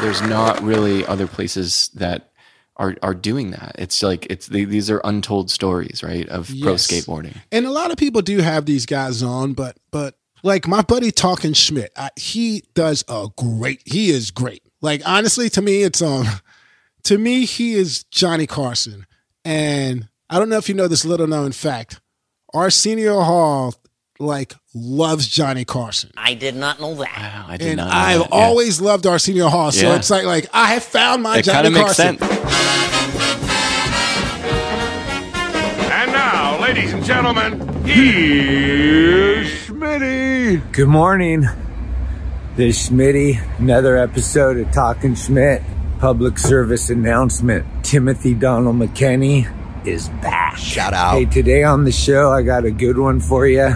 there's 0.00 0.22
not 0.22 0.62
really 0.62 1.04
other 1.06 1.26
places 1.26 1.90
that 1.94 2.30
are 2.76 2.96
are 3.02 3.14
doing 3.14 3.50
that. 3.50 3.74
It's 3.78 4.02
like 4.02 4.26
it's 4.30 4.46
they, 4.46 4.64
these 4.64 4.90
are 4.90 5.00
untold 5.04 5.50
stories, 5.50 6.02
right, 6.02 6.28
of 6.28 6.48
pro 6.60 6.74
skateboarding. 6.74 7.36
And 7.50 7.66
a 7.66 7.70
lot 7.70 7.90
of 7.90 7.96
people 7.96 8.22
do 8.22 8.38
have 8.38 8.66
these 8.66 8.86
guys 8.86 9.22
on, 9.22 9.52
but 9.52 9.76
but 9.90 10.14
like 10.42 10.68
my 10.68 10.82
buddy 10.82 11.10
Talkin' 11.10 11.52
Schmit, 11.52 11.88
I, 11.96 12.10
he 12.16 12.64
does 12.74 13.04
a 13.08 13.28
great. 13.36 13.82
He 13.84 14.10
is 14.10 14.30
great. 14.30 14.62
Like 14.80 15.02
honestly, 15.04 15.50
to 15.50 15.62
me, 15.62 15.82
it's 15.82 16.00
um, 16.00 16.26
to 17.04 17.18
me 17.18 17.44
he 17.44 17.74
is 17.74 18.04
Johnny 18.04 18.46
Carson, 18.46 19.06
and 19.44 20.08
I 20.30 20.38
don't 20.38 20.48
know 20.48 20.58
if 20.58 20.68
you 20.68 20.74
know 20.74 20.88
this 20.88 21.04
little 21.04 21.26
known 21.26 21.52
fact. 21.52 22.00
Arsenio 22.54 23.20
Hall 23.20 23.74
like 24.20 24.54
loves 24.80 25.26
Johnny 25.28 25.64
Carson, 25.64 26.10
I 26.16 26.34
did 26.34 26.54
not 26.56 26.80
know 26.80 26.94
that. 26.94 27.16
Wow, 27.16 27.46
I 27.48 27.56
did 27.56 27.68
and 27.68 27.76
not. 27.78 27.92
I've 27.92 28.20
that, 28.20 28.28
yeah. 28.30 28.36
always 28.36 28.80
loved 28.80 29.06
Arsenio 29.06 29.48
Hall. 29.48 29.70
So 29.72 29.88
Yeah. 29.88 29.96
it's 29.96 30.10
like 30.10 30.24
like 30.24 30.46
I 30.52 30.66
have 30.74 30.82
found 30.84 31.22
my 31.22 31.38
it 31.38 31.44
Johnny 31.44 31.68
of 31.68 31.74
makes 31.74 31.96
Carson. 31.96 32.18
sense. 32.18 32.32
And 35.90 36.12
now, 36.12 36.60
ladies 36.60 36.92
and 36.92 37.04
gentlemen, 37.04 37.60
here's 37.84 39.48
Schmitty. 39.66 40.60
Good 40.72 40.88
morning. 40.88 41.46
This 42.56 42.80
is 42.84 42.90
Schmitty, 42.90 43.38
another 43.58 43.96
episode 43.96 44.56
of 44.58 44.70
Talkin' 44.72 45.14
Schmit. 45.14 45.62
Public 46.00 46.38
service 46.38 46.90
announcement. 46.90 47.66
Timothy 47.84 48.34
Donald 48.34 48.76
McKenney 48.76 49.48
is 49.86 50.08
back. 50.20 50.56
Shout 50.56 50.92
out. 50.94 51.14
Hey, 51.16 51.24
today 51.24 51.64
on 51.64 51.84
the 51.84 51.90
show, 51.92 52.30
I 52.30 52.42
got 52.42 52.64
a 52.64 52.70
good 52.70 52.98
one 52.98 53.18
for 53.20 53.46
you. 53.48 53.74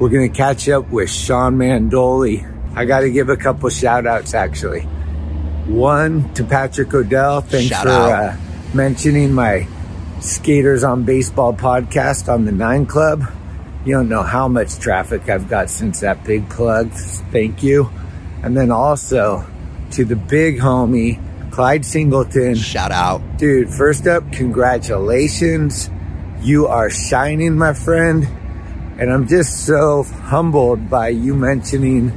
We're 0.00 0.08
going 0.08 0.32
to 0.32 0.34
catch 0.34 0.66
up 0.70 0.88
with 0.88 1.10
Shawn 1.10 1.58
Mandoli. 1.58 2.46
I 2.74 2.86
got 2.86 3.00
to 3.00 3.10
give 3.10 3.28
a 3.28 3.36
couple 3.36 3.68
shout 3.68 4.06
outs 4.06 4.32
actually. 4.32 4.80
One 5.66 6.32
to 6.32 6.42
Patrick 6.42 6.94
O'Dell. 6.94 7.42
Thanks 7.42 7.68
Shout 7.68 7.82
for 7.84 7.90
uh, 7.90 8.36
mentioning 8.72 9.34
my 9.34 9.68
Skaters 10.20 10.84
on 10.84 11.02
Baseball 11.02 11.52
podcast 11.52 12.32
on 12.32 12.46
the 12.46 12.52
Nine 12.52 12.86
Club. 12.86 13.30
You 13.84 13.96
don't 13.96 14.08
know 14.08 14.22
how 14.22 14.48
much 14.48 14.78
traffic 14.78 15.28
I've 15.28 15.50
got 15.50 15.68
since 15.68 16.00
that 16.00 16.24
big 16.24 16.48
plug. 16.48 16.90
Thank 17.30 17.62
you. 17.62 17.90
And 18.42 18.56
then 18.56 18.70
also 18.70 19.46
to 19.90 20.06
the 20.06 20.16
big 20.16 20.60
homie, 20.60 21.20
Clyde 21.50 21.84
Singleton. 21.84 22.54
Shout 22.54 22.90
out. 22.90 23.20
Dude, 23.36 23.68
first 23.68 24.06
up, 24.06 24.32
congratulations. 24.32 25.90
You 26.40 26.68
are 26.68 26.88
shining, 26.88 27.58
my 27.58 27.74
friend. 27.74 28.39
And 29.00 29.10
I'm 29.10 29.26
just 29.26 29.64
so 29.64 30.02
humbled 30.02 30.90
by 30.90 31.08
you 31.08 31.34
mentioning 31.34 32.12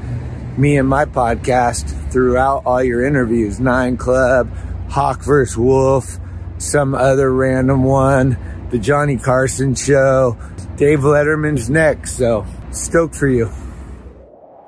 me 0.58 0.78
and 0.78 0.88
my 0.88 1.06
podcast 1.06 2.12
throughout 2.12 2.64
all 2.66 2.84
your 2.84 3.06
interviews. 3.06 3.58
Nine 3.58 3.96
Club, 3.96 4.52
Hawk 4.90 5.24
vs. 5.24 5.58
Wolf, 5.58 6.18
some 6.58 6.94
other 6.94 7.34
random 7.34 7.86
one, 7.86 8.38
the 8.70 8.80
Johnny 8.80 9.16
Carson 9.16 9.76
show, 9.76 10.38
Dave 10.76 11.00
Letterman's 11.00 11.70
next. 11.70 12.18
So 12.18 12.46
stoked 12.72 13.16
for 13.16 13.30
you. 13.30 13.50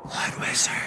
Blood 0.05 0.35
Wizard. 0.39 0.84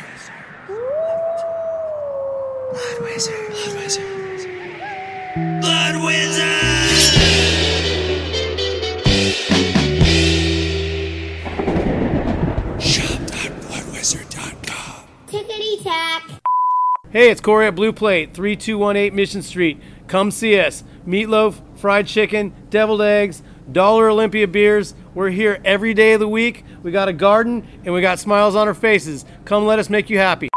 Hey, 17.19 17.33
it's 17.33 17.41
Corey 17.41 17.67
at 17.67 17.75
Blue 17.75 17.93
Plate, 17.93 18.33
3218 18.33 19.13
Mission 19.13 19.43
Street. 19.43 19.81
Come 20.07 20.31
see 20.31 20.57
us. 20.61 20.85
Meatloaf, 21.05 21.61
fried 21.77 22.07
chicken, 22.07 22.55
deviled 22.71 23.03
eggs, 23.03 23.43
Dollar 23.73 24.09
Olympia 24.09 24.47
beers. 24.47 24.95
We're 25.15 25.31
here 25.31 25.61
every 25.65 25.95
day 25.95 26.13
of 26.13 26.21
the 26.21 26.29
week. 26.29 26.65
We 26.85 26.93
got 26.93 27.09
a 27.09 27.13
garden 27.13 27.67
and 27.85 27.93
we 27.93 28.01
got 28.01 28.21
smiles 28.21 28.55
on 28.55 28.69
our 28.69 28.73
faces. 28.73 29.25
Come 29.45 29.67
let 29.67 29.81
us 29.81 29.91
make 29.91 30.09
you 30.09 30.19
happy. 30.19 30.49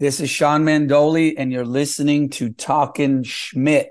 This 0.00 0.18
is 0.18 0.28
Shawn 0.28 0.64
Mandoli, 0.64 1.34
and 1.38 1.52
you're 1.52 1.64
listening 1.64 2.30
to 2.30 2.50
Talkin' 2.50 3.22
Schmit. 3.22 3.90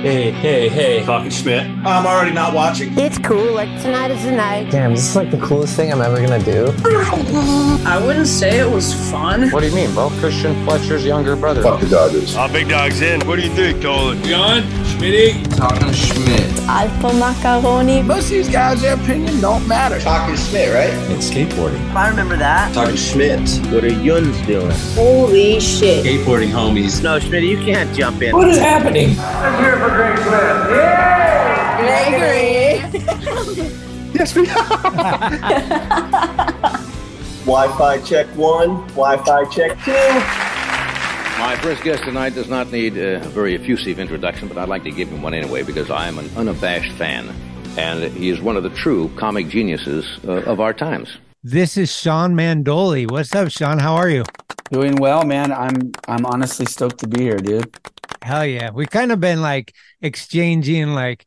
Hey, 0.00 0.30
hey, 0.30 0.70
hey. 0.70 1.04
Talkin' 1.04 1.30
Schmit. 1.30 1.84
I'm 1.84 2.06
already 2.06 2.32
not 2.32 2.54
watching. 2.54 2.98
It's 2.98 3.18
cool. 3.18 3.52
Like 3.52 3.68
tonight 3.82 4.10
is 4.10 4.24
the 4.24 4.30
night. 4.30 4.70
Damn, 4.70 4.92
this 4.94 5.10
is 5.10 5.14
like 5.14 5.30
the 5.30 5.36
coolest 5.36 5.76
thing 5.76 5.92
I'm 5.92 6.00
ever 6.00 6.16
gonna 6.26 6.42
do. 6.42 6.72
I 7.84 8.02
wouldn't 8.02 8.26
say 8.26 8.60
it 8.60 8.70
was 8.70 8.94
fun. 9.10 9.50
What 9.50 9.60
do 9.60 9.68
you 9.68 9.74
mean, 9.74 9.92
bro? 9.92 10.08
Christian 10.18 10.54
Fletcher's 10.64 11.04
younger 11.04 11.36
brother. 11.36 11.62
Fuck 11.62 11.80
the 11.80 11.88
Dodgers. 11.90 12.34
Oh, 12.34 12.50
big 12.50 12.70
dog's 12.70 13.02
in. 13.02 13.20
What 13.26 13.36
do 13.36 13.42
you 13.42 13.50
think, 13.50 13.82
Dolan? 13.82 14.22
John, 14.22 14.62
Schmitty. 14.84 15.44
Talkin' 15.58 15.88
Schmit. 15.88 16.66
Alpha 16.66 17.12
macaroni. 17.18 18.02
Most 18.02 18.24
of 18.24 18.30
these 18.30 18.48
guys, 18.48 18.80
their 18.80 18.94
opinion 18.94 19.38
don't 19.42 19.68
matter. 19.68 20.00
Talkin' 20.00 20.36
Schmit, 20.36 20.72
right? 20.72 20.94
It's 21.10 21.28
skateboarding. 21.30 21.78
I 21.94 22.08
remember 22.08 22.38
that. 22.38 22.72
Talkin' 22.72 22.94
Schmit. 22.94 23.70
What 23.70 23.84
are 23.84 23.88
Yuns 23.88 24.40
doing? 24.46 24.72
Holy 24.94 25.60
shit. 25.60 26.06
Skateboarding 26.06 26.48
homies. 26.52 27.02
No, 27.02 27.18
Schmidt, 27.18 27.42
you 27.44 27.58
can't 27.58 27.94
jump 27.94 28.22
in. 28.22 28.34
What 28.34 28.48
is 28.48 28.56
happening? 28.56 29.10
Wi-Fi 37.46 38.00
check 38.02 38.26
one. 38.36 38.86
Wi-Fi 38.88 39.44
check 39.46 39.76
two. 39.84 39.92
My 41.40 41.56
first 41.62 41.82
guest 41.82 42.04
tonight 42.04 42.34
does 42.34 42.48
not 42.48 42.70
need 42.70 42.96
a 42.98 43.18
very 43.30 43.54
effusive 43.54 43.98
introduction, 43.98 44.46
but 44.46 44.58
I'd 44.58 44.68
like 44.68 44.84
to 44.84 44.90
give 44.90 45.08
him 45.08 45.22
one 45.22 45.34
anyway 45.34 45.62
because 45.62 45.90
I 45.90 46.06
am 46.06 46.18
an 46.18 46.30
unabashed 46.36 46.92
fan. 46.92 47.34
And 47.78 48.12
he 48.12 48.28
is 48.28 48.40
one 48.40 48.56
of 48.56 48.62
the 48.62 48.70
true 48.70 49.10
comic 49.16 49.48
geniuses 49.48 50.06
uh, 50.28 50.42
of 50.42 50.60
our 50.60 50.74
times. 50.74 51.16
This 51.42 51.78
is 51.78 51.90
Shawn 51.90 52.34
Mandoli. 52.34 53.10
What's 53.10 53.34
up, 53.34 53.50
Shawn? 53.50 53.78
How 53.78 53.94
are 53.94 54.10
you? 54.10 54.24
Doing 54.70 54.96
well, 54.96 55.24
man. 55.24 55.50
I'm 55.50 55.90
I'm 56.06 56.26
honestly 56.26 56.66
stoked 56.66 56.98
to 56.98 57.08
be 57.08 57.22
here, 57.22 57.38
dude. 57.38 57.74
Hell 58.22 58.46
yeah. 58.46 58.70
We 58.70 58.86
kind 58.86 59.12
of 59.12 59.20
been 59.20 59.40
like 59.40 59.74
exchanging, 60.00 60.88
like 60.88 61.26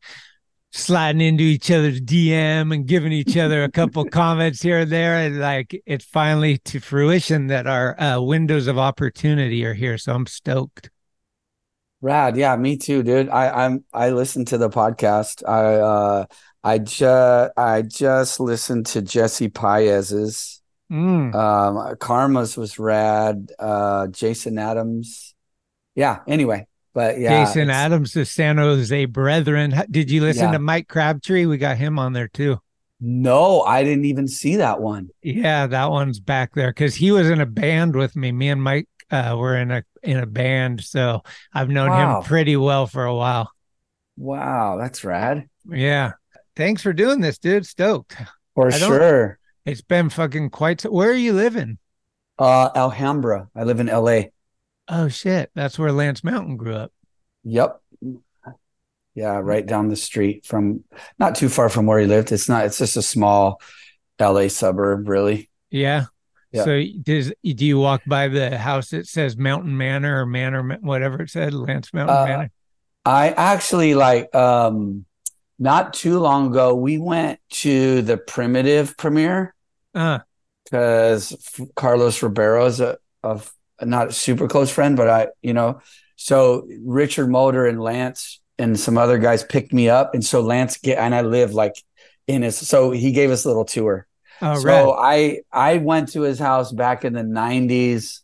sliding 0.72 1.20
into 1.20 1.44
each 1.44 1.70
other's 1.70 2.00
DM 2.00 2.74
and 2.74 2.86
giving 2.86 3.12
each 3.12 3.36
other 3.36 3.64
a 3.64 3.70
couple 3.70 4.04
comments 4.10 4.60
here 4.62 4.80
and 4.80 4.90
there. 4.90 5.16
And 5.16 5.38
like 5.38 5.80
it's 5.86 6.04
finally 6.04 6.58
to 6.58 6.80
fruition 6.80 7.48
that 7.48 7.66
our 7.66 8.00
uh, 8.00 8.20
windows 8.20 8.66
of 8.66 8.78
opportunity 8.78 9.64
are 9.64 9.74
here. 9.74 9.98
So 9.98 10.14
I'm 10.14 10.26
stoked. 10.26 10.90
Rad, 12.00 12.36
yeah, 12.36 12.54
me 12.56 12.76
too, 12.76 13.02
dude. 13.02 13.30
I 13.30 13.64
I'm 13.64 13.84
I 13.92 14.10
listened 14.10 14.48
to 14.48 14.58
the 14.58 14.68
podcast. 14.68 15.42
I 15.48 15.74
uh 15.76 16.26
I 16.62 16.78
just 16.78 17.52
I 17.56 17.82
just 17.82 18.40
listened 18.40 18.86
to 18.86 19.00
Jesse 19.00 19.48
Paez's. 19.48 20.60
Mm. 20.92 21.34
Um, 21.34 21.96
Karma's 21.96 22.56
was 22.56 22.78
rad. 22.78 23.52
Uh, 23.58 24.08
Jason 24.08 24.58
Adams. 24.58 25.34
Yeah. 25.94 26.20
Anyway, 26.26 26.66
but 26.94 27.18
yeah, 27.18 27.44
Jason 27.44 27.68
Adams, 27.70 28.12
the 28.12 28.24
San 28.24 28.56
Jose 28.56 29.04
Brethren. 29.06 29.74
Did 29.90 30.10
you 30.10 30.22
listen 30.22 30.46
Yeah. 30.46 30.52
to 30.52 30.58
Mike 30.58 30.88
Crabtree? 30.88 31.44
We 31.46 31.58
got 31.58 31.76
him 31.76 31.98
on 31.98 32.12
there 32.14 32.28
too. 32.28 32.60
No, 33.00 33.60
I 33.62 33.84
didn't 33.84 34.06
even 34.06 34.26
see 34.28 34.56
that 34.56 34.80
one. 34.80 35.10
Yeah, 35.22 35.66
that 35.66 35.90
one's 35.90 36.20
back 36.20 36.54
there 36.54 36.70
because 36.70 36.94
he 36.94 37.10
was 37.12 37.28
in 37.28 37.40
a 37.40 37.46
band 37.46 37.94
with 37.96 38.16
me. 38.16 38.32
Me 38.32 38.48
and 38.48 38.62
Mike 38.62 38.88
uh, 39.10 39.36
were 39.38 39.56
in 39.56 39.70
a 39.70 39.82
in 40.02 40.16
a 40.18 40.26
band, 40.26 40.82
so 40.82 41.22
I've 41.52 41.68
known 41.68 41.90
Wow. 41.90 42.18
him 42.20 42.24
pretty 42.24 42.56
well 42.56 42.86
for 42.86 43.04
a 43.04 43.14
while. 43.14 43.50
Wow, 44.16 44.76
that's 44.78 45.02
rad. 45.04 45.48
Yeah, 45.68 46.12
thanks 46.56 46.82
for 46.82 46.92
doing 46.92 47.20
this, 47.20 47.38
dude. 47.38 47.66
Stoked. 47.66 48.16
For 48.54 48.70
sure. 48.70 49.38
It's 49.66 49.82
been 49.82 50.08
fucking 50.08 50.50
quite. 50.50 50.80
So- 50.82 50.90
Where 50.92 51.10
are 51.10 51.14
you 51.14 51.32
living? 51.32 51.78
Uh, 52.38 52.70
Alhambra. 52.74 53.48
I 53.56 53.64
live 53.64 53.80
in 53.80 53.88
LA. 53.88 54.26
Oh 54.88 55.08
shit, 55.08 55.50
that's 55.54 55.78
where 55.78 55.92
Lance 55.92 56.22
Mountain 56.24 56.56
grew 56.56 56.74
up. 56.74 56.92
Yep. 57.44 57.80
Yeah, 59.14 59.38
right 59.38 59.64
down 59.64 59.88
the 59.88 59.96
street 59.96 60.44
from 60.44 60.82
not 61.18 61.36
too 61.36 61.48
far 61.48 61.68
from 61.68 61.86
where 61.86 62.00
he 62.00 62.06
lived. 62.06 62.32
It's 62.32 62.48
not, 62.48 62.64
it's 62.64 62.78
just 62.78 62.96
a 62.96 63.02
small 63.02 63.60
LA 64.20 64.48
suburb, 64.48 65.08
really. 65.08 65.48
Yeah. 65.70 66.06
Yeah. 66.50 66.64
So 66.64 66.82
does 67.02 67.32
do 67.42 67.66
you 67.66 67.78
walk 67.78 68.02
by 68.06 68.28
the 68.28 68.56
house 68.56 68.90
that 68.90 69.06
says 69.08 69.36
Mountain 69.36 69.76
Manor 69.76 70.22
or 70.22 70.26
Manor 70.26 70.78
whatever 70.82 71.22
it 71.22 71.30
said 71.30 71.52
Lance 71.52 71.92
Mountain 71.92 72.16
Uh, 72.16 72.24
Manor? 72.26 72.50
I 73.04 73.30
actually 73.30 73.94
like 73.94 74.32
um 74.34 75.04
not 75.58 75.94
too 75.94 76.20
long 76.20 76.48
ago 76.50 76.74
we 76.74 76.98
went 76.98 77.40
to 77.50 78.02
the 78.02 78.16
primitive 78.16 78.96
premiere 78.96 79.52
Uh, 79.94 80.20
because 80.64 81.58
Carlos 81.74 82.22
Ribeiro 82.22 82.66
is 82.66 82.80
a, 82.80 82.98
a 83.24 83.40
not 83.86 84.08
a 84.08 84.12
super 84.12 84.48
close 84.48 84.70
friend, 84.70 84.96
but 84.96 85.08
I, 85.08 85.28
you 85.42 85.52
know, 85.54 85.80
so 86.16 86.66
Richard 86.82 87.28
Motor 87.28 87.66
and 87.66 87.80
Lance 87.80 88.40
and 88.58 88.78
some 88.78 88.98
other 88.98 89.18
guys 89.18 89.44
picked 89.44 89.72
me 89.72 89.88
up, 89.88 90.14
and 90.14 90.24
so 90.24 90.40
Lance 90.40 90.78
get 90.78 90.98
and 90.98 91.14
I 91.14 91.22
live 91.22 91.54
like 91.54 91.74
in 92.26 92.42
his, 92.42 92.56
so 92.56 92.90
he 92.90 93.12
gave 93.12 93.30
us 93.30 93.44
a 93.44 93.48
little 93.48 93.64
tour. 93.64 94.06
oh, 94.42 94.58
so 94.58 94.96
right. 94.96 95.40
I 95.52 95.74
I 95.74 95.78
went 95.78 96.12
to 96.12 96.22
his 96.22 96.38
house 96.38 96.72
back 96.72 97.04
in 97.04 97.12
the 97.12 97.22
'90s, 97.22 98.20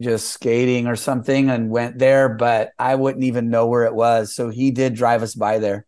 just 0.00 0.30
skating 0.30 0.86
or 0.86 0.96
something 0.96 1.50
and 1.50 1.70
went 1.70 1.98
there, 1.98 2.28
but 2.28 2.70
I 2.78 2.94
wouldn't 2.94 3.24
even 3.24 3.50
know 3.50 3.66
where 3.66 3.84
it 3.84 3.94
was. 3.94 4.34
So 4.34 4.48
he 4.48 4.70
did 4.70 4.94
drive 4.94 5.22
us 5.22 5.34
by 5.34 5.58
there 5.58 5.87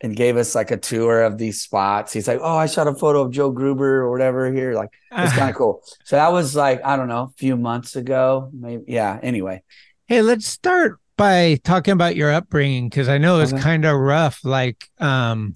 and 0.00 0.16
gave 0.16 0.36
us 0.36 0.54
like 0.54 0.70
a 0.70 0.76
tour 0.76 1.22
of 1.22 1.38
these 1.38 1.62
spots. 1.62 2.12
He's 2.12 2.28
like, 2.28 2.40
"Oh, 2.42 2.56
I 2.56 2.66
shot 2.66 2.88
a 2.88 2.94
photo 2.94 3.22
of 3.22 3.30
Joe 3.32 3.50
Gruber 3.50 4.00
or 4.02 4.10
whatever 4.10 4.52
here." 4.52 4.74
Like 4.74 4.90
it's 5.12 5.32
kind 5.32 5.50
of 5.50 5.56
cool. 5.60 5.82
So 6.04 6.16
that 6.16 6.32
was 6.32 6.54
like 6.56 6.84
I 6.84 6.96
don't 6.96 7.08
know, 7.08 7.22
a 7.24 7.38
few 7.38 7.56
months 7.56 7.96
ago, 7.96 8.50
maybe. 8.52 8.84
Yeah. 8.88 9.18
Anyway, 9.22 9.62
Hey, 10.06 10.20
let's 10.22 10.46
start 10.46 10.98
by 11.16 11.58
talking 11.64 11.92
about 11.92 12.16
your 12.16 12.32
upbringing 12.32 12.88
because 12.88 13.08
I 13.08 13.18
know 13.18 13.40
it's 13.40 13.52
Okay. 13.52 13.62
kind 13.62 13.84
of 13.84 13.96
rough. 13.96 14.44
Like, 14.44 14.88
um, 14.98 15.54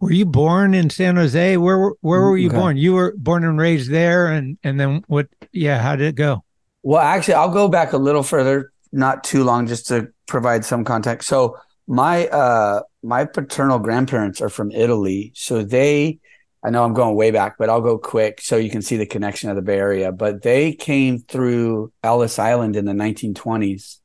were 0.00 0.12
you 0.12 0.24
born 0.26 0.74
in 0.74 0.90
San 0.90 1.16
Jose? 1.16 1.56
Where 1.56 1.78
were- 1.78 1.96
where 2.00 2.20
were 2.22 2.36
you 2.36 2.48
Okay. 2.48 2.56
born? 2.56 2.76
You 2.76 2.94
were 2.94 3.14
born 3.16 3.44
and 3.44 3.58
raised 3.58 3.90
there, 3.90 4.26
and 4.28 4.56
and 4.64 4.78
then 4.80 5.02
what? 5.06 5.28
Yeah, 5.52 5.78
how 5.80 5.96
did 5.96 6.06
it 6.08 6.14
go? 6.16 6.44
Well, 6.82 7.00
actually, 7.00 7.34
I'll 7.34 7.50
go 7.50 7.68
back 7.68 7.92
a 7.92 7.96
little 7.98 8.22
further, 8.24 8.72
not 8.92 9.22
too 9.22 9.44
long, 9.44 9.66
just 9.68 9.86
to 9.88 10.08
provide 10.26 10.64
some 10.64 10.84
context. 10.84 11.28
So 11.28 11.56
my 11.86 12.26
uh 12.28 12.82
my 13.02 13.24
paternal 13.24 13.78
grandparents 13.78 14.40
are 14.40 14.48
from 14.48 14.70
Italy, 14.70 15.32
so 15.34 15.62
they 15.62 16.20
I 16.64 16.70
know 16.70 16.84
I'm 16.84 16.94
going 16.94 17.16
way 17.16 17.32
back, 17.32 17.56
but 17.58 17.68
I'll 17.68 17.80
go 17.80 17.98
quick 17.98 18.40
so 18.40 18.56
you 18.56 18.70
can 18.70 18.82
see 18.82 18.96
the 18.96 19.06
connection 19.06 19.50
of 19.50 19.56
the 19.56 19.62
Bay 19.62 19.78
Area. 19.78 20.12
But 20.12 20.42
they 20.42 20.72
came 20.72 21.18
through 21.18 21.92
Ellis 22.04 22.38
Island 22.38 22.76
in 22.76 22.84
the 22.84 22.92
1920s 22.92 23.98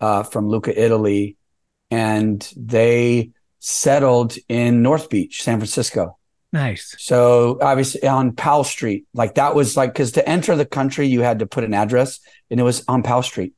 uh, 0.00 0.22
from 0.22 0.48
Lucca, 0.48 0.78
Italy, 0.78 1.38
and 1.90 2.46
they 2.54 3.30
settled 3.60 4.36
in 4.48 4.82
North 4.82 5.08
Beach, 5.08 5.42
San 5.42 5.58
Francisco. 5.58 6.18
Nice. 6.52 6.94
So 6.98 7.58
obviously 7.60 8.06
on 8.06 8.32
Powell 8.32 8.64
Street, 8.64 9.06
like 9.14 9.34
that 9.34 9.54
was 9.54 9.76
like 9.76 9.92
because 9.92 10.12
to 10.12 10.28
enter 10.28 10.54
the 10.54 10.66
country 10.66 11.06
you 11.06 11.20
had 11.20 11.40
to 11.40 11.46
put 11.46 11.64
an 11.64 11.74
address, 11.74 12.20
and 12.50 12.60
it 12.60 12.62
was 12.62 12.84
on 12.88 13.02
Powell 13.02 13.22
Street. 13.22 13.54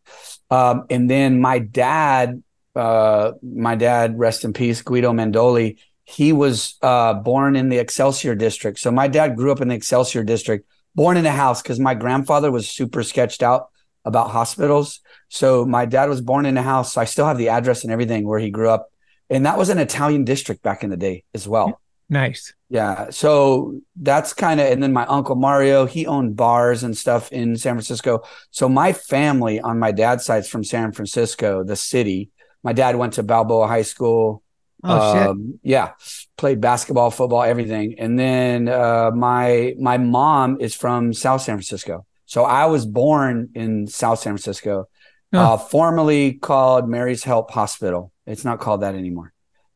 Um, 0.51 0.85
and 0.91 1.11
then 1.11 1.41
my 1.41 1.59
dad, 1.59 2.43
uh, 2.79 3.33
my 3.43 3.75
dad, 3.75 4.19
rest 4.19 4.45
in 4.45 4.53
peace, 4.53 4.81
Guido 4.83 5.13
Mandoli. 5.13 5.79
He 6.05 6.33
was 6.33 6.77
uh, 6.81 7.15
born 7.15 7.57
in 7.57 7.69
the 7.69 7.79
Excelsior 7.79 8.35
district. 8.35 8.79
So 8.79 8.91
my 8.91 9.09
dad 9.09 9.37
grew 9.37 9.53
up 9.53 9.61
in 9.61 9.69
the 9.69 9.75
Excelsior 9.75 10.23
district, 10.23 10.67
born 10.95 11.17
in 11.17 11.27
a 11.27 11.33
house 11.33 11.61
because 11.61 11.81
my 11.81 11.95
grandfather 11.95 12.51
was 12.51 12.71
super 12.71 13.03
sketched 13.03 13.43
out 13.43 13.69
about 14.05 14.31
hospitals. 14.31 15.01
So 15.29 15.67
my 15.67 15.85
dad 15.85 16.09
was 16.09 16.21
born 16.21 16.47
in 16.47 16.57
a 16.57 16.63
house. 16.63 16.95
So 16.95 17.01
I 17.01 17.05
still 17.05 17.27
have 17.27 17.37
the 17.37 17.51
address 17.51 17.83
and 17.83 17.93
everything 17.93 18.27
where 18.27 18.39
he 18.39 18.51
grew 18.51 18.71
up, 18.71 18.91
and 19.29 19.45
that 19.45 19.59
was 19.59 19.69
an 19.69 19.79
Italian 19.79 20.25
district 20.25 20.63
back 20.63 20.83
in 20.83 20.91
the 20.91 20.97
day 20.97 21.25
as 21.35 21.47
well. 21.47 21.81
Nice. 22.09 22.55
Yeah. 22.71 23.11
So 23.11 23.81
that's 24.01 24.33
kind 24.33 24.61
of, 24.61 24.67
and 24.73 24.83
then 24.83 24.95
my 24.95 25.05
uncle 25.07 25.35
Mario, 25.35 25.85
he 25.85 26.07
owned 26.07 26.37
bars 26.37 26.83
and 26.83 26.97
stuff 26.97 27.31
in 27.33 27.57
San 27.57 27.75
Francisco. 27.75 28.23
So 28.51 28.69
my 28.69 28.95
family 28.95 29.61
on 29.61 29.79
my 29.79 29.93
dad's 29.93 30.25
side's 30.25 30.49
from 30.49 30.65
San 30.65 30.93
Francisco, 30.93 31.65
the 31.65 31.77
city. 31.77 32.31
My 32.63 32.73
dad 32.73 32.97
went 32.97 33.15
to 33.15 33.23
Balboa 33.23 33.67
High 33.67 33.83
School. 33.83 34.43
Oh, 34.85 35.15
shit. 35.15 35.27
Um, 35.29 35.59
yeah, 35.63 35.93
played 36.37 36.61
basketball, 36.61 37.11
football, 37.11 37.43
everything. 37.43 37.97
And 37.99 38.19
then 38.19 38.69
uh, 38.69 39.11
my 39.13 39.75
my 39.79 39.99
mom 39.99 40.61
is 40.61 40.75
from 40.75 41.13
South 41.13 41.43
San 41.43 41.57
Francisco. 41.57 42.07
So 42.27 42.45
I 42.45 42.67
was 42.67 42.87
born 42.87 43.51
in 43.55 43.87
South 43.87 44.21
San 44.21 44.33
Francisco, 44.33 44.89
Oh. 45.33 45.39
uh, 45.39 45.57
formerly 45.59 46.35
called 46.35 46.89
Mary's 46.89 47.25
Help 47.25 47.51
Hospital. 47.51 48.13
It's 48.27 48.45
not 48.45 48.61
called 48.61 48.83
that 48.83 48.95
anymore. 48.95 49.33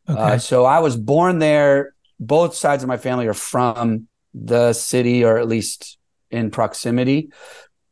Okay. 0.09 0.21
Uh, 0.21 0.39
so 0.39 0.65
I 0.65 0.79
was 0.81 0.97
born 0.97 1.39
there. 1.41 1.95
Both 2.21 2.55
sides 2.55 2.83
of 2.83 2.89
my 2.89 2.97
family 2.97 3.27
are 3.27 3.35
from 3.35 4.07
the 4.35 4.73
city, 4.73 5.25
or 5.25 5.37
at 5.39 5.49
least 5.49 5.99
in 6.31 6.51
proximity. 6.51 7.31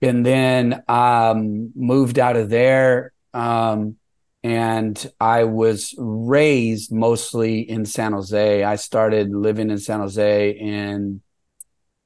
And 0.00 0.24
then 0.24 0.82
um, 0.88 1.72
moved 1.74 2.18
out 2.18 2.36
of 2.36 2.48
there. 2.48 3.12
Um, 3.34 3.96
and 4.42 5.12
I 5.20 5.44
was 5.44 5.94
raised 5.98 6.92
mostly 6.92 7.60
in 7.60 7.84
San 7.84 8.12
Jose. 8.12 8.64
I 8.64 8.76
started 8.76 9.34
living 9.34 9.70
in 9.70 9.78
San 9.78 10.00
Jose 10.00 10.50
in 10.50 11.20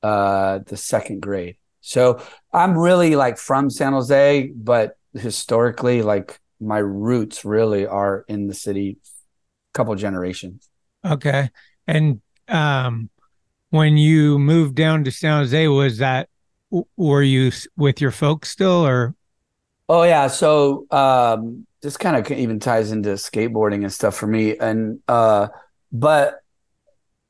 uh, 0.02 0.60
the 0.66 0.76
second 0.76 1.20
grade. 1.20 1.56
So 1.80 2.20
I'm 2.52 2.76
really 2.76 3.14
like 3.14 3.38
from 3.38 3.70
San 3.70 3.92
Jose, 3.92 4.50
but 4.54 4.96
historically, 5.12 6.02
like 6.02 6.40
my 6.60 6.78
roots 6.78 7.44
really 7.44 7.86
are 7.86 8.24
in 8.26 8.46
the 8.48 8.54
city, 8.54 8.98
a 9.02 9.76
couple 9.76 9.94
generations. 9.94 10.68
Okay. 11.04 11.50
And 11.86 12.20
um, 12.48 13.10
when 13.70 13.96
you 13.96 14.38
moved 14.38 14.74
down 14.74 15.04
to 15.04 15.10
San 15.10 15.40
Jose, 15.40 15.68
was 15.68 15.98
that 15.98 16.28
were 16.96 17.22
you 17.22 17.52
with 17.76 18.00
your 18.00 18.10
folks 18.10 18.50
still, 18.50 18.84
or 18.84 19.14
Oh 19.88 20.02
yeah, 20.04 20.28
so 20.28 20.86
um 20.90 21.66
this 21.82 21.96
kind 21.96 22.16
of 22.16 22.30
even 22.32 22.60
ties 22.60 22.92
into 22.92 23.10
skateboarding 23.10 23.82
and 23.82 23.92
stuff 23.92 24.16
for 24.16 24.26
me 24.26 24.56
and 24.56 25.00
uh 25.06 25.48
but 25.92 26.40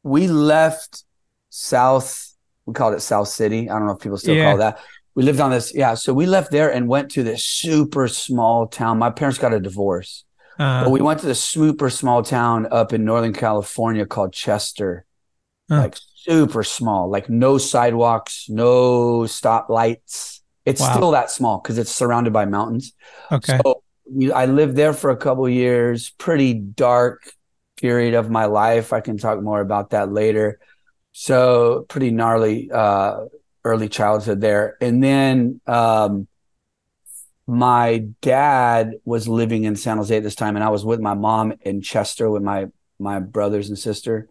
we 0.02 0.28
left 0.28 1.04
South 1.50 2.32
we 2.66 2.72
called 2.74 2.94
it 2.94 3.00
South 3.00 3.28
City. 3.28 3.68
I 3.68 3.78
don't 3.78 3.86
know 3.86 3.92
if 3.94 4.00
people 4.00 4.16
still 4.18 4.36
Yeah. 4.36 4.44
call 4.52 4.58
that. 4.58 4.78
We 5.14 5.22
lived 5.22 5.40
on 5.40 5.50
this 5.50 5.74
yeah, 5.74 5.94
so 5.94 6.14
we 6.14 6.26
left 6.26 6.50
there 6.50 6.72
and 6.72 6.88
went 6.88 7.10
to 7.12 7.22
this 7.22 7.44
super 7.44 8.08
small 8.08 8.66
town. 8.66 8.98
My 8.98 9.10
parents 9.10 9.38
got 9.38 9.52
a 9.52 9.60
divorce. 9.60 10.24
uh, 10.58 10.84
But 10.84 10.90
we 10.90 11.00
went 11.00 11.20
to 11.20 11.26
this 11.26 11.42
super 11.42 11.90
small 11.90 12.22
town 12.22 12.66
up 12.70 12.92
in 12.92 13.04
Northern 13.04 13.32
California 13.32 14.06
called 14.06 14.32
Chester. 14.32 15.04
Huh. 15.70 15.78
Like 15.82 15.96
super 16.14 16.62
small, 16.62 17.10
like 17.10 17.28
no 17.28 17.58
sidewalks, 17.58 18.46
no 18.48 19.20
stoplights. 19.22 20.40
It's 20.64 20.80
Wow. 20.80 20.94
still 20.96 21.10
that 21.12 21.30
small 21.30 21.60
because 21.60 21.78
it's 21.78 21.90
surrounded 21.90 22.32
by 22.32 22.44
mountains. 22.46 22.92
okay? 23.30 23.58
So 23.62 23.82
we, 24.10 24.32
I 24.32 24.46
lived 24.46 24.76
there 24.76 24.92
for 24.92 25.10
a 25.10 25.16
couple 25.16 25.48
years, 25.48 26.10
pretty 26.10 26.54
dark 26.54 27.22
period 27.76 28.14
of 28.14 28.30
my 28.30 28.46
life. 28.46 28.92
I 28.92 29.00
can 29.00 29.18
talk 29.18 29.42
more 29.42 29.60
about 29.60 29.90
that 29.90 30.10
later. 30.12 30.58
So 31.12 31.84
pretty 31.88 32.10
gnarly 32.10 32.70
uh, 32.72 33.26
early 33.64 33.88
childhood 33.88 34.40
there. 34.40 34.76
And 34.80 35.02
then 35.02 35.60
um, 35.66 36.28
my 37.46 38.06
dad 38.22 38.94
was 39.04 39.28
living 39.28 39.64
in 39.64 39.76
San 39.76 39.98
Jose 39.98 40.16
at 40.16 40.22
this 40.22 40.34
time, 40.34 40.56
and 40.56 40.64
I 40.64 40.70
was 40.70 40.84
with 40.84 41.00
my 41.00 41.14
mom 41.14 41.54
in 41.60 41.82
Chester 41.82 42.30
with 42.30 42.42
my 42.42 42.66
my 42.98 43.20
brothers 43.20 43.68
and 43.68 43.78
sister. 43.78 44.28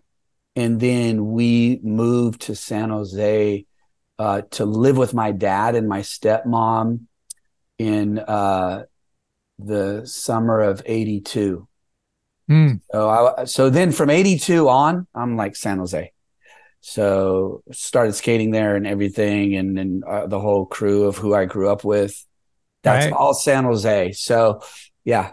And 0.56 0.80
then 0.80 1.32
we 1.32 1.80
moved 1.84 2.42
to 2.44 2.56
San 2.56 2.90
Jose 2.90 3.66
uh, 4.20 4.42
to 4.52 4.66
live 4.66 4.98
with 4.98 5.14
my 5.14 5.32
dad 5.32 5.76
and 5.76 5.88
my 5.88 6.02
stepmom 6.02 7.02
in 7.78 8.20
uh, 8.20 8.84
the 9.60 10.06
summer 10.06 10.62
of 10.62 10.82
'82. 10.86 11.68
Hmm. 12.48 12.74
So 12.92 13.10
I 13.10 13.46
so 13.46 13.70
then 13.70 13.92
from 13.92 14.10
'82 14.10 14.70
on, 14.70 15.08
I'm 15.16 15.38
like 15.38 15.56
San 15.56 15.80
Jose. 15.80 16.12
So 16.82 17.64
started 17.72 18.14
skating 18.14 18.52
there 18.52 18.76
and 18.76 18.86
everything, 18.86 19.56
and 19.56 19.78
then 19.78 20.04
uh, 20.06 20.28
the 20.28 20.40
whole 20.40 20.66
crew 20.66 21.06
of 21.06 21.18
who 21.18 21.34
I 21.34 21.46
grew 21.46 21.70
up 21.70 21.84
with. 21.86 22.14
That's 22.84 23.06
Right. 23.06 23.14
all 23.14 23.34
San 23.34 23.64
Jose. 23.64 24.12
So 24.12 24.62
yeah, 25.06 25.32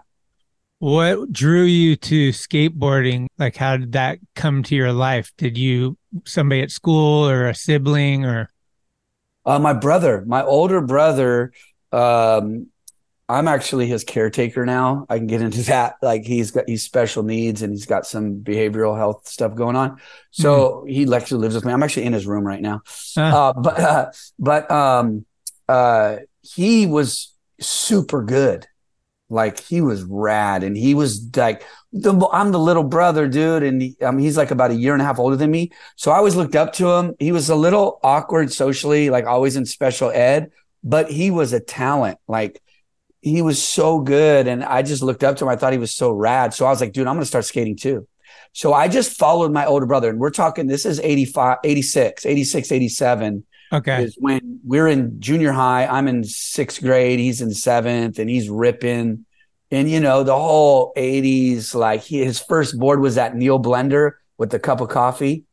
What 0.79 1.33
drew 1.33 1.65
you 1.65 1.97
to 1.97 2.31
skateboarding? 2.31 3.27
Like, 3.39 3.57
how 3.57 3.77
did 3.77 3.93
that 3.93 4.19
come 4.37 4.63
to 4.65 4.77
your 4.77 4.93
life? 4.93 5.33
Did 5.37 5.59
you 5.59 5.99
somebody 6.25 6.63
at 6.63 6.71
school 6.71 7.29
or 7.29 7.47
a 7.49 7.55
sibling 7.55 8.25
or? 8.25 8.49
Uh, 9.45 9.59
my 9.59 9.73
brother, 9.73 10.25
my 10.27 10.43
older 10.43 10.81
brother, 10.81 11.53
um, 11.93 12.67
I'm 13.31 13.47
actually 13.47 13.87
his 13.87 14.03
caretaker 14.03 14.67
now. 14.67 15.07
I 15.09 15.19
can 15.19 15.29
get 15.29 15.41
into 15.41 15.63
that. 15.65 15.95
Like 16.03 16.25
he's 16.25 16.51
got 16.51 16.69
he's 16.69 16.83
special 16.83 17.23
needs 17.23 17.63
and 17.63 17.73
he's 17.73 17.87
got 17.87 18.07
some 18.07 18.41
behavioral 18.41 18.97
health 18.97 19.29
stuff 19.29 19.55
going 19.55 19.77
on. 19.77 19.99
So 20.33 20.85
he 20.89 21.13
actually 21.15 21.41
lives 21.41 21.55
with 21.55 21.65
me. 21.65 21.73
I'm 21.73 21.83
actually 21.83 22.07
in 22.07 22.13
his 22.13 22.27
room 22.27 22.45
right 22.45 22.61
now. 22.61 22.83
Uh, 23.17 23.53
but 23.53 23.81
uh, 23.81 24.11
but 24.39 24.71
um, 24.71 25.25
uh, 25.69 26.17
he 26.43 26.87
was 26.87 27.35
super 27.61 28.23
good. 28.23 28.67
Like 29.31 29.61
he 29.61 29.81
was 29.81 30.03
rad, 30.03 30.65
and 30.65 30.77
he 30.77 30.95
was 30.95 31.35
like, 31.37 31.65
the, 31.93 32.13
I'm 32.33 32.51
the 32.51 32.59
little 32.59 32.83
brother, 32.83 33.29
dude, 33.29 33.63
and 33.63 33.81
he, 33.81 33.97
um, 34.03 34.19
he's 34.19 34.37
like 34.37 34.51
about 34.51 34.73
a 34.73 34.75
year 34.75 34.93
and 34.93 35.01
a 35.01 35.05
half 35.05 35.19
older 35.19 35.37
than 35.37 35.51
me. 35.51 35.71
So 35.97 36.11
I 36.11 36.17
always 36.17 36.35
looked 36.35 36.57
up 36.57 36.73
to 36.75 36.91
him. 36.91 37.15
He 37.19 37.33
was 37.33 37.49
a 37.49 37.55
little 37.55 38.01
awkward 38.03 38.53
socially, 38.53 39.09
like 39.09 39.27
always 39.27 39.57
in 39.57 39.67
special 39.67 40.11
ed, 40.11 40.51
but 40.83 41.11
he 41.11 41.31
was 41.31 41.53
a 41.53 41.61
talent. 41.61 42.19
Like 42.27 42.61
he 43.23 43.41
was 43.41 43.63
so 43.63 44.01
good, 44.01 44.49
and 44.49 44.65
I 44.65 44.83
just 44.83 45.03
looked 45.03 45.23
up 45.23 45.37
to 45.37 45.45
him. 45.45 45.49
I 45.49 45.57
thought 45.57 45.73
he 45.73 45.79
was 45.79 45.93
so 45.93 46.11
rad. 46.11 46.53
So 46.53 46.67
I 46.67 46.71
was 46.71 46.81
like, 46.81 46.93
dude, 46.93 47.07
I'm 47.07 47.15
gonna 47.15 47.25
start 47.25 47.45
skating 47.45 47.77
too. 47.77 48.09
So 48.53 48.73
I 48.73 48.89
just 48.89 49.17
followed 49.17 49.53
my 49.53 49.65
older 49.65 49.87
brother, 49.87 50.11
and 50.11 50.19
we're 50.19 50.31
talking. 50.31 50.67
This 50.67 50.85
is 50.85 50.99
85, 50.99 51.59
86, 51.63 52.27
86, 52.27 52.73
87 52.73 53.45
Okay. 53.73 54.05
is 54.05 54.17
when 54.19 54.61
we're 54.65 54.89
in 54.89 55.21
junior 55.21 55.53
high. 55.53 55.87
I'm 55.87 56.09
in 56.09 56.25
sixth 56.25 56.81
grade. 56.83 57.19
He's 57.19 57.41
in 57.41 57.53
seventh, 57.53 58.19
and 58.19 58.29
he's 58.29 58.49
ripping. 58.51 59.27
And 59.71 59.89
you 59.89 60.01
know 60.01 60.25
the 60.25 60.35
whole 60.37 60.93
'80s. 60.97 61.75
Like 61.75 62.01
he, 62.03 62.25
his 62.25 62.41
first 62.41 62.79
board 62.79 63.01
was 63.01 63.15
that 63.15 63.37
Neil 63.37 63.61
Blender 63.63 64.13
with 64.39 64.51
the 64.51 64.59
cup 64.59 64.81
of 64.81 64.89
coffee. 64.89 65.45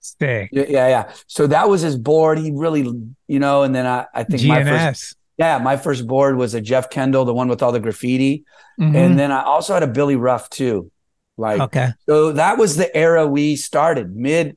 Sick. 0.00 0.50
Yeah, 0.52 0.64
yeah, 0.68 0.88
yeah. 0.88 1.12
So 1.28 1.46
that 1.46 1.68
was 1.68 1.80
his 1.80 1.96
board. 1.96 2.38
He 2.38 2.50
really, 2.52 2.82
you 3.28 3.38
know, 3.38 3.62
and 3.62 3.74
then 3.74 3.86
I, 3.86 4.06
I 4.12 4.24
think 4.24 4.42
my 4.44 4.64
first, 4.64 5.16
yeah, 5.38 5.58
my 5.58 5.76
first 5.76 6.06
board 6.08 6.36
was 6.36 6.54
a 6.54 6.60
Jeff 6.60 6.90
Kendall, 6.90 7.24
the 7.24 7.32
one 7.32 7.48
with 7.48 7.62
all 7.62 7.70
the 7.72 7.78
graffiti, 7.80 8.44
Mhm. 8.80 8.96
and 8.96 9.18
then 9.18 9.30
I 9.30 9.42
also 9.44 9.74
had 9.74 9.82
a 9.84 9.86
Billy 9.86 10.16
Ruff 10.16 10.50
too. 10.50 10.90
Like, 11.36 11.60
Okay. 11.60 11.90
so 12.06 12.32
that 12.32 12.58
was 12.58 12.76
the 12.76 12.94
era 12.96 13.26
we 13.26 13.54
started. 13.56 14.14
Mid, 14.14 14.56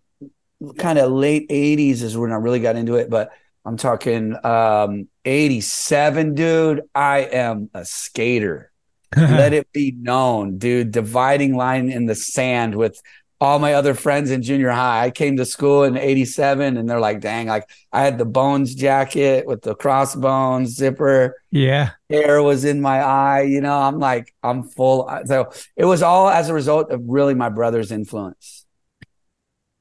kind 0.74 1.00
of 1.00 1.12
late 1.12 1.50
'80s 1.50 2.01
is 2.01 2.17
when 2.17 2.31
I 2.31 2.36
really 2.36 2.60
got 2.60 2.75
into 2.75 2.95
it. 2.95 3.10
But 3.10 3.31
I'm 3.63 3.77
talking 3.77 4.36
um, 4.45 5.07
'87, 5.24 6.36
dude. 6.36 6.81
I 6.93 7.19
am 7.19 7.69
a 7.74 7.86
skater. 7.86 8.72
Let 9.15 9.53
it 9.53 9.72
be 9.72 9.93
known, 9.98 10.57
dude. 10.57 10.91
Dividing 10.91 11.55
line 11.55 11.89
in 11.89 12.05
the 12.05 12.15
sand 12.15 12.75
with 12.75 13.01
all 13.41 13.60
my 13.60 13.74
other 13.74 13.93
friends 13.93 14.31
in 14.31 14.41
junior 14.41 14.72
high. 14.72 15.05
I 15.05 15.12
came 15.12 15.38
to 15.38 15.45
school 15.45 15.84
in 15.84 15.98
87 15.98 16.77
and 16.77 16.89
they're 16.89 17.00
like, 17.00 17.19
dang, 17.19 17.48
like 17.48 17.69
I 17.91 18.01
had 18.01 18.17
the 18.17 18.25
bones 18.25 18.74
jacket 18.74 19.45
with 19.45 19.62
the 19.62 19.75
crossbones 19.75 20.75
zipper. 20.75 21.36
Yeah. 21.51 21.91
Hair 22.10 22.41
was 22.43 22.63
in 22.63 22.81
my 22.81 23.01
eye. 23.01 23.41
You 23.41 23.62
know, 23.62 23.77
I'm 23.77 24.00
like, 24.00 24.34
I'm 24.41 24.63
full. 24.63 25.10
So 25.25 25.51
it 25.75 25.86
was 25.86 26.01
all 26.01 26.29
as 26.29 26.50
a 26.50 26.53
result 26.53 26.91
of 26.91 27.01
really 27.05 27.34
my 27.34 27.50
brother's 27.50 27.91
influence. 27.91 28.64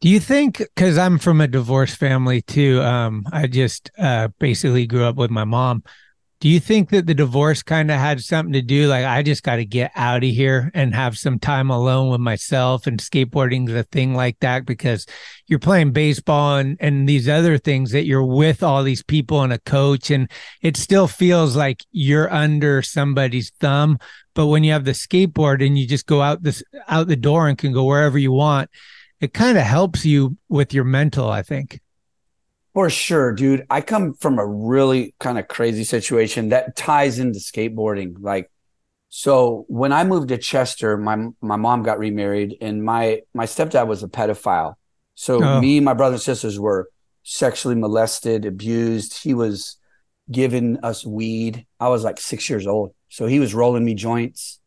Do 0.04 0.10
you 0.10 0.20
think 0.20 0.58
because 0.58 0.98
I'm 0.98 1.16
from 1.16 1.40
a 1.40 1.48
divorced 1.48 1.96
family 1.96 2.42
too? 2.42 2.82
Um, 2.82 3.24
I 3.32 3.46
just 3.46 3.90
uh, 3.98 4.28
basically 4.38 4.86
grew 4.86 5.04
up 5.04 5.16
with 5.16 5.30
my 5.30 5.44
mom. 5.44 5.82
Do 6.40 6.50
you 6.50 6.60
think 6.60 6.90
that 6.90 7.06
the 7.06 7.14
divorce 7.14 7.62
kind 7.62 7.90
of 7.90 7.98
had 7.98 8.20
something 8.20 8.52
to 8.52 8.60
do? 8.60 8.86
Like, 8.86 9.06
I 9.06 9.22
just 9.22 9.42
got 9.42 9.56
to 9.56 9.64
get 9.64 9.92
out 9.94 10.22
of 10.22 10.28
here 10.28 10.70
and 10.74 10.94
have 10.94 11.16
some 11.16 11.38
time 11.38 11.70
alone 11.70 12.10
with 12.10 12.20
myself, 12.20 12.86
and 12.86 13.00
skateboarding 13.00 13.66
is 13.66 13.74
a 13.74 13.84
thing 13.84 14.14
like 14.14 14.38
that 14.40 14.66
because 14.66 15.06
you're 15.46 15.58
playing 15.58 15.92
baseball 15.92 16.58
and 16.58 16.76
and 16.80 17.08
these 17.08 17.26
other 17.26 17.56
things 17.56 17.90
that 17.92 18.04
you're 18.04 18.26
with 18.26 18.62
all 18.62 18.82
these 18.82 19.02
people 19.02 19.40
and 19.40 19.54
a 19.54 19.58
coach, 19.60 20.10
and 20.10 20.30
it 20.60 20.76
still 20.76 21.08
feels 21.08 21.56
like 21.56 21.82
you're 21.92 22.30
under 22.30 22.82
somebody's 22.82 23.52
thumb. 23.58 23.98
But 24.34 24.48
when 24.48 24.64
you 24.64 24.72
have 24.72 24.84
the 24.84 24.90
skateboard 24.90 25.66
and 25.66 25.78
you 25.78 25.86
just 25.86 26.04
go 26.04 26.20
out 26.20 26.42
this 26.42 26.62
out 26.88 27.08
the 27.08 27.16
door 27.16 27.48
and 27.48 27.56
can 27.56 27.72
go 27.72 27.84
wherever 27.84 28.18
you 28.18 28.32
want, 28.32 28.68
it 29.24 29.32
kind 29.32 29.56
of 29.56 29.64
helps 29.64 30.04
you 30.04 30.36
with 30.48 30.74
your 30.74 30.84
mental, 30.84 31.28
I 31.30 31.42
think. 31.42 31.80
For 32.74 32.90
sure, 32.90 33.32
dude. 33.32 33.64
I 33.70 33.80
come 33.80 34.14
from 34.14 34.38
a 34.38 34.46
really 34.46 35.14
kind 35.18 35.38
of 35.38 35.48
crazy 35.48 35.84
situation 35.84 36.50
that 36.50 36.76
ties 36.76 37.18
into 37.18 37.38
skateboarding. 37.38 38.16
Like, 38.20 38.50
so 39.08 39.64
when 39.68 39.92
I 39.92 40.04
moved 40.04 40.28
to 40.28 40.38
Chester, 40.38 40.96
my 40.98 41.28
my 41.40 41.56
mom 41.56 41.82
got 41.84 41.98
remarried, 41.98 42.56
and 42.60 42.84
my 42.84 43.22
my 43.32 43.46
stepdad 43.46 43.86
was 43.86 44.02
a 44.02 44.08
pedophile. 44.08 44.74
So 45.14 45.42
Oh. 45.42 45.60
me, 45.60 45.80
my 45.80 45.94
brother 45.94 46.14
and 46.14 46.22
sisters 46.22 46.58
were 46.60 46.90
sexually 47.22 47.76
molested, 47.76 48.44
abused. 48.44 49.22
He 49.22 49.32
was 49.32 49.78
giving 50.30 50.78
us 50.82 51.06
weed. 51.06 51.64
I 51.80 51.88
was 51.88 52.02
like 52.04 52.18
six 52.20 52.50
years 52.50 52.66
old, 52.66 52.92
so 53.08 53.26
he 53.26 53.38
was 53.40 53.54
rolling 53.54 53.84
me 53.84 53.94
joints, 53.94 54.58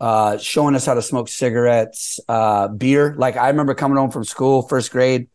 uh, 0.00 0.38
showing 0.38 0.74
us 0.74 0.86
how 0.86 0.94
to 0.94 1.02
smoke 1.02 1.28
cigarettes, 1.28 2.20
uh, 2.28 2.68
beer. 2.68 3.14
Like 3.18 3.36
I 3.36 3.48
remember 3.48 3.74
coming 3.74 3.98
home 3.98 4.10
from 4.10 4.24
school, 4.24 4.62
first 4.62 4.90
grade 4.90 5.28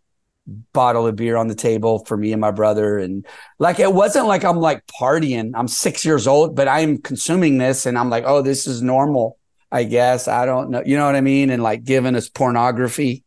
bottle 0.73 1.07
of 1.07 1.15
beer 1.15 1.37
on 1.37 1.47
the 1.47 1.55
table 1.55 2.03
for 2.05 2.17
me 2.17 2.33
and 2.33 2.41
my 2.41 2.51
brother. 2.51 2.97
And 2.97 3.25
like 3.59 3.79
it 3.79 3.93
wasn't 3.93 4.27
like 4.27 4.43
I'm 4.43 4.57
like 4.57 4.85
partying. 4.87 5.51
I'm 5.55 5.69
6 5.69 6.03
years 6.05 6.27
old 6.27 6.55
but 6.55 6.67
I'm 6.67 6.97
consuming 6.97 7.57
this 7.57 7.85
and 7.85 7.97
I'm 7.97 8.09
like 8.09 8.25
oh 8.27 8.41
this 8.41 8.67
is 8.67 8.81
normal 8.81 9.37
I 9.73 9.85
guess. 9.85 10.27
I 10.27 10.45
don't 10.45 10.69
know. 10.69 10.83
You 10.85 10.97
know 10.97 11.07
what 11.07 11.15
I 11.15 11.21
mean? 11.21 11.49
And 11.49 11.63
like 11.63 11.83
giving 11.83 12.15
us 12.15 12.29
pornography. 12.29 13.23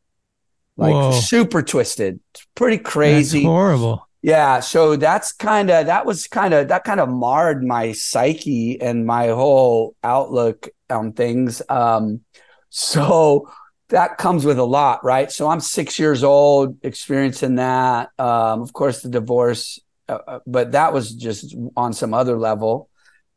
Like 0.76 0.92
Whoa. 0.92 1.10
super 1.10 1.60
twisted. 1.60 2.20
It's 2.34 2.46
pretty 2.54 2.76
That's 2.76 2.88
crazy. 2.88 3.42
horrible. 3.42 4.05
Yeah, 4.26 4.58
so 4.58 4.96
that's 4.96 5.30
kind 5.30 5.70
of 5.70 5.86
that 5.86 6.04
was 6.04 6.26
kind 6.26 6.52
of 6.52 6.66
that 6.66 6.82
kind 6.82 6.98
of 6.98 7.08
marred 7.08 7.62
my 7.62 7.92
psyche 7.92 8.80
and 8.80 9.06
my 9.06 9.28
whole 9.28 9.94
outlook 10.02 10.68
on 10.90 11.12
things. 11.12 11.62
Um, 11.68 12.22
so 12.68 13.48
that 13.90 14.18
comes 14.18 14.44
with 14.44 14.58
a 14.58 14.64
lot, 14.64 15.04
right? 15.04 15.30
So 15.30 15.46
I'm 15.48 15.60
six 15.60 15.96
years 16.00 16.24
old, 16.24 16.76
experiencing 16.82 17.54
that. 17.54 18.10
Um, 18.18 18.62
of 18.62 18.72
course, 18.72 19.00
the 19.02 19.10
divorce, 19.10 19.78
uh, 20.08 20.18
uh, 20.26 20.38
but 20.44 20.72
that 20.72 20.92
was 20.92 21.14
just 21.14 21.54
on 21.76 21.92
some 21.92 22.12
other 22.12 22.36
level. 22.36 22.88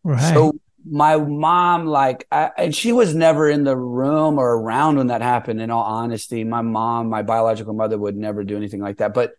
Right. 0.03 0.34
So 0.34 0.60
my 0.89 1.17
mom, 1.17 1.86
like, 1.86 2.25
I, 2.31 2.50
and 2.58 2.75
she 2.75 2.93
was 2.93 3.13
never 3.13 3.48
in 3.48 3.63
the 3.63 3.77
room 3.77 4.39
or 4.39 4.58
around 4.58 4.98
when 4.98 5.08
that 5.08 5.22
happened. 5.22 5.62
In 5.62 5.69
all 5.69 5.84
honesty, 5.84 6.43
my 6.43 6.63
mom, 6.63 7.10
my 7.10 7.22
biological 7.22 7.75
mother, 7.75 8.00
would 8.00 8.17
never 8.17 8.43
do 8.43 8.58
anything 8.58 8.81
like 8.81 8.98
that. 8.98 9.13
But 9.13 9.34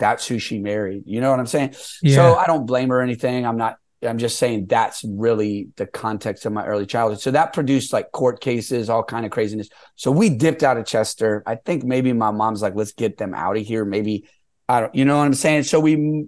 that's 0.00 0.26
who 0.26 0.40
she 0.40 0.58
married. 0.58 1.04
You 1.06 1.20
know 1.20 1.30
what 1.30 1.38
I'm 1.38 1.46
saying? 1.46 1.74
Yeah. 2.02 2.16
So 2.16 2.34
I 2.34 2.46
don't 2.46 2.66
blame 2.66 2.88
her 2.88 2.98
or 2.98 3.02
anything. 3.02 3.46
I'm 3.46 3.56
not. 3.56 3.76
I'm 4.02 4.18
just 4.18 4.38
saying 4.38 4.66
that's 4.66 5.04
really 5.04 5.68
the 5.76 5.86
context 5.86 6.46
of 6.46 6.52
my 6.52 6.64
early 6.64 6.86
childhood. 6.86 7.20
So 7.20 7.32
that 7.32 7.52
produced 7.52 7.92
like 7.92 8.10
court 8.10 8.40
cases, 8.40 8.88
all 8.88 9.04
kind 9.04 9.26
of 9.26 9.30
craziness. 9.30 9.68
So 9.94 10.10
we 10.10 10.30
dipped 10.30 10.62
out 10.62 10.78
of 10.78 10.86
Chester. 10.86 11.42
I 11.46 11.56
think 11.56 11.84
maybe 11.84 12.12
my 12.14 12.30
mom's 12.30 12.62
like, 12.62 12.74
let's 12.74 12.92
get 12.92 13.18
them 13.18 13.34
out 13.34 13.58
of 13.58 13.62
here. 13.62 13.84
Maybe 13.84 14.26
I 14.68 14.80
don't. 14.80 14.94
You 14.94 15.04
know 15.04 15.18
what 15.18 15.26
I'm 15.26 15.34
saying? 15.34 15.64
So 15.64 15.78
we 15.78 16.26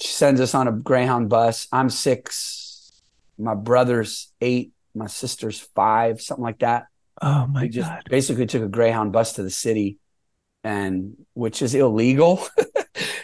she 0.00 0.08
sends 0.08 0.40
us 0.40 0.54
on 0.54 0.68
a 0.68 0.72
Greyhound 0.72 1.30
bus. 1.30 1.68
I'm 1.72 1.88
six. 1.88 2.92
My 3.38 3.54
brother's 3.54 4.32
eight. 4.40 4.72
My 4.94 5.06
sister's 5.06 5.60
five. 5.60 6.20
Something 6.20 6.44
like 6.44 6.58
that 6.58 6.88
oh 7.22 7.46
my 7.46 7.62
we 7.62 7.68
just 7.68 7.88
god. 7.88 8.02
basically 8.08 8.46
took 8.46 8.62
a 8.62 8.68
greyhound 8.68 9.12
bus 9.12 9.34
to 9.34 9.42
the 9.42 9.50
city 9.50 9.98
and 10.68 11.16
which 11.34 11.62
is 11.62 11.74
illegal. 11.74 12.46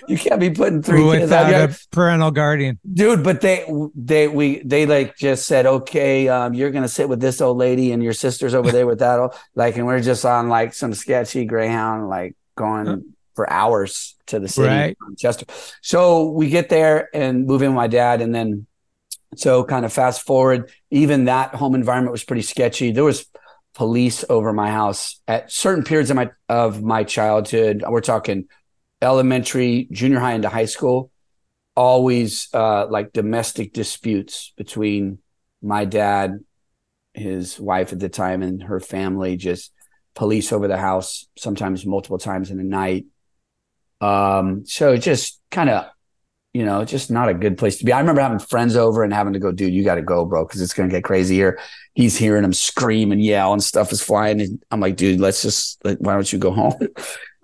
You 0.07 0.19
can't 0.19 0.39
be 0.39 0.51
putting 0.51 0.83
three 0.83 1.01
kids 1.11 1.33
out 1.33 1.47
Without 1.47 1.69
here. 1.69 1.71
a 1.71 1.95
parental 1.97 2.31
guardian. 2.31 2.79
dude 2.93 3.25
but 3.25 3.41
they 3.41 3.67
they 3.97 4.29
we 4.29 4.61
they 4.63 4.85
like 4.87 5.17
just 5.17 5.47
said 5.47 5.65
okay 5.67 6.29
um 6.29 6.53
you're 6.55 6.71
gonna 6.71 6.87
sit 6.99 7.09
with 7.09 7.21
this 7.21 7.41
old 7.41 7.57
lady 7.57 7.91
and 7.91 8.03
your 8.03 8.13
sister's 8.13 8.55
over 8.55 8.71
there 8.71 8.87
with 8.87 8.99
that 9.01 9.19
old, 9.19 9.35
like 9.57 9.77
and 9.77 9.87
we're 9.87 10.01
just 10.01 10.25
on 10.25 10.49
like 10.49 10.75
some 10.75 10.93
sketchy 10.95 11.45
greyhound 11.47 12.09
like 12.09 12.37
going 12.55 13.15
for 13.35 13.51
hours 13.51 14.15
to 14.27 14.39
the 14.39 14.47
city 14.47 14.69
Right. 14.69 14.97
chester. 15.19 15.47
So 15.83 16.29
we 16.31 16.51
get 16.51 16.69
there 16.69 17.09
and 17.15 17.47
move 17.47 17.63
in 17.63 17.71
with 17.71 17.77
my 17.77 17.89
dad 17.89 18.21
and 18.21 18.33
then 18.35 18.67
so 19.37 19.65
kind 19.65 19.85
of 19.87 19.93
fast 19.93 20.23
forward 20.23 20.71
even 20.91 21.25
that 21.25 21.55
home 21.55 21.75
environment 21.75 22.13
was 22.13 22.23
pretty 22.25 22.43
sketchy. 22.43 22.93
There 22.93 23.05
was 23.05 23.27
police 23.75 24.25
over 24.28 24.52
my 24.52 24.71
house 24.71 25.21
at 25.26 25.50
certain 25.50 25.85
periods 25.85 26.11
of 26.11 26.16
my 26.16 26.31
of 26.49 26.83
my 26.83 27.04
childhood. 27.04 27.83
We're 27.87 28.00
talking 28.00 28.47
elementary 29.02 29.88
junior 29.90 30.21
high 30.21 30.35
into 30.35 30.49
high 30.49 30.64
school. 30.66 31.11
Always 31.76 32.49
uh 32.54 32.87
like 32.87 33.12
domestic 33.12 33.73
disputes 33.73 34.52
between 34.57 35.19
my 35.61 35.85
dad 35.85 36.40
his 37.14 37.59
wife 37.61 37.93
at 37.93 38.00
the 38.00 38.09
time 38.09 38.43
and 38.43 38.62
her 38.62 38.81
family. 38.81 39.37
Just 39.37 39.73
police 40.14 40.52
over 40.52 40.69
the 40.69 40.78
house 40.78 41.26
sometimes 41.37 41.85
multiple 41.85 42.19
times 42.19 42.50
in 42.50 42.59
the 42.59 42.64
night. 42.64 43.07
Um 44.00 44.64
so 44.66 44.97
just 44.97 45.40
kind 45.50 45.71
of 45.71 45.87
you 46.55 46.65
know 46.65 46.85
just 46.85 47.11
not 47.11 47.29
a 47.29 47.35
good 47.35 47.59
place 47.59 47.79
to 47.79 47.85
be. 47.85 47.93
I 47.93 48.01
remember 48.01 48.23
having 48.23 48.39
friends 48.39 48.77
over 48.77 49.03
and 49.05 49.13
having 49.13 49.35
to 49.35 49.39
go 49.41 49.53
dude 49.53 49.75
you 49.75 49.85
got 49.85 49.97
to 49.97 50.03
go 50.03 50.25
bro 50.25 50.47
because 50.47 50.63
it's 50.63 50.75
going 50.75 50.89
to 50.89 50.95
get 50.97 51.05
crazy 51.05 51.35
here. 51.35 51.59
He's 51.95 52.17
hearing 52.17 52.45
him 52.45 52.53
scream 52.55 53.13
and 53.13 53.23
yell 53.23 53.53
and 53.53 53.63
stuff 53.63 53.93
is 53.93 54.03
flying 54.03 54.41
and 54.41 54.63
i'm 54.71 54.81
like 54.81 54.97
dude 54.97 55.21
let's 55.21 55.43
just 55.43 55.85
like, 55.85 55.99
why 55.99 56.15
don't 56.15 56.33
you 56.33 56.39
go 56.39 56.51
home? 56.53 56.75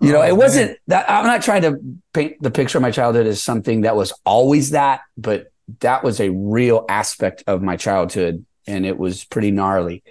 You 0.03 0.11
know 0.11 0.21
Oh, 0.21 0.23
it 0.23 0.29
man. 0.29 0.37
wasn't 0.37 0.77
that 0.87 1.07
i'm 1.07 1.27
not 1.27 1.43
trying 1.43 1.61
to 1.61 1.77
paint 2.11 2.41
the 2.41 2.49
picture 2.49 2.79
of 2.79 2.81
my 2.81 2.89
childhood 2.89 3.27
as 3.27 3.43
something 3.43 3.81
that 3.81 3.95
was 3.95 4.11
always 4.25 4.71
that 4.71 5.01
but 5.15 5.51
that 5.81 6.03
was 6.03 6.19
a 6.19 6.29
real 6.31 6.85
aspect 6.89 7.43
of 7.45 7.61
my 7.61 7.77
childhood 7.77 8.43
and 8.65 8.85
it 8.85 8.97
was 8.97 9.23
pretty 9.25 9.51
gnarly. 9.51 10.03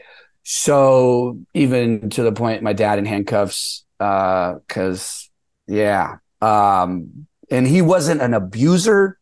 So 0.45 1.39
even 1.55 2.11
to 2.11 2.23
the 2.23 2.33
point 2.33 2.63
my 2.63 2.73
dad 2.73 2.99
in 2.99 3.05
handcuffs 3.05 3.85
uh 3.99 4.55
cuz 4.69 5.29
yeah 5.67 6.17
um 6.41 7.27
and 7.51 7.67
he 7.67 7.83
wasn't 7.83 8.21
an 8.21 8.35
abuser 8.35 9.19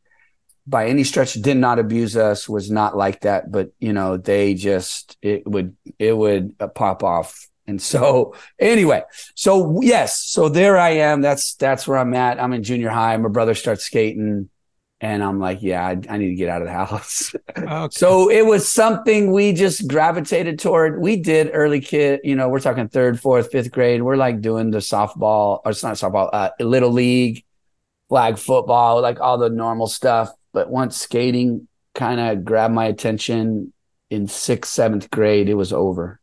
by 0.67 0.87
any 0.87 1.03
stretch 1.03 1.35
did 1.35 1.57
not 1.57 1.79
abuse 1.79 2.17
us 2.17 2.49
was 2.49 2.71
not 2.71 2.97
like 2.97 3.21
that 3.21 3.51
but 3.51 3.71
you 3.79 3.93
know 3.93 4.17
they 4.17 4.55
just 4.55 5.17
it 5.23 5.47
would 5.47 5.77
it 5.99 6.17
would 6.17 6.55
pop 6.75 7.03
off 7.03 7.49
and 7.67 7.81
so 7.81 8.35
anyway 8.59 9.03
so 9.35 9.81
yes 9.83 10.21
so 10.21 10.49
there 10.49 10.77
i 10.77 10.91
am 10.91 11.21
that's 11.23 11.55
that's 11.55 11.89
where 11.89 11.99
i'm 11.99 12.15
at 12.15 12.41
i'm 12.41 12.53
in 12.53 12.63
junior 12.63 12.91
high 12.91 13.17
my 13.17 13.29
brother 13.29 13.55
starts 13.55 13.85
skating 13.85 14.49
and 15.01 15.23
i'm 15.23 15.39
like 15.41 15.63
yeah 15.63 15.87
i, 15.87 15.91
I 16.11 16.19
need 16.19 16.29
to 16.29 16.35
get 16.35 16.51
out 16.51 16.61
of 16.61 16.69
the 16.69 16.75
house 16.75 17.35
Okay. 17.57 17.89
so 17.93 18.31
it 18.31 18.45
was 18.47 18.69
something 18.69 19.33
we 19.33 19.53
just 19.53 19.87
gravitated 19.89 20.59
toward. 20.59 21.01
We 21.01 21.17
did 21.17 21.51
early 21.53 21.81
kid, 21.81 22.21
you 22.25 22.37
know, 22.37 22.49
we're 22.49 22.61
talking 22.61 22.89
third, 22.89 23.21
fourth, 23.21 23.51
fifth 23.51 23.71
grade. 23.71 24.03
We're 24.03 24.17
like 24.17 24.41
doing 24.41 24.71
the 24.71 24.79
softball, 24.79 25.61
or 25.65 25.71
it's 25.73 25.83
not 25.83 25.95
softball, 25.95 26.31
uh, 26.33 26.51
little 26.61 26.91
league, 26.91 27.45
flag 28.09 28.39
football, 28.39 29.01
like 29.03 29.21
all 29.21 29.39
the 29.39 29.51
normal 29.51 29.87
stuff. 29.87 30.31
But 30.53 30.71
once 30.71 30.97
skating 30.97 31.69
kind 31.95 32.21
of 32.21 32.45
grabbed 32.45 32.75
my 32.75 32.87
attention 32.87 33.73
in 34.11 34.29
sixth, 34.29 34.73
seventh 34.73 35.11
grade, 35.11 35.49
it 35.49 35.55
was 35.55 35.73
over. 35.73 36.21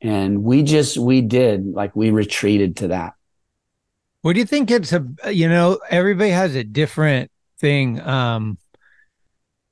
And 0.00 0.42
we 0.42 0.62
just, 0.62 0.96
we 0.96 1.20
did 1.20 1.66
like 1.66 1.94
we 1.94 2.10
retreated 2.10 2.78
to 2.78 2.88
that. 2.88 3.12
What 4.22 4.34
do 4.34 4.38
you 4.38 4.46
think 4.46 4.70
it's 4.70 4.92
a 4.92 5.06
you 5.32 5.48
know, 5.48 5.78
everybody 5.90 6.30
has 6.30 6.54
a 6.54 6.64
different 6.64 7.30
thing. 7.58 8.00
Um 8.00 8.58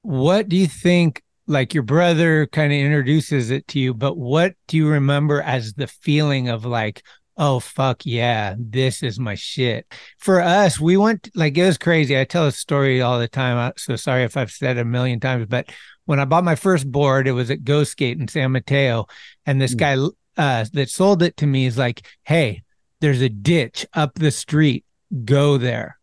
what 0.03 0.49
do 0.49 0.57
you 0.57 0.67
think 0.67 1.23
like 1.47 1.73
your 1.73 1.83
brother 1.83 2.47
kind 2.47 2.73
of 2.73 2.79
introduces 2.79 3.51
it 3.51 3.67
to 3.69 3.81
you, 3.81 3.95
but 3.95 4.19
what 4.19 4.55
do 4.69 4.77
you 4.77 4.89
remember 4.89 5.41
as 5.41 5.73
the 5.73 5.87
feeling 5.87 6.49
of 6.51 6.67
like, 6.67 7.03
oh 7.39 7.61
fuck 7.61 8.05
yeah, 8.05 8.55
this 8.59 9.03
is 9.03 9.19
my 9.19 9.35
shit. 9.35 9.87
For 10.19 10.41
us, 10.41 10.79
we 10.79 10.97
went 10.97 11.31
like 11.35 11.57
it 11.57 11.65
was 11.65 11.79
crazy. 11.79 12.19
I 12.19 12.25
tell 12.25 12.47
a 12.47 12.53
story 12.53 13.01
all 13.01 13.19
the 13.19 13.29
time. 13.29 13.73
So 13.77 13.97
sorry 13.97 14.25
if 14.25 14.37
I've 14.37 14.51
said 14.51 14.77
it 14.77 14.81
a 14.81 14.85
million 14.85 15.21
times, 15.21 15.47
but 15.49 15.71
when 16.05 16.21
I 16.21 16.25
bought 16.25 16.45
my 16.45 16.57
first 16.57 16.91
board, 16.91 17.29
it 17.29 17.33
was 17.33 17.51
at 17.51 17.65
Ghost 17.65 17.93
Skate 17.93 18.19
in 18.19 18.29
San 18.29 18.53
Mateo, 18.53 19.07
and 19.47 19.61
this 19.61 19.75
guy 19.75 19.97
uh, 20.37 20.65
that 20.73 20.91
sold 20.91 21.23
it 21.23 21.37
to 21.39 21.47
me 21.47 21.67
is 21.67 21.79
like, 21.79 22.07
"Hey, 22.25 22.63
there's 23.01 23.23
a 23.23 23.29
ditch 23.29 23.87
up 23.95 24.15
the 24.15 24.31
street. 24.31 24.85
Go 25.25 25.57
there." 25.57 25.99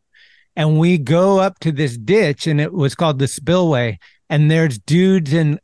And 0.55 0.79
we 0.79 0.97
go 0.97 1.39
up 1.39 1.59
to 1.59 1.71
this 1.71 1.97
ditch, 1.97 2.47
and 2.47 2.61
it 2.61 2.71
was 2.71 2.95
called 2.95 3.19
the 3.19 3.27
Spillway. 3.27 3.99
And 4.29 4.49
there's 4.49 4.79
dudes 4.79 5.33
and 5.33 5.59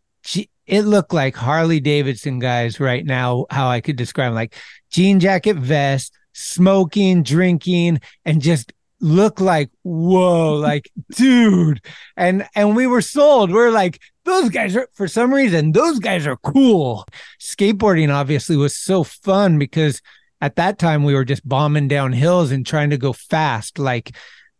it 0.72 0.84
looked 0.84 1.14
like 1.14 1.36
Harley 1.36 1.80
Davidson 1.80 2.40
guys 2.40 2.80
right 2.80 3.06
now. 3.06 3.46
How 3.50 3.68
I 3.68 3.82
could 3.82 3.98
describe 3.98 4.28
them, 4.28 4.36
like 4.36 4.56
jean 4.92 5.20
jacket 5.20 5.56
vest, 5.56 6.14
smoking, 6.34 7.24
drinking, 7.24 8.02
and 8.26 8.42
just 8.42 8.74
look 9.00 9.42
like 9.42 9.72
whoa, 9.84 10.56
like 10.56 10.92
dude. 11.16 11.84
And 12.16 12.48
and 12.56 12.76
we 12.76 12.88
were 12.88 13.02
sold. 13.02 13.52
We're 13.52 13.72
like 13.72 14.00
those 14.26 14.50
guys 14.50 14.76
are 14.76 14.88
for 14.94 15.08
some 15.08 15.34
reason 15.34 15.72
those 15.72 16.00
guys 16.00 16.28
are 16.28 16.38
cool. 16.38 17.06
Skateboarding 17.40 18.14
obviously 18.14 18.56
was 18.56 18.76
so 18.76 19.04
fun 19.04 19.58
because 19.58 20.02
at 20.42 20.56
that 20.56 20.80
time 20.80 21.04
we 21.04 21.14
were 21.14 21.26
just 21.26 21.48
bombing 21.48 21.88
down 21.88 22.14
hills 22.14 22.52
and 22.52 22.66
trying 22.66 22.90
to 22.90 22.98
go 22.98 23.14
fast 23.14 23.80
like 23.80 24.16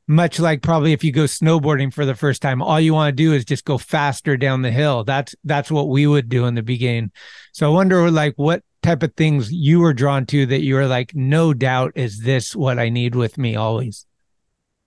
much 0.08 0.40
like 0.40 0.62
probably 0.62 0.94
if 0.94 1.04
you 1.04 1.12
go 1.12 1.24
snowboarding 1.24 1.94
for 1.94 2.06
the 2.06 2.16
first 2.16 2.42
time 2.42 2.62
all 2.62 2.80
you 2.80 2.94
want 2.94 3.08
to 3.08 3.24
do 3.24 3.34
is 3.34 3.46
just 3.46 3.66
go 3.66 3.78
faster 3.78 4.36
down 4.36 4.62
the 4.62 4.72
hill 4.72 5.04
that's 5.04 5.34
that's 5.44 5.72
what 5.72 5.88
we 5.88 6.06
would 6.06 6.28
do 6.28 6.46
in 6.46 6.56
the 6.56 6.62
beginning 6.62 7.10
so 7.54 7.66
i 7.66 7.74
wonder 7.74 8.12
like 8.12 8.34
what 8.36 8.62
type 8.82 9.04
of 9.04 9.14
things 9.16 9.52
you 9.52 9.80
were 9.80 9.94
drawn 9.94 10.26
to 10.26 10.46
that 10.46 10.62
you 10.62 10.76
were 10.76 10.88
like 10.88 11.16
no 11.16 11.54
doubt 11.54 11.92
is 11.96 12.22
this 12.22 12.56
what 12.56 12.80
i 12.80 12.90
need 12.90 13.16
with 13.16 13.38
me 13.38 13.56
always 13.56 14.06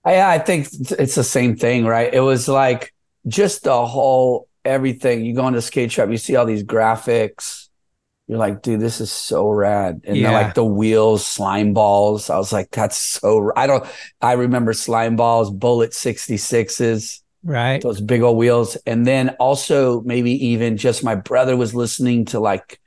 yeah 0.06 0.28
i 0.28 0.38
think 0.38 0.66
it's 0.98 1.14
the 1.14 1.24
same 1.24 1.56
thing 1.56 1.84
right 1.84 2.12
it 2.12 2.20
was 2.20 2.48
like 2.48 2.92
just 3.26 3.64
the 3.64 3.86
whole 3.86 4.48
everything 4.64 5.24
you 5.24 5.34
go 5.34 5.46
into 5.46 5.62
skate 5.62 5.92
shop 5.92 6.08
you 6.10 6.16
see 6.16 6.36
all 6.36 6.46
these 6.46 6.64
graphics 6.64 7.64
you're 8.26 8.38
like, 8.38 8.62
dude, 8.62 8.80
this 8.80 9.00
is 9.00 9.12
so 9.12 9.48
rad. 9.48 10.00
And 10.04 10.16
yeah. 10.16 10.30
like 10.30 10.54
the 10.54 10.64
wheels, 10.64 11.26
slime 11.26 11.74
balls. 11.74 12.30
I 12.30 12.38
was 12.38 12.52
like, 12.52 12.70
that's 12.70 12.96
so, 12.96 13.52
I 13.54 13.66
don't, 13.66 13.84
I 14.20 14.32
remember 14.32 14.72
slime 14.72 15.16
balls, 15.16 15.50
bullet 15.50 15.90
66s, 15.90 17.20
right? 17.42 17.82
Those 17.82 18.00
big 18.00 18.22
old 18.22 18.38
wheels. 18.38 18.76
And 18.86 19.06
then 19.06 19.30
also 19.40 20.00
maybe 20.02 20.46
even 20.46 20.78
just 20.78 21.04
my 21.04 21.14
brother 21.14 21.56
was 21.56 21.74
listening 21.74 22.24
to 22.26 22.40
like 22.40 22.80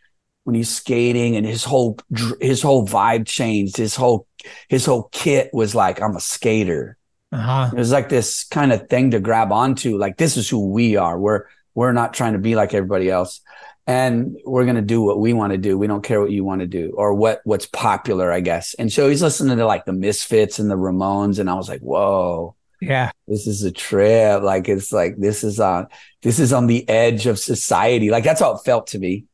when 0.48 0.56
he's 0.56 0.70
skating 0.70 1.36
and 1.36 1.46
his 1.46 1.66
whole, 1.66 2.00
his 2.40 2.62
whole 2.62 2.88
vibe 2.88 3.26
changed. 3.26 3.76
His 3.76 3.98
whole, 3.98 4.26
his 4.70 4.86
whole 4.86 5.10
kit 5.12 5.50
was 5.52 5.76
like, 5.76 6.02
I'm 6.02 6.16
a 6.16 6.22
skater. 6.22 6.98
Uh-huh. 7.34 7.70
It 7.74 7.78
was 7.78 7.92
like 7.92 8.08
this 8.08 8.46
kind 8.46 8.72
of 8.72 8.88
thing 8.88 9.12
to 9.12 9.20
grab 9.20 9.52
onto. 9.52 9.98
Like, 9.98 10.16
this 10.16 10.38
is 10.38 10.48
who 10.48 10.70
we 10.70 10.96
are. 10.96 11.20
We're, 11.20 11.44
we're 11.76 11.92
not 11.92 12.14
trying 12.14 12.32
to 12.32 12.40
be 12.40 12.56
like 12.56 12.74
everybody 12.74 13.10
else 13.10 13.42
and 13.88 14.38
we're 14.46 14.64
going 14.64 14.78
to 14.78 14.82
do 14.82 15.02
what 15.02 15.20
we 15.20 15.34
want 15.34 15.52
to 15.52 15.58
do. 15.58 15.78
We 15.78 15.88
don't 15.88 16.04
care 16.04 16.22
what 16.22 16.32
you 16.32 16.46
want 16.46 16.62
to 16.62 16.68
do 16.68 16.94
or 16.96 17.14
what 17.14 17.42
what's 17.44 17.66
popular, 17.66 18.32
I 18.32 18.40
guess. 18.42 18.74
And 18.74 18.92
so 18.92 19.10
he's 19.10 19.22
listening 19.22 19.58
to 19.58 19.66
like 19.66 19.86
the 19.86 19.94
Misfits 19.94 20.60
and 20.60 20.70
the 20.70 20.76
Ramones, 20.76 21.40
and 21.40 21.50
I 21.50 21.56
was 21.56 21.70
like, 21.70 21.82
whoa, 21.82 22.56
yeah, 22.82 23.12
this 23.28 23.48
is 23.48 23.64
a 23.64 23.72
trip. 23.72 24.44
Like 24.44 24.68
it's 24.68 24.92
like 24.92 25.18
this 25.18 25.44
is 25.44 25.60
on 25.60 25.88
this 26.22 26.40
is 26.40 26.52
on 26.52 26.68
the 26.68 26.88
edge 26.90 27.26
of 27.28 27.40
society. 27.40 28.10
Like 28.10 28.26
that's 28.26 28.42
how 28.42 28.56
it 28.56 28.66
felt 28.66 28.88
to 28.88 29.00
me. 29.00 29.26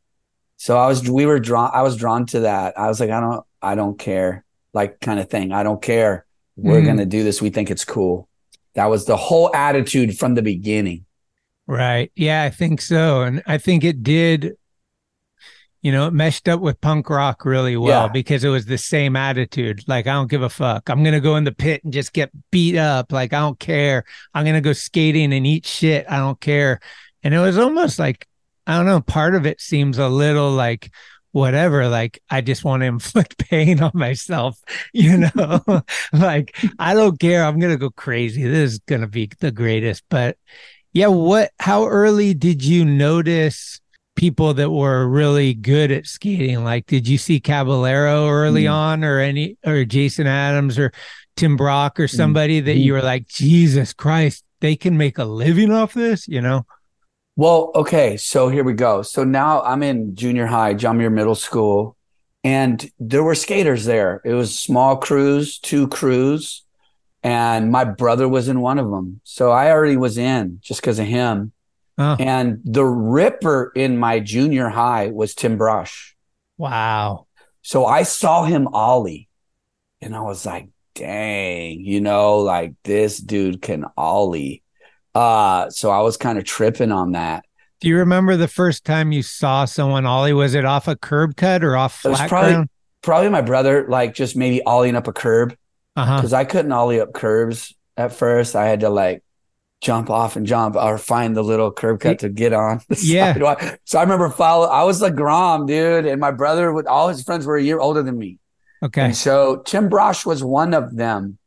So 0.64 0.78
I 0.78 0.88
was 0.88 1.10
we 1.10 1.26
were 1.26 1.42
drawn. 1.42 1.72
I 1.74 1.82
was 1.82 1.98
drawn 1.98 2.26
to 2.28 2.40
that. 2.40 2.80
I 2.80 2.88
was 2.88 3.02
like, 3.02 3.10
I 3.10 3.20
don't 3.20 3.46
I 3.62 3.76
don't 3.76 4.00
care, 4.00 4.46
like 4.74 5.02
kind 5.02 5.20
of 5.20 5.30
thing. 5.30 5.52
I 5.52 5.62
don't 5.62 5.82
care. 5.82 6.26
We're 6.56 6.80
mm. 6.80 6.86
gonna 6.86 7.06
do 7.06 7.22
this. 7.22 7.42
We 7.42 7.50
think 7.50 7.70
it's 7.70 7.84
cool. 7.84 8.30
That 8.76 8.86
was 8.86 9.04
the 9.04 9.18
whole 9.18 9.54
attitude 9.54 10.18
from 10.18 10.36
the 10.36 10.42
beginning. 10.42 11.04
Right. 11.68 12.14
Yeah, 12.16 12.44
I 12.44 12.50
think 12.50 12.80
so. 12.80 13.24
And 13.24 13.44
I 13.46 13.58
think 13.58 13.84
it 13.84 14.04
did, 14.04 14.54
you 15.82 15.92
know, 15.92 16.08
it 16.08 16.14
meshed 16.14 16.48
up 16.48 16.62
with 16.62 16.80
punk 16.80 17.10
rock 17.10 17.44
really 17.44 17.76
well 17.76 18.06
yeah. 18.06 18.12
because 18.14 18.46
it 18.46 18.50
was 18.50 18.66
the 18.66 18.78
same 18.78 19.18
attitude. 19.18 19.84
Like, 19.86 20.08
I 20.08 20.14
don't 20.14 20.32
give 20.32 20.44
a 20.44 20.50
fuck. 20.50 20.90
I'm 20.90 21.04
going 21.04 21.14
to 21.14 21.20
go 21.20 21.36
in 21.36 21.44
the 21.44 21.52
pit 21.52 21.84
and 21.84 21.92
just 21.92 22.14
get 22.14 22.32
beat 22.52 22.78
up. 22.78 23.12
Like, 23.12 23.34
I 23.34 23.40
don't 23.40 23.60
care. 23.60 24.06
I'm 24.34 24.46
going 24.46 24.56
to 24.56 24.62
go 24.62 24.72
skating 24.72 25.34
and 25.34 25.46
eat 25.46 25.66
shit. 25.66 26.06
I 26.10 26.20
don't 26.20 26.40
care. 26.40 26.80
And 27.22 27.34
it 27.34 27.40
was 27.40 27.58
almost 27.58 28.00
like, 28.00 28.28
I 28.66 28.78
don't 28.78 28.86
know, 28.86 29.02
part 29.02 29.36
of 29.36 29.46
it 29.46 29.62
seems 29.62 29.98
a 29.98 30.10
little 30.10 30.52
like, 30.52 30.92
whatever 31.32 31.88
like 31.88 32.22
i 32.30 32.42
just 32.42 32.64
want 32.64 32.82
to 32.82 32.86
inflict 32.96 33.40
pain 33.50 33.82
on 33.82 33.90
myself 33.96 34.56
you 34.94 35.18
know 35.18 35.60
like 36.14 36.56
i 36.78 36.94
don't 36.94 37.20
care 37.20 37.44
i'm 37.44 37.60
gonna 37.60 37.76
go 37.76 37.90
crazy 37.90 38.44
this 38.44 38.74
is 38.74 38.80
gonna 38.82 39.08
be 39.08 39.28
the 39.40 39.52
greatest 39.52 40.04
but 40.12 40.38
yeah, 40.94 41.08
what 41.08 41.52
how 41.60 41.88
early 41.88 42.34
did 42.36 42.64
you 42.64 42.86
notice 42.86 43.82
people 44.16 44.54
that 44.54 44.70
were 44.70 45.08
really 45.08 45.56
good 45.56 45.92
at 45.92 46.06
skating? 46.06 46.64
Like 46.64 46.86
did 46.86 47.08
you 47.08 47.18
see 47.18 47.40
Caballero 47.40 48.30
early 48.30 48.66
mm. 48.66 48.74
on 48.74 49.04
or 49.04 49.20
any 49.20 49.58
or 49.66 49.84
Jason 49.86 50.28
Adams 50.28 50.78
or 50.78 50.92
Tim 51.36 51.58
Brauch 51.58 51.98
or 51.98 52.08
somebody 52.08 52.62
mm. 52.62 52.66
that 52.66 52.78
you 52.78 52.94
were 52.94 53.02
like, 53.02 53.28
Jesus 53.28 53.92
Christ, 53.92 54.46
they 54.62 54.76
can 54.76 54.98
make 54.98 55.18
a 55.18 55.26
living 55.26 55.72
off 55.72 55.94
this, 55.94 56.28
you 56.28 56.42
know? 56.42 56.64
Well, 57.36 57.72
okay, 57.76 58.18
so 58.18 58.50
here 58.50 58.64
we 58.64 58.74
go. 58.74 59.02
So 59.02 59.24
now 59.24 59.62
I'm 59.64 59.82
in 59.82 60.16
junior 60.16 60.46
high, 60.46 60.74
John 60.76 60.98
Muir 60.98 61.10
Middle 61.10 61.36
School, 61.36 61.98
and 62.44 62.90
there 63.00 63.24
were 63.24 63.36
skaters 63.36 63.86
there. 63.86 64.22
It 64.24 64.34
was 64.34 64.58
small 64.58 64.98
crews, 64.98 65.58
two 65.58 65.88
crews 65.88 66.64
and 67.24 67.72
my 67.72 67.86
brother 67.86 68.28
was 68.28 68.50
in 68.50 68.60
one 68.60 68.78
of 68.78 68.90
them. 68.92 69.22
So 69.24 69.50
I 69.50 69.72
already 69.72 69.98
was 69.98 70.18
in 70.18 70.60
just 70.62 70.82
because 70.82 71.00
of 71.00 71.08
him. 71.08 71.54
Oh. 71.98 72.18
And 72.20 72.60
the 72.66 72.86
ripper 72.86 73.72
in 73.76 73.98
my 73.98 74.20
junior 74.20 74.68
high 74.68 75.08
was 75.08 75.34
Tim 75.34 75.58
Brauch. 75.58 76.14
Wow. 76.58 77.28
So 77.62 77.86
I 77.86 78.04
saw 78.04 78.44
him 78.44 78.68
ollie 78.68 79.30
and 80.02 80.14
I 80.16 80.22
was 80.22 80.46
like, 80.46 80.68
dang, 80.96 81.80
you 81.80 82.02
know, 82.02 82.40
like 82.40 82.74
this 82.84 83.18
dude 83.18 83.62
can 83.62 83.86
ollie. 83.96 84.63
Uh, 85.16 85.70
so 85.70 85.92
I 85.92 86.02
was 86.02 86.18
kind 86.18 86.38
of 86.38 86.44
tripping 86.44 86.92
on 86.92 87.12
that. 87.12 87.46
Do 87.80 87.90
you 87.90 87.98
remember 87.98 88.38
the 88.38 88.48
first 88.48 88.86
time 88.86 89.12
you 89.12 89.22
saw 89.22 89.66
someone 89.66 90.06
ollie? 90.06 90.34
Was 90.34 90.54
it 90.54 90.66
off 90.66 90.88
a 90.88 90.96
curb 90.96 91.36
cut 91.36 91.64
or 91.64 91.76
off 91.76 92.00
flat 92.00 92.30
probably, 92.30 92.52
ground? 92.52 92.70
Probably 93.02 93.30
my 93.30 93.42
brother, 93.42 93.86
like 93.90 94.14
just 94.14 94.36
maybe 94.36 94.62
ollieing 94.66 94.96
up 94.96 95.08
a 95.08 95.14
curb 95.14 95.56
because 95.96 96.34
uh-huh. 96.34 96.42
I 96.42 96.46
couldn't 96.46 96.72
ollie 96.72 97.02
up 97.02 97.14
curbs 97.14 97.76
at 97.98 98.14
first. 98.14 98.56
I 98.56 98.68
had 98.68 98.80
to 98.80 98.90
like 98.90 99.24
jump 99.82 100.10
off 100.10 100.38
and 100.38 100.48
jump 100.48 100.76
or 100.78 100.98
find 100.98 101.36
the 101.36 101.44
little 101.44 101.72
curb 101.72 102.00
cut 102.00 102.20
to 102.20 102.30
get 102.30 102.54
on. 102.54 102.80
yeah. 103.02 103.34
Sidewalk. 103.34 103.80
So 103.84 104.00
I 104.00 104.04
remember 104.04 104.30
follow. 104.30 104.68
I 104.68 104.84
was 104.84 105.02
like 105.02 105.16
Grom, 105.16 105.66
dude, 105.66 106.06
and 106.06 106.22
my 106.22 106.32
brother 106.32 106.72
with 106.72 106.88
all 106.88 107.10
his 107.10 107.22
friends 107.24 107.46
were 107.46 107.58
a 107.58 107.62
year 107.62 107.80
older 107.80 108.02
than 108.02 108.18
me. 108.18 108.40
Okay. 108.82 109.02
And 109.02 109.16
so 109.16 109.58
Tim 109.58 109.90
Brauch 109.90 110.26
was 110.26 110.42
one 110.44 110.74
of 110.74 110.96
them. 110.96 111.38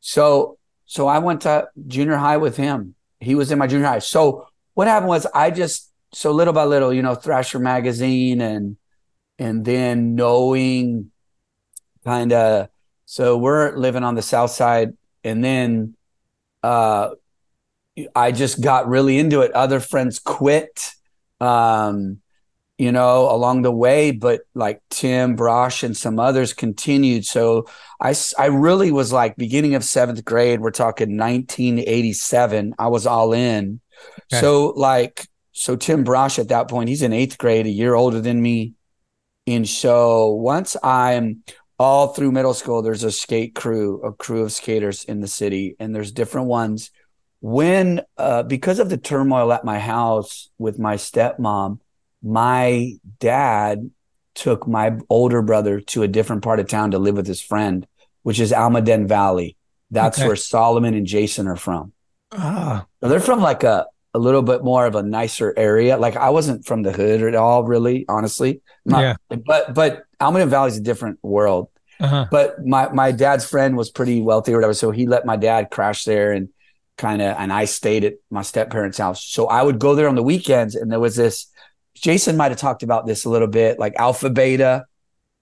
So 0.00 0.58
so 0.86 1.06
I 1.06 1.20
went 1.20 1.42
to 1.42 1.68
junior 1.86 2.16
high 2.16 2.38
with 2.38 2.56
him. 2.56 2.95
He 3.26 3.34
was 3.34 3.50
in 3.50 3.58
my 3.58 3.66
junior 3.66 3.86
high. 3.86 3.98
So 3.98 4.48
what 4.74 4.88
happened 4.88 5.08
was 5.08 5.26
I 5.34 5.50
just 5.50 5.92
so 6.12 6.30
little 6.32 6.54
by 6.54 6.64
little, 6.64 6.92
you 6.92 7.02
know, 7.02 7.14
Thrasher 7.14 7.58
magazine 7.58 8.40
and 8.40 8.76
and 9.38 9.64
then 9.64 10.14
knowing 10.14 11.10
kind 12.04 12.32
of 12.32 12.68
so 13.06 13.36
we're 13.38 13.76
living 13.76 14.02
on 14.02 14.16
the 14.16 14.22
south 14.22 14.50
side, 14.50 14.96
and 15.22 15.42
then 15.42 15.94
uh, 16.62 17.10
I 18.14 18.32
just 18.32 18.60
got 18.60 18.88
really 18.88 19.18
into 19.18 19.42
it. 19.42 19.52
Other 19.52 19.78
friends 19.78 20.18
quit, 20.18 20.94
um, 21.40 22.20
you 22.78 22.92
know, 22.92 23.30
along 23.34 23.62
the 23.62 23.72
way, 23.72 24.10
but 24.10 24.42
like 24.54 24.82
Tim 24.90 25.36
Brauch 25.36 25.82
and 25.82 25.96
some 25.96 26.18
others 26.18 26.52
continued. 26.52 27.24
So 27.24 27.66
I, 28.00 28.14
I 28.38 28.46
really 28.46 28.92
was 28.92 29.12
like 29.12 29.36
beginning 29.36 29.74
of 29.74 29.84
seventh 29.84 30.24
grade. 30.24 30.60
We're 30.60 30.70
talking 30.72 31.16
1987. 31.16 32.74
I 32.78 32.88
was 32.88 33.06
all 33.06 33.32
in. 33.32 33.80
Okay. 34.32 34.40
So 34.40 34.74
like, 34.76 35.26
so 35.52 35.74
Tim 35.74 36.04
Brauch 36.04 36.38
at 36.38 36.48
that 36.48 36.68
point, 36.68 36.90
he's 36.90 37.02
in 37.02 37.14
eighth 37.14 37.38
grade, 37.38 37.66
a 37.66 37.70
year 37.70 37.94
older 37.94 38.20
than 38.20 38.42
me. 38.42 38.74
And 39.46 39.66
so 39.66 40.32
once 40.34 40.76
I'm 40.82 41.44
all 41.78 42.08
through 42.08 42.32
middle 42.32 42.54
school 42.54 42.80
there's 42.80 43.04
a 43.04 43.12
skate 43.12 43.54
crew 43.54 44.00
a 44.02 44.12
crew 44.12 44.42
of 44.42 44.50
skaters 44.50 45.04
in 45.04 45.20
the 45.20 45.28
city 45.28 45.76
and 45.78 45.94
there's 45.94 46.10
different 46.10 46.46
ones 46.46 46.90
when 47.40 48.00
uh, 48.16 48.42
because 48.42 48.78
of 48.78 48.88
the 48.88 48.96
turmoil 48.96 49.52
at 49.52 49.62
my 49.62 49.78
house 49.78 50.48
with 50.58 50.78
my 50.78 50.96
stepmom 50.96 51.78
my 52.22 52.92
dad 53.18 53.90
took 54.34 54.66
my 54.68 54.98
older 55.08 55.42
brother 55.42 55.80
to 55.80 56.02
a 56.02 56.08
different 56.08 56.42
part 56.42 56.60
of 56.60 56.68
town 56.68 56.90
to 56.90 56.98
live 56.98 57.16
with 57.16 57.26
his 57.26 57.40
friend 57.40 57.86
which 58.22 58.40
is 58.40 58.50
Almaden 58.50 59.06
Valley. 59.06 59.56
That's 59.92 60.18
Okay. 60.18 60.26
where 60.26 60.34
Salman 60.34 60.94
and 60.94 61.06
Jason 61.06 61.46
are 61.46 61.54
from. 61.54 61.92
Ah, 62.32 62.86
So 63.00 63.08
they're 63.08 63.20
from 63.20 63.40
like 63.40 63.62
a 63.62 63.86
a 64.14 64.18
little 64.18 64.42
bit 64.42 64.64
more 64.64 64.84
of 64.86 64.96
a 64.96 65.02
nicer 65.02 65.54
area. 65.56 65.96
Like 65.96 66.16
I 66.16 66.30
wasn't 66.30 66.66
from 66.66 66.82
the 66.82 66.90
hood 66.90 67.22
at 67.22 67.36
all, 67.36 67.62
really, 67.62 68.04
honestly. 68.08 68.62
Not- 68.84 69.00
Yeah. 69.00 69.14
But 69.46 69.74
but 69.74 70.02
Almaden 70.20 70.48
Valley 70.48 70.70
is 70.70 70.76
a 70.78 70.80
different 70.80 71.18
world. 71.22 71.68
uh-huh. 72.00 72.26
But 72.32 72.66
my 72.66 72.88
my 72.92 73.12
dad's 73.12 73.44
friend 73.44 73.76
was 73.76 73.90
pretty 73.90 74.20
wealthy 74.20 74.52
or 74.52 74.56
whatever, 74.56 74.74
so 74.74 74.90
he 74.90 75.06
let 75.06 75.24
my 75.24 75.36
dad 75.36 75.70
crash 75.70 76.02
there 76.04 76.32
and 76.32 76.48
kind 76.98 77.22
of 77.22 77.36
and 77.38 77.52
I 77.52 77.66
stayed 77.66 78.02
at 78.04 78.14
my 78.28 78.42
step 78.42 78.70
parents' 78.70 78.98
house. 78.98 79.24
So 79.24 79.46
I 79.46 79.62
would 79.62 79.78
go 79.78 79.94
there 79.94 80.08
on 80.08 80.16
the 80.16 80.22
weekends, 80.34 80.74
and 80.74 80.90
there 80.90 80.98
was 81.00 81.14
this. 81.14 81.46
Jason 81.96 82.36
might 82.36 82.50
have 82.50 82.58
talked 82.60 82.82
about 82.82 83.06
this 83.06 83.24
a 83.24 83.30
little 83.30 83.48
bit, 83.48 83.78
like 83.78 83.94
Alpha 83.96 84.30
Beta, 84.30 84.84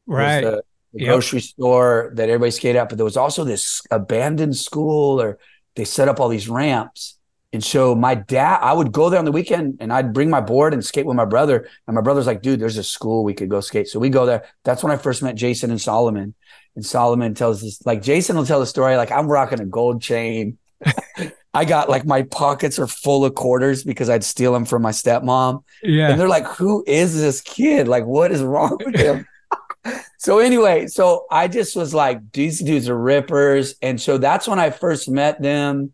right. 0.07 0.41
the, 0.43 0.63
the 0.93 1.01
Yep. 1.01 1.09
grocery 1.09 1.41
store 1.41 2.13
that 2.15 2.29
everybody 2.29 2.53
skated 2.53 2.77
at, 2.77 2.89
but 2.89 2.99
there 2.99 3.05
was 3.05 3.17
also 3.17 3.43
this 3.45 3.83
abandoned 3.91 4.57
school, 4.57 5.21
or 5.21 5.39
they 5.75 5.85
set 5.85 6.09
up 6.09 6.21
all 6.21 6.29
these 6.29 6.49
ramps. 6.49 7.19
And 7.53 7.63
so 7.63 7.95
my 7.95 8.15
dad, 8.17 8.59
I 8.63 8.73
would 8.73 8.91
go 8.93 9.11
there 9.11 9.19
on 9.19 9.25
the 9.25 9.33
weekend 9.33 9.77
and 9.81 9.93
I'd 9.93 10.13
bring 10.13 10.29
my 10.29 10.41
board 10.41 10.73
and 10.75 10.85
skate 10.85 11.07
with 11.07 11.17
my 11.17 11.25
brother. 11.25 11.69
And 11.87 11.95
my 11.95 12.01
brother's 12.01 12.27
like, 12.27 12.43
dude, 12.43 12.59
there's 12.61 12.77
a 12.79 12.83
school 12.83 13.23
we 13.23 13.35
could 13.35 13.49
go 13.49 13.61
skate. 13.61 13.87
So 13.87 14.01
we 14.01 14.09
go 14.09 14.27
there. 14.27 14.45
That's 14.65 14.83
when 14.83 14.93
I 14.93 14.97
first 14.97 15.23
met 15.23 15.37
Jason 15.37 15.71
and 15.71 15.81
Salman. 15.81 16.35
And 16.75 16.85
Salman 16.85 17.35
tells 17.35 17.61
this, 17.63 17.85
like 17.87 18.03
Jason 18.03 18.37
will 18.37 18.45
tell 18.47 18.59
the 18.59 18.67
story, 18.67 18.97
like 18.97 19.13
I'm 19.13 19.29
rocking 19.29 19.61
a 19.61 19.67
gold 19.67 20.03
chain. 20.03 20.59
I 21.55 21.65
got 21.65 21.89
like 21.89 22.05
my 22.05 22.23
pockets 22.23 22.79
are 22.79 22.89
full 22.89 23.25
of 23.25 23.35
quarters 23.35 23.85
because 23.85 24.11
I'd 24.11 24.25
steal 24.25 24.53
them 24.53 24.65
from 24.65 24.83
my 24.83 24.91
stepmom. 24.91 25.63
Yeah. 25.83 26.11
And 26.11 26.21
they're 26.21 26.29
like, 26.29 26.47
who 26.47 26.83
is 26.87 27.19
this 27.21 27.41
kid? 27.41 27.87
Like, 27.87 28.05
what 28.05 28.33
is 28.33 28.43
wrong 28.43 28.77
with 28.85 28.97
him? 28.97 29.27
so 30.19 30.41
anyway, 30.41 30.89
so 30.89 31.27
I 31.31 31.47
just 31.47 31.77
was 31.77 31.95
like, 31.95 32.33
these 32.33 32.59
dudes 32.59 32.89
are 32.89 32.99
rippers. 32.99 33.77
And 33.81 34.01
so 34.01 34.19
that's 34.19 34.49
when 34.49 34.59
I 34.59 34.71
first 34.71 35.09
met 35.09 35.41
them, 35.41 35.93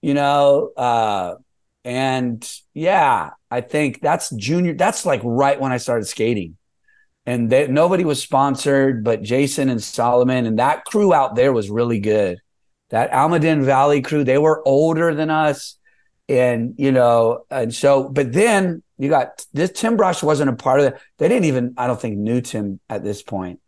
you 0.00 0.14
know. 0.14 0.70
Uh 0.76 1.34
and 1.84 2.50
yeah, 2.74 3.30
I 3.50 3.60
think 3.60 4.00
that's 4.00 4.30
junior, 4.30 4.74
that's 4.74 5.06
like 5.06 5.20
right 5.22 5.60
when 5.60 5.72
I 5.72 5.78
started 5.78 6.06
skating. 6.06 6.56
And 7.24 7.50
they, 7.50 7.66
nobody 7.66 8.04
was 8.04 8.22
sponsored, 8.22 9.04
but 9.04 9.22
Jason 9.22 9.68
and 9.68 9.82
Salman 9.82 10.46
and 10.46 10.58
that 10.58 10.84
crew 10.84 11.12
out 11.12 11.34
there 11.34 11.52
was 11.52 11.68
really 11.68 12.00
good. 12.00 12.40
That 12.90 13.10
Almaden 13.12 13.64
Valley 13.64 14.00
crew, 14.00 14.24
they 14.24 14.38
were 14.38 14.66
older 14.66 15.14
than 15.14 15.30
us 15.30 15.76
and 16.28 16.74
you 16.76 16.92
know, 16.92 17.44
and 17.50 17.74
so, 17.74 18.08
but 18.08 18.32
then 18.32 18.82
you 18.98 19.08
got 19.08 19.44
this. 19.52 19.70
Tim 19.72 19.96
Brauch 19.96 20.22
wasn't 20.22 20.50
a 20.50 20.56
part 20.56 20.80
of 20.80 20.86
it. 20.86 21.00
They 21.18 21.28
didn't 21.28 21.46
even, 21.46 21.74
I 21.78 21.86
don't 21.86 22.00
think, 22.00 22.18
knew 22.18 22.40
Tim 22.40 22.80
at 22.88 23.02
this 23.02 23.22
point. 23.22 23.60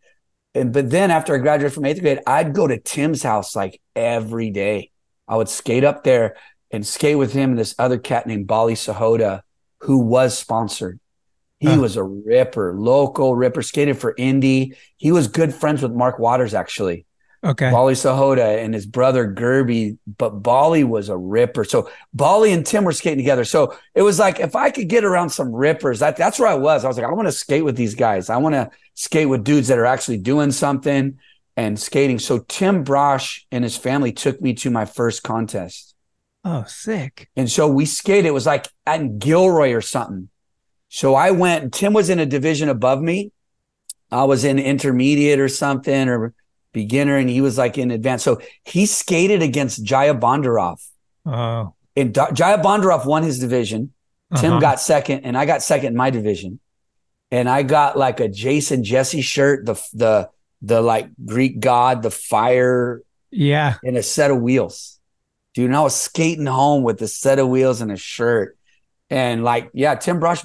And 0.54 0.72
but 0.72 0.90
then 0.90 1.10
after 1.10 1.34
I 1.34 1.38
graduated 1.38 1.72
from 1.72 1.84
eighth 1.86 2.00
grade, 2.00 2.20
I'd 2.26 2.54
go 2.54 2.66
to 2.66 2.78
Tim's 2.78 3.22
house 3.22 3.56
like 3.56 3.80
every 3.96 4.50
day. 4.50 4.90
I 5.26 5.36
would 5.36 5.48
skate 5.48 5.84
up 5.84 6.04
there 6.04 6.36
and 6.70 6.86
skate 6.86 7.16
with 7.16 7.32
him 7.32 7.50
and 7.50 7.58
this 7.58 7.74
other 7.78 7.98
cat 7.98 8.26
named 8.26 8.46
Bali 8.46 8.74
Sahota, 8.74 9.42
who 9.80 9.98
was 9.98 10.36
sponsored. 10.36 11.00
He 11.60 11.68
Huh. 11.68 11.80
was 11.80 11.96
a 11.96 12.02
ripper, 12.02 12.74
local 12.74 13.36
ripper, 13.36 13.62
skated 13.62 13.98
for 13.98 14.14
Indy. 14.16 14.74
He 14.96 15.12
was 15.12 15.28
good 15.28 15.54
friends 15.54 15.82
with 15.82 15.92
Mark 15.92 16.18
Waters, 16.18 16.54
actually. 16.54 17.06
Okay. 17.42 17.70
Bali 17.70 17.94
Sahota 17.94 18.62
and 18.62 18.74
his 18.74 18.84
brother 18.84 19.32
Gerby, 19.32 19.96
but 20.18 20.42
Bali 20.42 20.84
was 20.84 21.08
a 21.08 21.16
ripper. 21.16 21.64
So 21.64 21.90
Bali 22.12 22.52
and 22.52 22.66
Tim 22.66 22.84
were 22.84 22.92
skating 22.92 23.18
together. 23.18 23.44
So 23.44 23.76
it 23.94 24.02
was 24.02 24.18
like 24.18 24.40
if 24.40 24.54
I 24.54 24.70
could 24.70 24.88
get 24.88 25.04
around 25.04 25.30
some 25.30 25.50
rippers, 25.52 26.00
that 26.00 26.16
that's 26.16 26.38
where 26.38 26.48
I 26.48 26.54
was. 26.54 26.84
I 26.84 26.88
was 26.88 26.98
like, 26.98 27.06
I 27.06 27.12
want 27.12 27.28
to 27.28 27.32
skate 27.32 27.64
with 27.64 27.76
these 27.76 27.94
guys. 27.94 28.28
I 28.28 28.36
want 28.36 28.54
to 28.54 28.70
skate 28.94 29.28
with 29.28 29.42
dudes 29.42 29.68
that 29.68 29.78
are 29.78 29.86
actually 29.86 30.18
doing 30.18 30.50
something 30.50 31.18
and 31.56 31.80
skating. 31.80 32.18
So 32.18 32.40
Tim 32.40 32.84
Brauch 32.84 33.44
and 33.50 33.64
his 33.64 33.76
family 33.76 34.12
took 34.12 34.40
me 34.42 34.52
to 34.54 34.70
my 34.70 34.84
first 34.84 35.22
contest. 35.22 35.94
Oh, 36.44 36.64
sick. 36.66 37.30
And 37.36 37.50
so 37.50 37.68
we 37.68 37.86
skated. 37.86 38.26
It 38.26 38.34
was 38.34 38.46
like 38.46 38.68
at 38.86 39.18
Gilroy 39.18 39.72
or 39.72 39.80
something. 39.80 40.28
So 40.90 41.14
I 41.14 41.30
went, 41.30 41.72
Tim 41.72 41.92
was 41.94 42.10
in 42.10 42.18
a 42.18 42.26
division 42.26 42.68
above 42.68 43.00
me. 43.00 43.32
I 44.10 44.24
was 44.24 44.44
in 44.44 44.58
intermediate 44.58 45.38
or 45.38 45.48
something 45.48 46.08
or 46.08 46.34
beginner, 46.72 47.16
and 47.16 47.28
he 47.28 47.40
was 47.40 47.58
like 47.58 47.78
in 47.78 47.90
advance. 47.90 48.22
So 48.22 48.40
he 48.64 48.86
skated 48.86 49.42
against 49.42 49.82
Jaya 49.84 50.14
Bonderov. 50.14 50.78
Oh. 51.26 51.74
And 51.96 52.14
Do- 52.14 52.28
Jaya 52.32 52.58
Bonderov 52.58 53.06
won 53.06 53.22
his 53.22 53.38
division. 53.38 53.92
Tim 54.36 54.52
Uh-huh. 54.52 54.60
got 54.60 54.80
second, 54.80 55.24
and 55.24 55.36
I 55.36 55.44
got 55.44 55.62
second 55.62 55.88
in 55.88 55.96
my 55.96 56.10
division. 56.10 56.60
And 57.32 57.48
I 57.48 57.62
got 57.64 57.96
like 57.98 58.20
a 58.20 58.28
Jason 58.28 58.84
Jessee 58.84 59.22
shirt, 59.22 59.66
the 59.66 59.74
the 59.92 60.30
the 60.62 60.80
like 60.80 61.08
Greek 61.24 61.58
god, 61.60 62.02
the 62.02 62.10
fire 62.10 63.02
Yeah. 63.30 63.74
and 63.82 63.96
a 63.96 64.02
set 64.02 64.30
of 64.30 64.40
wheels. 64.40 64.98
Dude, 65.54 65.66
and 65.66 65.76
I 65.76 65.82
was 65.82 65.96
skating 65.96 66.46
home 66.46 66.84
with 66.84 67.02
a 67.02 67.08
set 67.08 67.38
of 67.40 67.48
wheels 67.48 67.80
and 67.80 67.90
a 67.90 67.96
shirt. 67.96 68.56
And 69.10 69.42
like, 69.42 69.70
yeah, 69.74 69.96
Tim 69.96 70.20
Brauch 70.20 70.44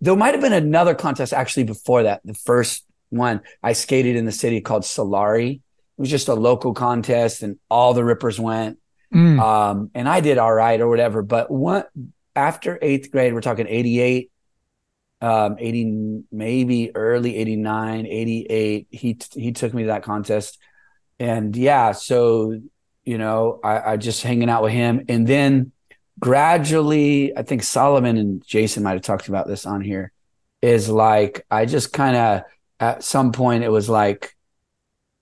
there 0.00 0.14
might 0.14 0.34
have 0.34 0.40
been 0.40 0.52
another 0.52 0.94
contest 0.94 1.32
actually 1.32 1.64
before 1.64 2.04
that. 2.04 2.20
The 2.24 2.34
first 2.34 2.84
one 3.16 3.42
I 3.62 3.72
skated 3.72 4.16
in 4.16 4.24
the 4.24 4.32
city 4.32 4.60
called 4.60 4.82
Solari. 4.82 5.56
It 5.56 6.00
was 6.00 6.10
just 6.10 6.28
a 6.28 6.34
local 6.34 6.74
contest 6.74 7.42
and 7.42 7.58
all 7.70 7.94
the 7.94 8.04
rippers 8.04 8.38
went. 8.38 8.78
Mm. 9.14 9.40
Um, 9.40 9.90
and 9.94 10.08
I 10.08 10.20
did 10.20 10.38
all 10.38 10.52
right 10.52 10.80
or 10.80 10.88
whatever. 10.88 11.22
But 11.22 11.50
what 11.50 11.90
after 12.34 12.78
eighth 12.82 13.10
grade, 13.10 13.32
we're 13.32 13.40
talking 13.40 13.66
88, 13.66 14.30
um, 15.22 15.56
80, 15.58 16.24
maybe 16.30 16.94
early 16.94 17.36
89, 17.36 18.06
88. 18.06 18.86
He 18.90 19.18
he 19.34 19.52
took 19.52 19.72
me 19.72 19.82
to 19.84 19.88
that 19.88 20.02
contest. 20.02 20.58
And 21.18 21.56
yeah, 21.56 21.92
so 21.92 22.60
you 23.04 23.18
know, 23.18 23.60
I, 23.62 23.92
I 23.92 23.96
just 23.96 24.22
hanging 24.22 24.50
out 24.50 24.62
with 24.62 24.72
him. 24.72 25.04
And 25.08 25.26
then 25.26 25.72
gradually, 26.18 27.36
I 27.36 27.42
think 27.42 27.62
Salman 27.62 28.18
and 28.18 28.44
Jason 28.46 28.82
might 28.82 28.94
have 28.94 29.02
talked 29.02 29.28
about 29.28 29.46
this 29.46 29.64
on 29.64 29.80
here, 29.80 30.12
is 30.60 30.88
like 30.88 31.46
I 31.50 31.64
just 31.64 31.92
kind 31.92 32.16
of 32.16 32.42
at 32.80 33.02
some 33.04 33.32
point 33.32 33.64
it 33.64 33.70
was 33.70 33.88
like 33.88 34.34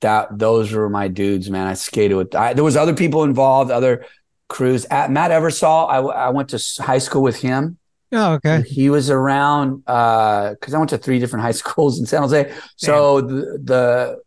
that 0.00 0.38
those 0.38 0.72
were 0.72 0.88
my 0.90 1.08
dudes, 1.08 1.50
man. 1.50 1.66
I 1.66 1.74
skated 1.74 2.16
with 2.16 2.34
I, 2.34 2.52
there 2.52 2.64
was 2.64 2.76
other 2.76 2.94
people 2.94 3.24
involved, 3.24 3.70
other 3.70 4.06
crews. 4.48 4.84
At 4.86 5.10
Matt 5.10 5.30
Eversole, 5.30 5.88
I 5.90 6.30
went 6.30 6.50
to 6.50 6.82
high 6.82 6.98
school 6.98 7.22
with 7.22 7.36
him. 7.40 7.78
Oh, 8.12 8.34
okay. 8.34 8.62
He 8.62 8.90
was 8.90 9.10
around 9.10 9.78
because 9.84 10.74
I 10.74 10.78
went 10.78 10.90
to 10.90 10.98
three 10.98 11.18
different 11.18 11.42
high 11.42 11.52
schools 11.62 11.98
in 11.98 12.06
San 12.06 12.22
Jose. 12.22 12.52
So 12.76 13.20
the, 13.20 14.20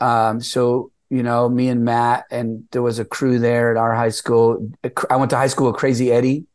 the 0.00 0.04
um 0.04 0.40
so 0.40 0.92
you 1.08 1.22
know 1.22 1.48
me 1.48 1.68
and 1.68 1.84
Matt 1.84 2.26
and 2.30 2.64
there 2.72 2.82
was 2.82 2.98
a 2.98 3.04
crew 3.04 3.38
there 3.38 3.70
at 3.70 3.76
our 3.76 3.94
high 3.94 4.10
school. 4.10 4.70
I 5.10 5.16
went 5.16 5.30
to 5.30 5.36
high 5.36 5.46
school 5.46 5.68
with 5.68 5.76
Crazy 5.76 6.12
Eddie. 6.12 6.46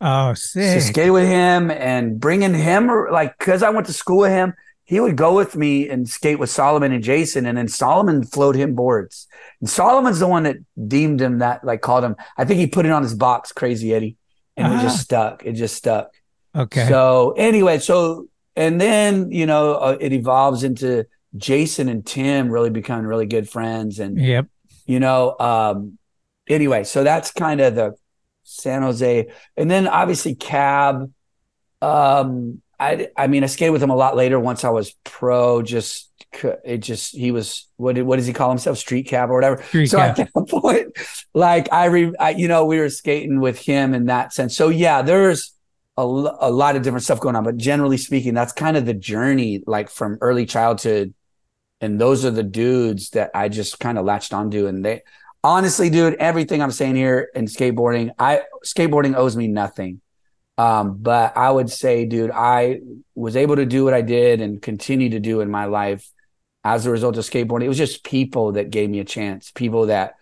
Oh, 0.00 0.34
So 0.34 0.60
sick. 0.60 0.82
skated 0.82 1.12
with 1.12 1.26
him 1.28 1.70
and 1.70 2.18
bringing 2.20 2.54
him 2.54 2.88
like 3.10 3.36
because 3.38 3.62
I 3.62 3.70
went 3.70 3.86
to 3.86 3.92
school 3.92 4.18
with 4.18 4.30
him. 4.30 4.54
He 4.90 4.98
would 4.98 5.16
go 5.16 5.36
with 5.36 5.54
me 5.54 5.88
and 5.88 6.08
skate 6.08 6.40
with 6.40 6.50
Salman 6.50 6.90
and 6.90 7.02
Jason, 7.02 7.46
and 7.46 7.56
then 7.56 7.68
Salman 7.68 8.24
flowed 8.24 8.56
him 8.56 8.74
boards. 8.74 9.28
And 9.60 9.70
Salman's 9.70 10.18
the 10.18 10.26
one 10.26 10.42
that 10.42 10.56
deemed 10.88 11.20
him 11.22 11.38
that, 11.38 11.62
like, 11.64 11.80
called 11.80 12.02
him. 12.02 12.16
I 12.36 12.44
think 12.44 12.58
he 12.58 12.66
put 12.66 12.86
it 12.86 12.90
on 12.92 13.02
his 13.04 13.14
box, 13.14 13.52
Crazy 13.52 13.94
Eddie, 13.94 14.16
and 14.56 14.66
it 14.72 14.76
Ah. 14.78 14.82
just 14.82 15.00
stuck. 15.00 15.46
It 15.46 15.52
just 15.52 15.76
stuck. 15.76 16.10
Okay. 16.56 16.88
So 16.88 17.34
anyway, 17.36 17.78
so 17.78 18.26
and 18.56 18.80
then 18.80 19.30
you 19.30 19.46
know 19.46 19.74
uh, 19.74 19.96
it 20.00 20.12
evolves 20.12 20.64
into 20.64 21.06
Jason 21.36 21.88
and 21.88 22.04
Tim 22.04 22.50
really 22.50 22.70
becoming 22.70 23.06
really 23.06 23.26
good 23.26 23.48
friends, 23.48 24.00
and 24.00 24.18
Yep. 24.18 24.46
you 24.86 24.98
know, 24.98 25.36
um, 25.38 25.98
anyway, 26.48 26.82
so 26.82 27.04
that's 27.04 27.30
kind 27.30 27.60
of 27.60 27.76
the 27.76 27.94
San 28.42 28.82
Jose, 28.82 29.28
and 29.56 29.70
then 29.70 29.86
obviously 29.86 30.34
Cab. 30.34 31.12
Um, 31.80 32.60
I 32.80 33.08
I 33.16 33.26
mean, 33.26 33.44
I 33.44 33.46
skated 33.46 33.72
with 33.72 33.82
him 33.82 33.90
a 33.90 33.96
lot 33.96 34.16
later 34.16 34.40
once 34.40 34.64
I 34.64 34.70
was 34.70 34.94
pro. 35.04 35.62
Just 35.62 36.10
it 36.64 36.78
just 36.78 37.14
he 37.14 37.30
was 37.30 37.68
what 37.76 37.94
did- 37.96 38.06
what 38.06 38.16
does 38.16 38.26
he 38.26 38.32
call 38.32 38.48
himself? 38.48 38.78
Street 38.78 39.04
cab 39.04 39.30
or 39.30 39.34
whatever. 39.34 39.62
Street 39.64 39.88
so 39.88 39.98
cab. 39.98 40.18
at 40.18 40.30
that 40.32 40.48
point, 40.48 40.96
like 41.34 41.72
I, 41.72 41.86
re, 41.86 42.12
I, 42.18 42.30
you 42.30 42.48
know, 42.48 42.64
we 42.64 42.78
were 42.78 42.88
skating 42.88 43.40
with 43.40 43.58
him 43.60 43.94
in 43.94 44.06
that 44.06 44.32
sense. 44.32 44.56
So 44.56 44.68
yeah, 44.70 45.02
there's 45.02 45.52
a, 45.96 46.02
a 46.02 46.50
lot 46.50 46.76
of 46.76 46.82
different 46.82 47.04
stuff 47.04 47.20
going 47.20 47.36
on, 47.36 47.44
but 47.44 47.56
generally 47.56 47.98
speaking, 47.98 48.32
that's 48.32 48.52
kind 48.52 48.76
of 48.76 48.86
the 48.86 48.94
journey, 48.94 49.62
like 49.66 49.90
from 49.90 50.18
early 50.20 50.46
childhood, 50.46 51.12
and 51.80 52.00
those 52.00 52.24
are 52.24 52.30
the 52.30 52.42
dudes 52.44 53.10
that 53.10 53.30
I 53.34 53.48
just 53.48 53.78
kind 53.80 53.98
of 53.98 54.04
latched 54.06 54.32
onto, 54.32 54.66
and 54.66 54.84
they 54.84 55.02
honestly, 55.42 55.90
dude, 55.90 56.14
everything 56.14 56.62
I'm 56.62 56.70
saying 56.70 56.96
here 56.96 57.28
in 57.34 57.46
skateboarding, 57.46 58.12
I 58.18 58.42
skateboarding 58.64 59.16
owes 59.16 59.36
me 59.36 59.48
nothing. 59.48 60.00
Um, 60.60 60.98
but 60.98 61.38
I 61.38 61.50
would 61.50 61.70
say, 61.70 62.04
dude, 62.04 62.30
I 62.30 62.80
was 63.14 63.34
able 63.34 63.56
to 63.56 63.64
do 63.64 63.82
what 63.82 63.94
I 63.94 64.02
did 64.02 64.42
and 64.42 64.60
continue 64.60 65.08
to 65.08 65.18
do 65.18 65.40
in 65.40 65.50
my 65.50 65.64
life 65.64 66.06
as 66.62 66.84
a 66.84 66.90
result 66.90 67.16
of 67.16 67.24
skateboarding. 67.24 67.64
It 67.64 67.68
was 67.68 67.78
just 67.78 68.04
people 68.04 68.52
that 68.52 68.68
gave 68.68 68.90
me 68.90 69.00
a 69.00 69.04
chance, 69.04 69.50
people 69.52 69.86
that 69.86 70.16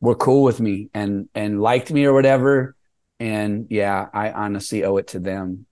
were 0.00 0.16
cool 0.16 0.42
with 0.42 0.58
me 0.58 0.88
and 0.92 1.28
and 1.32 1.62
liked 1.62 1.92
me 1.92 2.06
or 2.06 2.12
whatever. 2.12 2.74
And 3.20 3.68
yeah, 3.70 4.08
I 4.12 4.32
honestly 4.32 4.82
owe 4.82 4.96
it 4.96 5.06
to 5.08 5.20
them. 5.20 5.66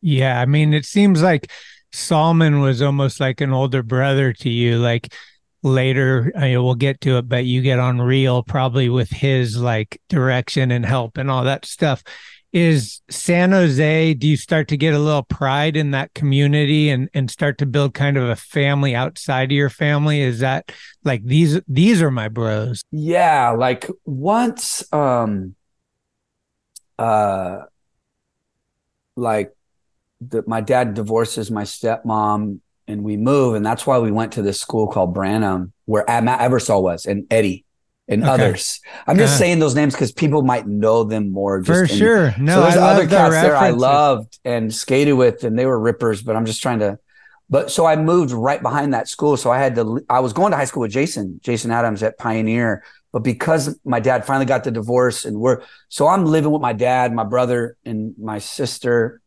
Yeah, 0.00 0.40
I 0.40 0.46
mean, 0.46 0.72
it 0.72 0.86
seems 0.86 1.22
like 1.22 1.50
Salman 1.92 2.60
was 2.60 2.80
almost 2.80 3.20
like 3.20 3.42
an 3.42 3.52
older 3.52 3.82
brother 3.82 4.32
to 4.32 4.48
you. 4.48 4.78
Like, 4.78 5.12
later 5.62 6.32
I 6.36 6.52
mean, 6.52 6.62
we'll 6.62 6.76
get 6.76 7.00
to 7.00 7.18
it 7.18 7.28
but 7.28 7.44
you 7.44 7.60
get 7.60 7.80
on 7.80 8.00
real 8.00 8.42
probably 8.42 8.88
with 8.88 9.10
his 9.10 9.58
like 9.58 10.00
direction 10.08 10.70
and 10.70 10.86
help 10.86 11.16
and 11.18 11.28
all 11.28 11.42
that 11.42 11.64
stuff 11.64 12.04
is 12.56 13.02
san 13.10 13.52
jose 13.52 14.14
do 14.14 14.26
you 14.26 14.36
start 14.36 14.66
to 14.66 14.78
get 14.78 14.94
a 14.94 14.98
little 14.98 15.24
pride 15.24 15.76
in 15.76 15.90
that 15.90 16.14
community 16.14 16.88
and 16.88 17.10
and 17.12 17.30
start 17.30 17.58
to 17.58 17.66
build 17.66 17.92
kind 17.92 18.16
of 18.16 18.26
a 18.30 18.34
family 18.36 18.94
outside 18.94 19.44
of 19.44 19.52
your 19.52 19.68
family? 19.68 20.22
Is 20.22 20.40
that 20.40 20.72
like 21.04 21.22
these 21.22 21.60
these 21.68 22.00
are 22.00 22.10
my 22.10 22.28
bros. 22.28 22.82
Yeah, 22.90 23.50
like 23.50 23.86
once 24.06 24.90
um 24.90 25.54
uh 26.98 27.58
like 29.16 29.52
the, 30.22 30.42
my 30.46 30.62
dad 30.62 30.94
divorces 30.94 31.50
my 31.50 31.64
stepmom 31.64 32.60
and 32.88 33.02
we 33.02 33.18
move 33.18 33.54
and 33.54 33.66
that's 33.66 33.86
why 33.86 33.98
we 33.98 34.10
went 34.10 34.32
to 34.32 34.42
this 34.42 34.58
school 34.58 34.86
called 34.86 35.12
Branham 35.12 35.74
where 35.84 36.04
Matt 36.08 36.40
Eversole 36.40 36.82
was 36.82 37.04
and 37.04 37.26
Eddie 37.30 37.65
and 38.08 38.22
Okay. 38.22 38.32
others. 38.32 38.80
I'm 39.06 39.16
just 39.18 39.34
Uh. 39.34 39.38
saying 39.38 39.58
those 39.58 39.74
names 39.74 39.94
because 39.94 40.12
people 40.12 40.42
might 40.42 40.66
know 40.66 41.04
them 41.04 41.32
more. 41.32 41.62
For 41.64 41.82
in- 41.82 41.86
sure. 41.88 42.34
No, 42.38 42.54
so 42.56 42.60
there's 42.62 42.76
I 42.76 42.90
other 42.92 43.02
the 43.06 43.16
cats 43.16 43.34
there 43.34 43.56
I 43.56 43.70
loved 43.70 44.38
and 44.44 44.72
skated 44.72 45.14
with, 45.14 45.42
and 45.44 45.58
they 45.58 45.66
were 45.66 45.78
rippers. 45.78 46.22
But 46.22 46.36
I'm 46.36 46.46
just 46.46 46.62
trying 46.62 46.78
to. 46.80 46.98
But 47.48 47.70
so 47.70 47.86
I 47.86 47.94
moved 47.96 48.32
right 48.32 48.60
behind 48.60 48.92
that 48.94 49.08
school, 49.08 49.36
so 49.36 49.50
I 49.50 49.58
had 49.58 49.74
to. 49.76 50.04
I 50.10 50.20
was 50.20 50.32
going 50.32 50.50
to 50.50 50.56
high 50.56 50.64
school 50.64 50.80
with 50.82 50.90
Jason, 50.90 51.40
Jason 51.42 51.70
Adams 51.70 52.02
at 52.02 52.18
Pioneer, 52.18 52.82
but 53.12 53.20
because 53.20 53.78
my 53.84 54.00
dad 54.00 54.24
finally 54.24 54.46
got 54.46 54.64
the 54.64 54.70
divorce, 54.72 55.24
and 55.24 55.38
we're 55.38 55.60
so 55.88 56.08
I'm 56.08 56.24
living 56.26 56.50
with 56.50 56.62
my 56.62 56.72
dad, 56.72 57.12
my 57.12 57.22
brother, 57.24 57.76
and 57.84 58.14
my 58.18 58.38
sister, 58.38 59.20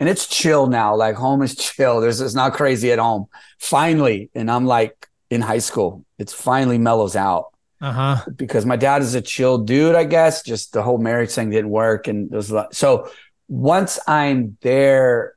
and 0.00 0.08
it's 0.08 0.26
chill 0.26 0.66
now. 0.66 0.94
Like 0.96 1.14
home 1.16 1.42
is 1.42 1.54
chill. 1.66 2.00
There's 2.00 2.20
it's 2.22 2.34
not 2.34 2.54
crazy 2.54 2.90
at 2.92 2.98
home. 2.98 3.26
Finally, 3.58 4.30
and 4.34 4.50
I'm 4.50 4.66
like 4.66 5.06
in 5.30 5.42
high 5.42 5.58
school. 5.58 6.04
It's 6.18 6.32
finally 6.32 6.78
mellows 6.78 7.16
out 7.16 7.46
uh-huh 7.80 8.24
because 8.34 8.66
my 8.66 8.76
dad 8.76 9.02
is 9.02 9.14
a 9.14 9.20
chill 9.20 9.58
dude, 9.58 9.94
I 9.94 10.04
guess. 10.04 10.42
Just 10.42 10.72
the 10.72 10.82
whole 10.82 10.98
marriage 10.98 11.30
thing 11.30 11.50
didn't 11.50 11.70
work. 11.70 12.08
And 12.08 12.30
there's 12.30 12.50
a 12.50 12.54
lot. 12.54 12.74
So 12.74 13.10
once 13.48 13.98
I'm 14.06 14.58
there, 14.62 15.34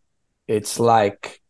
it's 0.47 0.79
like 0.79 1.41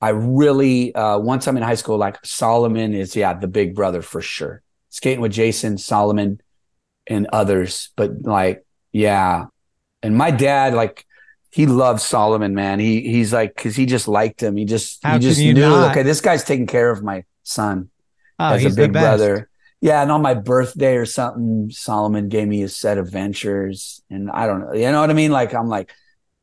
I 0.00 0.10
really 0.10 0.94
uh 0.94 1.18
once 1.18 1.46
I'm 1.46 1.56
in 1.56 1.62
high 1.62 1.74
school, 1.74 1.98
like 1.98 2.24
Salman 2.24 2.94
is 2.94 3.14
yeah, 3.16 3.34
the 3.34 3.48
big 3.48 3.74
brother 3.74 4.02
for 4.02 4.20
sure. 4.20 4.62
Skating 4.90 5.20
with 5.20 5.32
Jason, 5.32 5.78
Salman, 5.78 6.40
and 7.06 7.26
others. 7.32 7.90
But 7.96 8.22
like, 8.22 8.64
yeah. 8.92 9.46
And 10.02 10.16
my 10.16 10.30
dad, 10.30 10.74
like 10.74 11.06
he 11.50 11.66
loves 11.66 12.02
Salman, 12.02 12.54
man. 12.54 12.80
He 12.80 13.02
he's 13.02 13.32
like 13.32 13.54
because 13.54 13.76
he 13.76 13.86
just 13.86 14.08
liked 14.08 14.42
him. 14.42 14.56
He 14.56 14.64
just 14.64 15.02
How 15.02 15.14
he 15.14 15.18
just 15.20 15.38
knew, 15.38 15.54
not? 15.54 15.90
okay, 15.90 16.02
this 16.02 16.20
guy's 16.20 16.44
taking 16.44 16.66
care 16.66 16.90
of 16.90 17.02
my 17.02 17.24
son 17.42 17.90
oh 18.38 18.54
as 18.54 18.64
a 18.64 18.70
big 18.70 18.92
brother. 18.92 19.48
Yeah, 19.82 20.02
and 20.02 20.12
on 20.12 20.22
my 20.22 20.34
birthday 20.34 20.96
or 20.96 21.06
something, 21.06 21.70
Salman 21.72 22.30
gave 22.30 22.48
me 22.48 22.62
a 22.62 22.68
set 22.70 22.98
of 22.98 23.10
ventures, 23.10 24.02
and 24.10 24.30
I 24.30 24.46
don't 24.46 24.60
know, 24.60 24.74
you 24.74 24.90
know 24.92 25.00
what 25.02 25.10
I 25.10 25.14
mean? 25.14 25.32
Like 25.32 25.54
I'm 25.54 25.68
like, 25.68 25.92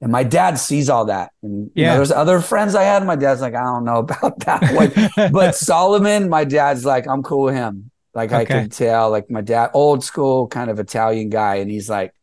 and 0.02 0.12
my 0.12 0.24
dad 0.24 0.60
sees 0.60 0.90
all 0.90 1.06
that, 1.06 1.32
and 1.42 1.72
you 1.76 1.86
know, 1.86 1.96
there's 1.96 2.12
other 2.12 2.42
friends 2.42 2.76
I 2.76 2.84
had. 2.84 3.06
My 3.06 3.16
dad's 3.16 3.42
like, 3.42 3.56
I 3.56 3.64
don't 3.64 3.86
know 3.86 3.98
about 4.00 4.40
that 4.42 4.66
one, 4.68 4.94
but 5.28 5.56
Salman, 5.56 6.30
my 6.30 6.46
dad's 6.46 6.86
like, 6.86 7.08
I'm 7.08 7.24
cool 7.24 7.46
with 7.46 7.56
him. 7.56 7.92
Like 8.14 8.34
I 8.34 8.46
Okay. 8.46 8.46
could 8.46 8.72
tell, 8.72 9.12
like 9.12 9.30
my 9.32 9.42
dad, 9.42 9.72
old 9.74 10.04
school 10.04 10.48
kind 10.48 10.70
of 10.70 10.80
Italian 10.80 11.30
guy, 11.30 11.56
and 11.58 11.72
he's 11.72 11.90
like, 11.90 12.14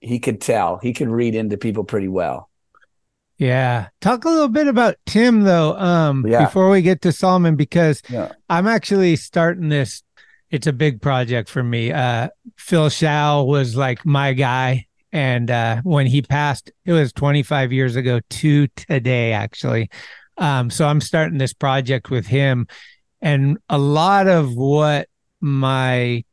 he 0.00 0.20
could 0.20 0.40
tell, 0.40 0.78
he 0.78 0.92
could 0.94 1.08
read 1.10 1.34
into 1.36 1.58
people 1.58 1.84
pretty 1.84 2.08
well. 2.08 2.50
Yeah. 3.38 3.88
Talk 4.00 4.24
a 4.24 4.28
little 4.28 4.48
bit 4.48 4.66
about 4.66 4.96
Tim 5.06 5.42
though, 5.42 5.76
um, 5.76 6.28
Yeah. 6.28 6.36
before 6.36 6.70
we 6.70 6.82
get 6.82 7.02
to 7.02 7.12
Salman, 7.12 7.54
because 7.56 8.02
Yeah. 8.08 8.32
I'm 8.48 8.66
actually 8.66 9.16
starting 9.16 9.68
this. 9.68 10.02
It's 10.50 10.66
a 10.66 10.72
big 10.72 11.02
project 11.02 11.48
for 11.48 11.62
me. 11.62 11.92
Uh, 11.92 12.28
Phil 12.56 12.88
Shaw 12.88 13.42
was 13.42 13.76
like 13.76 14.04
my 14.06 14.32
guy. 14.32 14.86
And 15.12 15.50
uh, 15.50 15.80
when 15.84 16.06
he 16.06 16.22
passed, 16.22 16.70
it 16.84 16.92
was 16.92 17.12
25 17.12 17.72
years 17.72 17.96
ago 17.96 18.20
to 18.28 18.66
today, 18.68 19.32
actually. 19.32 19.90
Um, 20.36 20.70
so 20.70 20.86
I'm 20.86 21.00
starting 21.00 21.38
this 21.38 21.54
project 21.54 22.10
with 22.10 22.26
him. 22.26 22.66
And 23.20 23.58
a 23.68 23.78
lot 23.78 24.28
of 24.28 24.54
what 24.54 25.08
my 25.40 26.24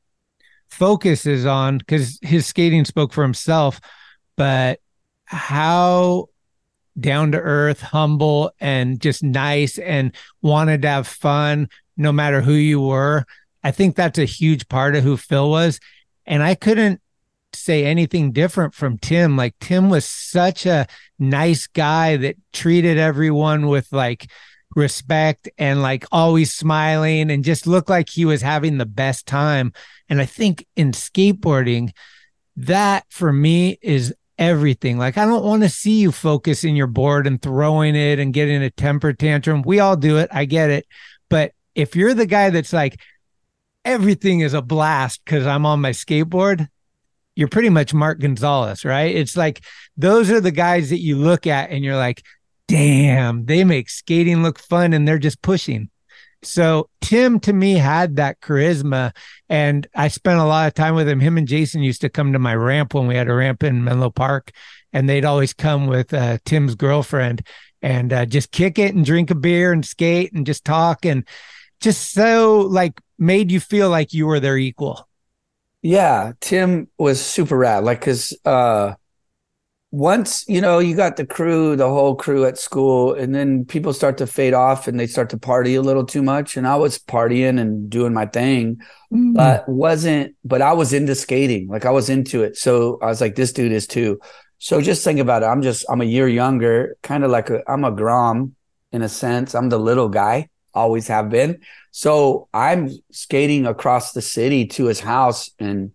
focus 0.69 1.25
is 1.25 1.45
on, 1.45 1.77
because 1.77 2.19
his 2.21 2.45
skating 2.45 2.85
spoke 2.85 3.13
for 3.13 3.23
himself, 3.23 3.79
but 4.35 4.79
how 5.25 6.27
down 6.99 7.31
to 7.31 7.39
earth, 7.39 7.81
humble, 7.81 8.51
and 8.59 8.99
just 8.99 9.23
nice 9.23 9.77
and 9.77 10.15
wanted 10.41 10.81
to 10.83 10.87
have 10.87 11.07
fun 11.07 11.69
no 11.97 12.11
matter 12.11 12.41
who 12.41 12.53
you 12.53 12.81
were. 12.81 13.25
I 13.65 13.71
think 13.71 13.95
that's 13.95 14.19
a 14.19 14.25
huge 14.25 14.69
part 14.69 14.95
of 14.95 15.03
who 15.03 15.17
Phil 15.17 15.49
was. 15.49 15.79
And 16.27 16.43
I 16.43 16.53
couldn't 16.53 17.01
say 17.51 17.83
anything 17.83 18.31
different 18.31 18.75
from 18.75 18.99
Tim. 18.99 19.35
Like, 19.35 19.55
Tim 19.59 19.89
was 19.89 20.05
such 20.05 20.67
a 20.67 20.85
nice 21.17 21.65
guy 21.65 22.15
that 22.17 22.35
treated 22.53 22.99
everyone 22.99 23.65
with 23.65 23.91
like 23.91 24.29
respect 24.75 25.49
and 25.57 25.81
like 25.81 26.05
always 26.11 26.53
smiling 26.53 27.31
and 27.31 27.43
just 27.43 27.65
looked 27.65 27.89
like 27.89 28.07
he 28.07 28.23
was 28.23 28.43
having 28.43 28.77
the 28.77 28.85
best 28.85 29.25
time. 29.25 29.73
And 30.09 30.21
I 30.21 30.25
think 30.25 30.67
in 30.75 30.91
skateboarding, 30.91 31.89
that 32.57 33.05
for 33.09 33.33
me 33.33 33.79
is 33.81 34.13
everything. 34.37 34.99
Like, 34.99 35.17
I 35.17 35.25
don't 35.25 35.43
want 35.43 35.63
to 35.63 35.69
see 35.69 36.01
you 36.01 36.11
focusing 36.11 36.75
your 36.75 36.85
board 36.85 37.25
and 37.25 37.41
throwing 37.41 37.95
it 37.95 38.19
and 38.19 38.31
getting 38.31 38.61
a 38.61 38.69
temper 38.69 39.11
tantrum. 39.11 39.63
We 39.63 39.79
all 39.79 39.95
do 39.97 40.17
it. 40.17 40.29
I 40.31 40.45
get 40.45 40.69
it. 40.69 40.85
But 41.31 41.53
if 41.73 41.95
you're 41.95 42.13
the 42.13 42.27
guy 42.27 42.51
that's 42.51 42.71
like, 42.71 42.99
everything 43.85 44.41
is 44.41 44.53
a 44.53 44.61
blast 44.61 45.21
because 45.23 45.45
I'm 45.45 45.65
on 45.65 45.79
my 45.79 45.91
skateboard, 45.91 46.67
you're 47.35 47.47
pretty 47.47 47.69
much 47.69 47.93
Mark 47.93 48.19
Gonzalez, 48.19 48.83
right? 48.83 49.15
It's 49.15 49.37
like 49.37 49.63
those 49.95 50.31
are 50.31 50.41
the 50.41 50.51
guys 50.51 50.89
that 50.89 51.01
you 51.01 51.17
look 51.17 51.47
at 51.47 51.69
and 51.69 51.83
you're 51.83 51.95
like, 51.95 52.23
damn, 52.67 53.45
they 53.45 53.63
make 53.63 53.89
skating 53.89 54.41
look 54.41 54.57
fun 54.59 54.93
and 54.93 55.07
they're 55.07 55.19
just 55.19 55.41
pushing. 55.41 55.89
So 56.41 56.89
Tim 57.01 57.39
to 57.41 57.53
me 57.53 57.73
had 57.73 58.17
that 58.17 58.39
charisma 58.39 59.15
and 59.49 59.87
I 59.95 60.07
spent 60.09 60.39
a 60.39 60.45
lot 60.45 60.67
of 60.67 60.73
time 60.73 60.95
with 60.95 61.07
him. 61.07 61.19
Him 61.19 61.37
and 61.37 61.47
Jason 61.47 61.81
used 61.81 62.01
to 62.01 62.09
come 62.09 62.33
to 62.33 62.39
my 62.39 62.55
ramp 62.55 62.93
when 62.93 63.07
we 63.07 63.15
had 63.15 63.29
a 63.29 63.33
ramp 63.33 63.63
in 63.63 63.83
Menlo 63.83 64.09
Park 64.09 64.51
and 64.93 65.09
they'd 65.09 65.25
always 65.25 65.53
come 65.53 65.87
with 65.87 66.13
uh, 66.13 66.37
Tim's 66.45 66.75
girlfriend 66.75 67.45
and 67.81 68.13
uh, 68.13 68.25
just 68.25 68.51
kick 68.51 68.79
it 68.79 68.95
and 68.95 69.05
drink 69.05 69.31
a 69.31 69.35
beer 69.35 69.71
and 69.71 69.85
skate 69.85 70.33
and 70.33 70.45
just 70.45 70.65
talk 70.65 71.05
and 71.05 71.27
just 71.79 72.11
so 72.13 72.61
like 72.61 72.99
made 73.17 73.51
you 73.51 73.59
feel 73.59 73.89
like 73.89 74.13
you 74.13 74.27
were 74.27 74.39
their 74.39 74.57
equal. 74.57 75.07
Yeah, 75.81 76.33
Tim 76.41 76.87
was 76.97 77.21
super 77.21 77.57
rad. 77.57 77.83
Like, 77.83 78.01
cause 78.01 78.35
uh, 78.43 78.95
once 79.91 80.43
you 80.49 80.59
know 80.59 80.79
you 80.79 80.95
got 80.95 81.15
the 81.15 81.25
crew, 81.25 81.75
the 81.75 81.87
whole 81.87 82.15
crew 82.15 82.45
at 82.45 82.57
school, 82.57 83.13
and 83.13 83.33
then 83.33 83.65
people 83.65 83.93
start 83.93 84.17
to 84.17 84.27
fade 84.27 84.53
off 84.53 84.87
and 84.87 84.99
they 84.99 85.07
start 85.07 85.29
to 85.29 85.37
party 85.37 85.75
a 85.75 85.81
little 85.81 86.05
too 86.05 86.23
much. 86.23 86.57
And 86.57 86.67
I 86.67 86.75
was 86.75 86.99
partying 86.99 87.59
and 87.59 87.89
doing 87.89 88.13
my 88.13 88.25
thing, 88.25 88.81
but 89.33 89.67
wasn't. 89.69 90.35
But 90.43 90.61
I 90.61 90.73
was 90.73 90.91
into 90.91 91.15
skating. 91.15 91.67
Like 91.67 91.85
I 91.85 91.91
was 91.91 92.09
into 92.09 92.43
it. 92.43 92.57
So 92.57 92.99
I 93.01 93.05
was 93.07 93.21
like, 93.21 93.35
this 93.35 93.53
dude 93.53 93.71
is 93.71 93.87
too. 93.87 94.19
So 94.57 94.81
just 94.81 95.03
think 95.03 95.19
about 95.19 95.43
it. 95.43 95.47
I'm 95.47 95.61
just 95.61 95.85
I'm 95.89 96.01
a 96.01 96.05
year 96.05 96.27
younger, 96.27 96.97
kind 97.03 97.23
of 97.23 97.31
like 97.31 97.49
a 97.49 97.61
I'm 97.69 97.83
a 97.85 97.91
Grom 97.91 98.55
in 98.91 99.01
a 99.01 99.09
sense. 99.09 99.55
I'm 99.55 99.69
the 99.69 99.79
little 99.79 100.09
guy, 100.09 100.49
always 100.75 101.07
have 101.07 101.29
been. 101.29 101.61
So 101.91 102.47
I'm 102.53 102.89
skating 103.11 103.65
across 103.65 104.11
the 104.11 104.21
city 104.21 104.67
to 104.67 104.85
his 104.85 104.99
house 104.99 105.49
and 105.59 105.91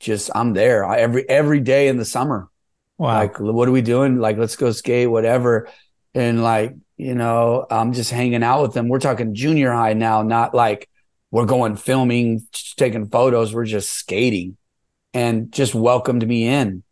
just 0.00 0.30
I'm 0.34 0.52
there 0.52 0.84
I- 0.84 0.98
every 0.98 1.28
every 1.28 1.60
day 1.60 1.88
in 1.88 1.96
the 1.96 2.04
summer. 2.04 2.48
Wow. 2.98 3.18
Like, 3.18 3.40
what 3.40 3.68
are 3.68 3.72
we 3.72 3.82
doing? 3.82 4.18
Like, 4.18 4.36
let's 4.36 4.56
go 4.56 4.70
skate, 4.70 5.10
whatever. 5.10 5.68
And 6.14 6.42
like, 6.42 6.74
you 6.96 7.14
know, 7.14 7.66
I'm 7.70 7.92
just 7.94 8.10
hanging 8.10 8.42
out 8.42 8.62
with 8.62 8.74
them. 8.74 8.88
We're 8.88 9.00
talking 9.00 9.34
junior 9.34 9.72
high 9.72 9.94
now, 9.94 10.22
not 10.22 10.54
like 10.54 10.88
we're 11.30 11.46
going 11.46 11.76
filming, 11.76 12.46
taking 12.76 13.08
photos. 13.08 13.54
We're 13.54 13.64
just 13.64 13.90
skating 13.90 14.56
and 15.14 15.50
just 15.50 15.74
welcomed 15.74 16.26
me 16.26 16.46
in 16.46 16.82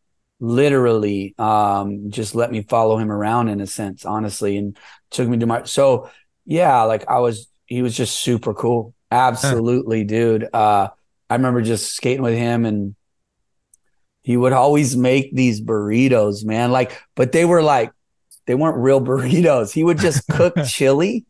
literally 0.40 1.34
um 1.38 2.10
just 2.10 2.34
let 2.34 2.50
me 2.50 2.62
follow 2.62 2.96
him 2.96 3.12
around 3.12 3.48
in 3.48 3.60
a 3.60 3.66
sense 3.66 4.06
honestly 4.06 4.56
and 4.56 4.76
took 5.10 5.28
me 5.28 5.36
to 5.36 5.46
my 5.46 5.62
so 5.64 6.08
yeah 6.44 6.82
like 6.82 7.08
i 7.08 7.18
was 7.18 7.50
he 7.70 7.82
was 7.82 7.96
just 7.96 8.20
super 8.20 8.52
cool. 8.52 8.94
Absolutely 9.10 10.04
dude. 10.04 10.46
Uh 10.52 10.88
i 11.30 11.34
remember 11.34 11.62
just 11.62 11.94
skating 11.94 12.22
with 12.22 12.36
him 12.36 12.66
and 12.66 12.94
he 14.22 14.36
would 14.36 14.52
always 14.52 14.96
make 14.96 15.34
these 15.34 15.62
burritos 15.62 16.44
man. 16.44 16.72
Like 16.72 17.00
but 17.14 17.32
they 17.32 17.44
were 17.44 17.62
like 17.62 17.92
they 18.46 18.54
weren't 18.54 18.76
real 18.76 19.00
burritos. 19.10 19.72
He 19.72 19.84
would 19.84 19.98
just 19.98 20.26
cook 20.26 20.54
chili 20.66 21.24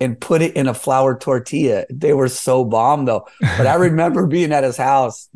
and 0.00 0.18
put 0.18 0.42
it 0.42 0.56
in 0.56 0.66
a 0.66 0.74
flour 0.74 1.16
tortilla. 1.16 1.84
They 1.90 2.14
were 2.14 2.28
so 2.28 2.64
bomb 2.64 3.04
though. 3.04 3.28
But 3.40 3.66
i 3.66 3.74
remember 3.88 4.26
being 4.26 4.52
at 4.52 4.64
his 4.64 4.78
house 4.78 5.28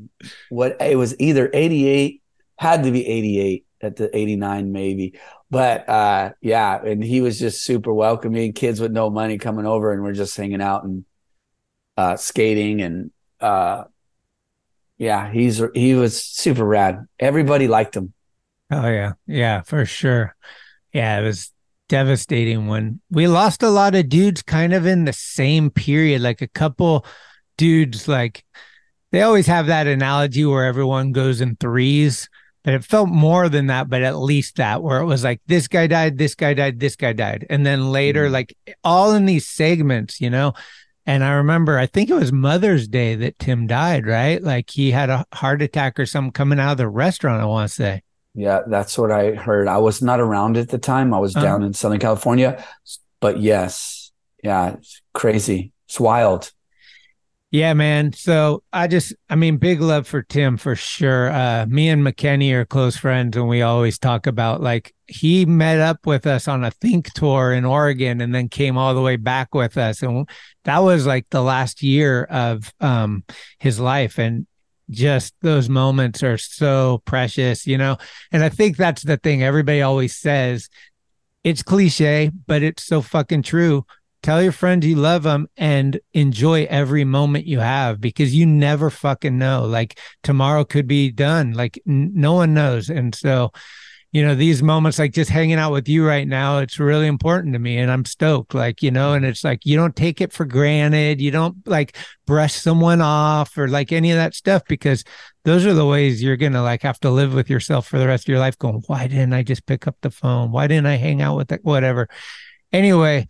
what 0.49 0.81
it 0.81 0.97
was 0.97 1.15
either 1.21 1.51
88 1.53 2.23
had 2.59 2.83
to 2.85 2.91
be 2.91 3.07
88 3.07 3.67
at 3.83 3.97
the 3.97 4.17
89 4.17 4.73
maybe 4.73 5.19
but 5.51 5.89
uh 5.89 6.31
yeah 6.41 6.83
and 6.85 7.05
he 7.05 7.21
was 7.21 7.39
just 7.39 7.63
super 7.63 7.93
welcoming 7.93 8.53
kids 8.53 8.81
with 8.81 8.93
no 8.93 9.11
money 9.11 9.39
coming 9.39 9.67
over 9.67 9.93
and 9.93 10.03
we're 10.03 10.13
just 10.13 10.37
hanging 10.37 10.61
out 10.61 10.85
and 10.85 11.05
uh, 11.97 12.17
skating 12.17 12.83
and 12.83 13.11
uh, 13.41 13.85
yeah, 14.99 15.31
he's 15.31 15.63
he 15.75 15.95
was 15.95 16.23
super 16.23 16.65
rad. 16.65 17.07
Everybody 17.19 17.69
liked 17.69 17.97
him. 17.97 18.13
Oh 18.71 18.89
yeah, 18.89 19.13
yeah, 19.27 19.63
for 19.63 19.85
sure. 19.85 20.35
Yeah, 20.93 21.21
it 21.21 21.25
was 21.25 21.53
devastating 21.89 22.67
when 22.67 23.01
we 23.11 23.29
lost 23.29 23.63
a 23.63 23.69
lot 23.69 23.95
of 23.95 24.09
dudes 24.09 24.43
kind 24.43 24.73
of 24.73 24.87
in 24.87 25.05
the 25.05 25.13
same 25.13 25.71
period. 25.71 26.23
Like 26.23 26.41
a 26.41 26.49
couple 26.49 27.05
dudes, 27.59 28.09
like 28.09 28.45
they 29.13 29.23
always 29.23 29.47
have 29.47 29.67
that 29.67 29.87
analogy 29.87 30.45
where 30.45 30.65
everyone 30.65 31.13
goes 31.13 31.41
in 31.41 31.57
threes. 31.57 32.29
But 32.67 32.75
it 32.75 32.85
felt 32.85 33.09
more 33.09 33.49
than 33.49 33.69
that, 33.69 33.89
but 33.89 34.03
at 34.03 34.17
least 34.19 34.57
that 34.57 34.83
where 34.83 35.01
it 35.01 35.07
was 35.07 35.23
like 35.25 35.41
this 35.47 35.69
guy 35.69 35.87
died, 35.87 36.19
this 36.19 36.35
guy 36.35 36.53
died, 36.53 36.81
this 36.81 36.97
guy 36.97 37.13
died. 37.15 37.47
And 37.49 37.65
then 37.65 37.93
later, 37.93 38.25
Mm-hmm. 38.25 38.33
like 38.33 38.57
all 38.85 39.15
in 39.15 39.25
these 39.25 39.47
segments, 39.47 40.21
you 40.21 40.29
know. 40.29 40.53
And 41.07 41.23
I 41.23 41.35
remember, 41.35 41.79
I 41.79 41.87
think 41.87 42.11
it 42.11 42.15
was 42.15 42.33
Mother's 42.33 42.89
Day 42.89 43.15
that 43.15 43.39
Tim 43.39 43.69
died, 43.69 44.05
right? 44.05 44.43
Like 44.43 44.69
he 44.71 44.91
had 44.91 45.09
a 45.11 45.25
heart 45.33 45.63
attack 45.63 46.01
or 46.01 46.07
something 46.07 46.33
coming 46.33 46.59
out 46.59 46.73
of 46.73 46.79
the 46.79 46.89
restaurant, 46.89 47.41
I 47.41 47.45
want 47.47 47.69
to 47.69 47.75
say. 47.75 48.03
Yeah, 48.35 48.63
that's 48.67 48.99
what 48.99 49.13
I 49.13 49.31
heard. 49.35 49.69
I 49.69 49.79
was 49.79 50.03
not 50.03 50.19
around 50.21 50.57
at 50.57 50.69
the 50.69 50.79
time. 50.79 51.15
I 51.15 51.19
was 51.21 51.37
Oh. 51.37 51.41
down 51.41 51.63
in 51.63 51.73
Southern 51.73 52.01
California. 52.01 52.63
But 53.21 53.39
yes, 53.39 54.11
yeah, 54.43 54.73
it's 54.75 55.01
crazy. 55.15 55.73
It's 55.89 56.01
wild. 56.01 56.51
Yeah, 57.57 57.73
man. 57.73 58.13
So 58.13 58.65
I 58.71 58.87
just, 58.87 59.15
I 59.31 59.35
mean, 59.35 59.57
big 59.57 59.81
love 59.81 60.07
for 60.07 60.21
Tim 60.21 60.59
for 60.59 60.77
sure. 60.77 61.31
Uh, 61.31 61.65
me 61.67 61.89
and 61.89 62.03
McKenny 62.03 62.53
are 62.53 62.67
close 62.67 62.99
friends, 62.99 63.35
and 63.35 63.49
we 63.49 63.63
always 63.63 63.99
talk 63.99 64.27
about 64.27 64.61
like 64.61 64.95
he 65.07 65.47
met 65.47 65.79
up 65.79 66.05
with 66.05 66.27
us 66.27 66.49
on 66.49 66.65
a 66.65 66.71
Think 66.71 67.15
tour 67.15 67.55
in 67.55 67.65
Oregon, 67.65 68.21
and 68.21 68.35
then 68.35 68.51
came 68.51 68.77
all 68.77 68.95
the 68.95 69.01
way 69.01 69.17
back 69.17 69.55
with 69.55 69.79
us, 69.79 70.03
and 70.03 70.29
that 70.65 70.81
was 70.81 71.07
like 71.07 71.31
the 71.31 71.41
last 71.41 71.83
year 71.83 72.25
of 72.25 72.75
um 72.81 73.25
his 73.59 73.81
life, 73.81 74.19
and 74.19 74.47
just 74.91 75.33
those 75.41 75.71
moments 75.71 76.23
are 76.23 76.37
so 76.37 77.01
precious, 77.07 77.67
you 77.67 77.79
know. 77.79 77.97
And 78.33 78.45
I 78.45 78.51
think 78.51 78.77
that's 78.77 79.03
the 79.03 79.17
thing 79.17 79.43
everybody 79.43 79.81
always 79.81 80.15
says. 80.15 80.69
It's 81.43 81.63
cliche, 81.63 82.31
but 82.47 82.63
it's 82.63 82.85
so 82.85 83.01
fucking 83.01 83.45
true 83.45 83.87
tell 84.23 84.43
your 84.43 84.53
friends 84.53 84.87
you 84.87 84.97
love 84.97 85.23
them 85.23 85.49
and 85.57 86.01
enjoy 86.13 86.65
every 86.65 87.05
moment 87.05 87.47
you 87.47 87.61
have 87.61 88.01
because 88.01 88.35
you 88.35 88.47
never 88.47 88.91
fucking 88.91 89.39
know. 89.39 89.65
Like 89.65 89.99
tomorrow 90.23 90.65
could 90.65 90.87
be 90.87 91.11
done. 91.11 91.53
Like 91.53 91.81
n- 91.87 92.13
no 92.15 92.35
one 92.35 92.55
knows. 92.55 92.91
And 92.91 93.15
so 93.15 93.53
you 94.17 94.25
know 94.25 94.35
these 94.35 94.63
moments 94.63 94.99
like 94.99 95.13
just 95.13 95.29
hanging 95.29 95.59
out 95.59 95.73
with 95.73 95.89
you 95.91 96.07
right 96.07 96.27
now 96.27 96.59
it's 96.59 96.79
really 96.79 97.07
important 97.07 97.53
to 97.53 97.59
me 97.59 97.77
and 97.77 97.91
i'm 97.91 98.07
stoked 98.07 98.55
like 98.55 98.83
you 98.83 98.91
know 98.91 99.13
and 99.13 99.27
it's 99.27 99.45
like 99.45 99.67
you 99.67 99.77
don't 99.77 99.95
take 99.95 100.23
it 100.23 100.33
for 100.33 100.47
granted. 100.47 101.21
You 101.21 101.31
don't 101.31 101.57
like 101.67 101.99
brush 102.27 102.55
someone 102.55 103.03
off 103.03 103.59
or 103.59 103.69
like 103.69 103.93
any 103.93 104.13
of 104.13 104.17
that 104.17 104.35
stuff 104.35 104.63
because 104.69 105.05
those 105.45 105.67
are 105.67 105.75
the 105.75 105.85
ways 105.85 106.23
you're 106.23 106.39
gonna 106.39 106.63
like 106.63 106.81
have 106.81 106.99
to 107.01 107.11
live 107.11 107.35
with 107.35 107.51
yourself 107.51 107.87
for 107.87 107.99
the 107.99 108.07
rest 108.07 108.25
of 108.25 108.29
your 108.29 108.39
life 108.39 108.57
going 108.57 108.83
why 108.87 109.07
didn't 109.07 109.35
i 109.35 109.43
just 109.43 109.67
pick 109.67 109.87
up 109.87 109.97
the 110.01 110.11
phone? 110.11 110.51
Why 110.51 110.67
didn't 110.67 110.87
i 110.87 110.97
hang 110.97 111.21
out 111.21 111.37
with 111.37 111.49
that 111.49 111.63
whatever? 111.63 112.09
Anyway 112.73 113.27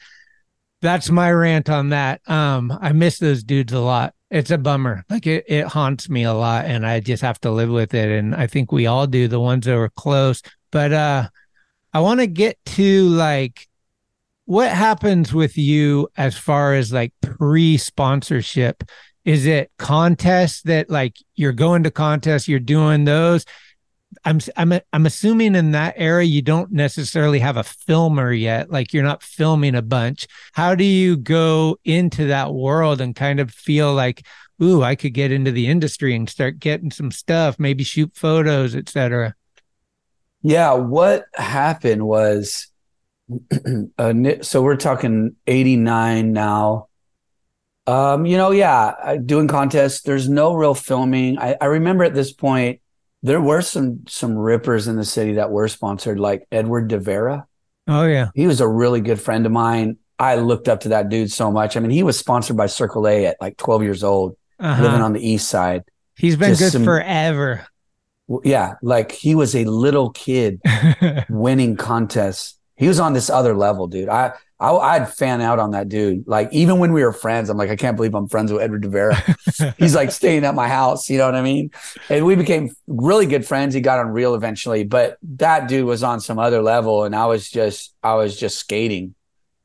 that's 0.82 1.10
my 1.10 1.32
rant 1.32 1.68
on 1.68 1.90
that. 1.90 2.20
Um, 2.28 2.76
I 2.80 2.92
miss 2.92 3.18
those 3.18 3.42
dudes 3.42 3.72
a 3.72 3.80
lot. 3.80 4.14
It's 4.30 4.50
a 4.50 4.58
bummer. 4.58 5.04
Like 5.08 5.26
it, 5.26 5.44
it 5.48 5.66
haunts 5.66 6.08
me 6.08 6.24
a 6.24 6.34
lot 6.34 6.64
and 6.64 6.86
I 6.86 7.00
just 7.00 7.22
have 7.22 7.40
to 7.42 7.50
live 7.50 7.70
with 7.70 7.94
it. 7.94 8.10
And 8.10 8.34
I 8.34 8.46
think 8.46 8.72
we 8.72 8.86
all 8.86 9.06
do, 9.06 9.28
the 9.28 9.40
ones 9.40 9.66
that 9.66 9.76
were 9.76 9.90
close. 9.90 10.42
But 10.72 10.92
uh 10.92 11.28
I 11.92 12.00
want 12.00 12.20
to 12.20 12.26
get 12.26 12.58
to 12.66 13.08
like 13.08 13.68
what 14.46 14.70
happens 14.70 15.32
with 15.32 15.58
you 15.58 16.08
as 16.16 16.36
far 16.36 16.74
as 16.74 16.92
like 16.92 17.12
pre-sponsorship? 17.20 18.84
Is 19.24 19.44
it 19.44 19.72
contests 19.76 20.62
that 20.62 20.88
like 20.88 21.16
you're 21.34 21.52
going 21.52 21.82
to 21.82 21.90
contests, 21.90 22.46
you're 22.46 22.60
doing 22.60 23.04
those? 23.04 23.44
I'm 24.24 24.40
I'm 24.56 24.72
I'm 24.92 25.06
assuming 25.06 25.54
in 25.54 25.72
that 25.72 25.94
era 25.96 26.24
you 26.24 26.42
don't 26.42 26.72
necessarily 26.72 27.38
have 27.38 27.56
a 27.56 27.64
filmer 27.64 28.32
yet, 28.32 28.70
like 28.70 28.92
you're 28.92 29.02
not 29.02 29.22
filming 29.22 29.74
a 29.74 29.82
bunch. 29.82 30.26
How 30.52 30.74
do 30.74 30.84
you 30.84 31.16
go 31.16 31.78
into 31.84 32.26
that 32.26 32.54
world 32.54 33.00
and 33.00 33.14
kind 33.14 33.40
of 33.40 33.50
feel 33.50 33.94
like, 33.94 34.26
ooh, 34.62 34.82
I 34.82 34.94
could 34.94 35.14
get 35.14 35.32
into 35.32 35.52
the 35.52 35.68
industry 35.68 36.14
and 36.14 36.28
start 36.28 36.58
getting 36.58 36.90
some 36.90 37.10
stuff, 37.10 37.58
maybe 37.58 37.84
shoot 37.84 38.12
photos, 38.14 38.74
etc. 38.74 39.34
Yeah, 40.42 40.74
what 40.74 41.26
happened 41.34 42.06
was 42.06 42.68
uh, 43.98 44.14
so 44.42 44.62
we're 44.62 44.76
talking 44.76 45.36
89 45.46 46.32
now. 46.32 46.88
Um, 47.88 48.26
you 48.26 48.36
know, 48.36 48.50
yeah, 48.50 49.16
doing 49.24 49.46
contests, 49.46 50.02
there's 50.02 50.28
no 50.28 50.54
real 50.54 50.74
filming. 50.74 51.38
I, 51.38 51.56
I 51.60 51.66
remember 51.66 52.02
at 52.02 52.14
this 52.14 52.32
point 52.32 52.80
there 53.22 53.40
were 53.40 53.62
some 53.62 54.00
some 54.08 54.36
rippers 54.36 54.86
in 54.88 54.96
the 54.96 55.04
city 55.04 55.34
that 55.34 55.50
were 55.50 55.68
sponsored, 55.68 56.18
like 56.18 56.46
Edward 56.52 56.88
Devera. 56.88 57.46
Oh 57.88 58.04
yeah. 58.06 58.28
He 58.34 58.46
was 58.46 58.60
a 58.60 58.68
really 58.68 59.00
good 59.00 59.20
friend 59.20 59.46
of 59.46 59.52
mine. 59.52 59.96
I 60.18 60.36
looked 60.36 60.68
up 60.68 60.80
to 60.80 60.88
that 60.90 61.08
dude 61.08 61.30
so 61.30 61.50
much. 61.52 61.76
I 61.76 61.80
mean, 61.80 61.90
he 61.90 62.02
was 62.02 62.18
sponsored 62.18 62.56
by 62.56 62.66
Circle 62.66 63.06
A 63.06 63.26
at 63.26 63.36
like 63.40 63.56
12 63.58 63.82
years 63.82 64.02
old, 64.02 64.36
Uh-huh. 64.58 64.82
living 64.82 65.00
on 65.02 65.12
the 65.12 65.20
east 65.26 65.48
side. 65.48 65.84
He's 66.16 66.36
been 66.36 66.50
Just 66.50 66.60
good 66.60 66.72
some- 66.72 66.84
forever. 66.84 67.66
Yeah, 68.42 68.74
like 68.82 69.12
he 69.12 69.34
was 69.36 69.54
a 69.54 69.64
little 69.66 70.10
kid 70.10 70.60
winning 71.28 71.76
contests. 71.76 72.58
He 72.76 72.88
was 72.88 72.98
on 72.98 73.12
this 73.12 73.30
other 73.30 73.54
level, 73.54 73.86
dude. 73.86 74.08
I, 74.08 74.32
I 74.58 74.70
I'd 74.70 75.12
fan 75.12 75.40
out 75.40 75.58
on 75.58 75.72
that 75.72 75.88
dude. 75.88 76.26
Like 76.26 76.48
even 76.52 76.78
when 76.78 76.92
we 76.92 77.02
were 77.04 77.12
friends, 77.12 77.50
I'm 77.50 77.56
like, 77.56 77.70
I 77.70 77.76
can't 77.76 77.96
believe 77.96 78.14
I'm 78.14 78.28
friends 78.28 78.52
with 78.52 78.62
Edward 78.62 78.82
Devera. 78.82 79.16
He's 79.78 79.94
like 79.94 80.10
staying 80.10 80.44
at 80.44 80.54
my 80.54 80.68
house, 80.68 81.10
you 81.10 81.18
know 81.18 81.26
what 81.26 81.34
I 81.34 81.42
mean? 81.42 81.70
And 82.08 82.24
we 82.24 82.34
became 82.36 82.74
really 82.86 83.26
good 83.26 83.46
friends. 83.46 83.74
He 83.74 83.80
got 83.80 83.98
on 83.98 84.08
real 84.08 84.34
eventually, 84.34 84.84
but 84.84 85.18
that 85.36 85.68
dude 85.68 85.86
was 85.86 86.02
on 86.02 86.20
some 86.20 86.38
other 86.38 86.62
level, 86.62 87.04
and 87.04 87.14
I 87.14 87.26
was 87.26 87.50
just 87.50 87.94
I 88.02 88.14
was 88.14 88.38
just 88.38 88.58
skating. 88.58 89.14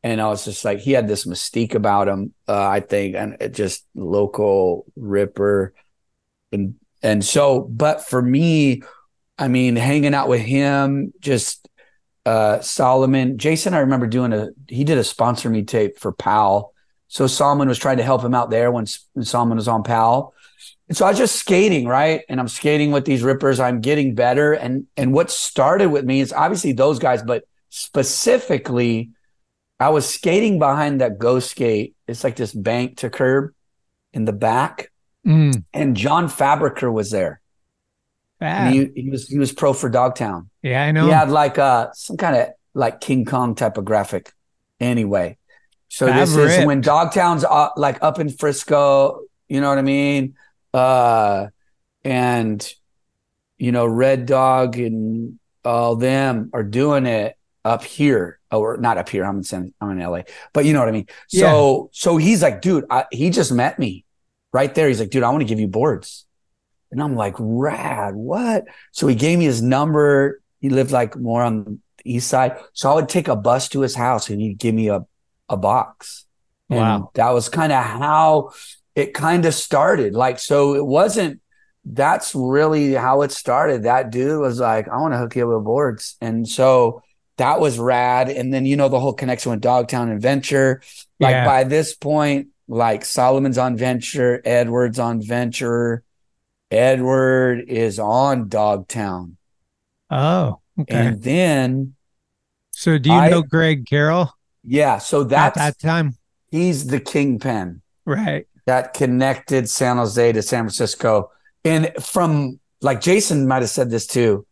And 0.03 0.19
I 0.19 0.29
was 0.29 0.45
just 0.45 0.65
like, 0.65 0.79
he 0.79 0.93
had 0.93 1.07
this 1.07 1.27
mystique 1.27 1.75
about 1.75 2.07
him, 2.07 2.33
uh, 2.47 2.67
I 2.67 2.79
think, 2.79 3.15
and 3.15 3.37
it 3.39 3.53
just 3.53 3.85
local 3.93 4.85
ripper 4.95 5.75
and 6.51 6.75
and 7.01 7.23
so 7.23 7.61
but 7.61 8.05
for 8.07 8.21
me 8.21 8.81
i 9.37 9.47
mean 9.47 9.75
hanging 9.75 10.13
out 10.13 10.27
with 10.27 10.41
him 10.41 11.13
just 11.19 11.67
uh 12.25 12.59
salman. 12.61 13.37
Jason 13.37 13.73
i 13.73 13.79
remember 13.79 14.07
doing 14.07 14.33
a 14.33 14.49
he 14.67 14.83
did 14.83 14.97
a 14.97 15.03
sponsor 15.03 15.49
me 15.49 15.63
tape 15.63 15.97
for 15.97 16.11
Powell. 16.11 16.73
So 17.07 17.27
salman 17.27 17.67
was 17.67 17.77
trying 17.77 17.97
to 17.97 18.03
help 18.03 18.23
him 18.23 18.33
out 18.33 18.49
there 18.49 18.71
when, 18.71 18.85
when 19.13 19.25
salman 19.25 19.57
was 19.57 19.67
on 19.67 19.83
Powell. 19.83 20.33
And 20.87 20.97
so 20.97 21.05
i 21.05 21.09
was 21.09 21.17
just 21.17 21.35
skating 21.35 21.87
right? 21.87 22.23
And 22.29 22.39
i'm 22.39 22.47
skating 22.47 22.91
with 22.91 23.05
these 23.05 23.23
rippers. 23.23 23.59
I'm 23.59 23.81
getting 23.81 24.15
better. 24.15 24.53
And 24.53 24.87
and 24.97 25.13
what 25.13 25.31
started 25.31 25.89
with 25.89 26.05
me 26.05 26.19
is 26.21 26.33
obviously 26.33 26.73
those 26.73 26.99
guys 26.99 27.23
but 27.23 27.43
specifically 27.69 29.11
i 29.79 29.89
was 29.89 30.07
skating 30.07 30.59
behind 30.59 30.99
that 30.99 31.17
go 31.17 31.39
skate 31.39 31.95
it's 32.07 32.23
like 32.23 32.35
this 32.35 32.53
bank 32.53 32.97
to 32.97 33.09
curb 33.09 33.53
in 34.13 34.25
the 34.25 34.33
back. 34.33 34.91
Mm, 35.25 35.63
and 35.73 35.95
John 35.95 36.27
Fabriker 36.27 36.91
was 36.91 37.11
there. 37.11 37.40
And 38.41 38.73
he, 38.73 39.03
he 39.03 39.09
was 39.09 39.27
he 39.27 39.37
was 39.37 39.51
pro 39.53 39.73
for 39.73 39.89
Dogtown. 39.89 40.49
yeah, 40.63 40.83
I 40.83 40.91
know. 40.91 41.05
He 41.05 41.11
had 41.11 41.29
like 41.29 41.57
uh 41.59 41.91
some 41.93 42.17
kind 42.17 42.35
of 42.35 42.47
like 42.73 42.99
King 43.01 43.25
Kong 43.25 43.55
type 43.55 43.77
of 43.77 43.85
graphic. 43.85 44.31
Anyway, 44.79 45.37
so 45.89 46.07
this 46.07 46.35
is 46.61 46.65
when 46.65 46.81
Dogtown's 46.81 47.43
uh, 47.43 47.69
like 47.77 48.01
up 48.01 48.19
in 48.19 48.29
Frisco. 48.29 49.21
You 49.47 49.61
know 49.61 49.69
what 49.69 49.77
I 49.77 49.83
mean? 49.83 50.35
Uh, 50.73 51.47
and 52.03 52.73
you 53.57 53.71
know 53.71 53.85
Red 53.85 54.25
Dog 54.25 54.77
and 54.77 55.37
all 55.63 55.95
them 55.95 56.49
are 56.53 56.63
doing 56.63 57.05
it 57.05 57.35
up 57.63 57.83
here, 57.83 58.39
or 58.51 58.77
not 58.77 58.97
up 58.97 59.09
here. 59.09 59.23
I'm 59.23 59.37
in 59.37 59.43
San, 59.43 59.73
I'm 59.79 59.91
in 59.91 59.99
LA, 59.99 60.21
but 60.53 60.65
you 60.65 60.73
know 60.73 60.79
what 60.79 60.89
I 60.89 60.93
mean. 60.93 61.07
So 61.27 61.89
so 61.93 62.17
he's 62.17 62.41
like, 62.41 62.61
dude, 62.61 62.85
I, 62.89 63.05
he 63.11 63.29
just 63.29 63.51
met 63.51 63.77
me 63.77 64.03
right 64.51 64.73
there. 64.73 64.87
He's 64.87 64.99
like, 64.99 65.11
dude, 65.11 65.21
I 65.23 65.29
want 65.29 65.41
to 65.41 65.45
give 65.45 65.59
you 65.59 65.67
boards. 65.67 66.25
And 66.91 67.01
I'm 67.01 67.15
like, 67.15 67.35
rad, 67.39 68.15
what? 68.15 68.65
So 68.91 69.07
he 69.07 69.15
gave 69.15 69.39
me 69.39 69.45
his 69.45 69.61
number. 69.61 70.41
He 70.59 70.69
lived 70.69 70.91
like 70.91 71.15
more 71.15 71.41
on 71.41 71.81
the 72.03 72.15
east 72.15 72.27
side. 72.27 72.57
So 72.73 72.91
I 72.91 72.95
would 72.95 73.09
take 73.09 73.27
a 73.27 73.35
bus 73.35 73.69
to 73.69 73.81
his 73.81 73.95
house 73.95 74.29
and 74.29 74.41
he'd 74.41 74.57
give 74.57 74.75
me 74.75 74.89
a, 74.89 75.05
a 75.49 75.57
box. 75.57 76.25
And 76.69 76.79
Wow. 76.79 77.11
that 77.15 77.29
was 77.31 77.49
kind 77.49 77.71
of 77.71 77.83
how 77.83 78.51
it 78.95 79.13
kind 79.13 79.45
of 79.45 79.53
started. 79.53 80.13
Like, 80.13 80.39
so 80.39 80.75
it 80.75 80.85
wasn't, 80.85 81.39
that's 81.85 82.35
really 82.35 82.93
how 82.93 83.21
it 83.23 83.31
started. 83.31 83.83
That 83.83 84.11
dude 84.11 84.39
was 84.39 84.59
like, 84.59 84.87
I 84.87 84.97
want 84.97 85.13
to 85.13 85.17
hook 85.17 85.35
you 85.35 85.49
up 85.49 85.55
with 85.57 85.65
boards. 85.65 86.15
And 86.21 86.47
so 86.47 87.01
that 87.37 87.59
was 87.59 87.79
rad. 87.79 88.29
And 88.29 88.53
then, 88.53 88.65
you 88.65 88.75
know, 88.75 88.89
the 88.89 88.99
whole 88.99 89.13
connection 89.13 89.51
with 89.51 89.61
Dogtown 89.61 90.09
and 90.09 90.21
Venture. 90.21 90.81
Like 91.19 91.31
Yeah. 91.31 91.45
by 91.45 91.63
this 91.63 91.95
point, 91.95 92.49
like 92.67 93.03
Salman's 93.03 93.57
on 93.57 93.77
Venture, 93.77 94.41
Edward's 94.45 94.99
on 94.99 95.21
Venture. 95.21 96.03
Edward 96.71 97.65
is 97.67 97.99
on 97.99 98.47
Dogtown. 98.49 99.37
Oh, 100.09 100.59
okay. 100.79 100.95
And 101.07 101.21
then, 101.21 101.95
so 102.71 102.97
do 102.97 103.09
you 103.09 103.15
I- 103.15 103.29
know 103.29 103.41
Greg 103.41 103.85
Carroll 103.85 104.33
yeah, 104.63 104.97
so 104.99 105.21
at 105.23 105.55
that 105.55 105.79
time? 105.79 106.15
he's 106.51 106.87
the 106.87 106.99
kingpin. 106.99 107.81
Right. 108.05 108.47
that 108.65 108.93
connected 108.93 109.69
San 109.69 109.97
Jose 109.97 110.31
to 110.33 110.41
San 110.41 110.63
Francisco. 110.63 111.31
And 111.63 111.91
from 112.01 112.59
like 112.81 112.99
Jason 113.01 113.47
might 113.47 113.61
have 113.61 113.69
said 113.69 113.89
this 113.89 114.07
too, 114.07 114.45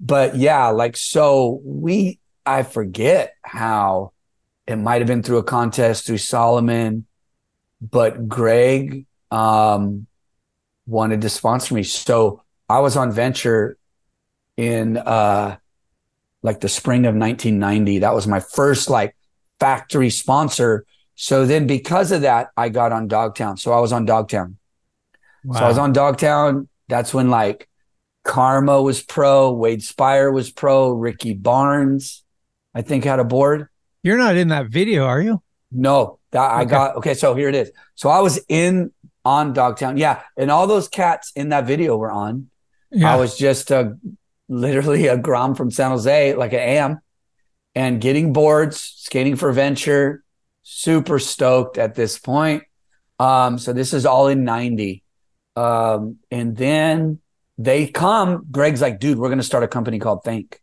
but 0.00 0.36
yeah, 0.36 0.68
like 0.68 0.96
so 0.96 1.60
we 1.64 2.18
I 2.46 2.62
forget 2.64 3.34
how 3.42 4.12
it 4.66 4.76
might 4.76 5.00
have 5.00 5.08
been 5.08 5.22
through 5.22 5.38
a 5.38 5.42
contest 5.44 6.06
through 6.06 6.18
Salman, 6.18 7.06
but 7.80 8.28
Greg 8.28 9.06
um 9.30 10.06
wanted 10.92 11.22
to 11.22 11.28
sponsor 11.28 11.74
me. 11.74 11.82
So 11.82 12.42
I 12.68 12.80
was 12.80 12.96
on 12.96 13.10
venture 13.10 13.78
in 14.56 14.98
uh 14.98 15.56
like 16.42 16.60
the 16.60 16.68
spring 16.68 17.06
of 17.06 17.14
1990. 17.14 18.00
That 18.00 18.14
was 18.14 18.26
my 18.26 18.40
first 18.40 18.90
like 18.90 19.16
factory 19.58 20.10
sponsor. 20.10 20.84
So 21.14 21.46
then 21.46 21.66
because 21.66 22.12
of 22.12 22.22
that, 22.22 22.50
I 22.56 22.68
got 22.68 22.92
on 22.92 23.08
Dogtown. 23.08 23.56
So 23.56 23.72
I 23.72 23.80
was 23.80 23.92
on 23.92 24.04
Dogtown. 24.04 24.58
So 25.52 25.58
I 25.58 25.68
was 25.68 25.78
on 25.78 25.92
Dogtown. 25.92 26.68
That's 26.88 27.12
when 27.12 27.30
like 27.30 27.68
Karma 28.24 28.80
was 28.80 29.02
pro, 29.02 29.52
Wade 29.52 29.82
Speyer 29.82 30.30
was 30.30 30.50
pro, 30.50 30.92
Ricky 30.92 31.34
Barnes, 31.34 32.22
I 32.74 32.82
think 32.82 33.04
had 33.04 33.18
a 33.18 33.24
board. 33.24 33.68
You're 34.02 34.18
not 34.18 34.36
in 34.36 34.48
that 34.48 34.68
video, 34.68 35.04
are 35.04 35.20
you? 35.20 35.42
No, 35.70 36.18
that 36.30 36.50
I 36.50 36.64
got 36.64 36.96
okay. 36.96 37.14
So 37.14 37.34
here 37.34 37.48
it 37.48 37.54
is. 37.54 37.72
So 37.94 38.08
I 38.08 38.20
was 38.20 38.38
in 38.48 38.92
on 39.24 39.52
Dogtown. 39.52 39.96
Yeah. 39.96 40.22
And 40.36 40.50
all 40.50 40.66
those 40.66 40.88
cats 40.88 41.32
in 41.36 41.50
that 41.50 41.66
video 41.66 41.96
were 41.96 42.10
on. 42.10 42.48
Yeah. 42.90 43.12
I 43.12 43.16
was 43.16 43.36
just 43.38 43.70
a 43.70 43.96
literally 44.48 45.06
a 45.06 45.16
Grom 45.16 45.54
from 45.54 45.70
San 45.70 45.90
Jose, 45.90 46.34
like 46.34 46.52
I 46.52 46.58
am, 46.58 47.00
and 47.74 48.00
getting 48.00 48.32
boards, 48.32 48.80
skating 48.80 49.36
for 49.36 49.50
venture, 49.52 50.22
super 50.62 51.18
stoked 51.18 51.78
at 51.78 51.94
this 51.94 52.18
point. 52.18 52.64
Um, 53.18 53.58
so 53.58 53.72
this 53.72 53.92
is 53.94 54.04
all 54.04 54.28
in 54.28 54.44
90. 54.44 55.02
Um, 55.56 56.16
and 56.30 56.56
then 56.56 57.20
they 57.58 57.86
come, 57.86 58.46
Greg's 58.50 58.80
like, 58.80 58.98
dude, 59.00 59.18
we're 59.18 59.28
gonna 59.28 59.42
start 59.42 59.62
a 59.64 59.68
company 59.68 59.98
called 59.98 60.24
Think. 60.24 60.60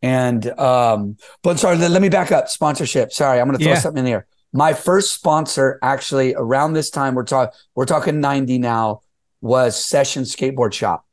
And 0.00 0.46
um, 0.58 1.16
but 1.42 1.58
sorry, 1.58 1.76
let, 1.76 1.90
let 1.90 2.00
me 2.02 2.08
back 2.08 2.30
up. 2.30 2.48
Sponsorship. 2.48 3.12
Sorry, 3.12 3.40
I'm 3.40 3.46
gonna 3.48 3.58
throw 3.58 3.68
Yeah. 3.72 3.78
something 3.78 3.98
in 3.98 4.04
there. 4.10 4.26
My 4.52 4.72
first 4.72 5.12
sponsor, 5.12 5.78
actually, 5.82 6.34
around 6.34 6.72
this 6.72 6.90
time, 6.90 7.14
we're 7.14 7.24
talking 7.24 7.58
we're 7.74 7.84
talking 7.84 8.20
90 8.20 8.58
now, 8.58 9.02
was 9.40 9.82
Session 9.82 10.22
Skateboard 10.24 10.72
Shop. 10.72 11.04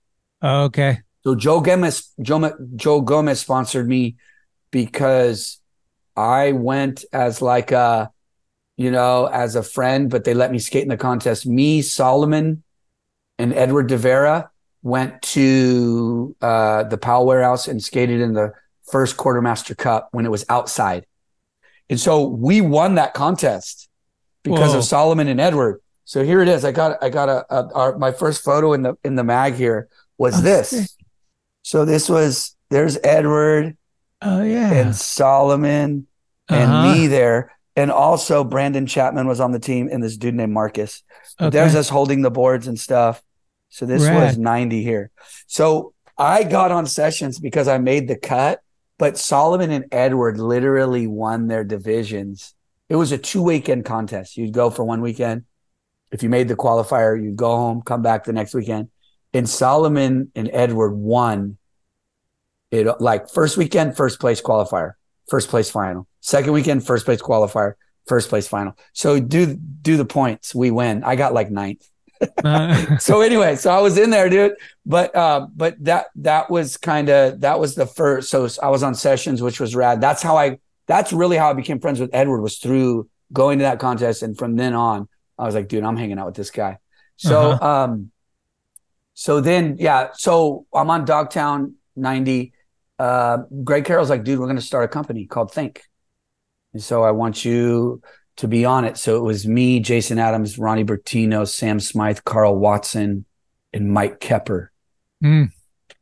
Okay. 0.44 1.00
So 1.24 1.36
Joe 1.36 1.60
Gomez, 1.60 2.12
Joe, 2.22 2.54
Joe 2.76 3.02
Gomez 3.02 3.40
sponsored 3.40 3.88
me 3.88 4.16
because 4.72 5.60
I 6.16 6.52
went 6.52 7.04
as 7.12 7.42
like 7.42 7.72
a, 7.72 8.12
you 8.78 8.92
know, 8.92 9.26
as 9.26 9.56
a 9.56 9.64
friend, 9.64 10.10
but 10.10 10.24
they 10.24 10.34
let 10.34 10.52
me 10.52 10.60
skate 10.60 10.84
in 10.84 10.90
the 10.90 10.98
contest. 10.98 11.46
Me, 11.46 11.82
Salman, 11.82 12.64
and 13.38 13.54
Edward 13.54 13.90
Devera 13.90 14.50
went 14.84 15.22
to 15.24 16.36
uh, 16.42 16.84
the 16.84 16.98
Powell 16.98 17.26
Warehouse 17.26 17.68
and 17.68 17.84
skated 17.84 18.22
in 18.22 18.34
the 18.34 18.54
first 18.84 19.18
Quartermaster 19.18 19.76
Cup 19.76 20.10
when 20.12 20.26
it 20.26 20.32
was 20.32 20.46
outside. 20.48 21.06
And 21.90 22.00
so 22.00 22.26
we 22.28 22.62
won 22.62 22.96
that 22.96 23.14
contest 23.14 23.88
because 24.44 24.72
Whoa. 24.72 24.80
of 24.80 24.84
Salman 24.84 25.28
and 25.28 25.40
Edward. 25.40 25.82
So 26.04 26.24
here 26.24 26.42
it 26.42 26.48
is. 26.48 26.64
I 26.66 26.72
got 26.72 27.02
I 27.04 27.10
got 27.10 27.30
a, 27.30 27.46
a 27.54 27.74
our, 27.74 27.98
my 27.98 28.12
first 28.12 28.44
photo 28.44 28.74
in 28.74 28.84
the 28.84 28.96
in 29.04 29.16
the 29.16 29.24
mag 29.24 29.54
here 29.56 29.88
was 30.18 30.40
Oh, 30.40 30.42
this. 30.42 30.70
sick. 30.70 30.90
So 31.64 31.86
this 31.86 32.10
was 32.10 32.56
there's 32.70 32.98
Edward 33.04 33.76
Oh 34.22 34.44
yeah. 34.44 34.72
and 34.72 34.96
Salman 34.96 36.08
and 36.50 36.72
Uh-huh. 36.72 36.94
me 36.94 37.08
there. 37.08 37.52
And 37.76 37.92
also 37.92 38.44
Brandon 38.44 38.86
Chapman 38.86 39.28
was 39.28 39.40
on 39.40 39.52
the 39.52 39.60
team 39.60 39.90
and 39.92 40.02
this 40.02 40.16
dude 40.16 40.36
named 40.36 40.54
Marcus. 40.54 41.04
Okay. 41.42 41.50
There's 41.50 41.76
us 41.76 41.90
holding 41.90 42.22
the 42.22 42.32
boards 42.32 42.68
and 42.68 42.80
stuff. 42.80 43.22
So 43.70 43.86
this 43.86 44.02
was 44.08 44.38
90 44.38 44.82
here. 44.82 45.12
So 45.48 45.94
I 46.18 46.44
got 46.44 46.72
on 46.72 46.86
sessions 46.86 47.38
because 47.40 47.68
I 47.68 47.78
made 47.78 48.08
the 48.08 48.16
cut, 48.16 48.62
but 48.98 49.18
Salman 49.18 49.72
and 49.72 49.86
Edward 49.92 50.40
literally 50.40 51.08
won 51.08 51.48
their 51.48 51.64
divisions. 51.64 52.54
It 52.90 52.96
was 52.96 53.12
a 53.12 53.18
two 53.18 53.42
weekend 53.42 53.86
contest. 53.86 54.38
You'd 54.38 54.54
go 54.54 54.70
for 54.70 54.84
one 54.84 55.02
weekend. 55.02 55.46
If 56.12 56.24
you 56.24 56.30
made 56.30 56.48
the 56.48 56.56
qualifier, 56.56 57.22
you'd 57.22 57.36
go 57.36 57.56
home, 57.56 57.82
come 57.82 58.02
back 58.02 58.24
the 58.24 58.34
next 58.34 58.54
weekend. 58.54 58.90
And 59.34 59.50
Salman 59.50 60.32
and 60.36 60.50
Edward 60.54 60.94
won 60.94 61.58
it 62.72 62.88
like 63.02 63.30
first 63.30 63.58
weekend, 63.58 63.98
first 63.98 64.20
place 64.20 64.42
qualifier, 64.42 64.94
first 65.30 65.50
place 65.50 65.70
final. 65.70 66.08
Second 66.22 66.54
weekend, 66.54 66.86
first 66.86 67.06
place 67.06 67.22
qualifier, 67.22 67.74
first 68.08 68.30
place 68.30 68.48
final. 68.48 68.78
So 68.94 69.20
do 69.20 69.56
do 69.56 69.98
the 69.98 70.06
points, 70.06 70.56
we 70.56 70.72
win. 70.72 71.04
I 71.04 71.16
got 71.16 71.34
like 71.34 71.52
ninth. 71.52 71.88
Uh, 72.44 72.76
so 73.00 73.22
anyway, 73.22 73.56
so 73.56 73.72
I 73.72 73.80
was 73.82 73.98
in 73.98 74.10
there, 74.10 74.30
dude. 74.30 74.54
But 74.86 75.16
uh, 75.16 75.48
but 75.56 75.84
that 75.84 76.08
that 76.16 76.50
was 76.50 76.78
kind 76.78 77.10
of 77.10 77.42
that 77.42 77.60
was 77.60 77.76
the 77.76 77.86
first. 77.86 78.30
So 78.30 78.48
I 78.62 78.70
was 78.70 78.84
on 78.84 78.96
sessions, 78.96 79.42
which 79.42 79.60
was 79.60 79.76
rad. 79.76 80.02
That's 80.02 80.22
how 80.22 80.38
I. 80.38 80.60
That's 80.88 81.12
really 81.12 81.38
how 81.38 81.50
I 81.50 81.54
became 81.54 81.80
friends 81.80 82.00
with 82.00 82.12
Edward 82.14 82.42
was 82.42 82.58
through 82.60 83.10
going 83.34 83.60
to 83.60 83.64
that 83.64 83.80
contest, 83.80 84.22
and 84.24 84.38
from 84.38 84.56
then 84.56 84.74
on, 84.76 85.08
I 85.38 85.46
was 85.46 85.56
like, 85.56 85.68
dude, 85.68 85.84
I'm 85.84 85.98
hanging 85.98 86.20
out 86.20 86.28
with 86.28 86.36
this 86.36 86.52
guy. 86.52 86.78
So 87.18 87.52
Uh-huh. 87.52 87.68
um, 87.68 88.12
so 89.14 89.40
then 89.42 89.78
yeah, 89.80 90.10
so 90.14 90.66
I'm 90.74 90.90
on 90.90 91.06
Dogtown 91.06 91.76
ninety. 91.96 92.54
Uh, 93.00 93.40
Greg 93.64 93.86
Carroll's 93.86 94.10
like, 94.10 94.24
dude, 94.24 94.40
we're 94.40 94.48
gonna 94.48 94.62
start 94.62 94.86
a 94.86 94.88
company 94.88 95.26
called 95.26 95.52
Think, 95.52 95.84
and 96.74 96.82
so 96.84 97.04
I 97.04 97.12
want 97.12 97.44
you 97.46 98.02
to 98.38 98.48
be 98.48 98.66
on 98.66 98.86
it. 98.86 98.98
So 98.98 99.18
it 99.18 99.22
was 99.24 99.48
me, 99.48 99.80
Jason 99.80 100.20
Adams, 100.20 100.58
Ronnie 100.58 100.84
Bertino, 100.84 101.48
Sam 101.48 101.80
Smythe, 101.80 102.20
Carl 102.26 102.58
Watson, 102.58 103.26
and 103.74 103.92
Mike 103.92 104.20
Kepper. 104.20 104.68
Mm. 105.24 105.52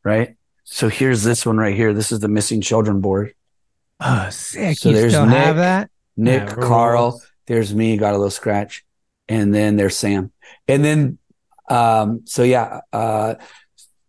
Right. 0.03 0.35
So 0.63 0.89
here's 0.89 1.23
this 1.23 1.45
one 1.45 1.57
right 1.57 1.75
here. 1.75 1.93
This 1.93 2.11
is 2.11 2.19
the 2.19 2.27
missing 2.27 2.61
children 2.61 3.01
board. 3.01 3.33
oh, 3.99 4.29
sick. 4.29 4.77
So 4.77 4.89
you 4.89 4.95
there's 4.95 5.13
still 5.13 5.25
Nick, 5.27 5.37
have 5.37 5.55
that? 5.57 5.89
Nick, 6.17 6.49
Yeah, 6.49 6.55
Carl. 6.55 7.01
rules. 7.11 7.27
There's 7.45 7.73
me, 7.75 7.97
got 7.97 8.13
a 8.13 8.17
little 8.17 8.29
scratch. 8.31 8.83
And 9.29 9.53
then 9.53 9.75
there's 9.75 9.95
Sam. 9.97 10.31
And 10.67 10.83
then 10.83 11.17
um, 11.69 12.21
so 12.25 12.43
yeah, 12.43 12.81
uh 12.91 13.35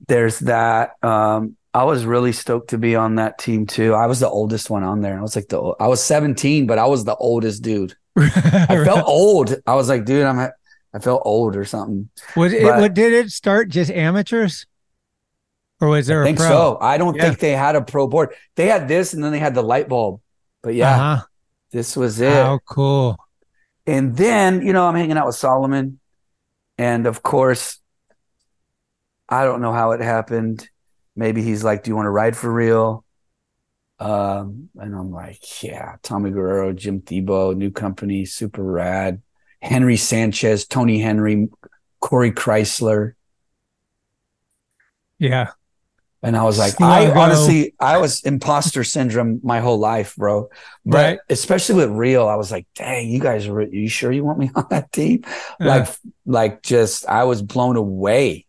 there's 0.08 0.40
that. 0.40 0.92
Um, 1.02 1.56
I 1.74 1.82
was 1.84 2.06
really 2.06 2.30
stoked 2.32 2.70
to 2.70 2.78
be 2.78 2.94
on 2.94 3.16
that 3.16 3.36
team 3.38 3.66
too. 3.66 3.94
I 3.94 4.06
was 4.06 4.20
the 4.20 4.28
oldest 4.28 4.70
one 4.70 4.84
on 4.84 5.00
there. 5.00 5.18
I 5.18 5.22
was 5.22 5.34
like 5.34 5.48
the 5.48 5.60
I 5.80 5.88
was 5.88 6.00
17, 6.02 6.66
but 6.68 6.78
I 6.78 6.86
was 6.86 7.04
the 7.04 7.16
oldest 7.16 7.62
dude. 7.62 7.94
I 8.16 8.84
felt 8.84 9.04
old. 9.06 9.56
I 9.66 9.74
was 9.74 9.88
like, 9.88 10.04
dude, 10.04 10.24
I'm 10.24 10.38
I 10.38 10.98
felt 11.00 11.22
old 11.24 11.56
or 11.56 11.64
something. 11.64 12.08
Was 12.36 12.52
it, 12.52 12.62
But- 12.62 12.80
what 12.80 12.94
did 12.94 13.12
it 13.12 13.30
start 13.32 13.68
just 13.68 13.90
amateurs? 13.90 14.66
Or 15.80 15.88
was 15.88 16.06
there 16.06 16.20
I 16.20 16.22
a 16.22 16.24
think 16.26 16.38
pro? 16.38 16.46
so. 16.48 16.78
I 16.80 16.96
don't 16.98 17.16
Yeah. 17.16 17.24
think 17.24 17.40
they 17.40 17.50
had 17.50 17.74
a 17.74 17.82
pro 17.82 18.06
board. 18.06 18.32
They 18.54 18.66
had 18.68 18.86
this 18.86 19.12
and 19.12 19.24
then 19.24 19.32
they 19.32 19.40
had 19.40 19.54
the 19.56 19.62
light 19.62 19.88
bulb. 19.88 20.20
But 20.62 20.74
yeah, 20.76 20.94
Uh-huh. 20.94 21.24
this 21.72 21.96
was 21.96 22.20
it. 22.20 22.32
How 22.32 22.60
cool. 22.64 23.18
And 23.84 24.16
then, 24.16 24.62
you 24.64 24.72
know, 24.72 24.86
I'm 24.86 24.94
hanging 24.94 25.18
out 25.18 25.26
with 25.26 25.34
Salman. 25.34 25.98
And 26.78 27.06
of 27.08 27.22
course, 27.24 27.80
I 29.28 29.44
don't 29.44 29.60
know 29.60 29.72
how 29.72 29.90
it 29.90 30.00
happened. 30.00 30.68
Maybe 31.16 31.42
he's 31.42 31.62
like, 31.64 31.82
Do 31.84 31.90
you 31.90 31.96
want 31.96 32.06
to 32.06 32.10
ride 32.10 32.36
for 32.36 32.52
real? 32.52 33.04
Um, 33.98 34.68
and 34.76 34.94
I'm 34.94 35.10
like, 35.10 35.62
Yeah, 35.62 35.96
Tommy 36.02 36.30
Guerrero, 36.30 36.72
Jim 36.72 37.00
Thiebaud, 37.00 37.56
new 37.56 37.70
company, 37.70 38.24
super 38.24 38.62
rad. 38.62 39.22
Henry 39.62 39.96
Sanchez, 39.96 40.66
Tony 40.66 40.98
Henry, 40.98 41.48
Corey 42.00 42.32
Chrysler. 42.32 43.12
Yeah. 45.18 45.52
And 46.22 46.36
I 46.38 46.44
was 46.44 46.58
like, 46.58 46.80
I 46.80 47.10
honestly, 47.12 47.74
I 47.78 47.98
was 47.98 48.22
imposter 48.22 48.82
syndrome 48.82 49.40
my 49.42 49.60
whole 49.60 49.78
life, 49.78 50.16
bro. 50.16 50.48
But 50.86 50.96
Right. 50.96 51.18
especially 51.28 51.74
with 51.76 51.90
real, 51.90 52.26
I 52.26 52.36
was 52.36 52.50
like, 52.50 52.66
dang, 52.74 53.10
you 53.10 53.20
guys 53.20 53.46
are, 53.46 53.60
you 53.60 53.88
sure 53.88 54.10
you 54.10 54.24
want 54.24 54.38
me 54.38 54.50
on 54.54 54.64
that 54.70 54.90
team? 54.90 55.24
Like, 55.60 55.88
like 56.24 56.62
just, 56.62 57.06
I 57.06 57.24
was 57.24 57.42
blown 57.42 57.76
away 57.76 58.46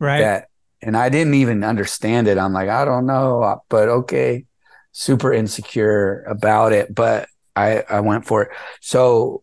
Right. 0.00 0.20
that, 0.20 0.47
and 0.82 0.96
I 0.96 1.08
didn't 1.08 1.34
even 1.34 1.64
understand 1.64 2.28
it. 2.28 2.38
I'm 2.38 2.52
like, 2.52 2.68
I 2.68 2.84
don't 2.84 3.06
know, 3.06 3.60
but 3.68 3.88
okay. 3.88 4.44
Super 4.92 5.32
insecure 5.32 6.24
about 6.24 6.72
it, 6.72 6.94
but 6.94 7.28
I, 7.54 7.84
I 7.88 8.00
went 8.00 8.26
for 8.26 8.42
it. 8.42 8.48
So 8.80 9.42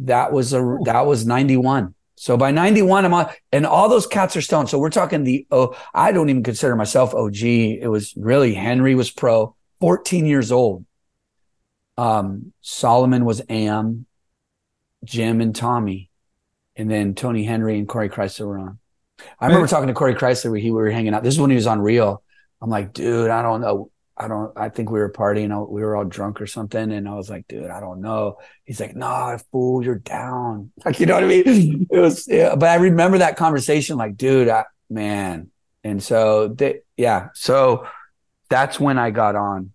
that 0.00 0.32
was 0.32 0.52
a, 0.52 0.78
that 0.84 1.06
was 1.06 1.26
91. 1.26 1.94
So 2.16 2.36
by 2.36 2.52
91, 2.52 3.04
I'm 3.04 3.14
on, 3.14 3.30
and 3.50 3.66
all 3.66 3.88
those 3.88 4.06
cats 4.06 4.36
are 4.36 4.42
stoned. 4.42 4.68
So 4.68 4.78
we're 4.78 4.90
talking 4.90 5.24
the, 5.24 5.46
oh, 5.50 5.76
I 5.92 6.12
don't 6.12 6.28
even 6.28 6.44
consider 6.44 6.76
myself 6.76 7.14
OG. 7.14 7.42
It 7.42 7.88
was 7.88 8.14
really 8.16 8.54
Henry 8.54 8.94
was 8.94 9.10
pro, 9.10 9.56
14 9.80 10.26
years 10.26 10.52
old. 10.52 10.84
Um, 11.96 12.52
Salman 12.60 13.24
was 13.24 13.42
AM, 13.48 14.06
Jim 15.04 15.40
and 15.40 15.54
Tommy, 15.54 16.10
and 16.76 16.90
then 16.90 17.14
Tony 17.14 17.44
Henry 17.44 17.78
and 17.78 17.88
Corey 17.88 18.08
Chrysler 18.08 18.46
were 18.46 18.58
on. 18.58 18.78
I 19.40 19.46
remember 19.46 19.66
talking 19.66 19.88
to 19.88 19.94
Corey 19.94 20.14
Chrysler 20.14 20.50
when 20.50 20.60
he 20.60 20.70
we 20.70 20.80
were 20.80 20.90
hanging 20.90 21.14
out. 21.14 21.22
This 21.22 21.34
is 21.34 21.40
when 21.40 21.50
he 21.50 21.56
was 21.56 21.66
on 21.66 21.80
Real. 21.80 22.22
I'm 22.60 22.70
like, 22.70 22.92
dude, 22.92 23.30
I 23.30 23.42
don't 23.42 23.60
know. 23.60 23.90
I 24.16 24.28
don't. 24.28 24.56
I 24.56 24.68
think 24.68 24.90
we 24.90 25.00
were 25.00 25.10
partying. 25.10 25.52
Oh, 25.52 25.66
we 25.68 25.82
were 25.82 25.96
all 25.96 26.04
drunk 26.04 26.40
or 26.40 26.46
something, 26.46 26.92
and 26.92 27.08
I 27.08 27.14
was 27.14 27.30
like, 27.30 27.48
"Dude, 27.48 27.70
I 27.70 27.80
don't 27.80 28.00
know." 28.02 28.38
He's 28.64 28.78
like, 28.78 28.94
"Nah, 28.94 29.38
fool, 29.50 29.82
you're 29.84 29.96
down." 29.96 30.70
Like, 30.84 31.00
you 31.00 31.06
know 31.06 31.14
what 31.14 31.24
I 31.24 31.28
mean? 31.28 31.86
It 31.90 31.98
was, 31.98 32.28
yeah, 32.28 32.54
but 32.54 32.68
I 32.68 32.74
remember 32.76 33.18
that 33.18 33.36
conversation. 33.36 33.96
Like, 33.96 34.16
dude, 34.16 34.48
I, 34.48 34.64
man. 34.90 35.50
And 35.84 36.02
so, 36.02 36.48
they, 36.48 36.80
yeah. 36.96 37.30
So 37.34 37.86
that's 38.48 38.78
when 38.78 38.98
I 38.98 39.10
got 39.10 39.34
on, 39.34 39.72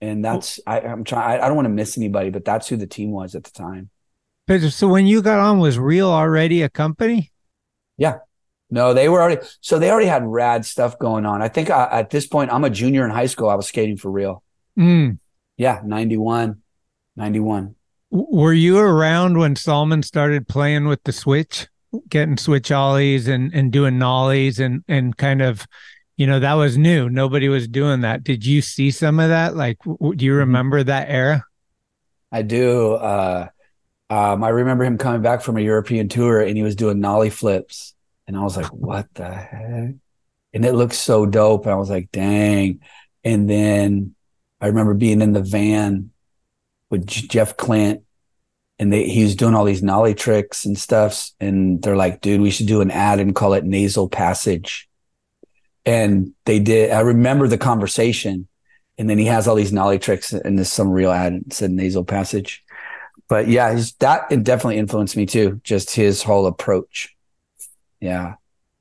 and 0.00 0.24
that's 0.24 0.60
I, 0.66 0.80
I'm 0.80 1.02
trying. 1.04 1.40
I, 1.40 1.44
I 1.44 1.48
don't 1.48 1.56
want 1.56 1.66
to 1.66 1.70
miss 1.74 1.96
anybody, 1.96 2.30
but 2.30 2.44
that's 2.44 2.68
who 2.68 2.76
the 2.76 2.86
team 2.86 3.10
was 3.10 3.34
at 3.34 3.44
the 3.44 3.50
time. 3.50 3.90
So 4.70 4.88
when 4.88 5.06
you 5.06 5.22
got 5.22 5.40
on, 5.40 5.58
was 5.58 5.78
Real 5.78 6.08
already 6.08 6.62
a 6.62 6.68
company? 6.68 7.32
Yeah. 7.98 8.18
No, 8.70 8.92
they 8.92 9.08
were 9.08 9.22
already 9.22 9.40
so 9.60 9.78
they 9.78 9.90
already 9.90 10.08
had 10.08 10.26
rad 10.26 10.64
stuff 10.66 10.98
going 10.98 11.24
on. 11.24 11.40
I 11.40 11.48
think 11.48 11.70
I, 11.70 11.88
at 11.90 12.10
this 12.10 12.26
point 12.26 12.52
I'm 12.52 12.64
a 12.64 12.70
junior 12.70 13.04
in 13.04 13.10
high 13.10 13.26
school. 13.26 13.48
I 13.48 13.54
was 13.54 13.66
skating 13.66 13.96
for 13.96 14.10
real. 14.10 14.42
Mm. 14.78 15.18
Yeah, 15.56 15.80
91. 15.84 16.62
91. 17.16 17.74
Were 18.10 18.52
you 18.52 18.78
around 18.78 19.38
when 19.38 19.56
Salman 19.56 20.02
started 20.02 20.48
playing 20.48 20.86
with 20.86 21.02
the 21.04 21.12
switch, 21.12 21.66
getting 22.08 22.36
switch 22.36 22.70
ollies 22.70 23.26
and 23.28 23.52
and 23.54 23.72
doing 23.72 23.98
nollies 23.98 24.60
and 24.60 24.84
and 24.88 25.16
kind 25.16 25.42
of 25.42 25.66
you 26.16 26.26
know 26.26 26.40
that 26.40 26.54
was 26.54 26.76
new. 26.76 27.08
Nobody 27.08 27.48
was 27.48 27.68
doing 27.68 28.02
that. 28.02 28.22
Did 28.22 28.44
you 28.44 28.60
see 28.60 28.90
some 28.90 29.18
of 29.20 29.30
that? 29.30 29.56
Like 29.56 29.78
w- 29.84 30.14
do 30.14 30.24
you 30.24 30.34
remember 30.34 30.82
that 30.82 31.08
era? 31.08 31.44
I 32.30 32.42
do. 32.42 32.92
Uh 32.92 33.48
um, 34.10 34.42
I 34.42 34.48
remember 34.48 34.84
him 34.84 34.96
coming 34.96 35.20
back 35.20 35.42
from 35.42 35.58
a 35.58 35.60
European 35.60 36.08
tour 36.08 36.40
and 36.40 36.56
he 36.56 36.62
was 36.62 36.76
doing 36.76 37.00
nollie 37.00 37.28
flips. 37.30 37.94
And 38.28 38.36
I 38.36 38.42
was 38.42 38.56
like, 38.58 38.66
what 38.66 39.12
the 39.14 39.28
heck? 39.28 39.94
And 40.52 40.64
it 40.64 40.74
looked 40.74 40.94
so 40.94 41.24
dope. 41.24 41.64
And 41.64 41.72
I 41.72 41.76
was 41.76 41.88
like, 41.88 42.12
dang. 42.12 42.80
And 43.24 43.48
then 43.48 44.14
I 44.60 44.66
remember 44.66 44.92
being 44.92 45.22
in 45.22 45.32
the 45.32 45.42
van 45.42 46.10
with 46.90 47.06
Jeff 47.06 47.56
Klindt 47.56 48.02
and 48.78 48.92
they, 48.92 49.08
he 49.08 49.22
was 49.22 49.34
doing 49.34 49.54
all 49.54 49.64
these 49.64 49.82
nollie 49.82 50.14
tricks 50.14 50.66
and 50.66 50.78
stuffs. 50.78 51.34
And 51.40 51.82
they're 51.82 51.96
like, 51.96 52.20
dude, 52.20 52.42
we 52.42 52.50
should 52.50 52.66
do 52.66 52.82
an 52.82 52.90
ad 52.90 53.18
and 53.18 53.34
call 53.34 53.54
it 53.54 53.64
nasal 53.64 54.08
passage. 54.10 54.88
And 55.86 56.34
they 56.44 56.60
did. 56.60 56.90
I 56.90 57.00
remember 57.00 57.48
the 57.48 57.58
conversation. 57.58 58.46
And 58.98 59.08
then 59.08 59.16
he 59.16 59.26
has 59.26 59.48
all 59.48 59.54
these 59.54 59.72
nollie 59.72 59.98
tricks 59.98 60.32
and 60.34 60.58
there's 60.58 60.72
some 60.72 60.90
real 60.90 61.12
ad 61.12 61.32
and 61.32 61.52
said 61.52 61.70
nasal 61.70 62.04
passage. 62.04 62.62
But 63.28 63.48
yeah, 63.48 63.80
that 64.00 64.28
definitely 64.28 64.78
influenced 64.78 65.16
me 65.16 65.24
too. 65.24 65.60
Just 65.64 65.94
his 65.94 66.22
whole 66.22 66.46
approach. 66.46 67.14
Yeah. 68.00 68.34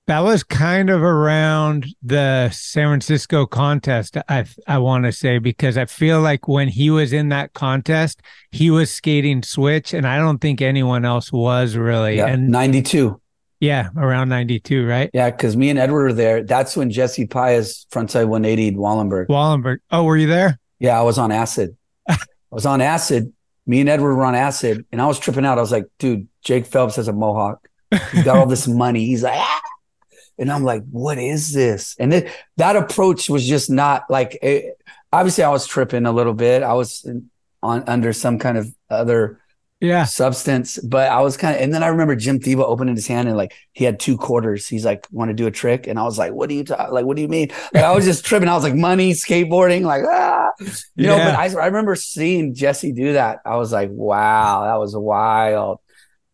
That 0.07 0.21
was 0.21 0.41
kind 0.41 0.89
of 0.89 1.01
around 1.01 1.85
the 2.01 2.49
San 2.51 2.87
Francisco 2.87 3.45
contest, 3.45 4.15
I 4.29 4.45
I 4.65 4.77
want 4.77 5.03
to 5.03 5.11
say, 5.11 5.37
because 5.37 5.77
I 5.77 5.83
feel 5.83 6.21
like 6.21 6.47
when 6.47 6.69
he 6.69 6.89
was 6.89 7.11
in 7.11 7.27
that 7.29 7.51
contest, 7.51 8.21
he 8.51 8.71
was 8.71 8.89
skating 8.89 9.43
switch, 9.43 9.93
and 9.93 10.07
I 10.07 10.17
don't 10.17 10.39
think 10.39 10.61
anyone 10.61 11.03
else 11.03 11.29
was 11.29 11.75
really. 11.75 12.17
Yeah, 12.17 12.27
and 12.27 12.47
92. 12.47 13.19
Yeah, 13.59 13.89
around 13.97 14.29
92, 14.29 14.85
right? 14.85 15.09
Yeah, 15.13 15.31
because 15.31 15.57
me 15.57 15.69
and 15.69 15.79
Edward 15.79 16.03
were 16.03 16.13
there. 16.13 16.43
That's 16.43 16.77
when 16.77 16.89
Jesse 16.89 17.25
Pius 17.25 17.85
frontside 17.91 18.27
180 18.27 18.77
Wallenberg. 18.77 19.27
Wallenberg. 19.27 19.79
Oh, 19.91 20.03
were 20.03 20.15
you 20.15 20.27
there? 20.27 20.59
Yeah, 20.79 20.97
I 20.97 21.01
was 21.01 21.17
on 21.17 21.31
acid. 21.31 21.75
I 22.09 22.17
was 22.51 22.65
on 22.65 22.79
acid. 22.79 23.33
Me 23.65 23.81
and 23.81 23.89
Edward 23.89 24.15
were 24.15 24.23
on 24.23 24.35
acid, 24.35 24.85
and 24.91 25.01
I 25.01 25.07
was 25.07 25.19
tripping 25.19 25.45
out. 25.45 25.57
I 25.57 25.61
was 25.61 25.71
like, 25.71 25.85
dude, 25.99 26.27
Jake 26.43 26.65
Phelps 26.65 26.95
has 26.95 27.07
a 27.07 27.13
mohawk. 27.13 27.66
He's 28.11 28.23
got 28.23 28.37
all 28.37 28.45
this 28.45 28.67
money. 28.67 29.05
He's 29.05 29.23
like, 29.23 29.37
ah! 29.37 29.61
and 30.37 30.51
I'm 30.51 30.63
like, 30.63 30.83
what 30.89 31.17
is 31.17 31.53
this? 31.53 31.95
And 31.99 32.13
it, 32.13 32.31
that 32.57 32.75
approach 32.75 33.29
was 33.29 33.45
just 33.45 33.69
not 33.69 34.03
like. 34.09 34.37
It, 34.41 34.79
obviously, 35.11 35.43
I 35.43 35.49
was 35.49 35.65
tripping 35.65 36.05
a 36.05 36.11
little 36.11 36.33
bit. 36.33 36.63
I 36.63 36.73
was 36.73 37.09
on 37.63 37.83
under 37.87 38.13
some 38.13 38.37
kind 38.37 38.57
of 38.57 38.73
other 38.89 39.41
yeah 39.79 40.05
substance, 40.05 40.77
but 40.79 41.09
I 41.09 41.21
was 41.21 41.37
kind 41.37 41.55
of. 41.55 41.61
And 41.61 41.73
then 41.73 41.83
I 41.83 41.87
remember 41.87 42.15
Jim 42.15 42.39
Thiebaud 42.39 42.65
opening 42.65 42.95
his 42.95 43.07
hand 43.07 43.27
and 43.27 43.37
like 43.37 43.53
he 43.73 43.83
had 43.83 43.99
two 43.99 44.17
quarters. 44.17 44.67
He's 44.67 44.85
like, 44.85 45.07
want 45.11 45.29
to 45.29 45.33
do 45.33 45.47
a 45.47 45.51
trick? 45.51 45.87
And 45.87 45.97
I 45.97 46.03
was 46.03 46.17
like, 46.17 46.33
what 46.33 46.49
do 46.49 46.55
you 46.55 46.63
talk? 46.63 46.91
Like, 46.91 47.05
what 47.05 47.15
do 47.15 47.23
you 47.23 47.27
mean? 47.27 47.49
Like, 47.73 47.83
I 47.83 47.95
was 47.95 48.05
just 48.05 48.25
tripping. 48.25 48.49
I 48.49 48.55
was 48.55 48.63
like, 48.63 48.75
money, 48.75 49.13
skateboarding, 49.13 49.81
like 49.81 50.03
ah, 50.07 50.51
you 50.95 51.07
know. 51.07 51.17
But 51.17 51.35
I, 51.35 51.45
I 51.45 51.65
remember 51.65 51.95
seeing 51.95 52.53
Jesse 52.53 52.91
do 52.91 53.13
that. 53.13 53.39
I 53.43 53.57
was 53.57 53.71
like, 53.71 53.89
wow, 53.91 54.65
that 54.65 54.79
was 54.79 54.95
wild. 54.95 55.79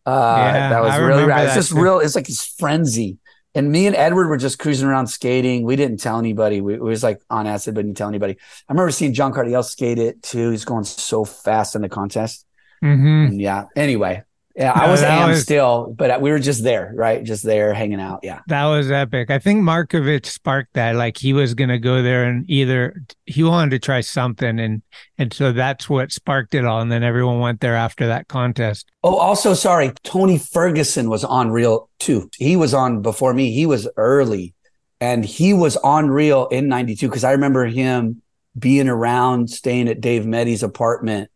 Uh, 0.06 0.34
Yeah, 0.38 0.68
that 0.70 0.82
was 0.82 0.92
I 0.92 0.96
really 0.98 1.24
rad. 1.24 1.46
It's 1.46 1.54
just 1.54 1.72
too. 1.72 1.80
real. 1.80 1.98
It's 2.00 2.14
like 2.14 2.26
his 2.26 2.44
frenzy. 2.44 3.18
And 3.56 3.70
me 3.70 3.86
and 3.86 3.94
Edward 3.94 4.28
were 4.28 4.36
just 4.36 4.58
cruising 4.58 4.88
around 4.88 5.06
skating. 5.06 5.64
We 5.64 5.76
didn't 5.76 5.98
tell 5.98 6.18
anybody. 6.18 6.60
We, 6.60 6.74
it 6.74 6.82
was 6.82 7.04
like 7.04 7.20
on 7.30 7.46
acid, 7.46 7.74
but 7.76 7.82
didn't 7.82 7.96
tell 7.96 8.08
anybody. 8.08 8.36
I 8.68 8.72
remember 8.72 8.90
seeing 8.90 9.14
John 9.14 9.32
Cardiel 9.32 9.62
skate 9.64 9.98
it 9.98 10.22
too. 10.22 10.50
He's 10.50 10.64
going 10.64 10.84
so 10.84 11.24
fast 11.24 11.76
in 11.76 11.82
the 11.82 11.88
contest. 11.88 12.46
Mm-hmm. 12.82 13.38
Yeah. 13.38 13.66
Anyway, 13.76 14.24
yeah, 14.56 14.72
I 14.72 14.88
was 14.88 15.02
am 15.02 15.30
was- 15.30 15.42
still, 15.42 15.92
but 15.96 16.20
we 16.20 16.30
were 16.30 16.38
just 16.38 16.62
there, 16.62 16.92
right? 16.94 17.24
Just 17.24 17.42
there 17.42 17.74
hanging 17.74 18.00
out. 18.00 18.20
Yeah. 18.22 18.40
That 18.46 18.66
was 18.66 18.88
epic. 18.88 19.30
I 19.30 19.40
think 19.40 19.62
Markovich 19.62 20.26
sparked 20.26 20.74
that. 20.74 20.94
Like 20.94 21.18
he 21.18 21.32
was 21.32 21.54
gonna 21.54 21.78
go 21.78 22.02
there 22.02 22.24
and 22.24 22.48
either 22.48 23.02
he 23.26 23.42
wanted 23.42 23.70
to 23.70 23.78
try 23.80 24.00
something, 24.00 24.60
and 24.60 24.82
and 25.18 25.32
so 25.32 25.50
that's 25.50 25.88
what 25.90 26.12
sparked 26.12 26.54
it 26.54 26.64
all. 26.64 26.80
And 26.80 26.92
then 26.92 27.02
everyone 27.02 27.40
went 27.40 27.60
there 27.60 27.74
after 27.74 28.06
that 28.06 28.28
contest. 28.28 28.90
Oh, 29.02 29.16
also, 29.16 29.54
sorry, 29.54 29.92
Tony 30.04 30.38
Ferguson 30.38 31.08
was 31.08 31.24
on 31.24 31.50
Real 31.50 31.88
too. 31.98 32.30
He 32.36 32.54
was 32.56 32.74
on 32.74 33.02
before 33.02 33.34
me. 33.34 33.50
He 33.50 33.66
was 33.66 33.88
early, 33.96 34.54
and 35.00 35.24
he 35.24 35.52
was 35.52 35.76
on 35.78 36.10
Real 36.10 36.46
in 36.46 36.68
'92 36.68 37.08
because 37.08 37.24
I 37.24 37.32
remember 37.32 37.66
him 37.66 38.22
being 38.56 38.88
around, 38.88 39.50
staying 39.50 39.88
at 39.88 40.00
Dave 40.00 40.26
Metty's 40.26 40.62
apartment. 40.62 41.28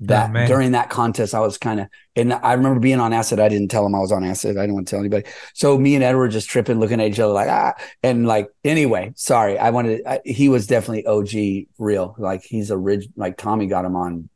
That 0.00 0.36
Oh, 0.36 0.46
during 0.46 0.72
that 0.72 0.90
contest, 0.90 1.34
I 1.34 1.40
was 1.40 1.56
kind 1.56 1.80
of, 1.80 1.88
and 2.14 2.32
I 2.32 2.52
remember 2.52 2.80
being 2.80 3.00
on 3.00 3.14
acid. 3.14 3.40
I 3.40 3.48
didn't 3.48 3.68
tell 3.68 3.86
him 3.86 3.94
I 3.94 3.98
was 3.98 4.12
on 4.12 4.24
acid. 4.24 4.58
I 4.58 4.62
didn't 4.62 4.74
want 4.74 4.88
to 4.88 4.90
tell 4.90 5.00
anybody. 5.00 5.26
So 5.54 5.78
me 5.78 5.94
and 5.94 6.04
Edward 6.04 6.32
just 6.32 6.50
tripping, 6.50 6.78
looking 6.78 7.00
at 7.00 7.08
each 7.08 7.18
other 7.18 7.32
like 7.32 7.48
ah, 7.48 7.72
and 8.02 8.26
like 8.26 8.48
anyway. 8.62 9.12
Sorry, 9.16 9.58
I 9.58 9.70
wanted. 9.70 10.02
I, 10.06 10.20
he 10.24 10.50
was 10.50 10.66
definitely 10.66 11.06
OG 11.06 11.68
Real. 11.78 12.14
Like 12.18 12.42
he's 12.42 12.70
a 12.70 12.76
ridge. 12.76 13.08
Like 13.16 13.38
Tommy 13.38 13.68
got 13.68 13.86
him 13.86 13.96
on 13.96 14.28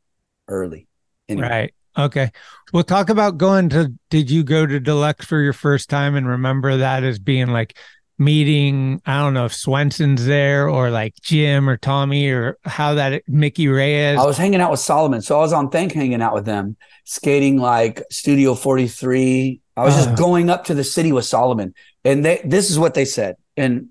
early. 0.47 0.87
Anyway. 1.29 1.47
Right. 1.47 1.73
Okay. 1.97 2.31
We'll 2.73 2.83
talk 2.83 3.09
about 3.09 3.37
going 3.37 3.69
to. 3.69 3.93
Did 4.09 4.31
you 4.31 4.43
go 4.43 4.65
to 4.65 4.79
Deluxe 4.79 5.25
for 5.25 5.39
your 5.39 5.53
first 5.53 5.89
time 5.89 6.15
and 6.15 6.27
remember 6.27 6.77
that 6.77 7.03
as 7.03 7.19
being 7.19 7.47
like 7.47 7.77
meeting? 8.17 9.01
I 9.05 9.19
don't 9.19 9.33
know 9.33 9.45
if 9.45 9.53
Swenson's 9.53 10.25
there 10.25 10.69
or 10.69 10.89
like 10.91 11.15
Jim 11.21 11.69
or 11.69 11.77
Tommy 11.77 12.29
or 12.29 12.57
how 12.63 12.93
that 12.95 13.23
Mickey 13.27 13.67
Reyes. 13.67 14.17
I 14.19 14.25
was 14.25 14.37
hanging 14.37 14.61
out 14.61 14.71
with 14.71 14.79
Salman. 14.79 15.21
So 15.21 15.37
I 15.37 15.41
was 15.41 15.53
on 15.53 15.69
Think 15.69 15.93
hanging 15.93 16.21
out 16.21 16.33
with 16.33 16.45
them, 16.45 16.77
skating 17.05 17.57
like 17.57 18.03
Studio 18.11 18.53
43. 18.55 19.59
I 19.77 19.83
was 19.83 19.95
Uh. 19.95 20.05
just 20.05 20.17
going 20.17 20.49
up 20.49 20.65
to 20.65 20.73
the 20.73 20.83
city 20.83 21.11
with 21.11 21.25
Salman. 21.25 21.73
And 22.03 22.23
they 22.25 22.41
this 22.43 22.69
is 22.69 22.77
what 22.79 22.93
they 22.93 23.05
said. 23.05 23.35
And 23.57 23.87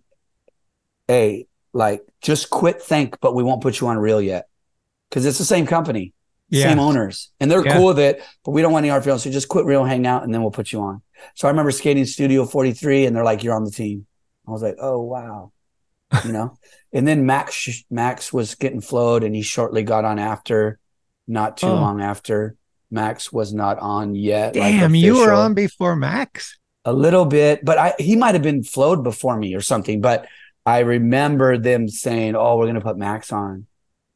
hey, 1.08 1.46
like 1.72 2.02
just 2.22 2.50
quit 2.50 2.82
think 2.82 3.18
but 3.20 3.34
we 3.34 3.42
won't 3.42 3.62
put 3.62 3.80
you 3.80 3.88
on 3.88 3.98
real 3.98 4.20
yet. 4.20 4.46
Cause 5.10 5.24
it's 5.24 5.38
the 5.38 5.44
same 5.44 5.66
company, 5.66 6.12
Yeah. 6.50 6.68
same 6.68 6.78
owners. 6.78 7.30
And 7.40 7.50
they're 7.50 7.64
Yeah. 7.64 7.76
cool 7.76 7.86
with 7.88 7.98
it, 7.98 8.22
but 8.44 8.52
we 8.52 8.62
don't 8.62 8.72
want 8.72 8.84
any 8.84 8.90
hard 8.90 9.02
feelings. 9.02 9.24
So 9.24 9.30
just 9.30 9.48
quit 9.48 9.64
real, 9.64 9.84
hang 9.84 10.06
out, 10.06 10.22
and 10.22 10.32
then 10.32 10.40
we'll 10.42 10.50
put 10.52 10.70
you 10.72 10.80
on. 10.82 11.02
So 11.34 11.48
I 11.48 11.50
remember 11.50 11.70
skating 11.72 12.04
Studio 12.04 12.44
43 12.46 13.06
and 13.06 13.14
they're 13.16 13.24
like, 13.24 13.42
You're 13.42 13.54
on 13.54 13.64
the 13.64 13.70
team. 13.72 14.06
I 14.50 14.52
was 14.52 14.62
like, 14.62 14.76
Oh 14.80 15.00
wow. 15.02 15.52
You 16.24 16.32
know? 16.32 16.58
and 16.92 17.06
then 17.06 17.24
Max 17.26 17.68
Max 17.90 18.32
was 18.32 18.54
getting 18.56 18.80
flowed 18.80 19.22
and 19.24 19.34
he 19.34 19.42
shortly 19.42 19.82
got 19.82 20.04
on 20.04 20.18
after, 20.18 20.78
not 21.28 21.56
too 21.56 21.66
Oh. 21.68 21.74
long 21.74 22.00
after. 22.02 22.56
Max 22.90 23.32
was 23.32 23.54
not 23.54 23.78
on 23.78 24.14
yet. 24.16 24.56
like, 24.56 24.72
Damn, 24.80 24.94
you 24.96 25.16
were 25.18 25.32
on 25.32 25.54
before 25.54 25.94
Max. 25.94 26.58
a 26.84 26.92
little 26.92 27.24
bit, 27.24 27.64
but 27.64 27.78
I 27.78 27.94
he 27.98 28.16
might 28.16 28.34
have 28.34 28.42
been 28.42 28.64
flowed 28.64 29.04
before 29.04 29.36
me 29.36 29.54
or 29.54 29.60
something. 29.60 30.00
But 30.00 30.26
I 30.66 30.80
remember 30.80 31.56
them 31.56 31.86
saying, 31.88 32.34
"Oh, 32.34 32.56
we're 32.56 32.66
gonna 32.66 32.80
put 32.80 32.98
Max 32.98 33.32
on," 33.32 33.66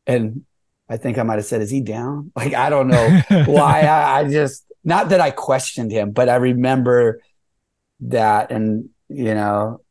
and 0.08 0.42
I 0.88 0.96
think 0.96 1.18
I 1.18 1.22
might 1.22 1.36
have 1.36 1.44
said, 1.44 1.62
"Is 1.62 1.70
he 1.70 1.80
down?" 1.82 2.32
Like 2.36 2.52
I 2.54 2.68
don't 2.68 2.88
know 2.88 3.22
why. 3.46 3.82
I, 3.82 4.18
I 4.20 4.28
just 4.28 4.64
not 4.82 5.10
that 5.10 5.20
I 5.20 5.30
questioned 5.30 5.92
him, 5.92 6.10
but 6.10 6.28
I 6.28 6.34
remember 6.36 7.22
that, 8.00 8.50
and 8.50 8.88
you 9.08 9.34
know, 9.34 9.82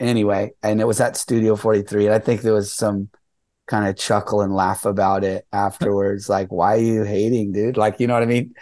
anyway, 0.00 0.52
and 0.62 0.80
it 0.80 0.86
was 0.86 1.00
at 1.00 1.16
Studio 1.16 1.56
Forty 1.56 1.82
Three, 1.82 2.06
and 2.06 2.14
I 2.14 2.18
think 2.18 2.42
there 2.42 2.54
was 2.54 2.72
some 2.74 3.08
kind 3.66 3.88
of 3.88 3.96
chuckle 3.96 4.40
and 4.40 4.54
laugh 4.54 4.84
about 4.84 5.22
it 5.24 5.46
afterwards. 5.52 6.28
Like, 6.28 6.48
why 6.50 6.74
are 6.74 6.80
you 6.80 7.04
hating, 7.04 7.52
dude? 7.52 7.76
Like, 7.76 8.00
you 8.00 8.06
know 8.08 8.14
what 8.14 8.22
I 8.24 8.26
mean? 8.26 8.54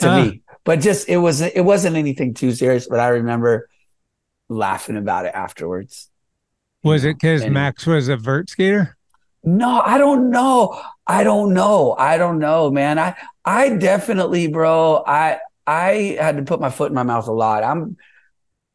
To 0.00 0.10
Uh. 0.10 0.24
me, 0.24 0.42
but 0.64 0.80
just 0.80 1.08
it 1.08 1.18
was 1.18 1.40
it 1.40 1.64
wasn't 1.64 1.96
anything 1.96 2.34
too 2.34 2.52
serious. 2.52 2.88
But 2.88 3.00
I 3.00 3.08
remember 3.08 3.68
laughing 4.48 4.96
about 4.96 5.26
it 5.26 5.34
afterwards. 5.34 6.10
Was 6.82 7.04
it 7.04 7.16
because 7.16 7.46
Max 7.46 7.86
was 7.86 8.08
a 8.08 8.16
vert 8.16 8.50
skater? 8.50 8.96
No, 9.44 9.80
I 9.80 9.98
don't 9.98 10.30
know. 10.30 10.80
I 11.06 11.22
don't 11.24 11.54
know. 11.54 11.94
I 11.98 12.18
don't 12.18 12.38
know, 12.38 12.70
man. 12.70 12.98
I 12.98 13.16
I 13.44 13.70
definitely, 13.76 14.48
bro. 14.48 15.02
I 15.06 15.38
I 15.66 16.16
had 16.20 16.36
to 16.36 16.42
put 16.42 16.60
my 16.60 16.70
foot 16.70 16.90
in 16.90 16.94
my 16.94 17.02
mouth 17.02 17.28
a 17.28 17.32
lot. 17.32 17.64
I'm, 17.64 17.96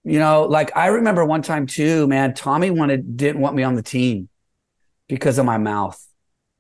you 0.04 0.20
know, 0.20 0.44
like 0.44 0.76
I 0.76 0.88
remember 0.88 1.24
one 1.24 1.42
time 1.42 1.68
too, 1.68 2.08
man. 2.08 2.34
Tommy 2.34 2.70
wanted 2.72 3.18
didn't 3.18 3.42
want 3.42 3.56
me 3.56 3.64
on 3.64 3.76
the 3.76 3.84
team 3.84 4.30
because 5.08 5.38
of 5.38 5.46
my 5.46 5.58
mouth. 5.58 6.04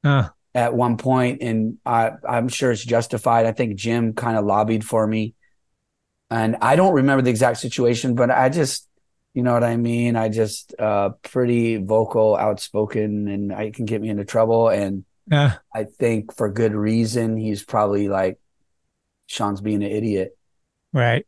Uh, 0.04 0.30
at 0.54 0.74
one 0.74 0.98
point, 0.98 1.42
and 1.42 1.78
I, 1.86 2.12
I'm 2.28 2.50
sure 2.50 2.72
it's 2.72 2.84
justified. 2.84 3.46
I 3.46 3.54
think 3.54 3.76
Jim 3.76 4.14
kind 4.14 4.38
of 4.38 4.46
lobbied 4.46 4.84
for 4.84 5.06
me, 5.08 5.34
and 6.30 6.58
I 6.62 6.76
don't 6.76 6.94
remember 6.94 7.22
the 7.22 7.30
exact 7.30 7.60
situation, 7.60 8.16
but 8.16 8.30
I 8.32 8.50
just, 8.50 8.88
you 9.34 9.44
know 9.44 9.54
what 9.54 9.64
I 9.64 9.78
mean. 9.78 10.16
I 10.16 10.28
just 10.30 10.74
uh, 10.78 11.12
pretty 11.22 11.78
vocal, 11.78 12.36
outspoken, 12.36 13.28
and 13.28 13.54
I 13.54 13.72
can 13.72 13.86
get 13.86 14.02
me 14.02 14.10
into 14.10 14.26
trouble. 14.26 14.70
And 14.70 15.06
yeah. 15.32 15.56
I 15.74 15.86
think 15.86 16.36
for 16.36 16.52
good 16.52 16.74
reason, 16.74 17.38
he's 17.38 17.64
probably 17.64 18.10
like, 18.10 18.39
Shawn's 19.28 19.62
being 19.62 19.84
an 19.84 19.92
idiot. 19.92 20.38
Right. 20.92 21.26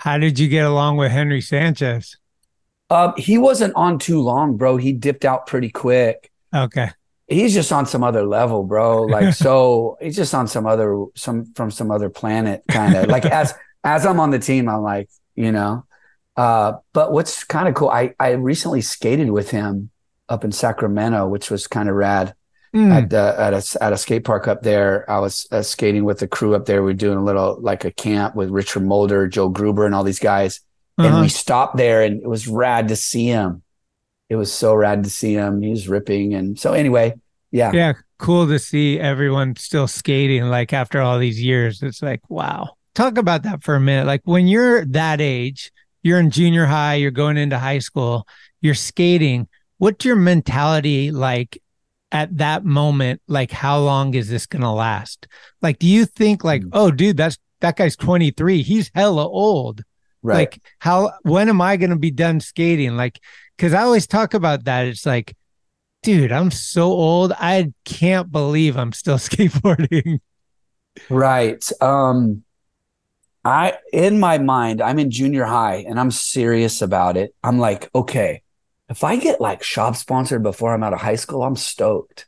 How 0.00 0.16
did 0.16 0.38
you 0.38 0.48
get 0.48 0.64
along 0.64 0.96
with 0.96 1.12
Henry 1.12 1.42
Sanchez? 1.42 2.16
Um, 2.88 3.12
he 3.18 3.36
wasn't 3.36 3.74
on 3.76 3.98
too 3.98 4.22
long, 4.22 4.56
bro. 4.56 4.78
He 4.78 4.94
dipped 4.94 5.26
out 5.26 5.46
pretty 5.46 5.68
quick. 5.68 6.32
Okay. 6.54 6.88
He's 7.28 7.52
just 7.52 7.70
on 7.70 7.84
some 7.84 8.02
other 8.02 8.24
level, 8.24 8.64
bro. 8.64 9.02
Like 9.02 9.34
so, 9.34 9.98
he's 10.00 10.16
just 10.16 10.34
on 10.34 10.48
some 10.48 10.66
other 10.66 11.04
some 11.16 11.52
from 11.54 11.70
some 11.70 11.90
other 11.90 12.08
planet, 12.08 12.62
kind 12.66 12.96
of. 12.96 13.08
like 13.08 13.26
as 13.26 13.52
as 13.84 14.06
I'm 14.06 14.20
on 14.20 14.30
the 14.30 14.38
team, 14.38 14.70
I'm 14.70 14.80
like, 14.80 15.10
you 15.34 15.52
know. 15.52 15.84
Uh, 16.34 16.78
but 16.94 17.12
what's 17.12 17.44
kind 17.44 17.68
of 17.68 17.74
cool, 17.74 17.90
I 17.90 18.14
I 18.18 18.30
recently 18.30 18.80
skated 18.80 19.30
with 19.30 19.50
him 19.50 19.90
up 20.30 20.44
in 20.44 20.50
Sacramento, 20.52 21.28
which 21.28 21.50
was 21.50 21.66
kind 21.66 21.90
of 21.90 21.94
rad. 21.94 22.34
Mm. 22.74 22.92
At, 22.92 23.12
uh, 23.12 23.34
at 23.36 23.52
a 23.52 23.82
at 23.82 23.92
a 23.92 23.96
skate 23.96 24.24
park 24.24 24.46
up 24.46 24.62
there, 24.62 25.08
I 25.10 25.18
was 25.18 25.46
uh, 25.50 25.62
skating 25.62 26.04
with 26.04 26.20
the 26.20 26.28
crew 26.28 26.54
up 26.54 26.66
there. 26.66 26.82
We 26.84 26.92
are 26.92 26.94
doing 26.94 27.18
a 27.18 27.24
little 27.24 27.58
like 27.60 27.84
a 27.84 27.90
camp 27.90 28.36
with 28.36 28.50
Richard 28.50 28.84
Mulder, 28.84 29.26
Joe 29.26 29.48
Gruber, 29.48 29.86
and 29.86 29.94
all 29.94 30.04
these 30.04 30.20
guys. 30.20 30.60
And 30.96 31.08
Uh-huh. 31.08 31.22
we 31.22 31.28
stopped 31.28 31.76
there, 31.76 32.02
and 32.02 32.22
it 32.22 32.28
was 32.28 32.46
rad 32.46 32.88
to 32.88 32.96
see 32.96 33.26
him. 33.26 33.62
It 34.28 34.36
was 34.36 34.52
so 34.52 34.72
rad 34.74 35.02
to 35.02 35.10
see 35.10 35.32
him. 35.34 35.62
He 35.62 35.70
was 35.70 35.88
ripping, 35.88 36.34
and 36.34 36.56
so 36.58 36.72
anyway, 36.72 37.14
yeah, 37.50 37.72
Yeah. 37.72 37.92
Cool 38.18 38.46
to 38.48 38.58
see 38.58 39.00
everyone 39.00 39.56
still 39.56 39.88
skating 39.88 40.44
like 40.44 40.72
after 40.72 41.00
all 41.00 41.18
these 41.18 41.42
years. 41.42 41.82
It's 41.82 42.02
like, 42.02 42.20
wow. 42.28 42.76
Talk 42.94 43.16
about 43.16 43.44
that 43.44 43.62
for 43.64 43.74
a 43.74 43.80
minute. 43.80 44.06
Like 44.06 44.20
when 44.24 44.46
you're 44.46 44.84
that 44.86 45.20
age, 45.22 45.72
you're 46.02 46.20
in 46.20 46.30
junior 46.30 46.66
high, 46.66 46.96
you're 46.96 47.10
going 47.10 47.38
into 47.38 47.58
high 47.58 47.78
school, 47.78 48.26
you're 48.60 48.74
skating. 48.74 49.48
What's 49.78 50.04
your 50.04 50.16
mentality 50.16 51.10
like 51.10 51.62
at 52.12 52.36
that 52.38 52.64
moment? 52.64 53.22
Like, 53.28 53.50
how 53.50 53.78
long 53.80 54.14
is 54.14 54.28
this 54.28 54.46
going 54.46 54.62
to 54.62 54.70
last? 54.70 55.26
Like, 55.62 55.78
do 55.78 55.86
you 55.86 56.04
think, 56.04 56.44
like, 56.44 56.62
oh, 56.72 56.90
dude, 56.90 57.16
that's 57.16 57.38
that 57.60 57.76
guy's 57.76 57.96
23. 57.96 58.62
He's 58.62 58.90
hella 58.94 59.26
old. 59.28 59.82
right. 60.22 60.38
Like, 60.38 60.62
how, 60.78 61.12
when 61.22 61.48
am 61.48 61.60
I 61.60 61.76
going 61.76 61.90
to 61.90 61.96
be 61.96 62.10
done 62.10 62.40
skating? 62.40 62.96
Like, 62.96 63.20
cause 63.58 63.74
I 63.74 63.82
always 63.82 64.06
talk 64.06 64.34
about 64.34 64.64
that. 64.64 64.86
It's 64.86 65.04
like, 65.04 65.36
dude, 66.02 66.32
I'm 66.32 66.50
so 66.50 66.84
old. 66.84 67.32
I 67.32 67.72
can't 67.84 68.32
believe 68.32 68.76
I'm 68.76 68.92
still 68.92 69.18
skateboarding. 69.18 70.20
Right. 71.08 71.64
Um 71.80 72.44
I 73.44 73.78
in 73.92 74.20
my 74.20 74.38
mind, 74.38 74.82
I'm 74.82 74.98
in 74.98 75.10
junior 75.10 75.44
high 75.44 75.84
and 75.88 75.98
I'm 75.98 76.10
serious 76.10 76.82
about 76.82 77.16
it. 77.16 77.34
I'm 77.42 77.58
like, 77.58 77.88
okay, 77.94 78.42
if 78.90 79.04
I 79.04 79.16
get 79.16 79.40
like 79.40 79.62
shop 79.62 79.96
sponsored 79.96 80.42
before 80.42 80.74
I'm 80.74 80.82
out 80.82 80.92
of 80.92 81.00
high 81.00 81.16
school, 81.16 81.42
I'm 81.42 81.56
stoked. 81.56 82.26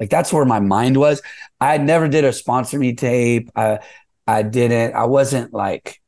Like 0.00 0.10
that's 0.10 0.32
where 0.32 0.44
my 0.44 0.60
mind 0.60 0.96
was. 0.96 1.20
I 1.60 1.78
never 1.78 2.08
did 2.08 2.24
a 2.24 2.32
sponsor 2.32 2.78
me 2.78 2.94
tape. 2.94 3.50
I 3.56 3.80
I 4.26 4.42
didn't, 4.42 4.94
I 4.94 5.04
wasn't 5.06 5.52
like 5.52 6.00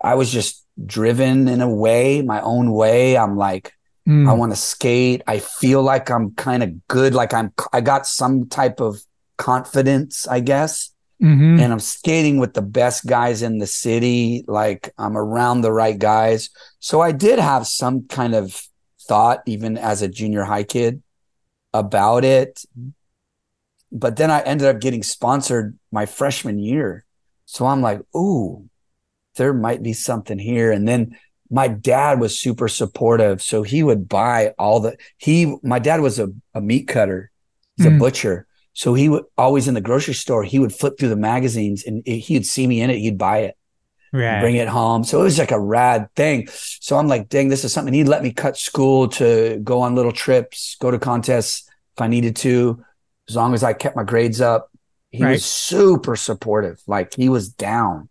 I 0.00 0.14
was 0.14 0.30
just 0.30 0.64
driven 0.84 1.48
in 1.48 1.60
a 1.60 1.68
way, 1.72 2.20
my 2.20 2.40
own 2.40 2.72
way. 2.72 3.16
I'm 3.16 3.36
like, 3.36 3.72
Mm. 4.06 4.28
I 4.28 4.34
want 4.34 4.52
to 4.52 4.56
skate. 4.56 5.22
I 5.26 5.38
feel 5.38 5.82
like 5.82 6.10
I'm 6.10 6.32
kind 6.32 6.62
of 6.62 6.86
good. 6.88 7.14
Like 7.14 7.32
I'm, 7.32 7.54
I 7.72 7.80
got 7.80 8.06
some 8.06 8.46
type 8.50 8.78
of 8.78 9.00
confidence, 9.38 10.28
I 10.28 10.40
guess. 10.40 10.90
Mhm. 11.22 11.58
And 11.58 11.72
I'm 11.72 11.80
skating 11.80 12.36
with 12.38 12.52
the 12.52 12.60
best 12.60 13.06
guys 13.06 13.40
in 13.40 13.56
the 13.58 13.66
city. 13.66 14.44
Like 14.46 14.92
I'm 14.98 15.16
around 15.16 15.62
the 15.62 15.72
right 15.72 15.98
guys. 15.98 16.50
So 16.80 17.00
I 17.00 17.12
did 17.12 17.38
have 17.38 17.66
some 17.66 18.06
kind 18.08 18.34
of 18.34 18.60
thought, 19.08 19.42
even 19.46 19.76
as 19.78 20.02
a 20.02 20.08
junior 20.08 20.44
high 20.44 20.64
kid, 20.64 21.02
about 21.72 22.24
it. 22.24 22.64
But 23.92 24.16
then 24.16 24.30
I 24.30 24.40
ended 24.40 24.66
up 24.66 24.80
getting 24.80 25.02
sponsored 25.02 25.78
my 25.92 26.06
freshman 26.06 26.58
year. 26.58 27.04
So 27.46 27.66
I'm 27.66 27.82
like, 27.82 28.00
ooh, 28.16 28.68
there 29.36 29.52
might 29.54 29.82
be 29.82 29.92
something 29.92 30.38
here. 30.38 30.72
And 30.72 30.86
then 30.88 31.16
my 31.50 31.68
dad 31.68 32.18
was 32.20 32.38
super 32.38 32.68
supportive. 32.68 33.42
So 33.42 33.62
he 33.62 33.82
would 33.82 34.08
buy 34.08 34.54
all 34.58 34.80
the 34.80 34.96
he 35.18 35.56
my 35.62 35.78
dad 35.78 36.00
was 36.00 36.18
a, 36.18 36.28
a 36.54 36.60
meat 36.60 36.88
cutter, 36.88 37.30
he's 37.76 37.86
Mm. 37.86 37.96
a 37.96 37.98
butcher. 37.98 38.46
So 38.72 38.94
he 38.94 39.08
would 39.08 39.24
always 39.38 39.68
in 39.68 39.74
the 39.74 39.80
grocery 39.80 40.14
store, 40.14 40.42
he 40.42 40.58
would 40.58 40.72
flip 40.74 40.98
through 40.98 41.10
the 41.10 41.16
magazines 41.16 41.84
and 41.84 42.04
he'd 42.06 42.46
see 42.46 42.66
me 42.66 42.80
in 42.80 42.90
it, 42.90 42.98
he'd 42.98 43.18
buy 43.18 43.38
it, 43.40 43.56
Right. 44.14 44.40
bring 44.40 44.54
it 44.56 44.68
home. 44.68 45.02
So 45.04 45.20
it 45.20 45.24
was 45.24 45.38
like 45.38 45.50
a 45.50 45.58
rad 45.60 46.08
thing. 46.14 46.46
So 46.48 46.96
I'm 46.96 47.08
like, 47.08 47.28
dang, 47.28 47.48
this 47.48 47.64
is 47.64 47.72
something. 47.72 47.92
He'd 47.92 48.06
let 48.08 48.22
me 48.22 48.32
cut 48.32 48.56
school 48.56 49.08
to 49.08 49.58
go 49.64 49.80
on 49.80 49.96
little 49.96 50.12
trips, 50.12 50.76
go 50.80 50.90
to 50.90 50.98
contests 51.00 51.68
if 51.96 52.00
I 52.00 52.06
needed 52.06 52.36
to, 52.36 52.84
as 53.28 53.34
long 53.34 53.54
as 53.54 53.64
I 53.64 53.72
kept 53.72 53.96
my 53.96 54.04
grades 54.04 54.40
up. 54.40 54.70
He 55.10 55.24
Right. 55.24 55.32
was 55.32 55.44
super 55.44 56.14
supportive. 56.16 56.80
Like 56.86 57.14
he 57.14 57.28
was 57.28 57.48
down. 57.48 58.08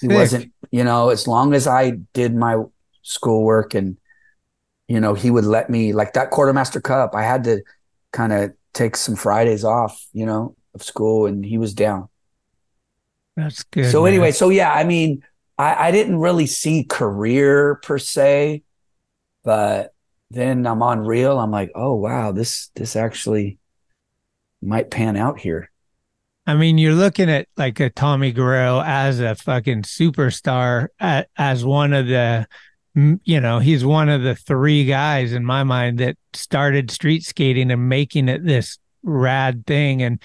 He 0.00 0.08
Sick. 0.08 0.10
wasn't, 0.10 0.52
you 0.70 0.84
know, 0.84 1.10
as 1.10 1.28
long 1.28 1.52
as 1.54 1.66
I 1.66 1.98
did 2.14 2.34
my 2.34 2.62
schoolwork 3.02 3.74
and, 3.74 3.98
you 4.88 5.00
know, 5.00 5.14
he 5.14 5.30
would 5.30 5.44
let 5.44 5.70
me 5.70 5.92
like 5.92 6.14
that 6.14 6.30
quartermaster 6.30 6.80
cup. 6.80 7.14
I 7.14 7.22
had 7.24 7.44
to 7.44 7.62
kind 8.12 8.32
of 8.32 8.52
take 8.72 8.96
some 8.96 9.16
Fridays 9.16 9.64
off, 9.64 10.06
you 10.14 10.24
know, 10.26 10.56
of 10.74 10.82
school 10.82 11.26
and 11.26 11.44
he 11.44 11.58
was 11.58 11.74
down. 11.74 12.08
That's 13.36 13.62
good. 13.64 13.90
so 13.90 14.02
man. 14.02 14.12
anyway, 14.12 14.30
so 14.32 14.50
yeah, 14.50 14.72
I 14.72 14.84
mean, 14.84 15.22
I, 15.62 15.88
I 15.88 15.90
didn't 15.90 16.18
really 16.18 16.46
see 16.46 16.84
career 16.84 17.76
per 17.76 17.98
se, 17.98 18.62
but 19.44 19.94
then 20.30 20.66
I'm 20.66 20.82
on 20.82 21.00
real. 21.00 21.38
I'm 21.38 21.50
like, 21.50 21.70
oh 21.74 21.94
wow, 21.94 22.32
this 22.32 22.70
this 22.74 22.96
actually 22.96 23.58
might 24.60 24.90
pan 24.90 25.16
out 25.16 25.38
here. 25.40 25.70
I 26.46 26.54
mean, 26.54 26.78
you're 26.78 26.94
looking 26.94 27.30
at 27.30 27.46
like 27.56 27.78
a 27.80 27.90
Tommy 27.90 28.32
Guerrero 28.32 28.82
as 28.84 29.20
a 29.20 29.34
fucking 29.34 29.82
superstar, 29.82 30.88
a- 31.00 31.26
as 31.36 31.64
one 31.64 31.92
of 31.92 32.08
the, 32.08 32.46
you 32.94 33.40
know, 33.40 33.60
he's 33.60 33.84
one 33.84 34.08
of 34.08 34.22
the 34.22 34.34
three 34.34 34.84
guys 34.84 35.32
in 35.32 35.44
my 35.44 35.62
mind 35.62 35.98
that 35.98 36.16
started 36.32 36.90
street 36.90 37.22
skating 37.22 37.70
and 37.70 37.88
making 37.88 38.28
it 38.28 38.44
this 38.44 38.78
rad 39.04 39.66
thing. 39.66 40.02
And 40.02 40.20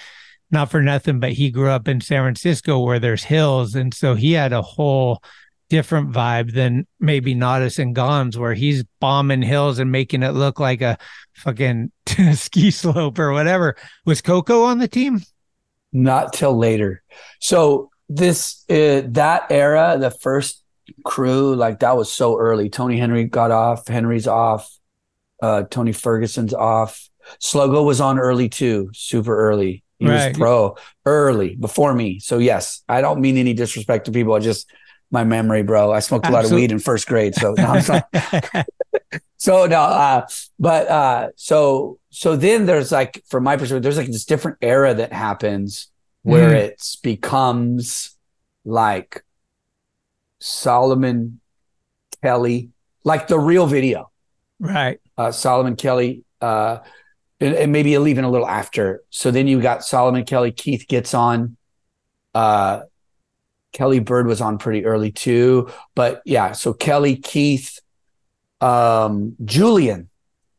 not 0.51 0.71
for 0.71 0.81
nothing, 0.81 1.19
but 1.19 1.33
he 1.33 1.51
grew 1.51 1.69
up 1.69 1.87
in 1.87 2.01
San 2.01 2.23
Francisco 2.23 2.79
where 2.79 2.99
there's 2.99 3.23
hills. 3.23 3.75
And 3.75 3.93
so 3.93 4.15
he 4.15 4.33
had 4.33 4.53
a 4.53 4.61
whole 4.61 5.21
different 5.69 6.11
vibe 6.11 6.53
than 6.53 6.87
maybe 6.99 7.35
Natas 7.35 7.79
and 7.79 7.95
Gonz, 7.95 8.37
where 8.37 8.53
he's 8.53 8.83
bombing 8.99 9.41
hills 9.41 9.79
and 9.79 9.91
making 9.91 10.23
it 10.23 10.31
look 10.31 10.59
like 10.59 10.81
a 10.81 10.97
fucking 11.35 11.91
ski 12.33 12.71
slope 12.71 13.19
or 13.19 13.31
whatever. 13.31 13.75
Was 14.05 14.21
Coco 14.21 14.63
on 14.63 14.79
the 14.79 14.87
team? 14.87 15.21
Not 15.91 16.33
till 16.33 16.57
later. 16.57 17.03
So 17.39 17.89
this 18.09 18.63
uh, 18.69 19.01
that 19.07 19.47
era, 19.49 19.97
the 19.99 20.11
first 20.11 20.63
crew, 21.03 21.55
like 21.55 21.79
that 21.79 21.97
was 21.97 22.11
so 22.11 22.37
early. 22.37 22.69
Tony 22.69 22.97
Henry 22.97 23.25
got 23.25 23.51
off. 23.51 23.87
Henry's 23.87 24.27
off. 24.27 24.69
Uh, 25.41 25.63
Tony 25.63 25.91
Ferguson's 25.91 26.53
off. 26.53 27.09
Slogo 27.41 27.85
was 27.85 27.99
on 27.99 28.17
early 28.17 28.47
too, 28.47 28.89
super 28.93 29.35
early. 29.37 29.83
He 29.99 30.07
Right. 30.07 30.29
was 30.29 30.37
pro 30.37 30.75
early 31.05 31.55
before 31.55 31.93
me. 31.93 32.19
So 32.19 32.37
yes, 32.37 32.83
I 32.87 33.01
don't 33.01 33.19
mean 33.19 33.37
any 33.37 33.53
disrespect 33.53 34.05
to 34.05 34.11
people. 34.11 34.33
I 34.33 34.39
just 34.39 34.69
my 35.09 35.23
memory, 35.23 35.63
bro. 35.63 35.91
I 35.91 35.99
smoked 35.99 36.27
a 36.27 36.31
lot 36.31 36.45
of 36.45 36.51
weed 36.51 36.71
in 36.71 36.79
first 36.79 37.07
grade. 37.07 37.33
So 37.35 37.53
no, 37.57 37.63
I'm 37.65 37.81
sorry. 37.81 38.03
so 39.37 39.65
no 39.67 39.79
uh 39.79 40.27
but 40.59 40.87
uh 40.89 41.29
so 41.35 41.99
so 42.09 42.35
then 42.35 42.65
there's 42.65 42.91
like 42.91 43.23
from 43.27 43.43
my 43.43 43.55
perspective 43.55 43.83
there's 43.83 43.97
like 43.97 44.07
this 44.07 44.25
different 44.25 44.57
era 44.61 44.93
that 44.93 45.13
happens 45.13 45.89
where 46.23 46.49
Mm. 46.51 46.55
it 46.65 46.83
becomes 47.03 48.15
like 48.65 49.23
salman 50.39 51.39
kelly 52.23 52.69
like 53.03 53.27
the 53.27 53.39
real 53.39 53.67
video 53.67 54.11
Right. 54.59 54.99
uh 55.17 55.31
salman 55.31 55.75
kelly 55.75 56.23
uh 56.41 56.79
and, 57.39 57.71
maybe 57.71 57.91
even 57.91 58.23
a 58.23 58.29
little 58.29 58.47
after 58.47 59.01
so 59.09 59.31
then 59.31 59.47
you 59.47 59.61
got 59.61 59.83
salman 59.83 60.25
kelly 60.25 60.51
keith 60.51 60.87
gets 60.87 61.13
on 61.13 61.55
uh 62.35 62.81
kelly 63.73 63.99
bird 63.99 64.27
was 64.27 64.41
on 64.41 64.57
pretty 64.57 64.85
early 64.85 65.11
too 65.11 65.69
but 65.95 66.21
yeah 66.25 66.51
so 66.51 66.73
kelly 66.73 67.15
keith 67.15 67.79
um 68.61 69.35
julian 69.45 70.09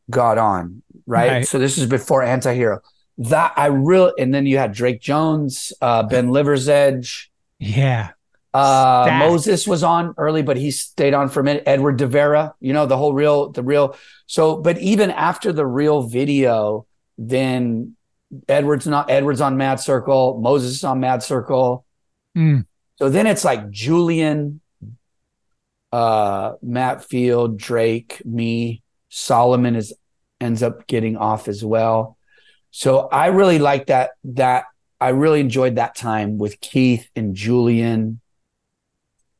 got 0.09 0.37
on 0.37 0.81
right, 1.05 1.31
Right. 1.31 1.47
so 1.47 1.59
this 1.59 1.77
is 1.77 1.85
before 1.85 2.23
anti-hero 2.23 2.79
that 3.17 3.53
i 3.57 3.65
really 3.65 4.13
and 4.17 4.33
then 4.33 4.45
you 4.45 4.57
had 4.57 4.71
drake 4.71 5.01
jones 5.01 5.73
uh 5.81 6.03
ben 6.03 6.29
liversedge 6.29 7.27
Yeah. 7.59 8.11
Uh 8.53 9.15
moses 9.19 9.67
was 9.67 9.83
on 9.83 10.13
early 10.17 10.41
but 10.41 10.57
he 10.57 10.71
stayed 10.71 11.13
on 11.13 11.29
for 11.29 11.41
a 11.41 11.43
minute 11.43 11.61
edward 11.67 11.97
devera 11.97 12.53
you 12.59 12.73
know 12.73 12.87
the 12.87 12.97
whole 12.97 13.13
real 13.13 13.51
the 13.51 13.61
real 13.61 13.95
so 14.25 14.57
but 14.57 14.79
even 14.79 15.11
after 15.11 15.53
the 15.53 15.65
real 15.65 16.01
video 16.01 16.87
then 17.19 17.95
Edwards 18.47 18.87
not 18.87 19.09
Edwards 19.09 19.41
on 19.41 19.57
Mad 19.57 19.79
Circle, 19.79 20.39
Moses 20.41 20.77
is 20.77 20.83
on 20.83 20.99
Mad 20.99 21.23
Circle. 21.23 21.85
Mm. 22.37 22.65
So 22.97 23.09
then 23.09 23.27
it's 23.27 23.43
like 23.43 23.69
Julian, 23.69 24.61
uh, 25.91 26.53
Matt 26.61 27.03
Field, 27.05 27.57
Drake, 27.57 28.21
me, 28.25 28.83
Salman 29.09 29.75
is 29.75 29.93
ends 30.39 30.63
up 30.63 30.87
getting 30.87 31.17
off 31.17 31.47
as 31.47 31.63
well. 31.65 32.17
So 32.71 33.07
I 33.11 33.27
really 33.27 33.59
like 33.59 33.87
that 33.87 34.11
that 34.25 34.65
I 35.01 35.09
really 35.09 35.39
enjoyed 35.39 35.75
that 35.75 35.95
time 35.95 36.37
with 36.37 36.59
Keith 36.59 37.09
and 37.15 37.35
Julian, 37.35 38.21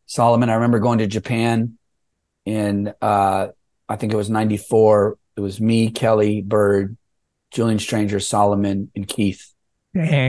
Salman. 0.09 0.49
I 0.49 0.55
remember 0.55 0.79
going 0.79 0.97
to 0.97 1.07
Japan 1.07 1.77
in 2.45 2.91
uh 3.01 3.47
I 3.87 3.95
think 3.95 4.11
it 4.11 4.15
was 4.15 4.29
94. 4.29 5.17
It 5.37 5.41
was 5.41 5.61
me, 5.61 5.91
Kelly, 5.91 6.41
Bird, 6.41 6.97
Julian 7.51 7.79
Stranger, 7.79 8.19
Salman, 8.19 8.91
and 8.95 9.07
Keith. 9.07 9.53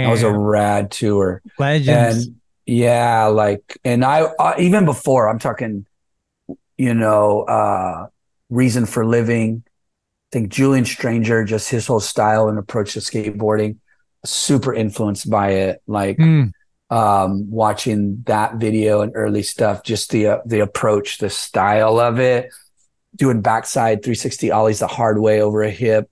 That 0.05 0.11
was 0.11 0.22
a 0.22 0.33
rad 0.33 0.91
tour. 0.91 1.43
Legends. 1.59 2.26
And 2.26 2.37
yeah, 2.64 3.26
like, 3.26 3.78
and 3.85 4.05
I, 4.05 4.22
uh, 4.22 4.55
even 4.59 4.85
before, 4.85 5.28
I'm 5.28 5.39
talking, 5.39 5.87
you 6.78 6.95
know, 6.95 7.43
uh, 7.43 8.07
Reason 8.49 8.87
for 8.87 9.05
Living. 9.05 9.62
I 9.66 10.28
think 10.33 10.51
Julian 10.51 10.85
Stranger, 10.85 11.45
just 11.45 11.68
his 11.68 11.87
whole 11.87 12.01
style 12.01 12.49
and 12.49 12.59
approach 12.59 12.95
to 12.95 13.01
skateboarding, 13.01 13.76
super 14.24 14.72
influenced 14.72 15.28
by 15.28 15.51
it. 15.51 15.83
Like, 15.87 16.16
Mm. 16.18 16.53
Um, 16.91 17.51
watching 17.51 18.22
that 18.26 18.57
video 18.57 19.01
and 19.01 19.12
early 19.14 19.43
stuff, 19.43 19.82
just 19.84 20.11
the, 20.11 20.26
uh, 20.26 20.38
the 20.45 20.61
approach, 20.61 21.18
the 21.18 21.30
style 21.30 21.99
of 22.01 22.18
it, 22.18 22.51
doing 23.16 23.41
backside 23.41 24.03
360 24.03 24.51
ollies 24.51 24.80
the 24.80 24.86
hard 24.86 25.20
way 25.20 25.41
over 25.41 25.62
a 25.62 25.70
hip, 25.70 26.09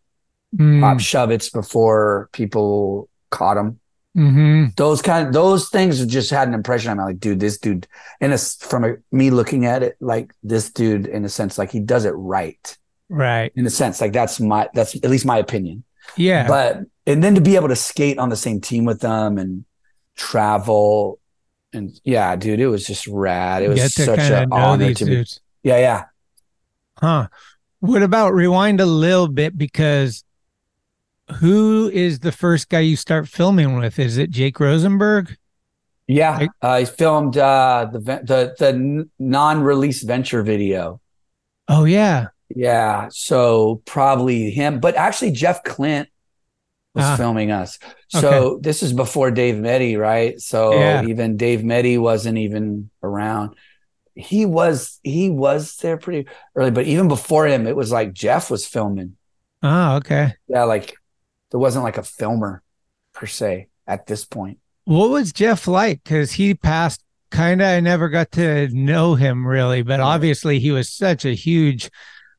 Mm. 0.57 0.81
pop 0.81 0.99
shove 0.99 1.31
it's 1.31 1.51
before 1.51 2.31
people 2.33 3.11
caught 3.31 3.57
them 3.57 3.79
hmm 4.15 4.65
those 4.79 5.03
kind 5.03 5.27
of, 5.27 5.35
those 5.35 5.69
things 5.69 6.05
just 6.07 6.31
had 6.31 6.49
an 6.49 6.55
impression 6.55 6.91
on 6.91 6.97
me. 6.97 7.05
Like 7.05 7.21
dude 7.21 7.39
this 7.39 7.59
dude 7.59 7.87
and 8.23 8.33
it's 8.33 8.57
from 8.65 8.83
a, 8.85 8.95
me 9.13 9.29
looking 9.31 9.67
at 9.67 9.83
it 9.83 9.97
like 10.01 10.33
this 10.43 10.71
dude 10.73 11.07
in 11.07 11.27
a 11.27 11.29
sense 11.29 11.59
like 11.59 11.71
he 11.71 11.81
does 11.81 12.07
it 12.07 12.13
right. 12.13 12.79
Right. 13.11 13.53
in 13.57 13.67
a 13.67 13.71
sense 13.71 14.01
like 14.01 14.15
that's 14.15 14.41
my 14.41 14.71
that's 14.73 14.95
at 14.97 15.11
least 15.11 15.27
my 15.27 15.37
opinion. 15.37 15.85
Yeah. 16.17 16.49
but 16.49 16.81
and 17.07 17.23
then 17.23 17.35
to 17.35 17.43
be 17.43 17.57
able 17.57 17.69
to 17.69 17.77
skate 17.77 18.19
on 18.19 18.31
the 18.31 18.37
same 18.37 18.63
team 18.63 18.87
with 18.87 19.01
them 19.03 19.37
and 19.37 19.67
travel 20.19 21.19
and 21.73 21.99
yeah 22.05 22.37
dude 22.37 22.61
it 22.61 22.67
was 22.67 22.87
just 22.87 23.07
rad 23.07 23.63
it 23.63 23.69
was 23.69 23.95
such 23.95 24.19
an 24.19 24.53
honor 24.53 24.93
to 24.93 25.05
be 25.07 25.25
yeah 25.63 25.79
yeah 25.79 26.05
Huh. 26.99 27.29
What 27.79 28.03
about 28.03 28.35
rewind 28.35 28.81
a 28.81 28.87
little 28.87 29.29
bit 29.29 29.57
because 29.57 30.25
who 31.37 31.89
is 31.95 32.19
the 32.19 32.33
first 32.33 32.69
guy 32.69 32.81
you 32.81 32.97
start 32.97 33.29
filming 33.29 33.79
with? 33.79 34.01
Is 34.01 34.19
it 34.19 34.31
Jake 34.31 34.59
Rosenberg? 34.59 35.37
yeah 36.11 36.47
i 36.63 36.87
filmed 36.87 37.37
uh 37.37 37.87
the 37.93 37.99
the 38.01 38.55
the 38.59 39.09
non-release 39.19 40.03
venture 40.03 40.43
video 40.43 41.01
Oh 41.69 41.85
yeah. 41.85 42.29
Yeah, 42.49 43.09
so 43.11 43.83
probably 43.85 44.51
him, 44.51 44.81
but 44.81 44.97
actually 44.97 45.33
Jeff 45.33 45.63
Klindt 45.65 46.07
was 46.99 47.07
Ah. 47.07 47.17
filming 47.17 47.51
us. 47.51 47.79
So 48.09 48.59
this 48.61 48.83
is 48.83 48.93
before 48.93 49.31
Dave 49.31 49.57
Metty, 49.59 49.97
right? 49.97 50.39
So 50.41 50.73
Yeah. 50.79 51.05
even 51.05 51.37
Dave 51.37 51.65
Metty 51.65 51.97
wasn't 51.99 52.39
even 52.39 52.91
around. 53.03 53.55
He 54.15 54.45
was 54.47 54.99
he 55.03 55.31
was 55.31 55.77
there 55.77 55.97
pretty 55.97 56.29
early, 56.57 56.71
but 56.73 56.87
even 56.87 57.09
before 57.09 57.47
him, 57.47 57.67
it 57.67 57.77
was 57.77 57.93
like 57.93 58.13
Jeff 58.13 58.51
was 58.51 58.67
filming. 58.67 59.17
Oh, 59.63 59.97
okay. 59.97 60.35
Yeah, 60.49 60.65
like 60.65 60.95
there 61.51 61.61
wasn't 61.61 61.85
like 61.85 61.99
a 61.99 62.03
filmer 62.03 62.63
per 63.15 63.27
se 63.27 63.69
at 63.87 64.07
this 64.07 64.25
point. 64.25 64.59
What 64.85 65.11
was 65.11 65.33
Jeff 65.33 65.69
like? 65.69 66.03
Because 66.03 66.33
he 66.33 66.55
passed 66.55 67.03
kind 67.31 67.61
of, 67.61 67.69
I 67.69 67.81
never 67.81 68.09
got 68.09 68.33
to 68.33 68.69
know 68.69 69.15
him 69.15 69.47
really, 69.47 69.83
but 69.83 70.01
obviously 70.01 70.59
he 70.59 70.71
was 70.71 70.89
such 70.91 71.25
a 71.25 71.35
huge, 71.35 71.91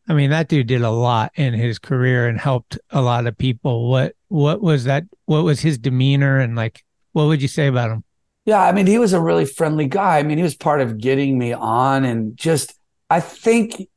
I 0.10 0.14
mean, 0.14 0.32
that 0.32 0.48
dude 0.48 0.66
did 0.68 0.82
a 0.82 0.90
lot 0.90 1.32
in 1.36 1.54
his 1.54 1.78
career 1.78 2.28
and 2.28 2.40
helped 2.40 2.80
a 2.90 3.02
lot 3.02 3.28
of 3.28 3.38
people. 3.38 3.90
What, 3.90 4.16
what 4.28 4.60
was 4.60 4.86
that? 4.86 5.04
What 5.26 5.44
was 5.44 5.60
his 5.60 5.78
demeanor 5.78 6.40
and 6.40 6.56
like, 6.56 6.84
what 7.12 7.26
would 7.26 7.44
you 7.44 7.48
say 7.48 7.68
about 7.68 7.92
him? 7.92 8.04
Yeah, 8.46 8.60
I 8.60 8.72
mean, 8.72 8.88
he 8.88 8.98
was 8.98 9.14
a 9.14 9.22
really 9.22 9.46
friendly 9.46 9.86
guy. 9.88 10.18
I 10.18 10.24
mean, 10.24 10.38
he 10.38 10.44
was 10.44 10.56
part 10.56 10.82
of 10.82 10.98
getting 10.98 11.38
me 11.38 11.54
on 11.54 12.06
and 12.06 12.36
just, 12.36 12.74
I 13.12 13.20
think 13.20 13.88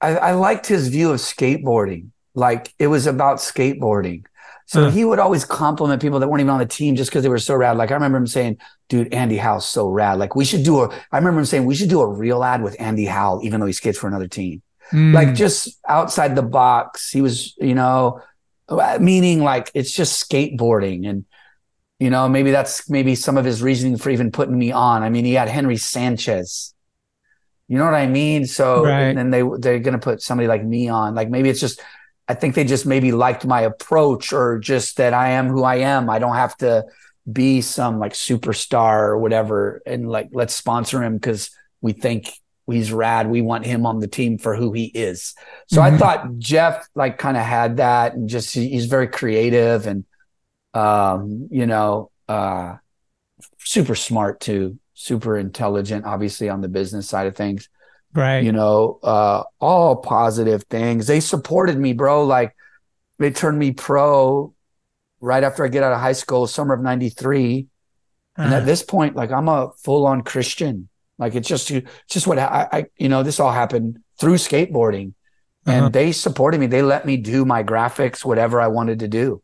I, 0.00 0.16
I 0.16 0.32
liked 0.32 0.66
his 0.66 0.88
view 0.88 1.10
of 1.10 1.18
skateboarding. 1.18 2.08
Like 2.34 2.72
it 2.78 2.86
was 2.86 3.06
about 3.06 3.36
skateboarding. 3.38 4.24
So 4.64 4.84
Huh. 4.84 4.90
he 4.90 5.04
would 5.04 5.18
always 5.18 5.44
compliment 5.44 6.00
people 6.00 6.20
that 6.20 6.28
weren't 6.28 6.40
even 6.40 6.50
on 6.50 6.60
the 6.60 6.66
team 6.66 6.94
just 6.96 7.10
because 7.10 7.22
they 7.22 7.28
were 7.28 7.38
so 7.38 7.54
rad. 7.54 7.76
Like 7.76 7.90
I 7.90 7.94
remember 7.94 8.16
him 8.18 8.26
saying, 8.26 8.58
dude, 8.88 9.12
Andy 9.12 9.36
Howell's 9.36 9.66
so 9.66 9.88
rad. 9.88 10.18
Like 10.18 10.34
we 10.34 10.44
should 10.46 10.62
do 10.62 10.80
a, 10.82 10.88
I 11.12 11.18
remember 11.18 11.40
him 11.40 11.46
saying, 11.46 11.66
we 11.66 11.74
should 11.74 11.88
do 11.90 12.00
a 12.00 12.06
real 12.06 12.42
ad 12.42 12.62
with 12.62 12.76
Andy 12.80 13.04
Howell, 13.04 13.40
even 13.44 13.60
though 13.60 13.66
he 13.66 13.72
skates 13.74 13.98
for 13.98 14.08
another 14.08 14.28
team 14.28 14.62
Mm, 14.92 15.14
like 15.14 15.34
just 15.34 15.78
outside 15.88 16.34
the 16.36 16.42
box. 16.42 17.10
He 17.10 17.20
was, 17.20 17.54
you 17.58 17.74
know, 17.74 18.20
meaning 19.00 19.42
like 19.42 19.70
it's 19.74 19.92
just 19.92 20.28
skateboarding 20.28 21.08
and 21.08 21.24
you 21.98 22.10
know, 22.10 22.28
maybe 22.28 22.52
that's 22.52 22.88
maybe 22.88 23.16
some 23.16 23.36
of 23.36 23.44
his 23.44 23.60
reasoning 23.60 23.96
for 23.98 24.10
even 24.10 24.30
putting 24.30 24.56
me 24.56 24.70
on. 24.70 25.02
I 25.02 25.10
mean, 25.10 25.24
he 25.24 25.34
had 25.34 25.48
Henry 25.48 25.76
Sanchez. 25.76 26.72
You 27.66 27.76
know 27.76 27.84
what 27.84 27.94
I 27.94 28.06
mean? 28.06 28.46
So 28.46 28.84
Right. 28.84 29.02
and 29.08 29.18
then 29.18 29.30
they 29.30 29.42
they're 29.58 29.78
gonna 29.80 29.98
put 29.98 30.22
somebody 30.22 30.46
like 30.48 30.64
me 30.64 30.88
on. 30.88 31.14
Like 31.14 31.28
maybe 31.28 31.48
it's 31.50 31.60
just 31.60 31.80
I 32.28 32.34
think 32.34 32.54
they 32.54 32.64
just 32.64 32.86
maybe 32.86 33.10
liked 33.12 33.44
my 33.46 33.62
approach 33.62 34.32
or 34.32 34.58
just 34.58 34.96
that 34.98 35.12
I 35.12 35.30
am 35.30 35.48
who 35.48 35.64
I 35.64 35.76
am. 35.76 36.08
I 36.08 36.18
don't 36.18 36.34
have 36.34 36.56
to 36.58 36.84
be 37.30 37.60
some 37.60 37.98
like 37.98 38.12
superstar 38.14 39.00
or 39.00 39.18
whatever 39.18 39.82
and 39.84 40.08
like 40.08 40.28
let's 40.32 40.54
sponsor 40.54 41.02
him 41.02 41.14
because 41.14 41.50
we 41.82 41.92
think 41.92 42.32
he's 42.76 42.92
rad. 42.92 43.28
We 43.28 43.40
want 43.42 43.66
him 43.66 43.86
on 43.86 44.00
the 44.00 44.08
team 44.08 44.38
for 44.38 44.54
who 44.54 44.72
he 44.72 44.86
is. 44.94 45.34
So 45.68 45.80
I 45.82 45.90
Mhm. 45.90 45.98
thought 45.98 46.38
Jeff 46.38 46.86
like 46.94 47.18
kind 47.18 47.36
of 47.36 47.44
had 47.44 47.78
that 47.78 48.14
and 48.14 48.28
just 48.28 48.54
he's 48.54 48.86
very 48.86 49.08
creative 49.08 49.86
and 49.86 50.04
um, 50.74 51.48
you 51.50 51.66
know, 51.66 52.10
uh 52.28 52.76
super 53.58 53.94
smart 53.94 54.40
too, 54.40 54.78
super 54.94 55.36
intelligent, 55.36 56.04
obviously 56.04 56.48
on 56.48 56.60
the 56.60 56.68
business 56.68 57.08
side 57.08 57.26
of 57.26 57.36
things 57.36 57.68
right. 58.14 58.42
you 58.42 58.52
know, 58.52 58.98
uh, 59.02 59.42
all 59.60 59.96
positive 59.96 60.64
things. 60.64 61.06
They 61.06 61.20
supported 61.20 61.78
me, 61.78 61.92
bro. 61.92 62.24
Like 62.24 62.54
they 63.18 63.30
turned 63.30 63.58
me 63.58 63.72
pro 63.72 64.54
right 65.20 65.42
after 65.42 65.64
I 65.64 65.68
get 65.68 65.82
out 65.82 65.92
of 65.92 66.00
high 66.00 66.12
school, 66.12 66.46
summer 66.46 66.74
of 66.74 66.80
93. 66.80 67.66
And 68.36 68.52
Uh, 68.52 68.56
at 68.58 68.66
this 68.66 68.82
point, 68.82 69.16
like 69.16 69.32
I'm 69.32 69.48
a 69.48 69.70
full 69.82 70.06
on 70.06 70.22
Christian. 70.22 70.87
Like 71.18 71.34
it's 71.34 71.48
just, 71.48 71.70
it's 71.70 71.88
just 72.08 72.26
what 72.26 72.38
I, 72.38 72.68
I, 72.72 72.84
you 72.96 73.08
know, 73.08 73.22
this 73.22 73.40
all 73.40 73.52
happened 73.52 73.98
through 74.20 74.36
skateboarding 74.36 75.12
and 75.66 75.80
Uh-huh. 75.80 75.88
they 75.90 76.12
supported 76.12 76.58
me. 76.60 76.66
They 76.66 76.82
let 76.82 77.04
me 77.06 77.16
do 77.16 77.44
my 77.44 77.62
graphics, 77.64 78.24
whatever 78.24 78.60
I 78.60 78.68
wanted 78.68 79.00
to 79.00 79.08
do, 79.08 79.42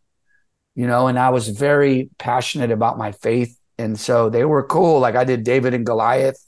you 0.75 0.87
know, 0.87 1.09
and 1.09 1.19
I 1.19 1.31
was 1.31 1.49
very 1.49 2.11
passionate 2.19 2.71
about 2.71 2.97
my 2.99 3.13
faith. 3.13 3.59
And 3.79 3.99
so 3.99 4.31
they 4.31 4.45
were 4.45 4.63
cool. 4.65 5.01
Like 5.01 5.17
I 5.17 5.25
did 5.25 5.43
David 5.45 5.75
and 5.75 5.85
Goliath, 5.85 6.39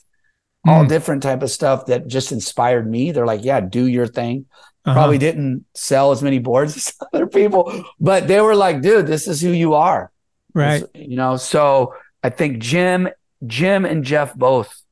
all 0.66 0.84
Mm. 0.84 0.88
different 0.88 1.22
type 1.22 1.42
of 1.42 1.50
stuff 1.50 1.86
that 1.86 2.06
just 2.06 2.30
inspired 2.32 2.88
me. 2.90 3.10
They're 3.12 3.26
like, 3.26 3.44
yeah, 3.44 3.60
do 3.60 3.86
your 3.86 4.06
thing. 4.06 4.46
Uh-huh. 4.84 4.94
Probably 4.94 5.18
didn't 5.18 5.64
sell 5.74 6.12
as 6.12 6.22
many 6.22 6.38
boards 6.38 6.76
as 6.76 6.94
other 7.12 7.26
people, 7.26 7.84
but 7.98 8.28
they 8.28 8.40
were 8.40 8.54
like, 8.54 8.80
dude, 8.82 9.06
this 9.08 9.26
is 9.26 9.40
who 9.40 9.50
you 9.50 9.74
are. 9.74 10.12
right. 10.54 10.84
You 10.94 11.16
know, 11.16 11.36
so 11.36 11.94
I 12.22 12.30
think 12.30 12.58
Jim, 12.60 13.08
Jim 13.46 13.84
and 13.84 14.04
Jeff 14.04 14.34
both, 14.34 14.82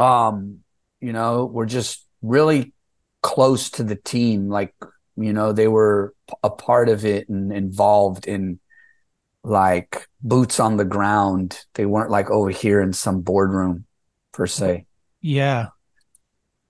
um, 0.00 0.60
you 1.00 1.12
know, 1.12 1.46
were 1.46 1.66
just 1.66 2.06
really 2.22 2.72
close 3.22 3.70
to 3.70 3.84
the 3.84 3.96
team. 3.96 4.48
Like, 4.48 4.74
you 5.16 5.32
know, 5.32 5.52
they 5.52 5.68
were 5.68 6.14
a 6.42 6.50
part 6.50 6.88
of 6.88 7.04
it 7.04 7.28
and 7.28 7.52
involved 7.52 8.26
in 8.26 8.60
like 9.42 10.08
boots 10.22 10.60
on 10.60 10.76
the 10.76 10.84
ground. 10.84 11.64
They 11.74 11.86
weren't 11.86 12.10
like 12.10 12.30
over 12.30 12.50
here 12.50 12.80
in 12.80 12.92
some 12.92 13.20
boardroom 13.20 13.84
per 14.32 14.46
se. 14.46 14.86
Yeah. 15.20 15.68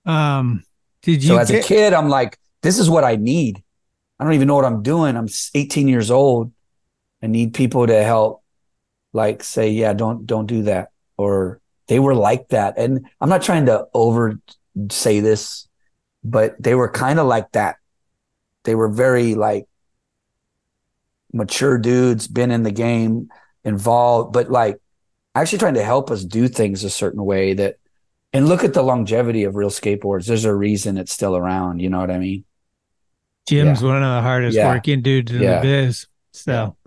Um, 0.05 0.63
did 1.01 1.23
you 1.23 1.29
So 1.29 1.37
as 1.37 1.49
a 1.49 1.61
kid, 1.61 1.93
I'm 1.93 2.09
like, 2.09 2.37
this 2.61 2.79
is 2.79 2.89
what 2.89 3.03
I 3.03 3.15
need. 3.15 3.63
I 4.19 4.23
don't 4.23 4.33
even 4.33 4.47
know 4.47 4.55
what 4.55 4.65
I'm 4.65 4.83
doing. 4.83 5.15
I'm 5.15 5.27
18 5.55 5.87
years 5.87 6.11
old. 6.11 6.51
I 7.23 7.27
need 7.27 7.53
people 7.53 7.87
to 7.87 8.03
help, 8.03 8.43
like 9.13 9.43
say, 9.43 9.69
yeah, 9.69 9.93
don't 9.93 10.25
don't 10.25 10.47
do 10.47 10.63
that. 10.63 10.89
Or 11.17 11.60
they 11.91 11.99
were 11.99 12.15
like 12.15 12.47
that. 12.47 12.77
And 12.77 13.05
I'm 13.19 13.27
not 13.27 13.41
trying 13.41 13.65
to 13.65 13.85
over 13.93 14.39
say 14.91 15.19
this, 15.19 15.67
but 16.23 16.55
they 16.57 16.73
were 16.73 16.89
kind 16.89 17.19
of 17.19 17.27
like 17.27 17.51
that. 17.51 17.75
They 18.63 18.75
were 18.75 18.87
very 18.87 19.35
like 19.35 19.65
mature 21.33 21.77
dudes, 21.77 22.29
been 22.29 22.49
in 22.49 22.63
the 22.63 22.71
game, 22.71 23.27
involved, 23.65 24.31
but 24.31 24.49
like 24.49 24.79
actually 25.35 25.57
trying 25.59 25.73
to 25.73 25.83
help 25.83 26.09
us 26.11 26.23
do 26.23 26.47
things 26.47 26.85
a 26.85 26.89
certain 26.89 27.25
way 27.25 27.55
that 27.55 27.75
and 28.31 28.47
look 28.47 28.63
at 28.63 28.73
the 28.73 28.83
longevity 28.83 29.43
of 29.43 29.55
real 29.57 29.69
skateboards. 29.69 30.27
There's 30.27 30.45
a 30.45 30.55
reason 30.55 30.97
it's 30.97 31.11
still 31.11 31.35
around. 31.35 31.81
You 31.81 31.89
know 31.89 31.99
what 31.99 32.09
I 32.09 32.19
mean? 32.19 32.45
Jim's 33.49 33.83
one 33.83 33.97
of 33.97 34.15
the 34.15 34.21
hardest 34.21 34.55
Yeah. 34.55 34.73
working 34.73 35.01
dudes 35.01 35.33
in 35.33 35.41
Yeah. 35.41 35.57
the 35.57 35.61
biz. 35.63 36.07
So, 36.31 36.77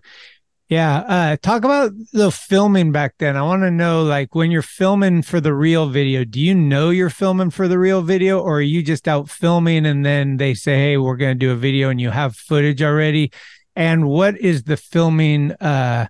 yeah. 0.69 0.99
Uh, 0.99 1.37
talk 1.41 1.65
about 1.65 1.93
the 2.13 2.31
filming 2.31 2.91
back 2.91 3.15
then. 3.19 3.37
I 3.37 3.43
want 3.43 3.63
to 3.63 3.71
know, 3.71 4.03
like, 4.03 4.35
when 4.35 4.51
you're 4.51 4.63
filming 4.63 5.23
for 5.23 5.41
the 5.41 5.53
real 5.53 5.89
video, 5.89 6.25
do 6.25 6.41
you 6.41 6.55
know 6.55 6.91
you're 6.91 7.11
filming 7.11 7.51
for 7.51 7.69
the 7.69 7.79
real 7.79 8.03
video, 8.03 8.41
or 8.41 8.59
are 8.59 8.63
you 8.63 8.83
just 8.83 9.07
out 9.07 9.29
filming 9.29 9.85
and 9.85 10.05
then 10.05 10.39
they 10.39 10.55
say, 10.55 10.77
"Hey, 10.77 10.97
we're 10.97 11.17
going 11.17 11.39
to 11.39 11.47
do 11.47 11.53
a 11.53 11.57
video," 11.57 11.91
and 11.91 12.01
you 12.01 12.11
have 12.11 12.37
footage 12.37 12.83
already? 12.83 13.31
And 13.77 14.09
what 14.09 14.39
is 14.39 14.65
the 14.65 14.77
filming? 14.77 15.53
Uh, 15.53 16.07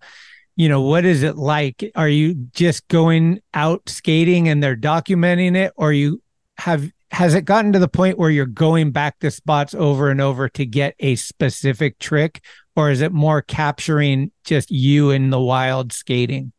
you 0.57 0.69
know, 0.69 0.83
what 0.83 1.05
is 1.05 1.23
it 1.25 1.37
like? 1.37 1.91
Are 1.97 2.09
you 2.09 2.35
just 2.35 2.87
going 2.89 3.41
out 3.55 3.89
skating 3.89 4.49
and 4.49 4.63
they're 4.63 4.77
documenting 4.77 5.57
it, 5.57 5.73
or 5.77 5.93
you 5.93 6.23
have 6.59 6.91
has 7.15 7.35
it 7.35 7.45
gotten 7.45 7.73
to 7.73 7.79
the 7.79 7.89
point 7.89 8.19
where 8.19 8.31
you're 8.31 8.47
going 8.47 8.91
back 8.91 9.19
to 9.21 9.31
spots 9.31 9.75
over 9.75 10.11
and 10.11 10.21
over 10.21 10.49
to 10.51 10.67
get 10.67 10.95
a 11.01 11.15
specific 11.17 11.99
trick 11.99 12.43
or 12.77 12.91
is 12.91 13.01
it 13.01 13.13
more 13.13 13.41
capturing 13.41 14.33
just 14.45 14.71
you 14.71 15.11
in 15.11 15.31
the 15.31 15.41
wild 15.41 15.93
skating 15.93 16.53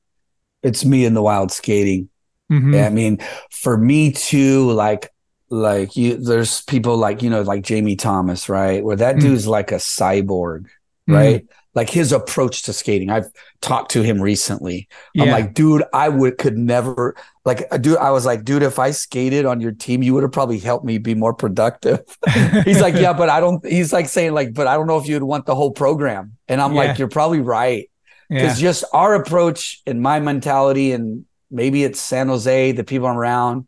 It's 0.63 0.83
me 0.85 1.05
in 1.05 1.13
the 1.13 1.21
wild 1.21 1.51
skating. 1.51 2.09
Mhm. 2.51 2.73
Yeah, 2.73 2.87
I 2.87 2.89
mean, 2.89 3.19
for 3.51 3.77
me 3.77 4.11
too, 4.11 4.71
like 4.71 5.11
like 5.49 5.95
you 5.95 6.17
there's 6.17 6.61
people 6.61 6.97
like, 6.97 7.21
you 7.21 7.29
know, 7.29 7.41
like 7.43 7.63
Jamie 7.63 7.95
Thomas, 7.95 8.49
right? 8.49 8.83
Where 8.83 8.95
that 8.95 9.17
Mm. 9.17 9.21
dude's 9.21 9.47
like 9.47 9.71
a 9.71 9.75
cyborg, 9.75 10.65
right? 11.07 11.45
Like 11.75 11.89
his 11.89 12.11
approach 12.13 12.63
to 12.63 12.73
skating. 12.73 13.09
I've 13.09 13.27
talked 13.61 13.91
to 13.91 14.01
him 14.01 14.21
recently. 14.21 14.87
I'm 15.19 15.27
Yeah. 15.27 15.33
like, 15.33 15.53
dude, 15.53 15.83
I 15.93 16.07
would 16.09 16.37
could 16.37 16.57
never 16.57 17.15
like 17.43 17.67
uh, 17.71 17.77
dude, 17.77 17.97
I 17.97 18.11
was 18.11 18.25
like, 18.25 18.45
dude, 18.45 18.63
if 18.63 18.79
I 18.79 18.91
skated 18.91 19.45
on 19.45 19.59
your 19.59 19.73
team, 19.73 20.01
you 20.01 20.13
would 20.13 20.23
have 20.23 20.31
probably 20.31 20.57
helped 20.59 20.85
me 20.85 20.97
be 20.97 21.15
more 21.15 21.33
productive. 21.33 22.01
he's 22.63 22.79
like, 22.81 22.97
yeah, 22.97 23.13
but 23.13 23.29
I 23.29 23.39
don't 23.41 23.65
he's 23.65 23.91
like 23.93 24.07
saying 24.07 24.33
like, 24.33 24.53
but 24.53 24.67
I 24.67 24.75
don't 24.75 24.87
know 24.87 24.97
if 24.97 25.07
you'd 25.07 25.23
want 25.23 25.45
the 25.45 25.55
whole 25.55 25.71
program. 25.71 26.37
And 26.47 26.61
I'm 26.61 26.73
Yeah. 26.73 26.75
like, 26.75 26.97
you're 26.97 27.09
probably 27.09 27.41
right 27.41 27.89
because 28.37 28.57
just 28.57 28.83
our 28.93 29.13
approach 29.15 29.81
and 29.85 30.01
my 30.01 30.19
mentality 30.19 30.91
and 30.93 31.25
maybe 31.51 31.83
it's 31.83 31.99
san 32.01 32.27
jose 32.27 32.71
the 32.71 32.83
people 32.83 33.07
I'm 33.07 33.15
around 33.17 33.67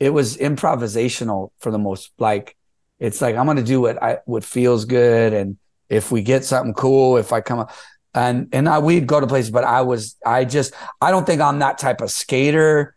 it 0.00 0.10
was 0.10 0.36
improvisational 0.36 1.50
for 1.58 1.70
the 1.70 1.78
most 1.78 2.12
like 2.18 2.56
it's 2.98 3.20
like 3.20 3.36
i'm 3.36 3.46
gonna 3.46 3.62
do 3.62 3.80
what 3.80 4.02
i 4.02 4.18
what 4.26 4.44
feels 4.44 4.84
good 4.84 5.32
and 5.32 5.56
if 5.88 6.10
we 6.10 6.22
get 6.22 6.44
something 6.44 6.74
cool 6.74 7.16
if 7.16 7.32
i 7.32 7.40
come 7.40 7.60
up 7.60 7.72
and 8.14 8.48
and 8.52 8.68
I, 8.68 8.78
we'd 8.78 9.06
go 9.06 9.20
to 9.20 9.26
places 9.26 9.50
but 9.50 9.64
i 9.64 9.82
was 9.82 10.16
i 10.24 10.44
just 10.44 10.74
i 11.00 11.10
don't 11.10 11.26
think 11.26 11.40
i'm 11.40 11.58
that 11.60 11.78
type 11.78 12.00
of 12.00 12.10
skater 12.10 12.96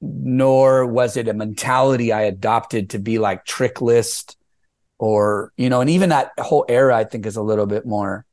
nor 0.00 0.86
was 0.86 1.16
it 1.16 1.28
a 1.28 1.34
mentality 1.34 2.12
i 2.12 2.22
adopted 2.22 2.90
to 2.90 2.98
be 2.98 3.18
like 3.18 3.44
trick 3.44 3.80
list 3.80 4.36
or 4.98 5.52
you 5.56 5.68
know 5.68 5.80
and 5.80 5.90
even 5.90 6.10
that 6.10 6.32
whole 6.38 6.64
era 6.68 6.96
i 6.96 7.04
think 7.04 7.26
is 7.26 7.36
a 7.36 7.42
little 7.42 7.66
bit 7.66 7.86
more 7.86 8.26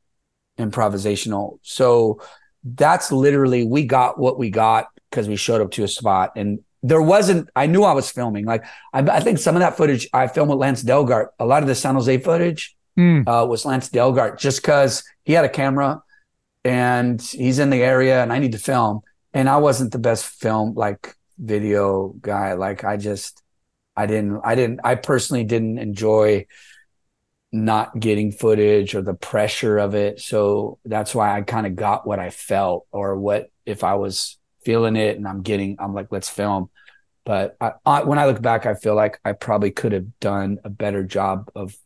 improvisational. 0.58 1.58
So 1.62 2.20
that's 2.62 3.12
literally 3.12 3.64
we 3.64 3.84
got 3.84 4.18
what 4.18 4.38
we 4.38 4.50
got 4.50 4.86
because 5.10 5.28
we 5.28 5.36
showed 5.36 5.60
up 5.60 5.70
to 5.72 5.84
a 5.84 5.88
spot 5.88 6.32
and 6.36 6.60
there 6.82 7.02
wasn't 7.02 7.48
I 7.56 7.66
knew 7.66 7.82
I 7.82 7.92
was 7.92 8.10
filming. 8.10 8.44
Like 8.44 8.64
I, 8.92 9.00
I 9.00 9.20
think 9.20 9.38
some 9.38 9.56
of 9.56 9.60
that 9.60 9.76
footage 9.76 10.08
I 10.12 10.26
filmed 10.28 10.50
with 10.50 10.58
Lance 10.58 10.82
Delgart. 10.82 11.28
A 11.38 11.46
lot 11.46 11.62
of 11.62 11.68
the 11.68 11.74
San 11.74 11.94
Jose 11.94 12.18
footage 12.18 12.76
Mm. 12.98 13.26
uh, 13.26 13.46
was 13.46 13.64
Lance 13.64 13.88
Delgart 13.88 14.38
just 14.38 14.62
because 14.62 15.02
he 15.24 15.32
had 15.32 15.44
a 15.44 15.48
camera 15.48 16.02
and 16.64 17.20
he's 17.20 17.58
in 17.58 17.70
the 17.70 17.82
area 17.82 18.22
and 18.22 18.32
I 18.32 18.38
need 18.38 18.52
to 18.52 18.58
film. 18.58 19.00
And 19.32 19.48
I 19.48 19.56
wasn't 19.56 19.92
the 19.92 19.98
best 19.98 20.26
film 20.26 20.74
like 20.74 21.16
video 21.38 22.14
guy. 22.20 22.52
Like 22.54 22.84
I 22.84 22.96
just 22.96 23.42
I 23.96 24.06
didn't 24.06 24.40
I 24.44 24.54
didn't 24.54 24.80
I 24.84 24.94
personally 24.94 25.44
didn't 25.44 25.78
enjoy 25.78 26.46
not 27.54 27.98
getting 27.98 28.32
footage 28.32 28.94
or 28.94 29.02
the 29.02 29.14
pressure 29.14 29.78
of 29.78 29.94
it. 29.94 30.20
So 30.20 30.78
that's 30.84 31.14
why 31.14 31.36
I 31.36 31.42
kind 31.42 31.66
of 31.66 31.76
got 31.76 32.06
what 32.06 32.18
I 32.18 32.30
felt 32.30 32.86
or 32.90 33.16
what 33.16 33.50
if 33.64 33.84
I 33.84 33.94
was 33.94 34.38
feeling 34.64 34.96
it 34.96 35.16
and 35.16 35.26
I'm 35.28 35.42
getting, 35.42 35.76
I'm 35.78 35.94
like, 35.94 36.08
let's 36.10 36.28
film. 36.28 36.70
But 37.24 37.56
I, 37.60 37.72
I, 37.86 38.02
when 38.02 38.18
I 38.18 38.26
look 38.26 38.42
back, 38.42 38.66
I 38.66 38.74
feel 38.74 38.96
like 38.96 39.20
I 39.24 39.32
probably 39.32 39.70
could 39.70 39.92
have 39.92 40.18
done 40.18 40.58
a 40.64 40.68
better 40.68 41.04
job 41.04 41.48
of 41.54 41.76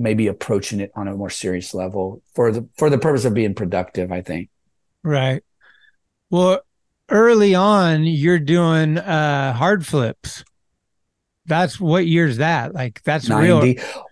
maybe 0.00 0.26
approaching 0.26 0.80
it 0.80 0.90
on 0.96 1.06
a 1.08 1.14
more 1.16 1.30
serious 1.30 1.74
level 1.74 2.22
for 2.34 2.50
the 2.50 2.68
for 2.76 2.90
the 2.90 2.98
purpose 2.98 3.24
of 3.24 3.34
being 3.34 3.54
productive. 3.54 4.10
I 4.10 4.22
think. 4.22 4.48
right 5.02 5.42
well 6.30 6.60
early 7.08 7.54
on 7.54 8.04
you're 8.04 8.38
doing 8.38 8.98
uh 8.98 9.52
hard 9.52 9.84
flips 9.84 10.44
that's 11.46 11.80
what 11.80 12.06
year's 12.06 12.36
that 12.36 12.74
like 12.74 13.02
that's 13.02 13.28
real 13.28 13.60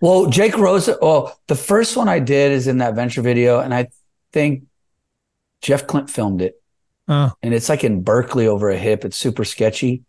Well, 0.01 0.25
Jake 0.27 0.57
Rosa. 0.57 0.97
Well, 1.01 1.39
the 1.47 1.55
first 1.55 1.95
one 1.95 2.09
I 2.09 2.19
did 2.19 2.51
is 2.51 2.67
in 2.67 2.79
that 2.79 2.95
venture 2.95 3.21
video, 3.21 3.59
and 3.59 3.73
I 3.73 3.87
think 4.33 4.63
Jeff 5.61 5.87
Klindt 5.87 6.09
filmed 6.09 6.41
it. 6.41 6.61
Uh, 7.07 7.29
and 7.41 7.53
it's 7.53 7.69
like 7.69 7.83
in 7.85 8.03
Berkeley 8.03 8.47
over 8.47 8.69
a 8.69 8.77
hip. 8.77 9.05
It's 9.05 9.15
super 9.15 9.45
sketchy. 9.45 10.03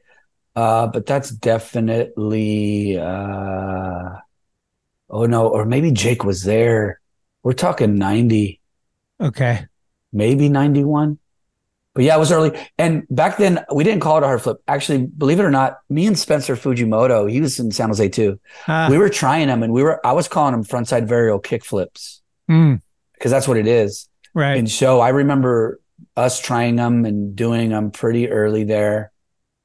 Uh, 0.57 0.89
but 0.89 1.07
that's 1.07 1.31
definitely 1.31 2.99
uh 2.99 4.17
oh 5.11 5.27
no, 5.27 5.49
or 5.49 5.65
maybe 5.65 5.91
Jake 5.91 6.25
was 6.25 6.45
there. 6.45 7.01
We're 7.43 7.53
talking 7.53 7.97
90, 7.97 8.61
okay 9.21 9.67
maybe 10.13 10.49
91. 10.49 11.19
But 11.95 12.05
yeah, 12.05 12.17
it 12.17 12.19
was 12.21 12.31
early. 12.31 12.57
And 12.79 13.05
back 13.11 13.37
then 13.37 13.65
we 13.75 13.83
didn't 13.83 14.01
call 14.01 14.17
it 14.19 14.23
a 14.23 14.27
hard 14.27 14.43
flip. 14.43 14.59
Actually, 14.69 15.07
believe 15.07 15.41
it 15.41 15.45
or 15.45 15.51
not, 15.51 15.79
me 15.89 16.07
and 16.07 16.19
Spencer 16.19 16.55
Fujimoto, 16.55 17.31
he 17.31 17.41
was 17.41 17.59
in 17.59 17.73
San 17.73 17.89
Jose 17.89 18.09
too. 18.11 18.39
Ah. 18.69 18.89
we 18.91 18.97
were 18.99 19.09
trying 19.09 19.49
them 19.49 19.63
and 19.63 19.73
we 19.73 19.83
were 19.83 20.05
I 20.07 20.13
was 20.13 20.29
calling 20.29 20.53
them 20.53 20.65
frontside 20.65 21.07
varial 21.09 21.43
kick 21.43 21.65
flips 21.65 22.23
Mm, 22.49 22.83
because 23.15 23.31
that's 23.31 23.47
what 23.47 23.57
it 23.57 23.67
is. 23.69 24.09
right 24.35 24.57
And 24.59 24.71
so 24.71 25.01
I 25.01 25.11
remember 25.11 25.81
us 26.17 26.41
trying 26.41 26.77
them 26.77 27.05
and 27.05 27.37
doing 27.37 27.71
them 27.71 27.91
pretty 27.93 28.29
early 28.29 28.65
there. 28.65 29.13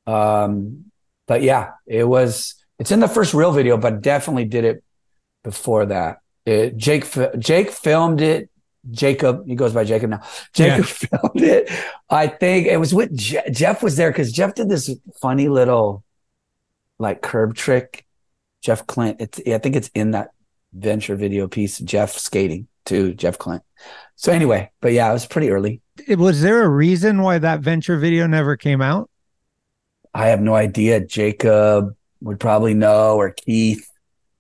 Um, 0.05 0.85
but 1.27 1.41
yeah, 1.41 1.71
it 1.87 2.03
was, 2.07 2.55
it's 2.77 2.91
in 2.91 2.99
the 2.99 3.07
first 3.07 3.33
real 3.33 3.51
video, 3.51 3.77
but 3.77 4.01
definitely 4.01 4.45
did 4.45 4.63
it 4.65 4.83
before 5.45 5.85
that. 5.85 6.19
It, 6.45 6.75
Jake, 6.75 7.05
Jake 7.39 7.71
filmed 7.71 8.19
it. 8.19 8.49
Jacob, 8.91 9.47
he 9.47 9.55
goes 9.55 9.73
by 9.73 9.85
Jacob 9.85 10.09
now. 10.09 10.21
Jacob 10.53 10.85
filmed 10.85 11.41
it. 11.41 11.71
I 12.09 12.27
think 12.27 12.67
it 12.67 12.77
was 12.77 12.93
with 12.93 13.15
Je- 13.15 13.49
Jeff 13.49 13.81
was 13.81 13.95
there 13.95 14.11
because 14.11 14.31
Jeff 14.33 14.53
did 14.55 14.67
this 14.67 14.93
funny 15.21 15.47
little 15.47 16.03
like 16.99 17.21
curb 17.21 17.55
trick. 17.55 18.05
Jeff 18.61 18.85
Klindt, 18.85 19.15
it's, 19.19 19.39
I 19.47 19.57
think 19.59 19.77
it's 19.77 19.89
in 19.95 20.11
that 20.11 20.31
venture 20.73 21.15
video 21.15 21.47
piece. 21.47 21.79
Jeff 21.79 22.11
skating 22.11 22.67
to 22.85 23.13
Jeff 23.13 23.37
Clint. 23.37 23.63
So 24.17 24.33
anyway, 24.33 24.71
but 24.81 24.91
yeah, 24.91 25.09
it 25.09 25.13
was 25.13 25.25
pretty 25.25 25.49
early. 25.49 25.81
Was 26.09 26.41
there 26.41 26.63
a 26.63 26.69
reason 26.69 27.21
why 27.21 27.37
that 27.39 27.61
venture 27.61 27.97
video 27.97 28.27
never 28.27 28.57
came 28.57 28.81
out 28.81 29.09
I 30.15 30.27
have 30.27 30.39
no 30.39 30.55
idea. 30.55 31.01
Jacob 31.01 31.93
would 32.21 32.39
probably 32.39 32.73
know, 32.73 33.17
or 33.17 33.31
Keith, 33.31 33.85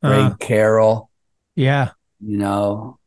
Greg 0.05 0.31
Uh. 0.31 0.35
Carroll. 0.39 1.09
yeah 1.55 1.91
You 2.19 2.37
know, 2.37 2.99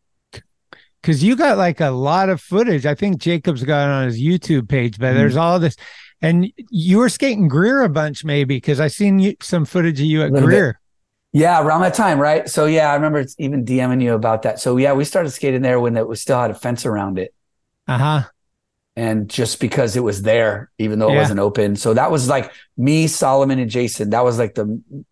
because 1.03 1.23
you 1.25 1.37
got 1.37 1.57
like 1.59 1.81
a 1.81 1.91
lot 1.91 2.29
of 2.29 2.41
footage. 2.41 2.85
I 2.87 2.95
think 2.95 3.19
Jacob's 3.19 3.65
got 3.65 3.85
it 3.89 3.91
on 3.93 4.05
his 4.07 4.21
YouTube 4.21 4.69
page, 4.69 4.99
but 4.99 5.07
Mm-hmm. 5.07 5.19
there's 5.19 5.37
all 5.37 5.59
this, 5.59 5.77
and 6.21 6.53
you 6.71 6.99
were 6.99 7.09
skating 7.09 7.49
Greer 7.49 7.83
a 7.83 7.89
bunch, 7.89 8.25
maybe 8.25 8.57
because 8.57 8.81
I 8.81 8.89
seen 8.89 9.19
you 9.19 9.35
some 9.41 9.65
footage 9.65 10.01
of 10.01 10.07
you 10.07 10.23
at 10.23 10.33
Little 10.33 10.49
bit. 10.49 10.55
Greer. 10.55 10.81
yeah, 11.33 11.63
around 11.63 11.83
that 11.83 11.95
time, 11.95 12.19
right? 12.21 12.49
So 12.49 12.67
yeah, 12.67 12.91
I 12.91 12.95
remember 12.95 13.25
even 13.39 13.65
DMing 13.65 14.03
you 14.03 14.15
about 14.15 14.43
that. 14.43 14.59
So 14.61 14.77
yeah, 14.77 14.93
we 14.93 15.05
started 15.05 15.31
skating 15.31 15.63
there 15.63 15.79
when 15.81 15.97
it 15.97 16.07
was 16.09 16.21
still 16.21 16.41
had 16.41 16.51
a 16.51 16.55
fence 16.55 16.85
around 16.85 17.19
it, 17.19 17.33
Uh 17.87 17.99
huh. 17.99 18.23
And 18.99 19.31
just 19.31 19.61
because 19.61 19.95
it 19.95 20.03
was 20.03 20.23
there, 20.23 20.71
even 20.79 20.99
though 20.99 21.09
it 21.11 21.13
Yeah. 21.15 21.21
wasn't 21.21 21.39
open. 21.39 21.77
So 21.77 21.95
that 21.95 22.11
was 22.11 22.29
like 22.29 22.51
me, 22.77 23.07
Salman, 23.07 23.61
and 23.61 23.71
Jason. 23.71 24.11
That 24.11 24.25
was 24.25 24.39
like 24.41 24.57
the 24.57 24.65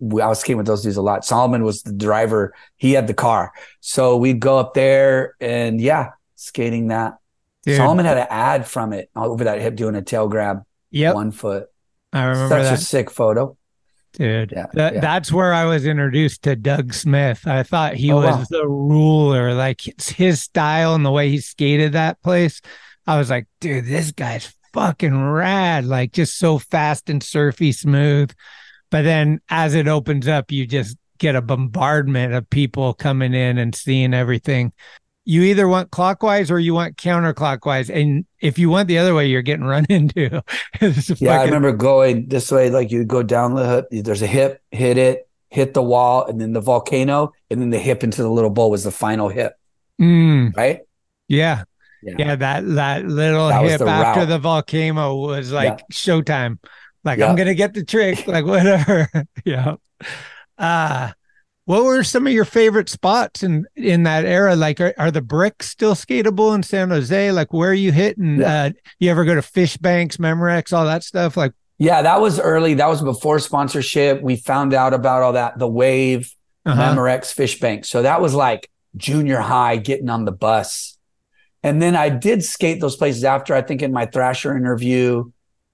I 0.02 0.26
was 0.26 0.40
skating 0.40 0.56
with 0.56 0.66
those 0.66 0.82
dudes 0.82 0.96
a 0.96 1.02
lot. 1.02 1.24
Salman 1.24 1.62
was 1.62 1.82
the 1.82 1.92
driver; 1.92 2.52
he 2.76 2.92
had 2.94 3.06
the 3.06 3.14
car, 3.14 3.52
so 3.80 4.16
we'd 4.16 4.40
go 4.40 4.58
up 4.58 4.74
there 4.74 5.36
and 5.40 5.80
yeah, 5.80 6.10
skating 6.34 6.88
that. 6.88 7.18
Dude. 7.62 7.76
Salman 7.76 8.04
had 8.06 8.18
an 8.18 8.26
ad 8.28 8.66
from 8.66 8.92
it 8.92 9.08
over 9.14 9.44
that 9.44 9.60
hip 9.60 9.76
doing 9.76 9.94
a 9.94 10.02
tail 10.02 10.26
grab, 10.28 10.64
yeah, 10.90 11.12
one 11.12 11.30
foot. 11.30 11.68
I 12.12 12.24
remember 12.24 12.48
Such 12.56 12.62
that. 12.64 12.74
a 12.80 12.82
sick 12.82 13.10
photo. 13.10 13.56
Dude, 14.14 14.50
Yeah, 14.50 14.66
that, 14.72 14.94
yeah. 14.94 15.00
that's 15.00 15.30
where 15.30 15.52
I 15.52 15.66
was 15.66 15.84
introduced 15.84 16.42
to 16.44 16.56
Doug 16.56 16.94
Smith. 16.94 17.46
I 17.46 17.62
thought 17.62 17.94
he 17.94 18.10
Oh, 18.10 18.16
was 18.16 18.34
wow. 18.36 18.44
the 18.50 18.66
ruler, 18.66 19.52
like 19.54 19.86
it's 19.86 20.08
his 20.08 20.40
style 20.42 20.94
and 20.94 21.04
the 21.04 21.10
way 21.12 21.28
he 21.28 21.38
skated 21.38 21.92
that 21.92 22.20
place. 22.22 22.60
I 23.06 23.18
was 23.18 23.30
like, 23.30 23.46
dude, 23.60 23.86
this 23.86 24.10
guy's 24.12 24.52
fucking 24.72 25.22
rad, 25.30 25.86
like 25.86 26.12
just 26.12 26.38
so 26.38 26.58
fast 26.58 27.08
and 27.08 27.22
surfy 27.22 27.72
smooth. 27.72 28.30
But 28.90 29.02
then 29.02 29.40
as 29.48 29.74
it 29.74 29.88
opens 29.88 30.28
up, 30.28 30.52
you 30.52 30.66
just 30.66 30.96
get 31.18 31.34
a 31.34 31.42
bombardment 31.42 32.34
of 32.34 32.48
people 32.50 32.92
coming 32.94 33.32
in 33.34 33.58
and 33.58 33.74
seeing 33.74 34.12
everything. 34.12 34.72
You 35.24 35.42
either 35.42 35.66
want 35.66 35.90
clockwise 35.90 36.50
or 36.50 36.60
you 36.60 36.72
want 36.74 36.96
counterclockwise. 36.96 37.90
And 37.92 38.26
if 38.40 38.58
you 38.58 38.70
went 38.70 38.86
the 38.86 38.98
other 38.98 39.14
way, 39.14 39.26
you're 39.26 39.42
getting 39.42 39.64
run 39.76 39.86
into. 39.88 40.42
Yeah, 41.18 41.40
I 41.40 41.44
remember 41.44 41.72
going 41.72 42.28
this 42.28 42.50
way, 42.52 42.70
like 42.70 42.90
you 42.92 43.04
go 43.04 43.22
down 43.22 43.54
the 43.54 43.66
hip, 43.66 43.86
there's 44.04 44.22
a 44.22 44.26
hip, 44.26 44.62
hit 44.70 44.98
it, 44.98 45.28
hit 45.48 45.74
the 45.74 45.82
wall, 45.82 46.26
and 46.26 46.40
then 46.40 46.52
the 46.52 46.60
volcano, 46.60 47.32
and 47.50 47.60
then 47.60 47.70
the 47.70 47.78
hip 47.78 48.04
into 48.04 48.22
the 48.22 48.28
little 48.28 48.50
bowl 48.50 48.70
was 48.70 48.84
the 48.84 48.90
final 48.90 49.28
hip, 49.28 49.54
Mm, 50.00 50.54
right? 50.56 50.80
Yeah. 51.28 51.64
Yeah. 52.02 52.14
Yeah, 52.18 52.36
that 52.36 52.66
that 52.74 53.04
little 53.06 53.48
That 53.48 53.64
hip 53.64 53.78
the 53.80 53.86
after 53.86 54.20
route. 54.20 54.28
the 54.28 54.38
volcano 54.38 55.14
was 55.16 55.50
like 55.52 55.80
showtime. 55.92 56.58
Like 57.04 57.18
Yeah. 57.18 57.28
I'm 57.28 57.36
gonna 57.36 57.54
get 57.54 57.74
the 57.74 57.84
trick, 57.84 58.26
like 58.26 58.44
whatever. 58.44 59.08
yeah. 59.44 59.76
Uh 60.58 61.12
what 61.64 61.82
were 61.84 62.04
some 62.04 62.28
of 62.28 62.32
your 62.32 62.44
favorite 62.44 62.88
spots 62.88 63.42
in 63.42 63.66
in 63.74 64.04
that 64.04 64.24
era? 64.24 64.54
Like 64.54 64.80
are, 64.80 64.94
are 64.98 65.10
the 65.10 65.22
bricks 65.22 65.68
still 65.68 65.94
skatable 65.94 66.54
in 66.54 66.62
San 66.62 66.90
Jose? 66.90 67.32
Like 67.32 67.52
where 67.52 67.70
are 67.70 67.74
you 67.74 67.92
hitting? 67.92 68.42
Uh 68.42 68.70
you 69.00 69.10
ever 69.10 69.24
go 69.24 69.34
to 69.34 69.42
Fish 69.42 69.76
Banks, 69.76 70.18
Memorex, 70.18 70.72
all 70.76 70.84
that 70.86 71.02
stuff? 71.02 71.36
Like 71.36 71.52
Yeah, 71.78 72.02
that 72.02 72.20
was 72.20 72.38
early. 72.38 72.74
That 72.74 72.88
was 72.88 73.02
before 73.02 73.38
sponsorship. 73.40 74.22
We 74.22 74.36
found 74.36 74.74
out 74.74 74.94
about 74.94 75.22
all 75.22 75.32
that, 75.32 75.58
the 75.58 75.68
wave, 75.68 76.32
Uh-huh. 76.64 76.80
Memorex, 76.94 77.32
Fish 77.32 77.58
Bank. 77.58 77.84
So 77.84 78.02
that 78.02 78.20
was 78.20 78.32
like 78.34 78.70
junior 78.96 79.40
high, 79.40 79.76
getting 79.76 80.08
on 80.08 80.24
the 80.24 80.32
bus. 80.32 80.95
And 81.62 81.80
then 81.82 81.96
I 81.96 82.08
did 82.08 82.44
skate 82.44 82.80
those 82.80 82.96
places 82.96 83.24
after, 83.24 83.54
I 83.54 83.62
think 83.62 83.82
in 83.82 83.92
my 83.92 84.06
Thrasher 84.06 84.56
interview 84.56 85.30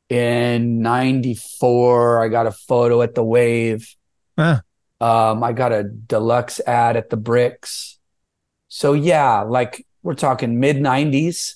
in 0.08 0.82
94, 0.82 2.24
I 2.24 2.28
got 2.28 2.46
a 2.46 2.52
photo 2.52 3.02
at 3.02 3.14
the 3.14 3.24
wave. 3.24 3.94
Huh. 4.38 4.60
Um, 5.00 5.42
I 5.42 5.52
got 5.52 5.72
a 5.72 5.82
deluxe 5.82 6.60
ad 6.60 6.96
at 6.96 7.10
the 7.10 7.16
bricks. 7.16 7.98
So 8.68 8.92
yeah, 8.92 9.40
like 9.40 9.86
we're 10.02 10.14
talking 10.14 10.60
mid 10.60 10.76
90s. 10.76 11.54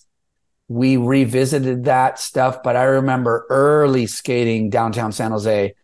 We 0.68 0.96
revisited 0.96 1.84
that 1.84 2.18
stuff, 2.18 2.62
but 2.64 2.76
I 2.76 2.82
remember 2.84 3.46
early 3.50 4.06
skating 4.06 4.68
downtown 4.68 5.12
San 5.12 5.30
Jose, 5.30 5.74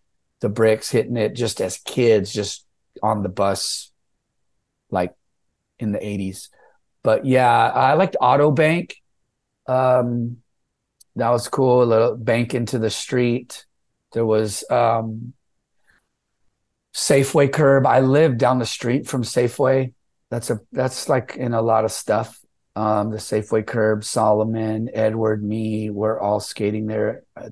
the 0.40 0.48
bricks 0.48 0.90
hitting 0.90 1.16
it 1.16 1.34
just 1.34 1.60
as 1.60 1.78
kids, 1.78 2.32
just 2.32 2.66
on 3.00 3.22
the 3.22 3.28
bus, 3.28 3.92
like 4.90 5.14
in 5.78 5.92
the 5.92 6.00
80s. 6.00 6.48
But 7.02 7.24
yeah, 7.24 7.68
I 7.68 7.94
liked 7.94 8.16
Auto 8.20 8.50
Bank. 8.50 8.96
Um, 9.66 10.38
that 11.16 11.30
was 11.30 11.48
cool. 11.48 11.82
A 11.82 11.84
little 11.84 12.16
bank 12.16 12.54
into 12.54 12.78
the 12.78 12.90
street. 12.90 13.66
There 14.12 14.24
was 14.26 14.64
um, 14.70 15.34
Safeway 16.94 17.52
curb. 17.52 17.86
I 17.86 18.00
lived 18.00 18.38
down 18.38 18.58
the 18.58 18.66
street 18.66 19.06
from 19.06 19.22
Safeway. 19.22 19.92
That's 20.30 20.50
a 20.50 20.60
that's 20.72 21.08
like 21.08 21.36
in 21.36 21.52
a 21.54 21.62
lot 21.62 21.84
of 21.84 21.92
stuff. 21.92 22.38
Um, 22.74 23.10
the 23.10 23.18
Safeway 23.18 23.66
curb, 23.66 24.02
Salman, 24.02 24.88
Edward, 24.94 25.44
me, 25.44 25.90
we're 25.90 26.18
all 26.18 26.40
skating 26.40 26.86
there 26.86 27.24
uh, 27.36 27.50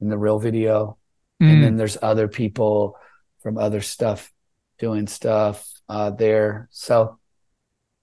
in 0.00 0.08
the 0.08 0.16
real 0.16 0.38
video. 0.38 0.96
Mm. 1.42 1.52
And 1.52 1.64
then 1.64 1.76
there's 1.76 1.98
other 2.00 2.26
people 2.26 2.96
from 3.42 3.58
other 3.58 3.82
stuff 3.82 4.32
doing 4.78 5.06
stuff 5.06 5.68
uh, 5.88 6.10
there. 6.10 6.68
So 6.70 7.19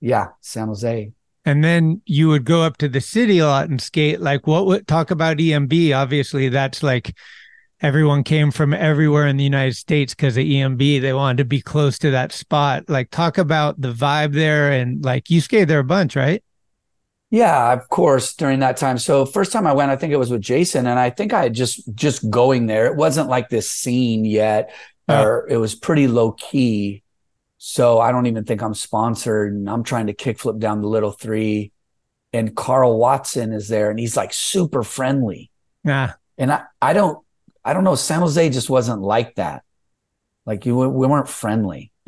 yeah, 0.02 0.28
San 0.42 0.68
Jose. 0.68 1.12
and 1.46 1.64
then 1.64 2.02
you 2.06 2.28
would 2.28 2.44
go 2.44 2.62
up 2.62 2.78
to 2.78 2.90
the 2.90 3.00
city 3.00 3.40
a 3.40 3.48
lot 3.48 3.70
and 3.70 3.82
skate. 3.82 4.20
Like 4.20 4.46
what 4.48 4.66
would 4.66 4.88
talk 4.88 5.12
about 5.12 5.38
EMB? 5.38 5.96
Obviously, 5.96 6.50
that's 6.50 6.84
like 6.84 7.16
everyone 7.80 8.24
came 8.24 8.52
from 8.52 8.74
everywhere 8.74 9.28
in 9.28 9.38
the 9.38 9.44
United 9.44 9.76
States 9.76 10.14
because 10.14 10.36
of 10.36 10.44
EMB. 10.44 11.02
They 11.02 11.14
wanted 11.14 11.38
to 11.38 11.46
be 11.46 11.62
close 11.62 11.98
to 12.00 12.12
that 12.12 12.32
spot. 12.32 12.90
Like 12.90 13.12
talk 13.12 13.38
about 13.38 13.80
the 13.80 13.94
vibe 13.94 14.34
there 14.34 14.72
and 14.72 15.04
like 15.06 15.30
you 15.30 15.40
skated 15.40 15.70
there 15.70 15.80
a 15.80 15.86
bunch, 15.86 16.16
right? 16.16 16.44
Yeah, 17.30 17.74
of 17.74 17.90
course, 17.90 18.36
during 18.36 18.60
that 18.60 18.78
time. 18.78 18.98
So 18.98 19.26
first 19.26 19.52
time 19.52 19.68
I 19.68 19.74
went, 19.74 19.92
I 19.92 19.98
think 19.98 20.14
it 20.14 20.18
was 20.18 20.32
with 20.32 20.42
Jason, 20.42 20.88
and 20.88 20.98
I 20.98 21.10
think 21.10 21.34
I 21.34 21.44
had 21.44 21.54
just 21.54 21.94
just 21.94 22.30
going 22.30 22.68
there. 22.68 22.86
It 22.86 22.96
wasn't 22.96 23.28
like 23.28 23.50
this 23.50 23.70
scene 23.70 24.24
yet, 24.24 24.74
oh. 25.10 25.24
or 25.24 25.48
it 25.50 25.58
was 25.58 25.76
pretty 25.76 26.08
low 26.08 26.32
key. 26.32 27.04
So 27.70 28.00
I 28.00 28.14
don't 28.14 28.28
even 28.28 28.46
think 28.46 28.62
I'm 28.62 28.74
sponsored, 28.74 29.52
and 29.52 29.70
I'm 29.70 29.84
trying 29.84 30.08
to 30.08 30.14
kickflip 30.14 30.58
down 30.58 30.82
the 30.82 30.88
little 30.88 31.12
three, 31.12 31.74
and 32.32 32.56
Karl 32.56 32.98
Watson 32.98 33.52
is 33.52 33.68
there, 33.68 33.90
and 33.90 34.00
he's 34.00 34.16
like 34.16 34.34
super 34.34 34.84
friendly. 34.84 35.52
Yeah. 35.84 36.14
And 36.38 36.54
I, 36.54 36.64
I 36.82 36.94
don't, 36.94 37.20
I 37.66 37.74
don't 37.74 37.84
know. 37.84 37.96
San 37.96 38.22
Jose 38.22 38.52
just 38.52 38.70
wasn't 38.70 39.02
like 39.02 39.36
that. 39.36 39.64
Like 40.46 40.66
you, 40.66 40.78
we 40.78 41.08
weren't 41.08 41.28
friendly. 41.28 41.92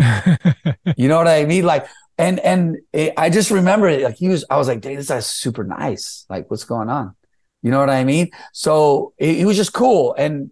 you 0.95 1.09
know 1.09 1.17
what 1.17 1.27
I 1.27 1.43
mean? 1.43 1.65
Like, 1.65 1.87
and 2.17 2.39
and 2.39 2.77
it, 2.93 3.15
I 3.17 3.29
just 3.29 3.51
remember 3.51 3.89
it. 3.89 4.01
Like 4.01 4.15
he 4.15 4.29
was, 4.29 4.45
I 4.49 4.55
was 4.55 4.69
like, 4.69 4.79
"Dang, 4.79 4.95
this 4.95 5.09
guy's 5.09 5.27
super 5.27 5.65
nice. 5.65 6.25
Like, 6.29 6.49
what's 6.49 6.63
going 6.63 6.87
on?" 6.87 7.17
You 7.63 7.71
know 7.71 7.79
what 7.79 7.89
I 7.89 8.05
mean? 8.05 8.29
So 8.53 9.11
it, 9.17 9.35
he 9.35 9.43
was 9.43 9.57
just 9.57 9.73
cool, 9.73 10.15
and 10.17 10.51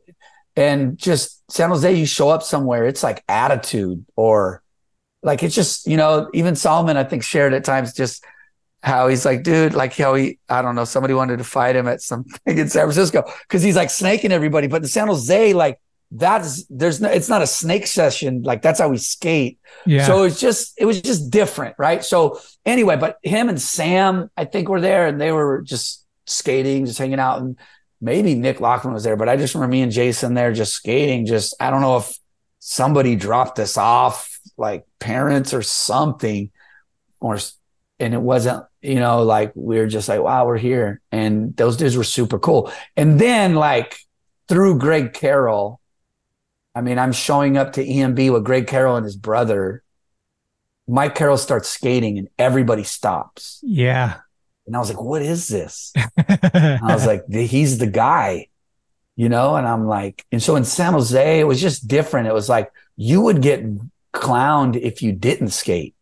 and 0.57 0.97
just 0.97 1.49
San 1.49 1.69
Jose. 1.69 1.93
You 1.93 2.05
show 2.05 2.27
up 2.27 2.43
somewhere, 2.43 2.85
it's 2.85 3.03
like 3.03 3.23
attitude, 3.29 4.05
or 4.17 4.63
like 5.23 5.43
it's 5.43 5.55
just 5.55 5.87
you 5.87 5.97
know. 5.97 6.29
Even 6.33 6.55
Salman, 6.55 6.97
I 6.97 7.03
think, 7.03 7.23
shared 7.23 7.53
at 7.53 7.63
times 7.63 7.93
just 7.93 8.23
how 8.83 9.07
he's 9.07 9.25
like, 9.25 9.43
dude, 9.43 9.73
like 9.73 9.95
how 9.95 10.15
he, 10.15 10.39
I 10.49 10.61
don't 10.61 10.75
know, 10.75 10.85
somebody 10.85 11.13
wanted 11.13 11.37
to 11.37 11.43
fight 11.43 11.75
him 11.75 11.87
at 11.87 12.01
something 12.01 12.39
in 12.57 12.69
San 12.69 12.83
Francisco 12.83 13.23
because 13.41 13.63
he's 13.63 13.75
like 13.75 13.89
snaking 13.89 14.31
everybody. 14.31 14.67
But 14.67 14.83
in 14.83 14.87
San 14.87 15.07
Jose, 15.07 15.53
like 15.53 15.79
that's 16.11 16.63
there's 16.69 17.01
no, 17.01 17.09
it's 17.09 17.27
not 17.27 17.41
a 17.41 17.47
snake 17.47 17.87
session. 17.87 18.43
Like 18.43 18.61
that's 18.61 18.79
how 18.79 18.89
we 18.89 18.97
skate. 18.97 19.59
Yeah. 19.85 20.05
So 20.05 20.23
it's 20.23 20.39
just, 20.39 20.73
it 20.77 20.85
was 20.85 21.01
just 21.01 21.29
different, 21.29 21.75
right? 21.77 22.03
So 22.03 22.39
anyway, 22.65 22.95
but 22.95 23.17
him 23.23 23.49
and 23.49 23.61
Sam, 23.61 24.29
I 24.37 24.45
think 24.45 24.69
were 24.69 24.81
there 24.81 25.07
and 25.07 25.19
they 25.19 25.31
were 25.31 25.61
just 25.63 26.05
skating, 26.25 26.85
just 26.85 26.99
hanging 26.99 27.19
out, 27.19 27.41
and 27.41 27.57
maybe 27.99 28.35
Nick 28.35 28.59
Lockman 28.59 28.93
was 28.93 29.03
there, 29.03 29.15
but 29.15 29.27
I 29.27 29.37
just 29.37 29.55
remember 29.55 29.71
me 29.71 29.81
and 29.81 29.91
Jason 29.91 30.33
there 30.33 30.53
just 30.53 30.73
skating. 30.73 31.25
Just 31.25 31.55
I 31.59 31.71
don't 31.71 31.81
know 31.81 31.97
if 31.97 32.17
somebody 32.69 33.15
dropped 33.15 33.59
us 33.59 33.77
off, 33.77 34.41
like 34.57 34.85
parents 34.99 35.53
or 35.53 35.61
something, 35.61 36.51
or 37.21 37.39
and 37.97 38.13
it 38.13 38.21
wasn't, 38.21 38.65
you 38.81 38.99
know, 38.99 39.23
like 39.23 39.53
we 39.55 39.77
were 39.77 39.87
just 39.87 40.09
like, 40.09 40.19
wow, 40.19 40.45
we're 40.45 40.57
here. 40.57 40.99
And 41.09 41.55
those 41.55 41.77
dudes 41.77 41.95
were 41.95 42.03
super 42.03 42.37
cool. 42.37 42.69
And 42.97 43.21
then 43.21 43.55
like 43.55 43.97
through 44.49 44.79
Greg 44.79 45.13
Carroll, 45.13 45.79
I 46.75 46.81
mean, 46.81 46.99
I'm 46.99 47.13
showing 47.13 47.57
up 47.57 47.73
to 47.73 47.85
EMB 47.85 48.33
with 48.33 48.43
Greg 48.43 48.67
Carroll 48.67 48.97
and 48.97 49.05
his 49.05 49.15
brother. 49.15 49.81
Mike 50.89 51.15
Carroll 51.15 51.37
starts 51.37 51.69
skating 51.69 52.17
and 52.17 52.27
everybody 52.37 52.83
stops. 52.83 53.61
Yeah. 53.63 54.17
And 54.65 54.75
I 54.75 54.79
was 54.79 54.89
like, 54.89 55.01
what 55.01 55.21
is 55.21 55.47
this? 55.47 55.93
I 56.17 56.79
was 56.81 57.07
like, 57.07 57.23
he's 57.31 57.77
the 57.77 57.87
guy, 57.87 58.49
you 59.17 59.27
know? 59.27 59.57
And 59.57 59.67
I'm 59.67 59.85
like, 59.85 60.25
and 60.31 60.41
so 60.41 60.55
in 60.55 60.63
San 60.63 60.93
Jose, 60.93 61.39
it 61.39 61.43
was 61.43 61.59
just 61.59 61.89
different. 61.89 62.29
It 62.29 62.33
was 62.33 62.47
like 62.47 62.71
you 62.95 63.19
would 63.21 63.41
get 63.41 63.65
clowned 64.13 64.79
if 64.79 65.01
you 65.01 65.11
didn't 65.11 65.49
skate. 65.49 65.93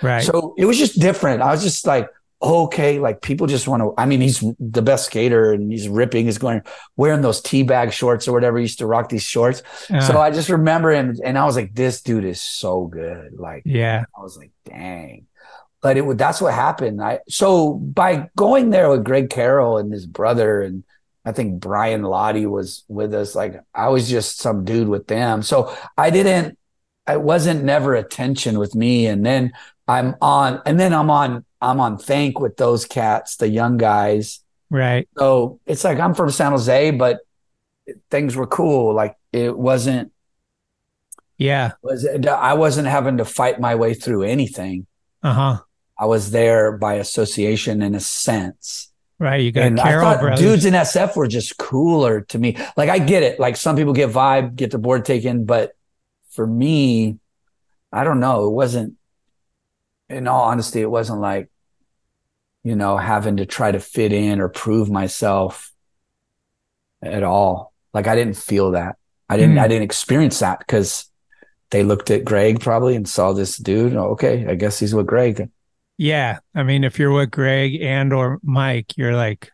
Right. 0.00 0.22
So 0.22 0.54
it 0.56 0.64
was 0.64 0.78
just 0.78 0.98
different. 0.98 1.42
I 1.42 1.50
was 1.50 1.62
just 1.62 1.86
like, 1.86 2.08
okay, 2.42 2.98
like 2.98 3.20
people 3.20 3.46
just 3.46 3.68
want 3.68 3.82
to. 3.82 3.92
I 3.98 4.06
mean, 4.06 4.20
he's 4.22 4.42
the 4.58 4.80
best 4.80 5.06
skater 5.06 5.52
and 5.52 5.70
he's 5.70 5.88
ripping. 5.88 6.24
He's 6.24 6.38
going 6.38 6.62
wearing 6.96 7.20
those 7.20 7.42
teabag 7.42 7.92
shorts 7.92 8.26
or 8.26 8.32
whatever. 8.32 8.56
He 8.56 8.62
used 8.62 8.78
to 8.78 8.86
rock 8.86 9.10
these 9.10 9.22
shorts. 9.22 9.62
Uh. 9.90 10.00
so 10.00 10.18
I 10.18 10.30
just 10.30 10.48
remember 10.48 10.90
him 10.90 11.16
and 11.22 11.36
I 11.36 11.44
was 11.44 11.54
like, 11.56 11.74
this 11.74 12.00
dude 12.00 12.24
is 12.24 12.40
so 12.40 12.86
good. 12.86 13.34
Like, 13.38 13.62
Yeah. 13.66 14.04
I 14.16 14.22
was 14.22 14.38
like, 14.38 14.52
dang. 14.64 15.26
But 15.82 15.96
it 15.96 16.04
would 16.04 16.18
that's 16.18 16.40
what 16.40 16.52
happened. 16.52 17.02
I 17.02 17.20
so 17.28 17.74
by 17.74 18.28
going 18.36 18.70
there 18.70 18.90
with 18.90 19.04
Greg 19.04 19.30
Carroll 19.30 19.78
and 19.78 19.92
his 19.92 20.06
brother 20.06 20.60
and 20.60 20.84
I 21.24 21.32
think 21.32 21.60
Brian 21.60 22.02
Lotti 22.02 22.46
was 22.46 22.84
with 22.88 23.12
us. 23.14 23.34
Like 23.34 23.62
I 23.74 23.88
was 23.88 24.08
just 24.08 24.38
some 24.38 24.64
dude 24.64 24.88
with 24.88 25.06
them. 25.06 25.42
So 25.42 25.76
I 25.96 26.10
didn't 26.10 26.58
I 27.06 27.16
wasn't 27.16 27.64
never 27.64 27.94
a 27.94 28.02
tension 28.02 28.58
with 28.58 28.74
me. 28.74 29.06
And 29.06 29.24
then 29.24 29.52
I'm 29.88 30.14
on 30.22 30.62
and 30.64 30.78
then 30.78 30.92
I'm 30.92 31.10
on 31.10 31.44
I'm 31.60 31.80
on 31.80 31.98
Think 31.98 32.40
with 32.40 32.56
those 32.56 32.86
cats, 32.86 33.36
the 33.36 33.48
young 33.48 33.76
guys. 33.76 34.40
Right. 34.70 35.08
So 35.18 35.60
it's 35.66 35.84
like 35.84 35.98
I'm 35.98 36.14
from 36.14 36.30
San 36.30 36.52
Jose, 36.52 36.92
but 36.92 37.18
things 38.10 38.36
were 38.36 38.46
cool. 38.46 38.94
Like 38.94 39.16
it 39.32 39.58
wasn't 39.58 40.12
Yeah. 41.36 41.72
was 41.82 42.06
I 42.06 42.54
wasn't 42.54 42.88
having 42.88 43.18
to 43.18 43.24
fight 43.24 43.60
my 43.60 43.74
way 43.74 43.94
through 43.94 44.22
anything. 44.22 44.86
Uh 45.22 45.32
huh. 45.34 45.58
I 45.98 46.06
was 46.06 46.30
there 46.30 46.78
by 46.78 46.94
association 46.94 47.82
in 47.82 47.94
a 47.94 48.00
sense. 48.00 48.89
Right. 49.20 49.42
You 49.42 49.52
got 49.52 49.66
And 49.66 49.78
I 49.78 49.82
Carroll 49.82 50.04
thought 50.04 50.20
brothers. 50.20 50.40
dudes 50.40 50.64
in 50.64 50.72
SF 50.72 51.14
were 51.14 51.28
just 51.28 51.58
cooler 51.58 52.22
to 52.22 52.38
me. 52.38 52.56
Like 52.74 52.88
I 52.88 52.98
get 52.98 53.22
it. 53.22 53.38
Like 53.38 53.56
some 53.56 53.76
people 53.76 53.92
get 53.92 54.08
vibe, 54.08 54.56
get 54.56 54.70
the 54.70 54.78
board 54.78 55.04
taken, 55.04 55.44
but 55.44 55.72
for 56.30 56.46
me, 56.46 57.18
I 57.92 58.02
don't 58.02 58.18
know. 58.18 58.46
It 58.46 58.52
wasn't. 58.52 58.94
In 60.08 60.26
all 60.26 60.44
honesty, 60.44 60.80
it 60.80 60.90
wasn't 60.90 61.20
like, 61.20 61.50
you 62.64 62.74
know, 62.74 62.96
having 62.96 63.36
to 63.36 63.46
try 63.46 63.70
to 63.70 63.78
fit 63.78 64.12
in 64.12 64.40
or 64.40 64.48
prove 64.48 64.90
myself 64.90 65.70
at 67.02 67.22
all. 67.22 67.72
Like 67.92 68.06
I 68.06 68.16
didn't 68.16 68.38
feel 68.38 68.70
that. 68.72 68.96
I 69.28 69.36
didn't. 69.36 69.56
Hmm. 69.56 69.60
I 69.60 69.68
didn't 69.68 69.84
experience 69.84 70.38
that 70.38 70.60
because 70.60 71.10
they 71.70 71.82
looked 71.82 72.10
at 72.10 72.24
Greg 72.24 72.60
probably 72.60 72.96
and 72.96 73.06
saw 73.08 73.32
this 73.34 73.58
dude. 73.58 73.94
Oh, 73.94 74.12
okay, 74.12 74.46
I 74.48 74.54
guess 74.54 74.78
he's 74.78 74.94
with 74.94 75.06
Greg. 75.06 75.50
Yeah. 76.00 76.38
I 76.54 76.62
mean, 76.62 76.82
if 76.82 76.98
you're 76.98 77.12
with 77.12 77.30
Greg 77.30 77.74
and 77.82 78.10
or 78.14 78.38
Mike, 78.42 78.96
you're 78.96 79.14
like 79.14 79.50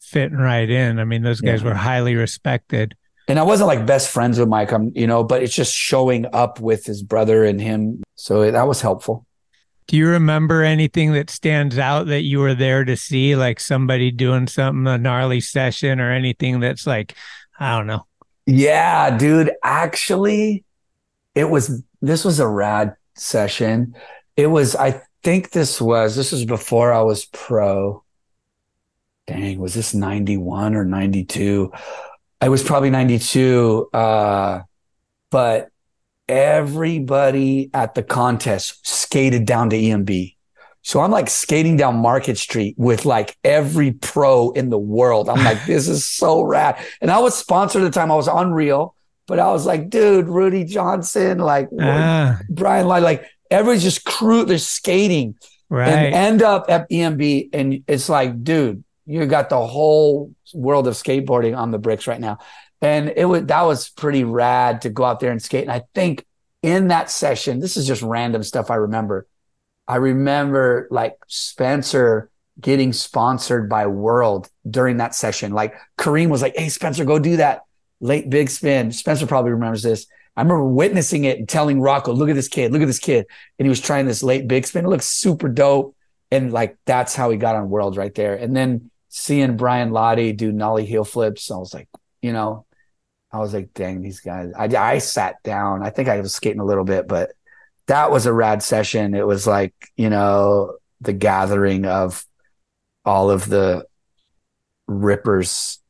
fitting 0.00 0.38
right 0.38 0.70
in. 0.70 1.00
I 1.00 1.04
mean, 1.04 1.22
those 1.24 1.40
guys 1.40 1.60
Yeah. 1.60 1.70
were 1.70 1.74
highly 1.74 2.14
respected. 2.14 2.94
and 3.26 3.36
I 3.38 3.42
wasn't 3.42 3.66
like 3.66 3.84
best 3.84 4.08
friends 4.08 4.38
with 4.38 4.48
Mike, 4.48 4.72
I'm, 4.72 4.90
you 4.94 5.06
know, 5.08 5.22
but 5.24 5.42
it's 5.42 5.54
just 5.54 5.74
showing 5.74 6.24
up 6.32 6.60
with 6.60 6.86
his 6.86 7.02
brother 7.02 7.44
and 7.44 7.60
him. 7.60 8.02
So 8.14 8.48
that 8.50 8.66
was 8.68 8.80
helpful. 8.80 9.26
Do 9.88 9.96
you 9.98 10.06
remember 10.08 10.62
anything 10.62 11.12
that 11.14 11.28
stands 11.30 11.78
out 11.78 12.06
that 12.06 12.22
you 12.22 12.38
were 12.38 12.54
there 12.54 12.84
to 12.84 12.96
see, 12.96 13.34
like 13.36 13.58
somebody 13.58 14.10
doing 14.12 14.46
something, 14.46 14.86
a 14.86 14.96
gnarly 14.98 15.40
session 15.40 15.98
or 16.00 16.10
anything 16.12 16.60
that's 16.60 16.86
like, 16.86 17.14
I 17.58 17.76
don't 17.76 17.86
know. 17.88 18.06
Yeah, 18.46 19.14
dude. 19.18 19.50
Actually, 19.64 20.64
it 21.34 21.50
was 21.50 21.82
this 22.00 22.24
was 22.24 22.38
a 22.38 22.46
rad 22.48 22.94
session. 23.16 23.94
It 24.36 24.46
was, 24.46 24.74
I 24.76 25.02
think 25.22 25.50
this 25.50 25.80
was 25.80 26.16
this 26.16 26.32
was 26.32 26.44
before 26.44 26.92
I 26.92 27.02
was 27.02 27.26
pro. 27.26 28.04
Dang, 29.26 29.58
was 29.58 29.74
this 29.74 29.92
91 29.92 30.74
or 30.74 30.84
92? 30.84 31.70
I 32.40 32.48
was 32.48 32.62
probably 32.62 32.90
92. 32.90 33.88
Uh, 33.92 34.62
but 35.30 35.68
everybody 36.28 37.70
at 37.74 37.94
the 37.94 38.02
contest 38.02 38.86
skated 38.86 39.44
down 39.44 39.70
to 39.70 39.76
EMB. 39.76 40.34
So 40.82 41.00
I'm 41.00 41.10
like 41.10 41.28
skating 41.28 41.76
down 41.76 41.96
Market 41.96 42.38
Street 42.38 42.74
with 42.78 43.04
like 43.04 43.36
every 43.44 43.92
pro 43.92 44.50
in 44.52 44.70
the 44.70 44.78
world. 44.78 45.28
I'm 45.28 45.44
like, 45.44 45.66
this 45.66 45.88
is 45.88 46.04
so 46.08 46.42
rad. 46.42 46.82
And 47.00 47.10
I 47.10 47.18
was 47.18 47.36
sponsored 47.36 47.82
at 47.82 47.84
the 47.84 47.90
time. 47.90 48.10
I 48.10 48.14
was 48.14 48.28
on 48.28 48.52
Real, 48.52 48.94
but 49.26 49.38
I 49.38 49.50
was 49.50 49.66
like, 49.66 49.90
dude, 49.90 50.28
Rudy 50.28 50.64
Johnson, 50.64 51.38
like. 51.38 51.68
Brian 52.48 52.86
Light, 52.86 53.02
like 53.02 53.26
everybody's 53.50 53.82
just 53.82 54.04
crew, 54.04 54.44
they're 54.44 54.58
skating 54.58 55.36
Right. 55.70 55.88
and 55.88 56.14
end 56.14 56.42
up 56.42 56.66
at 56.68 56.88
EMB. 56.90 57.50
And 57.52 57.82
it's 57.86 58.08
like, 58.08 58.42
dude, 58.42 58.84
you 59.06 59.26
got 59.26 59.50
the 59.50 59.64
whole 59.66 60.32
world 60.54 60.86
of 60.86 60.94
skateboarding 60.94 61.56
on 61.56 61.70
the 61.70 61.78
bricks 61.78 62.06
right 62.06 62.20
now. 62.20 62.38
And 62.80 63.12
it 63.16 63.24
was 63.24 63.44
that 63.46 63.62
was 63.62 63.88
pretty 63.90 64.24
rad 64.24 64.82
to 64.82 64.90
go 64.90 65.04
out 65.04 65.20
there 65.20 65.30
and 65.32 65.42
skate. 65.42 65.62
And 65.64 65.72
I 65.72 65.82
think 65.94 66.24
in 66.62 66.88
that 66.88 67.10
session, 67.10 67.60
this 67.60 67.76
is 67.76 67.86
just 67.86 68.02
random 68.02 68.42
stuff 68.42 68.70
I 68.70 68.76
remember. 68.76 69.26
I 69.86 69.96
remember 69.96 70.86
like 70.90 71.16
Spencer 71.26 72.30
getting 72.60 72.92
sponsored 72.92 73.68
by 73.68 73.86
World 73.86 74.48
during 74.68 74.96
that 74.98 75.14
session. 75.14 75.52
Like 75.52 75.74
Kareem 75.98 76.28
was 76.28 76.42
like, 76.42 76.56
Hey, 76.56 76.68
Spencer, 76.68 77.04
go 77.04 77.18
do 77.18 77.36
that 77.36 77.62
late 78.00 78.30
big 78.30 78.48
spin. 78.50 78.92
Spencer 78.92 79.26
probably 79.26 79.50
remembers 79.52 79.82
this. 79.82 80.06
I 80.38 80.42
remember 80.42 80.66
witnessing 80.66 81.24
it 81.24 81.36
and 81.36 81.48
telling 81.48 81.80
Rocco, 81.80 82.12
look 82.12 82.28
at 82.28 82.36
this 82.36 82.46
kid, 82.46 82.70
look 82.70 82.80
at 82.80 82.86
this 82.86 83.00
kid. 83.00 83.26
And 83.58 83.66
he 83.66 83.68
was 83.68 83.80
trying 83.80 84.06
this 84.06 84.22
late 84.22 84.46
big 84.46 84.64
spin. 84.64 84.84
It 84.84 84.88
looks 84.88 85.06
super 85.06 85.48
dope. 85.48 85.96
And 86.30 86.52
like 86.52 86.76
that's 86.86 87.16
how 87.16 87.30
he 87.30 87.36
got 87.36 87.56
on 87.56 87.68
world 87.68 87.96
right 87.96 88.14
there. 88.14 88.36
And 88.36 88.54
then 88.54 88.92
seeing 89.08 89.56
Brian 89.56 89.90
Lotti 89.90 90.36
do 90.36 90.52
nollie 90.52 90.86
heel 90.86 91.02
flips, 91.02 91.50
I 91.50 91.56
was 91.56 91.74
like, 91.74 91.88
you 92.22 92.32
know, 92.32 92.66
I 93.32 93.38
was 93.38 93.52
like, 93.52 93.74
dang, 93.74 94.00
these 94.00 94.20
guys. 94.20 94.52
I, 94.56 94.66
I 94.66 94.98
sat 94.98 95.42
down. 95.42 95.82
I 95.82 95.90
think 95.90 96.08
I 96.08 96.20
was 96.20 96.36
skating 96.36 96.60
a 96.60 96.64
little 96.64 96.84
bit, 96.84 97.08
but 97.08 97.32
that 97.88 98.12
was 98.12 98.26
a 98.26 98.32
rad 98.32 98.62
session. 98.62 99.14
It 99.14 99.26
was 99.26 99.44
like, 99.44 99.74
you 99.96 100.08
know, 100.08 100.76
the 101.00 101.14
gathering 101.14 101.84
of 101.84 102.24
all 103.04 103.32
of 103.32 103.48
the 103.48 103.86
rippers 104.86 105.80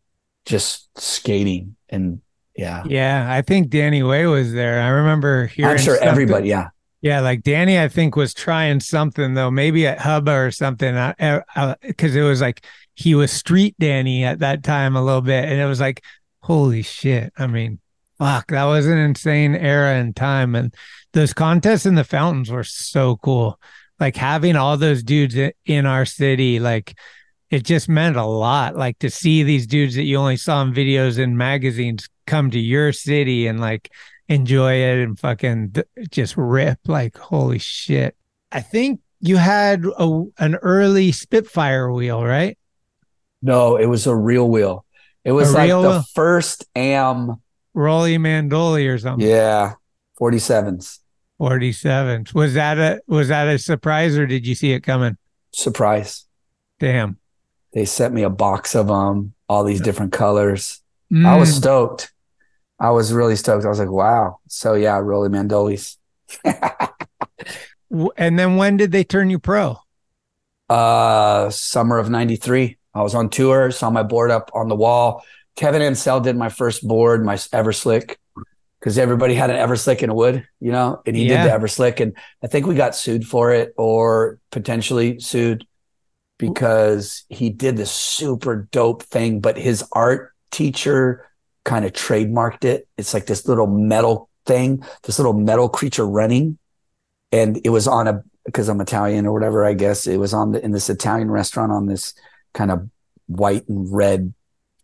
just 0.46 0.88
skating 0.98 1.76
and 1.90 2.22
yeah. 2.58 2.82
Yeah, 2.84 3.26
I 3.30 3.40
think 3.42 3.70
Danny 3.70 4.02
Way 4.02 4.26
was 4.26 4.52
there. 4.52 4.82
I 4.82 4.88
remember 4.88 5.46
hearing. 5.46 5.70
I'm 5.70 5.78
sure 5.78 5.94
something- 5.94 6.08
everybody, 6.08 6.48
yeah. 6.48 6.68
Yeah, 7.00 7.20
like 7.20 7.42
Danny, 7.44 7.78
I 7.78 7.86
think 7.86 8.16
was 8.16 8.34
trying 8.34 8.80
something 8.80 9.34
though, 9.34 9.52
maybe 9.52 9.86
at 9.86 10.00
Hubba 10.00 10.32
or 10.32 10.50
something, 10.50 10.96
uh, 10.96 11.14
uh, 11.20 11.40
uh, 11.54 11.74
because 11.80 12.16
it 12.16 12.22
was 12.22 12.40
like 12.40 12.64
he 12.94 13.14
was 13.14 13.30
street 13.30 13.76
Danny 13.78 14.24
at 14.24 14.40
that 14.40 14.64
time 14.64 14.96
a 14.96 15.04
little 15.04 15.20
bit, 15.20 15.44
and 15.44 15.60
it 15.60 15.66
was 15.66 15.78
like, 15.78 16.02
holy 16.42 16.82
shit! 16.82 17.32
I 17.38 17.46
mean, 17.46 17.78
fuck, 18.18 18.48
that 18.48 18.64
was 18.64 18.86
an 18.88 18.98
insane 18.98 19.54
era 19.54 19.94
and 19.94 20.16
time, 20.16 20.56
and 20.56 20.74
those 21.12 21.32
contests 21.32 21.86
in 21.86 21.94
the 21.94 22.02
fountains 22.02 22.50
were 22.50 22.64
so 22.64 23.16
cool. 23.18 23.60
Like 24.00 24.16
having 24.16 24.56
all 24.56 24.76
those 24.76 25.04
dudes 25.04 25.36
in 25.66 25.86
our 25.86 26.04
city, 26.04 26.58
like 26.58 26.98
it 27.50 27.64
just 27.64 27.88
meant 27.88 28.16
a 28.16 28.24
lot. 28.24 28.76
Like 28.76 28.98
to 29.00 29.10
see 29.10 29.42
these 29.42 29.66
dudes 29.66 29.94
that 29.94 30.02
you 30.04 30.16
only 30.16 30.36
saw 30.36 30.62
in 30.62 30.72
videos 30.72 31.22
and 31.22 31.36
magazines 31.38 32.08
come 32.26 32.50
to 32.50 32.58
your 32.58 32.92
city 32.92 33.46
and 33.46 33.60
like 33.60 33.90
enjoy 34.28 34.74
it 34.74 34.98
and 35.02 35.18
fucking 35.18 35.74
just 36.10 36.36
rip. 36.36 36.78
Like 36.86 37.16
holy 37.16 37.58
shit! 37.58 38.16
I 38.52 38.60
think 38.60 39.00
you 39.20 39.36
had 39.36 39.84
a 39.98 40.24
an 40.38 40.56
early 40.56 41.12
Spitfire 41.12 41.90
wheel, 41.92 42.24
right? 42.24 42.58
No, 43.42 43.76
it 43.76 43.86
was 43.86 44.06
a 44.06 44.14
real 44.16 44.48
wheel. 44.48 44.84
It 45.24 45.32
was 45.32 45.50
A 45.52 45.54
like 45.54 45.70
the 45.70 45.80
wheel? 45.80 46.04
first 46.14 46.66
AM. 46.74 47.36
Rolli 47.76 48.18
Mandoli 48.18 48.92
or 48.92 48.98
something. 48.98 49.26
Yeah. 49.28 49.74
47s. 50.20 50.98
47s. 51.40 52.34
Was 52.34 52.54
that 52.54 52.78
a 52.78 53.00
was 53.06 53.28
that 53.28 53.46
a 53.46 53.58
surprise 53.58 54.18
or 54.18 54.26
did 54.26 54.46
you 54.46 54.54
see 54.56 54.72
it 54.72 54.80
coming? 54.80 55.16
Surprise. 55.52 56.24
Damn. 56.80 57.18
They 57.72 57.84
sent 57.84 58.14
me 58.14 58.22
a 58.22 58.30
box 58.30 58.74
of 58.74 58.86
them, 58.88 59.34
all 59.48 59.64
these 59.64 59.80
different 59.80 60.12
colors. 60.12 60.80
I 61.12 61.36
was 61.36 61.50
Mm. 61.50 61.56
stoked. 61.56 62.12
I 62.80 62.90
was 62.90 63.12
really 63.12 63.36
stoked. 63.36 63.64
I 63.64 63.68
was 63.68 63.78
like, 63.78 63.90
wow. 63.90 64.38
So 64.48 64.74
yeah, 64.74 64.98
Rolli 65.00 65.28
Mandolis. 65.30 65.96
And 68.18 68.38
then 68.38 68.56
when 68.56 68.76
did 68.76 68.92
they 68.92 69.02
turn 69.04 69.30
you 69.30 69.38
pro? 69.38 69.78
Uh 70.68 71.48
summer 71.50 71.96
of 71.98 72.10
93. 72.10 72.76
I 72.94 73.02
was 73.02 73.14
on 73.14 73.30
tour, 73.30 73.70
saw 73.70 73.88
my 73.90 74.02
board 74.02 74.30
up 74.30 74.50
on 74.54 74.68
the 74.68 74.74
wall. 74.76 75.24
Kevin 75.56 75.80
Ancell 75.80 76.22
did 76.22 76.36
my 76.36 76.50
first 76.50 76.86
board, 76.86 77.24
my 77.24 77.36
Everslick, 77.36 78.16
because 78.78 78.98
everybody 78.98 79.34
had 79.34 79.48
an 79.50 79.56
Everslick 79.56 80.02
in 80.02 80.14
wood, 80.14 80.46
you 80.60 80.70
know, 80.70 81.00
and 81.06 81.16
he 81.16 81.24
Yeah. 81.26 81.42
did 81.42 81.50
the 81.50 81.56
Everslick. 81.58 82.00
And 82.00 82.12
I 82.44 82.46
think 82.46 82.66
we 82.66 82.74
got 82.74 82.94
sued 82.94 83.26
for 83.26 83.52
it 83.52 83.72
or 83.78 84.38
potentially 84.52 85.18
sued 85.20 85.64
because 86.38 87.24
he 87.28 87.50
did 87.50 87.76
this 87.76 87.90
super 87.90 88.68
dope 88.70 89.02
thing, 89.02 89.40
but 89.40 89.58
his 89.58 89.84
art 89.92 90.32
teacher 90.50 91.26
kind 91.64 91.84
of 91.84 91.92
trademarked 91.92 92.64
it. 92.64 92.88
It's 92.96 93.12
like 93.12 93.26
this 93.26 93.46
little 93.46 93.66
metal 93.66 94.30
thing, 94.46 94.84
this 95.02 95.18
little 95.18 95.34
metal 95.34 95.68
creature 95.68 96.06
running. 96.06 96.58
And 97.30 97.60
it 97.64 97.70
was 97.70 97.86
on 97.86 98.08
a 98.08 98.22
because 98.46 98.70
I'm 98.70 98.80
Italian 98.80 99.26
or 99.26 99.32
whatever, 99.34 99.66
I 99.66 99.74
guess 99.74 100.06
it 100.06 100.16
was 100.16 100.32
on 100.32 100.52
the 100.52 100.64
in 100.64 100.70
this 100.70 100.88
Italian 100.88 101.30
restaurant 101.30 101.70
on 101.70 101.84
this 101.84 102.14
kind 102.54 102.70
of 102.70 102.88
white 103.26 103.68
and 103.68 103.94
red 103.94 104.32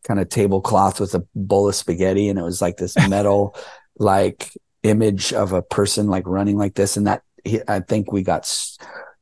kind 0.02 0.20
of 0.20 0.28
tablecloth 0.28 1.00
with 1.00 1.14
a 1.14 1.26
bowl 1.34 1.68
of 1.68 1.74
spaghetti, 1.74 2.28
and 2.28 2.38
it 2.38 2.42
was 2.42 2.60
like 2.60 2.76
this 2.76 2.94
metal 3.08 3.56
like 3.98 4.52
image 4.82 5.32
of 5.32 5.52
a 5.52 5.62
person 5.62 6.08
like 6.08 6.26
running 6.26 6.58
like 6.58 6.74
this, 6.74 6.98
and 6.98 7.06
that 7.06 7.22
he, 7.42 7.60
I 7.66 7.80
think 7.80 8.12
we 8.12 8.22
got 8.22 8.44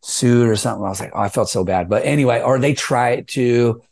s- 0.03 0.09
sued 0.09 0.49
or 0.49 0.57
something. 0.57 0.85
I 0.85 0.89
was 0.89 1.01
like, 1.01 1.13
oh, 1.15 1.21
I 1.21 1.29
felt 1.29 1.49
so 1.49 1.65
bad, 1.65 1.89
but 1.89 2.05
anyway, 2.05 2.43
or 2.43 2.59
they 2.59 2.75
tried 2.75 3.29
to, 3.29 3.83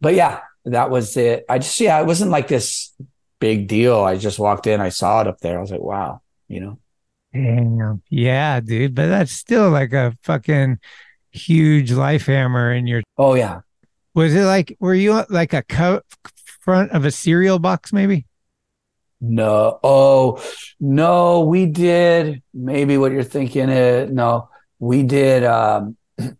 but 0.00 0.14
yeah, 0.14 0.40
that 0.66 0.90
was 0.90 1.16
it. 1.16 1.44
I 1.48 1.58
just 1.58 1.80
yeah, 1.80 2.00
it 2.00 2.06
wasn't 2.06 2.30
like 2.30 2.48
this 2.48 2.92
big 3.40 3.68
deal. 3.68 4.00
I 4.02 4.16
just 4.16 4.38
walked 4.38 4.66
in, 4.66 4.80
I 4.80 4.88
saw 4.90 5.20
it 5.22 5.28
up 5.28 5.40
there, 5.40 5.58
I 5.58 5.60
was 5.60 5.70
like, 5.70 5.80
wow, 5.82 6.20
you 6.48 6.60
know. 6.60 6.78
Damn. 7.32 8.02
Yeah, 8.10 8.60
dude. 8.60 8.94
But 8.94 9.08
that's 9.08 9.32
still 9.32 9.68
like 9.70 9.92
a 9.92 10.16
fucking 10.22 10.78
huge 11.32 11.90
life 11.92 12.26
hammer 12.26 12.72
in 12.72 12.86
your 12.86 13.02
Oh 13.18 13.34
yeah. 13.34 13.60
was 14.14 14.34
it 14.34 14.44
like 14.44 14.76
were 14.78 14.94
you 14.94 15.24
like 15.28 15.52
a 15.52 15.62
co- 15.62 16.02
front 16.60 16.92
of 16.92 17.04
a 17.04 17.10
cereal 17.10 17.58
box 17.58 17.92
maybe? 17.92 18.26
No. 19.20 19.80
Oh, 19.82 20.42
no, 20.80 21.40
we 21.44 21.66
did 21.66 22.42
maybe 22.52 22.98
what 22.98 23.12
you're 23.12 23.22
thinking. 23.24 23.68
It, 23.68 24.10
no, 24.12 24.48
we 24.78 25.02
did 25.02 25.44
um 25.44 25.96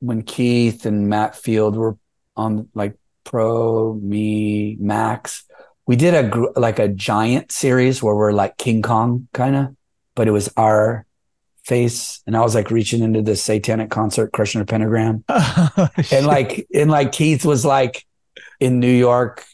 when 0.00 0.22
Keith 0.22 0.86
and 0.86 1.08
Matt 1.08 1.36
Field 1.36 1.76
were 1.76 1.96
on 2.36 2.68
like 2.74 2.96
Pro, 3.24 3.94
me, 3.94 4.76
Max. 4.80 5.44
We 5.86 5.96
did 5.96 6.14
a 6.14 6.28
gr- 6.28 6.52
like 6.56 6.78
a 6.78 6.88
giant 6.88 7.52
series 7.52 8.02
where 8.02 8.14
we're 8.14 8.32
like 8.32 8.56
King 8.56 8.82
Kong 8.82 9.28
kind 9.32 9.56
of, 9.56 9.76
but 10.14 10.28
it 10.28 10.32
was 10.32 10.48
our 10.56 11.06
face 11.64 12.20
and 12.26 12.36
I 12.36 12.40
was 12.40 12.56
like 12.56 12.72
reaching 12.72 13.02
into 13.02 13.22
the 13.22 13.36
satanic 13.36 13.90
concert 13.90 14.32
crushing 14.32 14.60
a 14.60 14.64
pentagram. 14.64 15.24
and 15.28 16.26
like 16.26 16.66
and 16.74 16.90
like 16.90 17.12
Keith 17.12 17.44
was 17.44 17.64
like 17.64 18.04
in 18.58 18.80
New 18.80 18.92
York 18.92 19.44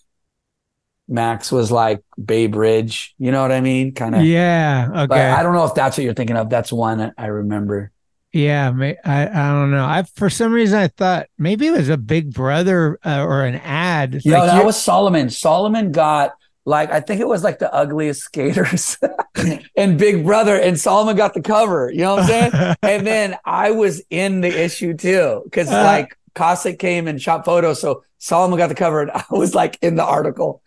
Max 1.09 1.51
was 1.51 1.71
like 1.71 2.03
Bay 2.23 2.47
Bridge, 2.47 3.15
you 3.19 3.33
know 3.33 3.41
what 3.41 3.51
I 3.51 3.63
mean? 3.63 3.95
Kind 3.95 4.15
of. 4.15 4.25
Yeah. 4.25 4.89
Okay. 4.91 5.07
But 5.07 5.19
I 5.19 5.43
don't 5.43 5.55
know 5.55 5.65
if 5.65 5.75
that's 5.75 5.97
what 5.97 6.05
you're 6.05 6.15
thinking 6.15 6.37
of. 6.37 6.51
That's 6.51 6.71
one 6.71 7.13
I 7.17 7.27
remember. 7.27 7.91
Yeah, 8.39 8.73
I 9.05 9.23
I 9.29 9.51
don't 9.53 9.71
know. 9.71 9.85
I 9.85 10.05
for 10.15 10.31
some 10.31 10.53
reason 10.53 10.79
I 10.79 10.89
thought 10.89 11.27
maybe 11.39 11.67
it 11.67 11.73
was 11.73 11.89
a 11.89 11.97
Big 11.97 12.33
Brother 12.33 12.99
uh, 13.05 13.25
or 13.25 13.45
an 13.45 13.57
ad. 13.57 14.15
It's 14.17 14.25
Yeah, 14.27 14.39
like 14.39 14.47
that 14.51 14.55
you're- 14.57 14.67
was 14.67 14.81
Salman. 14.81 15.31
Salman 15.31 15.91
got 15.93 16.33
like 16.65 16.91
I 16.93 17.01
think 17.01 17.21
it 17.21 17.27
was 17.27 17.43
like 17.43 17.59
the 17.59 17.73
ugliest 17.75 18.21
skaters 18.23 18.97
and 19.77 19.99
Big 19.99 20.25
Brother, 20.25 20.57
and 20.57 20.79
Salman 20.79 21.17
got 21.17 21.35
the 21.35 21.43
cover. 21.43 21.91
You 21.91 22.01
know 22.03 22.17
what 22.17 22.25
I'm 22.25 22.51
saying? 22.53 22.77
and 22.83 23.07
then 23.07 23.37
I 23.45 23.71
was 23.73 24.03
in 24.11 24.41
the 24.41 24.49
issue 24.65 24.95
too 24.95 25.43
because 25.45 25.69
Uh. 25.71 25.83
like 25.83 26.17
Cossack 26.35 26.79
came 26.79 27.09
and 27.09 27.21
shot 27.21 27.45
photos, 27.45 27.81
so 27.81 28.05
Salman 28.19 28.59
got 28.59 28.69
the 28.69 28.75
cover, 28.77 29.03
and 29.03 29.11
I 29.15 29.25
was 29.31 29.55
like 29.55 29.79
in 29.83 29.97
the 29.97 30.05
article. 30.05 30.63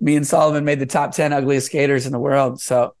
Me 0.00 0.16
and 0.16 0.26
Salman 0.26 0.64
made 0.64 0.78
the 0.78 0.86
top 0.86 1.12
ten 1.12 1.34
ugliest 1.34 1.66
skaters 1.66 2.06
in 2.06 2.12
the 2.12 2.18
world. 2.18 2.60
So 2.62 2.94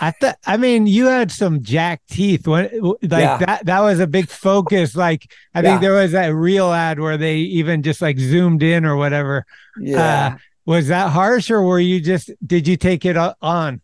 I 0.00 0.10
thought. 0.12 0.38
I 0.46 0.56
mean, 0.56 0.86
you 0.86 1.06
had 1.06 1.30
some 1.30 1.62
jack 1.62 2.00
teeth. 2.10 2.46
When 2.46 2.70
like 2.82 3.02
Yeah. 3.02 3.36
that? 3.38 3.66
That 3.66 3.80
was 3.80 4.00
a 4.00 4.06
big 4.06 4.28
focus. 4.28 4.94
Like 4.96 5.30
I 5.54 5.60
Yeah. 5.60 5.70
think 5.70 5.80
there 5.82 5.94
was 5.94 6.12
that 6.12 6.28
real 6.34 6.72
ad 6.72 6.98
where 7.00 7.16
they 7.16 7.36
even 7.36 7.82
just 7.82 8.00
like 8.02 8.18
zoomed 8.18 8.62
in 8.62 8.84
or 8.84 8.96
whatever. 8.96 9.44
Yeah. 9.80 10.26
Uh, 10.34 10.36
was 10.64 10.88
that 10.88 11.10
harsh, 11.10 11.50
or 11.50 11.62
were 11.62 11.80
you 11.80 12.00
just? 12.00 12.30
Did 12.46 12.68
you 12.68 12.76
take 12.76 13.04
it 13.04 13.16
on? 13.16 13.80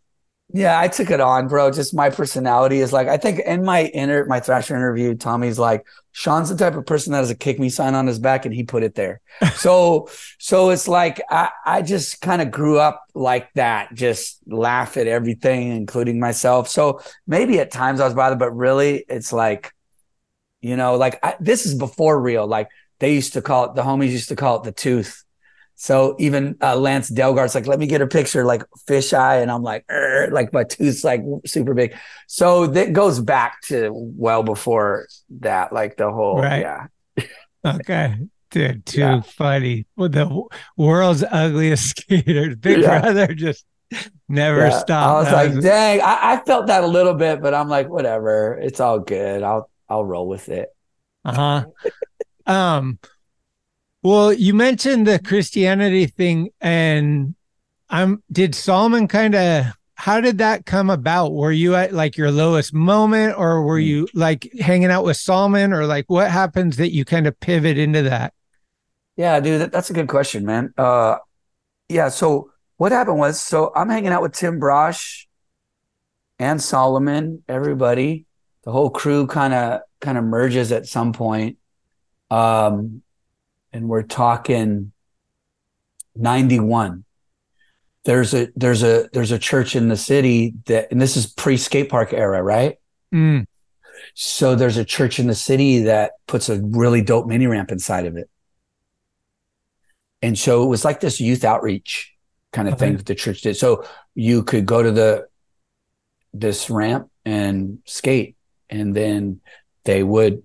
Yeah, 0.50 0.80
I 0.80 0.88
took 0.88 1.10
it 1.10 1.20
on, 1.20 1.46
bro. 1.46 1.70
Just 1.70 1.94
my 1.94 2.08
personality 2.08 2.78
is 2.78 2.90
like 2.90 3.06
I 3.06 3.18
think 3.18 3.40
in 3.40 3.64
my 3.64 3.84
inner 3.84 4.24
my 4.24 4.40
Thrasher 4.40 4.74
interview, 4.74 5.14
Tommy's 5.14 5.58
like, 5.58 5.86
Shawn's 6.12 6.48
the 6.48 6.56
type 6.56 6.74
of 6.74 6.86
person 6.86 7.12
that 7.12 7.18
has 7.18 7.30
a 7.30 7.34
kick 7.34 7.58
me 7.58 7.68
sign 7.68 7.94
on 7.94 8.06
his 8.06 8.18
back 8.18 8.46
and 8.46 8.54
he 8.54 8.62
put 8.64 8.82
it 8.82 8.94
there. 8.94 9.20
so 9.56 10.08
so 10.38 10.70
it's 10.70 10.88
like 10.88 11.20
I, 11.28 11.50
I 11.66 11.82
just 11.82 12.22
kind 12.22 12.40
of 12.40 12.50
grew 12.50 12.78
up 12.78 13.04
like 13.14 13.52
that, 13.54 13.92
just 13.92 14.38
laugh 14.46 14.96
at 14.96 15.06
everything, 15.06 15.68
including 15.68 16.18
myself. 16.18 16.68
So 16.68 17.02
maybe 17.26 17.60
at 17.60 17.70
times 17.70 18.00
I 18.00 18.06
was 18.06 18.14
bothered, 18.14 18.38
but 18.38 18.52
really 18.52 19.04
it's 19.06 19.34
like, 19.34 19.74
you 20.62 20.76
know, 20.76 20.96
like 20.96 21.18
I, 21.22 21.36
this 21.40 21.66
is 21.66 21.74
before 21.74 22.18
real. 22.18 22.46
Like 22.46 22.68
they 23.00 23.14
used 23.14 23.34
to 23.34 23.42
call 23.42 23.66
it 23.66 23.74
the 23.74 23.82
homies 23.82 24.12
used 24.12 24.30
to 24.30 24.36
call 24.36 24.56
it 24.56 24.62
the 24.64 24.72
tooth. 24.72 25.24
So 25.80 26.16
even 26.18 26.56
uh, 26.60 26.74
Lance 26.74 27.08
Dalgart's 27.08 27.54
like, 27.54 27.68
let 27.68 27.78
me 27.78 27.86
get 27.86 28.00
a 28.02 28.06
picture, 28.08 28.44
like 28.44 28.64
fisheye, 28.88 29.40
and 29.40 29.48
I'm 29.48 29.62
like, 29.62 29.84
like 30.32 30.52
my 30.52 30.64
tooth's 30.64 31.04
like 31.04 31.22
super 31.46 31.72
big. 31.72 31.94
So 32.26 32.66
that 32.66 32.92
goes 32.92 33.20
back 33.20 33.60
to 33.68 33.90
well 33.94 34.42
before 34.42 35.06
that, 35.38 35.72
like 35.72 35.96
the 35.96 36.10
whole 36.10 36.40
Right. 36.42 36.62
yeah. 36.62 37.26
Okay. 37.64 38.16
Dude, 38.50 38.84
too 38.86 39.22
funny. 39.22 39.86
Well, 39.96 40.08
the 40.08 40.42
world's 40.76 41.22
ugliest 41.30 41.90
skaters. 42.00 42.56
Big 42.56 42.80
Yeah. 42.80 43.00
brother 43.00 43.32
just 43.32 43.64
never 44.28 44.66
Yeah. 44.66 44.78
stopped. 44.80 45.28
I 45.28 45.38
was 45.46 45.52
like, 45.54 45.62
dang, 45.62 46.00
I, 46.00 46.32
I 46.32 46.44
felt 46.44 46.66
that 46.66 46.82
a 46.82 46.88
little 46.88 47.14
bit, 47.14 47.40
but 47.40 47.54
I'm 47.54 47.68
like, 47.68 47.88
whatever, 47.88 48.58
it's 48.60 48.80
all 48.80 48.98
good. 48.98 49.44
I'll 49.44 49.70
I'll 49.88 50.04
roll 50.04 50.26
with 50.26 50.48
it. 50.48 50.70
Uh-huh. 51.24 51.66
um 52.46 52.98
well, 54.08 54.32
you 54.32 54.54
mentioned 54.54 55.06
the 55.06 55.18
Christianity 55.18 56.06
thing 56.06 56.48
and 56.62 57.34
I'm 57.90 58.22
did 58.32 58.54
Salman 58.54 59.06
kind 59.06 59.34
of 59.34 59.66
how 59.96 60.22
did 60.22 60.38
that 60.38 60.64
come 60.64 60.88
about? 60.88 61.34
Were 61.34 61.52
you 61.52 61.74
at 61.74 61.92
like 61.92 62.16
your 62.16 62.30
lowest 62.30 62.72
moment 62.72 63.34
or 63.36 63.62
were 63.64 63.78
you 63.78 64.08
like 64.14 64.50
hanging 64.60 64.90
out 64.90 65.04
with 65.04 65.18
Salman 65.18 65.74
or 65.74 65.84
like 65.84 66.06
what 66.08 66.30
happens 66.30 66.78
that 66.78 66.90
you 66.90 67.04
kind 67.04 67.26
of 67.26 67.38
pivot 67.40 67.76
into 67.76 68.00
that? 68.00 68.32
Yeah, 69.16 69.40
dude, 69.40 69.60
that, 69.60 69.72
that's 69.72 69.90
a 69.90 69.92
good 69.92 70.08
question, 70.08 70.46
man. 70.46 70.72
Uh, 70.78 71.18
yeah. 71.90 72.08
So 72.08 72.50
what 72.78 72.92
happened 72.92 73.18
was, 73.18 73.38
so 73.38 73.72
I'm 73.76 73.90
hanging 73.90 74.12
out 74.12 74.22
with 74.22 74.32
Tim 74.32 74.58
Brauch 74.58 75.26
and 76.38 76.62
Salman, 76.62 77.42
everybody, 77.46 78.24
the 78.64 78.72
whole 78.72 78.88
crew 78.88 79.26
kind 79.26 79.52
of 79.52 79.80
kind 80.00 80.16
of 80.16 80.24
merges 80.24 80.72
at 80.72 80.86
some 80.86 81.12
point. 81.12 81.58
Um, 82.30 83.02
and 83.78 83.88
we're 83.88 84.02
talking 84.02 84.90
91. 86.16 87.04
There's 88.04 88.34
a 88.34 88.48
there's 88.56 88.82
a 88.82 89.08
there's 89.12 89.30
a 89.30 89.38
church 89.38 89.76
in 89.76 89.88
the 89.88 89.96
city 89.96 90.54
that, 90.66 90.90
and 90.90 91.00
this 91.00 91.16
is 91.16 91.26
pre 91.26 91.56
skate 91.56 91.88
park 91.88 92.12
era, 92.12 92.42
right? 92.42 92.76
Mm. 93.14 93.46
So 94.14 94.56
there's 94.56 94.78
a 94.78 94.84
church 94.84 95.20
in 95.20 95.28
the 95.28 95.34
city 95.34 95.82
that 95.82 96.12
puts 96.26 96.48
a 96.48 96.60
really 96.60 97.02
dope 97.02 97.26
mini 97.26 97.46
ramp 97.46 97.70
inside 97.70 98.06
of 98.06 98.16
it. 98.16 98.28
And 100.22 100.36
so 100.36 100.64
it 100.64 100.66
was 100.66 100.84
like 100.84 100.98
this 100.98 101.20
youth 101.20 101.44
outreach 101.44 102.14
kind 102.52 102.68
of 102.68 102.78
thing 102.78 102.96
that 102.96 103.06
the 103.06 103.14
church 103.14 103.42
did. 103.42 103.56
So 103.56 103.84
you 104.14 104.42
could 104.42 104.66
go 104.66 104.82
to 104.82 104.90
the 104.90 105.28
this 106.34 106.68
ramp 106.68 107.10
and 107.24 107.78
skate 107.84 108.36
and 108.70 108.94
then 108.96 109.40
they 109.84 110.02
would 110.02 110.42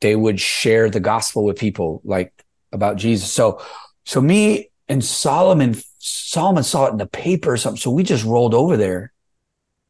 they 0.00 0.16
would 0.16 0.40
share 0.40 0.90
the 0.90 1.00
gospel 1.00 1.44
with 1.44 1.58
people 1.58 2.00
like 2.04 2.32
about 2.72 2.96
Jesus. 2.96 3.32
So 3.32 3.62
so 4.04 4.20
me 4.20 4.70
and 4.88 5.04
Salman 5.04 5.76
Salman 5.98 6.62
saw 6.64 6.86
it 6.86 6.92
in 6.92 6.98
the 6.98 7.06
paper 7.06 7.52
or 7.52 7.56
something. 7.56 7.80
So 7.80 7.90
we 7.90 8.02
just 8.02 8.24
rolled 8.24 8.54
over 8.54 8.76
there 8.76 9.12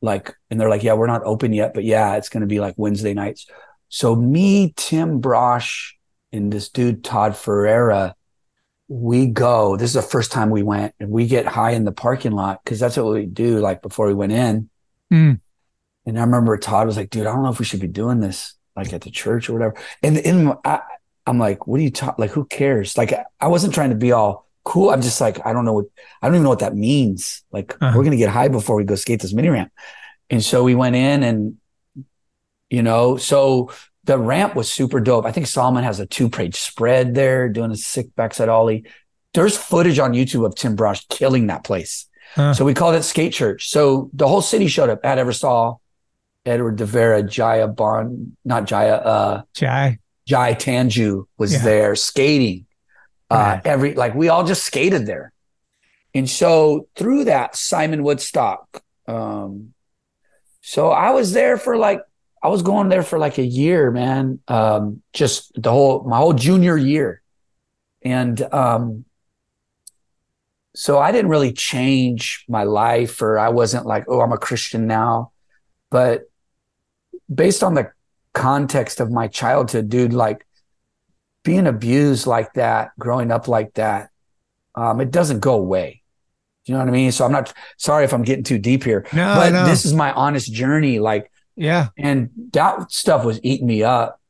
like 0.00 0.34
and 0.48 0.60
they're 0.60 0.68
like 0.68 0.84
yeah 0.84 0.92
we're 0.92 1.09
not 1.09 1.24
open 1.24 1.52
yet 1.52 1.74
but 1.74 1.82
yeah 1.82 2.14
it's 2.14 2.28
going 2.28 2.40
to 2.42 2.46
be 2.46 2.60
like 2.60 2.72
wednesday 2.76 3.14
nights 3.14 3.48
so 3.88 4.14
me 4.14 4.72
tim 4.76 5.20
brauch 5.20 5.94
and 6.30 6.52
this 6.52 6.68
dude 6.68 7.02
todd 7.02 7.36
ferreira 7.36 8.14
we 8.86 9.26
go 9.26 9.76
this 9.76 9.90
is 9.90 9.94
the 9.94 10.00
first 10.02 10.30
time 10.30 10.50
we 10.50 10.62
went 10.62 10.94
and 11.00 11.10
we 11.10 11.26
get 11.26 11.46
high 11.46 11.72
in 11.72 11.84
the 11.84 11.90
parking 11.90 12.30
lot 12.30 12.62
because 12.62 12.78
that's 12.78 12.96
what 12.96 13.12
we 13.12 13.26
do 13.26 13.59
like 13.59 13.82
before 13.82 14.06
we 14.06 14.14
went 14.14 14.30
in 14.30 14.70
Mm. 15.12 15.40
and 16.06 16.16
i 16.16 16.22
remember 16.22 16.56
todd 16.56 16.86
was 16.86 16.96
like 16.96 17.10
dude 17.10 17.26
i 17.26 17.32
don't 17.32 17.42
know 17.42 17.50
if 17.50 17.59
we 17.59 17.64
should 17.64 17.80
be 17.80 17.88
doing 17.88 18.20
this 18.20 18.55
like 18.76 18.92
at 18.92 19.00
the 19.00 19.10
church 19.10 19.48
or 19.50 19.55
whatever 19.55 19.74
and 20.00 20.16
in 20.16 20.52
I, 20.64 20.80
i'm 21.28 21.38
like 21.38 21.66
what 21.66 21.78
are 21.78 21.82
you 21.82 21.90
talking 21.90 22.16
like 22.22 22.30
who 22.30 22.44
cares 22.46 22.96
like 22.98 23.12
i 23.40 23.46
wasn't 23.46 23.72
trying 23.72 23.90
to 23.90 23.96
be 23.96 24.10
all 24.12 24.46
cool 24.64 24.90
i'm 24.90 25.02
just 25.02 25.20
like 25.20 25.44
i 25.46 25.52
don't 25.52 25.64
know 25.64 25.72
what 25.72 25.86
i 26.20 26.26
don't 26.26 26.34
even 26.34 26.42
know 26.42 26.48
what 26.50 26.59
that 26.66 26.74
means 26.74 27.42
like 27.52 27.76
Uh-huh. 27.80 27.92
we're 27.96 28.05
gonna 28.05 28.16
get 28.16 28.30
high 28.30 28.48
before 28.48 28.76
we 28.76 28.84
go 28.84 28.94
skate 28.96 29.20
this 29.20 29.32
mini 29.32 29.48
ramp 29.48 29.70
and 30.30 30.42
so 30.44 30.62
we 30.62 30.74
went 30.74 30.94
in 30.96 31.22
and, 31.22 31.56
you 32.68 32.82
know, 32.82 33.16
so 33.16 33.70
the 34.05 34.18
ramp 34.18 34.55
was 34.55 34.70
super 34.70 35.00
dope. 35.00 35.24
I 35.24 35.32
think 35.32 35.46
Salman 35.46 35.84
has 35.84 36.00
a 36.00 36.06
two 36.06 36.28
page 36.28 36.56
spread 36.56 37.14
there 37.14 37.48
doing 37.48 37.70
a 37.70 37.76
sick 37.76 38.14
backside 38.14 38.50
ollie. 38.50 38.84
There's 39.32 39.56
footage 39.56 39.98
on 39.98 40.12
YouTube 40.12 40.44
of 40.44 40.55
Tim 40.55 40.76
Brauch 40.76 41.09
killing 41.09 41.46
that 41.46 41.64
place. 41.64 42.06
Huh. 42.34 42.52
So 42.52 42.66
we 42.66 42.74
called 42.74 42.94
it 42.94 43.05
Skate 43.05 43.32
Church. 43.32 43.70
So 43.70 44.10
the 44.12 44.28
whole 44.28 44.42
city 44.42 44.66
showed 44.68 44.90
up. 44.90 45.00
Ed 45.02 45.16
Eversole, 45.16 45.78
Edward 46.44 46.76
Devera, 46.76 47.22
Jaya 47.22 47.68
Bond, 47.68 48.36
not 48.44 48.66
Jaya, 48.66 48.96
uh, 48.96 49.42
Jai. 49.55 49.98
Jai 50.28 50.52
Tanju 50.55 51.24
was 51.38 51.55
Yeah. 51.55 51.62
there 51.64 51.96
skating. 51.96 52.66
Uh, 53.30 53.60
every 53.64 53.94
like 53.94 54.14
we 54.14 54.28
all 54.28 54.44
just 54.44 54.62
skated 54.64 55.05
there, 55.06 55.32
and 56.14 56.28
so 56.28 56.86
through 56.96 57.24
that 57.24 57.56
Simon 57.56 58.02
Woodstock. 58.02 58.82
Um, 59.06 59.74
so 60.62 60.90
I 60.90 61.10
was 61.10 61.32
there 61.32 61.56
for 61.59 61.76
like 61.76 62.00
I 62.42 62.48
was 62.48 62.62
going 62.62 62.88
there 62.88 63.02
for 63.02 63.18
like 63.18 63.36
a 63.38 63.44
year, 63.44 63.90
man. 63.90 64.40
Um, 64.48 65.02
just 65.12 65.50
the 65.60 65.70
whole 65.70 66.05
my 66.05 66.16
whole 66.16 66.32
junior 66.32 66.76
year, 66.78 67.20
and 68.02 68.40
um, 68.52 69.05
so 70.74 70.98
I 70.98 71.12
didn't 71.12 71.30
really 71.30 71.52
change 71.52 72.44
my 72.48 72.64
life, 72.64 73.20
or 73.20 73.38
I 73.38 73.48
wasn't 73.50 73.84
like, 73.84 74.05
oh, 74.09 74.20
I'm 74.20 74.32
a 74.32 74.38
Christian 74.38 74.86
now, 74.86 75.32
but 75.90 76.30
based 77.34 77.62
on 77.62 77.74
the 77.74 77.90
context 78.39 79.01
of 79.01 79.10
my 79.10 79.27
childhood, 79.28 79.89
dude, 79.89 80.12
like 80.12 80.47
being 81.44 81.66
abused 81.66 82.27
like 82.27 82.52
that, 82.55 82.90
growing 82.98 83.31
up 83.31 83.48
like 83.48 83.74
that, 83.74 84.10
um, 84.74 85.01
it 85.01 85.10
doesn't 85.10 85.40
go 85.40 85.55
away. 85.55 86.02
You 86.66 86.74
know 86.74 86.81
what 86.81 86.89
I 86.89 86.93
mean? 86.93 87.12
So 87.12 87.24
I'm 87.24 87.32
not 87.32 87.52
sorry 87.78 88.05
if 88.05 88.12
I'm 88.12 88.23
getting 88.23 88.44
too 88.44 88.59
deep 88.59 88.85
here, 88.85 89.06
No, 89.12 89.35
but 89.35 89.52
no. 89.52 89.65
this 89.66 89.85
is 89.86 89.94
my 89.94 90.12
honest 90.12 90.52
journey. 90.52 90.98
Like, 90.98 91.31
Yeah. 91.56 91.89
and 91.97 92.31
that 92.52 92.93
stuff 92.93 93.24
was 93.24 93.40
eating 93.43 93.66
me 93.66 93.82
up. 93.82 94.20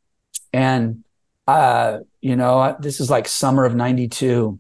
And, 0.52 1.02
uh, 1.47 1.98
you 2.20 2.36
know, 2.36 2.76
this 2.80 3.01
is 3.01 3.10
like 3.10 3.26
summer 3.28 3.64
of 3.64 3.74
92. 3.74 4.59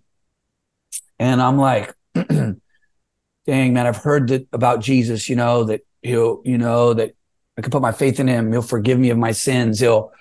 And 1.20 1.40
I'm 1.40 1.56
like, 1.58 1.94
dang, 2.14 2.58
man, 3.46 3.86
I've 3.86 3.96
heard 3.96 4.28
that 4.28 4.46
about 4.52 4.80
Jesus, 4.80 5.28
you 5.28 5.36
know, 5.36 5.64
that 5.64 5.80
he'll, 6.02 6.42
you 6.44 6.58
know, 6.58 6.94
that 6.94 7.14
I 7.58 7.60
can 7.60 7.72
put 7.72 7.82
my 7.82 7.92
faith 7.92 8.20
in 8.20 8.28
him. 8.28 8.52
He'll 8.52 8.62
forgive 8.62 9.00
me 9.00 9.10
of 9.10 9.18
my 9.18 9.32
sins. 9.32 9.80
He'll 9.80 10.12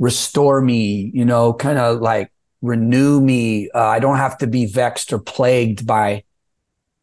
restore 0.00 0.60
me, 0.60 1.12
you 1.14 1.24
know, 1.24 1.54
kind 1.54 1.78
of 1.78 2.00
like 2.00 2.32
renew 2.60 3.20
me. 3.20 3.70
Uh, 3.70 3.86
I 3.86 4.00
don't 4.00 4.16
have 4.16 4.36
to 4.38 4.48
be 4.48 4.66
vexed 4.66 5.12
or 5.12 5.20
plagued 5.20 5.86
by 5.86 6.24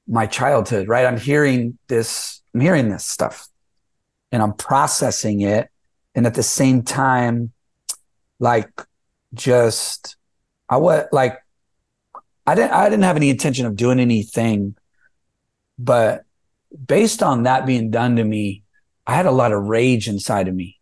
my 0.05 0.25
childhood, 0.25 0.89
right? 0.89 1.05
I'm 1.05 1.17
hearing 1.17 1.77
this, 1.87 2.41
I'm 2.53 2.59
hearing 2.59 2.89
this 2.89 3.05
stuff 3.05 3.47
and 4.33 4.43
I'm 4.43 4.53
processing 4.53 5.41
it. 5.41 5.69
And 6.13 6.27
at 6.27 6.33
the 6.33 6.43
same 6.43 6.81
time, 6.81 7.53
like 8.37 8.69
just, 9.33 10.17
I 10.67 10.75
was 10.75 11.05
like, 11.13 11.37
I 12.45 12.55
didn't, 12.55 12.71
I 12.71 12.89
didn't 12.89 13.03
have 13.03 13.15
any 13.15 13.29
intention 13.29 13.65
of 13.65 13.77
doing 13.77 13.99
anything, 13.99 14.75
but 15.77 16.25
based 16.85 17.23
on 17.23 17.43
that 17.43 17.65
being 17.65 17.91
done 17.91 18.17
to 18.17 18.23
me, 18.25 18.63
I 19.09 19.13
had 19.13 19.25
a 19.25 19.31
lot 19.31 19.51
of 19.51 19.63
rage 19.63 20.07
inside 20.07 20.47
of 20.47 20.53
me. 20.53 20.77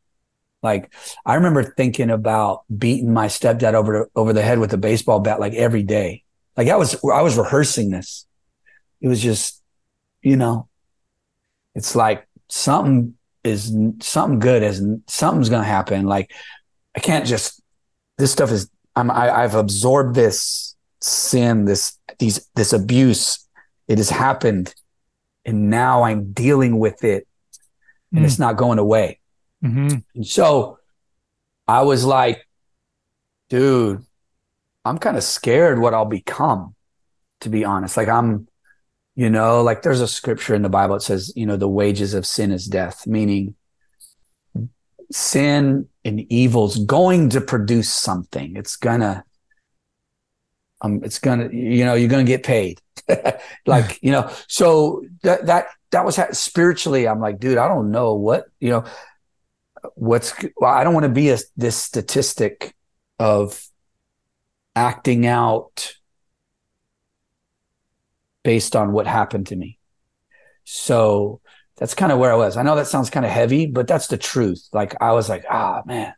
Like 0.62 0.94
I 1.26 1.36
remember 1.36 1.64
thinking 1.64 2.10
about 2.10 2.66
beating 2.78 3.14
my 3.14 3.28
stepdad 3.28 3.74
over 3.74 4.10
over 4.18 4.34
the 4.34 4.42
head 4.42 4.60
with 4.60 4.74
a 4.74 4.78
baseball 4.78 5.22
bat 5.22 5.40
like 5.40 5.54
every 5.54 5.84
day. 5.84 6.24
Like 6.58 6.68
I 6.68 6.76
was 6.76 7.02
I 7.06 7.22
was 7.22 7.38
rehearsing 7.38 7.90
this. 7.90 8.28
It 9.00 9.08
was 9.08 9.22
just, 9.22 9.64
you 10.22 10.36
know, 10.36 10.68
it's 11.74 11.96
like 11.96 12.28
something 12.50 13.16
is 13.46 13.74
something 14.02 14.40
good 14.40 14.62
is 14.62 14.84
something's 15.08 15.48
gonna 15.48 15.64
happen. 15.64 16.06
Like 16.06 16.30
I 16.98 17.00
can't 17.00 17.26
just 17.26 17.62
this 18.18 18.34
stuff 18.34 18.52
is 18.52 18.70
I'm 18.94 19.10
I, 19.10 19.44
I've 19.44 19.56
absorbed 19.56 20.16
this 20.16 20.76
sin, 21.00 21.64
this 21.64 21.98
these 22.20 22.46
this 22.56 22.74
abuse. 22.74 23.48
It 23.88 24.00
has 24.00 24.10
happened, 24.10 24.76
and 25.46 25.70
now 25.70 26.04
I'm 26.04 26.34
dealing 26.34 26.78
with 26.78 27.06
it 27.06 27.26
and 28.14 28.26
it's 28.26 28.40
not 28.40 28.58
going 28.58 28.80
away. 28.80 29.20
Mm-hmm. 29.64 29.98
And 30.16 30.28
so 30.28 30.80
I 31.68 31.82
was 31.82 32.06
like, 32.06 32.48
dude, 33.50 34.04
I'm 34.86 34.98
kind 34.98 35.18
of 35.18 35.24
scared 35.24 35.80
what 35.80 35.94
I'll 35.94 36.06
become, 36.06 36.76
to 37.42 37.50
be 37.50 37.66
honest. 37.66 37.98
Like 37.98 38.08
I'm, 38.08 38.48
you 39.16 39.30
know, 39.30 39.62
like 39.64 39.82
there's 39.82 40.02
a 40.02 40.08
scripture 40.08 40.56
in 40.56 40.62
the 40.62 40.70
Bible 40.70 40.96
that 40.96 41.02
says, 41.02 41.34
you 41.36 41.46
know, 41.46 41.58
the 41.58 41.68
wages 41.68 42.14
of 42.14 42.26
sin 42.26 42.52
is 42.52 42.66
death, 42.66 43.06
meaning 43.08 43.56
sin 45.12 45.88
and 46.06 46.32
evil's 46.32 46.78
going 46.86 47.30
to 47.30 47.42
produce 47.42 47.92
something. 47.92 48.56
It's 48.56 48.76
gonna, 48.76 49.24
um, 50.82 51.02
it's 51.04 51.20
gonna, 51.20 51.50
you 51.50 51.84
know, 51.84 51.96
you're 51.96 52.10
gonna 52.10 52.24
get 52.24 52.44
paid. 52.44 52.80
like, 53.66 54.00
you 54.02 54.12
know, 54.12 54.32
so 54.48 55.04
that 55.24 55.48
that 55.48 55.68
that 55.92 56.06
was 56.06 56.16
ha- 56.16 56.32
spiritually, 56.32 57.08
I'm 57.08 57.20
like, 57.20 57.40
dude, 57.40 57.58
I 57.58 57.68
don't 57.68 57.92
know 57.92 58.16
what, 58.16 58.46
you 58.60 58.70
know, 58.70 58.86
what's 59.96 60.34
well, 60.58 60.72
I 60.72 60.84
don't 60.84 60.94
want 60.94 61.06
to 61.06 61.12
be 61.12 61.30
a 61.30 61.38
this 61.56 61.76
statistic 61.76 62.74
of 63.20 63.64
acting 64.76 65.26
out 65.26 65.94
based 68.44 68.76
on 68.76 68.92
what 68.92 69.08
happened 69.08 69.48
to 69.48 69.56
me. 69.56 69.78
So 70.64 71.42
that's 71.78 71.94
kind 71.94 72.12
of 72.12 72.20
where 72.20 72.32
I 72.32 72.36
was. 72.36 72.58
I 72.58 72.64
know 72.64 72.76
that 72.76 72.88
sounds 72.88 73.10
kind 73.10 73.26
of 73.26 73.32
heavy, 73.32 73.66
but 73.66 73.88
that's 73.88 74.08
the 74.08 74.18
truth. 74.18 74.68
Like 74.74 74.96
I 75.02 75.12
was 75.14 75.30
like, 75.30 75.46
ah 75.50 75.82
man. 75.86 76.14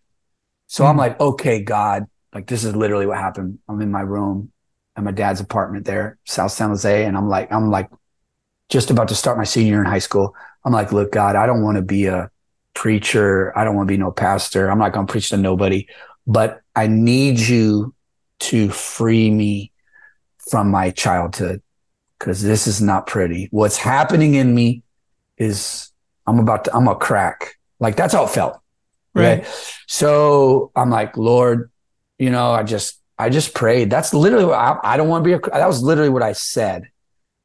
So 0.68 0.86
I'm 0.86 0.98
like, 0.98 1.20
okay, 1.20 1.64
God, 1.64 2.06
like 2.34 2.48
this 2.48 2.64
is 2.64 2.76
literally 2.76 3.08
what 3.08 3.18
happened. 3.18 3.60
I'm 3.68 3.82
in 3.82 3.92
my 3.92 4.02
room 4.02 4.52
at 4.96 5.04
my 5.04 5.12
dad's 5.12 5.42
apartment 5.42 5.86
there, 5.86 6.18
South 6.26 6.52
San 6.52 6.70
Jose, 6.70 7.06
and 7.06 7.18
I'm 7.18 7.30
like, 7.30 7.52
I'm 7.52 7.70
like 7.72 7.90
just 8.70 8.92
about 8.92 9.08
to 9.10 9.16
start 9.16 9.38
my 9.38 9.44
senior 9.44 9.74
year 9.74 9.82
in 9.82 9.88
high 9.88 10.00
school. 10.00 10.36
I'm 10.64 10.74
like, 10.74 10.92
look, 10.92 11.12
God, 11.12 11.36
I 11.36 11.46
don't 11.46 11.64
want 11.64 11.78
to 11.78 11.82
be 11.82 12.06
a 12.06 12.30
preacher. 12.74 13.58
I 13.58 13.64
don't 13.64 13.76
want 13.76 13.88
to 13.88 13.94
be 13.94 13.98
no 13.98 14.12
pastor. 14.12 14.70
I'm 14.70 14.80
not 14.80 14.94
going 14.94 15.08
to 15.08 15.12
preach 15.12 15.30
to 15.30 15.38
nobody, 15.38 15.88
but 16.28 16.62
I 16.76 16.88
need 16.88 17.40
you 17.40 17.94
to 18.40 18.70
free 18.70 19.32
me 19.32 19.72
from 20.50 20.70
my 20.70 20.92
childhood 20.92 21.62
because 22.18 22.42
this 22.42 22.68
is 22.68 22.82
not 22.82 23.08
pretty. 23.08 23.48
What's 23.52 23.78
happening 23.78 24.36
in 24.36 24.54
me 24.54 24.84
is 25.38 25.92
I'm 26.28 26.40
about 26.40 26.66
to, 26.66 26.76
I'm 26.76 26.88
a 26.88 26.96
crack. 26.96 27.56
Like 27.80 27.96
that's 27.96 28.14
how 28.14 28.26
it 28.26 28.30
felt. 28.30 28.60
Right. 29.16 29.46
So 29.88 30.72
I'm 30.76 30.90
like, 30.90 31.18
Lord, 31.18 31.72
you 32.18 32.30
know, 32.30 32.52
I 32.52 32.64
just, 32.64 33.02
I 33.18 33.30
just 33.30 33.54
prayed. 33.54 33.90
That's 33.90 34.14
literally 34.14 34.46
what 34.46 34.58
I, 34.58 34.78
I 34.84 34.98
don't 34.98 35.10
want 35.10 35.24
to 35.24 35.28
be. 35.28 35.34
A, 35.34 35.40
that 35.52 35.68
was 35.68 35.84
literally 35.84 36.10
what 36.10 36.24
I 36.24 36.32
said. 36.34 36.90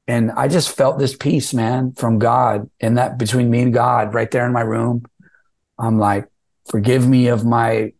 And 0.07 0.31
I 0.33 0.49
just 0.49 0.77
felt 0.77 0.99
this 0.99 1.17
peace, 1.17 1.55
man, 1.55 1.93
from 1.93 2.19
God 2.19 2.71
and 2.81 2.99
that 2.99 3.19
between 3.19 3.51
me 3.51 3.63
and 3.63 3.73
God 3.73 4.13
right 4.13 4.31
there 4.31 4.47
in 4.47 4.53
my 4.53 4.61
room. 4.61 5.05
I'm 5.79 5.99
like, 5.99 6.29
forgive 6.69 7.09
me 7.09 7.29
of 7.29 7.45
my 7.45 7.93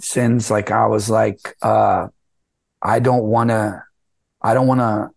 sins. 0.00 0.50
Like 0.50 0.70
I 0.70 0.86
was 0.86 1.08
like, 1.08 1.56
uh, 1.62 2.08
I 2.82 2.98
don't 2.98 3.24
want 3.24 3.50
to, 3.50 3.82
I 4.42 4.54
don't 4.54 4.66
want 4.66 4.80
to 4.80 5.10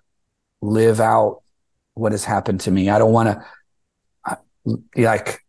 live 0.61 0.99
out 0.99 1.41
what 1.93 2.11
has 2.11 2.23
happened 2.25 2.61
to 2.61 2.71
me. 2.71 2.89
I 2.89 2.99
don't 2.99 3.11
want 3.11 3.29
to 4.65 4.77
like 4.95 5.41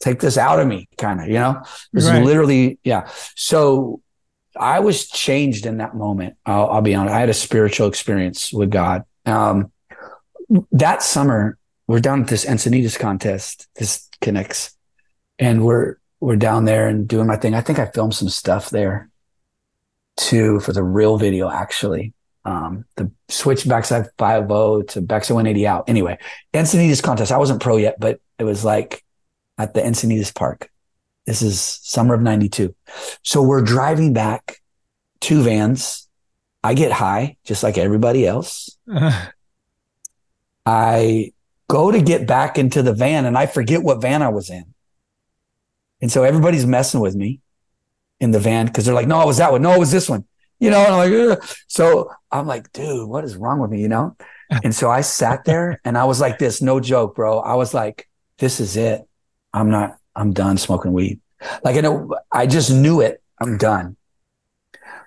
take 0.00 0.20
this 0.20 0.38
out 0.38 0.58
of 0.60 0.66
me 0.66 0.88
kind 0.98 1.20
of, 1.20 1.28
you 1.28 1.34
know, 1.34 1.62
this 1.92 2.06
Right. 2.08 2.20
is 2.20 2.24
literally, 2.26 2.78
yeah. 2.82 3.08
So 3.36 4.00
I 4.56 4.80
was 4.80 5.08
changed 5.08 5.66
in 5.66 5.78
that 5.78 5.94
moment. 5.94 6.36
I'll, 6.44 6.68
I'll 6.68 6.82
be 6.82 6.94
honest. 6.94 7.14
I 7.14 7.20
had 7.20 7.28
a 7.28 7.34
spiritual 7.34 7.88
experience 7.88 8.52
with 8.52 8.70
God. 8.70 9.02
Um, 9.26 9.71
that 10.72 11.02
summer, 11.02 11.58
we're 11.86 12.00
down 12.00 12.22
at 12.22 12.28
this 12.28 12.44
Encinitas 12.44 12.98
contest. 12.98 13.68
This 13.76 14.08
connects, 14.20 14.76
and 15.38 15.64
we're 15.64 15.96
we're 16.20 16.36
down 16.36 16.64
there 16.64 16.88
and 16.88 17.08
doing 17.08 17.26
my 17.26 17.36
thing. 17.36 17.54
I 17.54 17.60
think 17.60 17.78
I 17.78 17.86
filmed 17.86 18.14
some 18.14 18.28
stuff 18.28 18.70
there 18.70 19.10
too 20.16 20.60
for 20.60 20.72
the 20.72 20.82
real 20.82 21.18
video. 21.18 21.50
Actually, 21.50 22.12
um, 22.44 22.84
the 22.96 23.10
switch 23.28 23.66
backside 23.68 24.06
five 24.18 24.48
zero 24.48 24.82
to 24.82 25.00
backside 25.00 25.34
one 25.34 25.46
eighty 25.46 25.66
out. 25.66 25.88
Anyway, 25.88 26.18
Encinitas 26.54 27.02
contest. 27.02 27.32
I 27.32 27.38
wasn't 27.38 27.62
pro 27.62 27.76
yet, 27.76 27.98
but 27.98 28.20
it 28.38 28.44
was 28.44 28.64
like 28.64 29.04
at 29.58 29.74
the 29.74 29.80
Encinitas 29.80 30.34
Park. 30.34 30.70
This 31.26 31.42
is 31.42 31.60
summer 31.60 32.14
of 32.14 32.20
'92. 32.20 32.74
So 33.22 33.42
we're 33.42 33.62
driving 33.62 34.12
back, 34.12 34.58
two 35.20 35.42
vans. 35.42 36.08
I 36.64 36.74
get 36.74 36.92
high, 36.92 37.36
just 37.44 37.64
like 37.64 37.76
everybody 37.76 38.24
else. 38.26 38.78
I 40.64 41.32
go 41.68 41.90
to 41.90 42.00
get 42.00 42.26
back 42.26 42.58
into 42.58 42.82
the 42.82 42.92
van 42.92 43.24
and 43.24 43.36
I 43.36 43.46
forget 43.46 43.82
what 43.82 44.00
van 44.00 44.22
I 44.22 44.28
was 44.28 44.50
in. 44.50 44.74
And 46.00 46.10
so 46.10 46.24
everybody's 46.24 46.66
messing 46.66 47.00
with 47.00 47.14
me 47.14 47.40
in 48.20 48.30
the 48.30 48.40
van 48.40 48.66
because 48.66 48.84
they're 48.84 48.94
like, 48.94 49.08
no, 49.08 49.22
it 49.22 49.26
was 49.26 49.38
that 49.38 49.52
one. 49.52 49.62
No, 49.62 49.72
it 49.72 49.78
was 49.78 49.90
this 49.90 50.08
one. 50.08 50.24
You 50.60 50.70
know, 50.70 50.78
and 50.78 50.94
I'm 50.94 51.10
like, 51.10 51.38
Ugh. 51.38 51.56
so 51.66 52.10
I'm 52.30 52.46
like, 52.46 52.72
dude, 52.72 53.08
what 53.08 53.24
is 53.24 53.36
wrong 53.36 53.58
with 53.58 53.70
me? 53.70 53.80
You 53.80 53.88
know? 53.88 54.16
And 54.62 54.74
so 54.74 54.90
I 54.90 55.00
sat 55.00 55.46
there 55.46 55.80
and 55.82 55.96
I 55.96 56.04
was 56.04 56.20
like 56.20 56.38
this, 56.38 56.60
no 56.60 56.78
joke, 56.78 57.14
bro. 57.14 57.38
I 57.38 57.54
was 57.54 57.72
like, 57.72 58.06
this 58.36 58.60
is 58.60 58.76
it. 58.76 59.08
I'm 59.54 59.70
not, 59.70 59.96
I'm 60.14 60.34
done 60.34 60.58
smoking 60.58 60.92
weed. 60.92 61.20
Like 61.64 61.76
I 61.76 61.80
know, 61.80 62.14
I 62.30 62.46
just 62.46 62.70
knew 62.70 63.00
it. 63.00 63.22
I'm 63.40 63.56
done. 63.56 63.96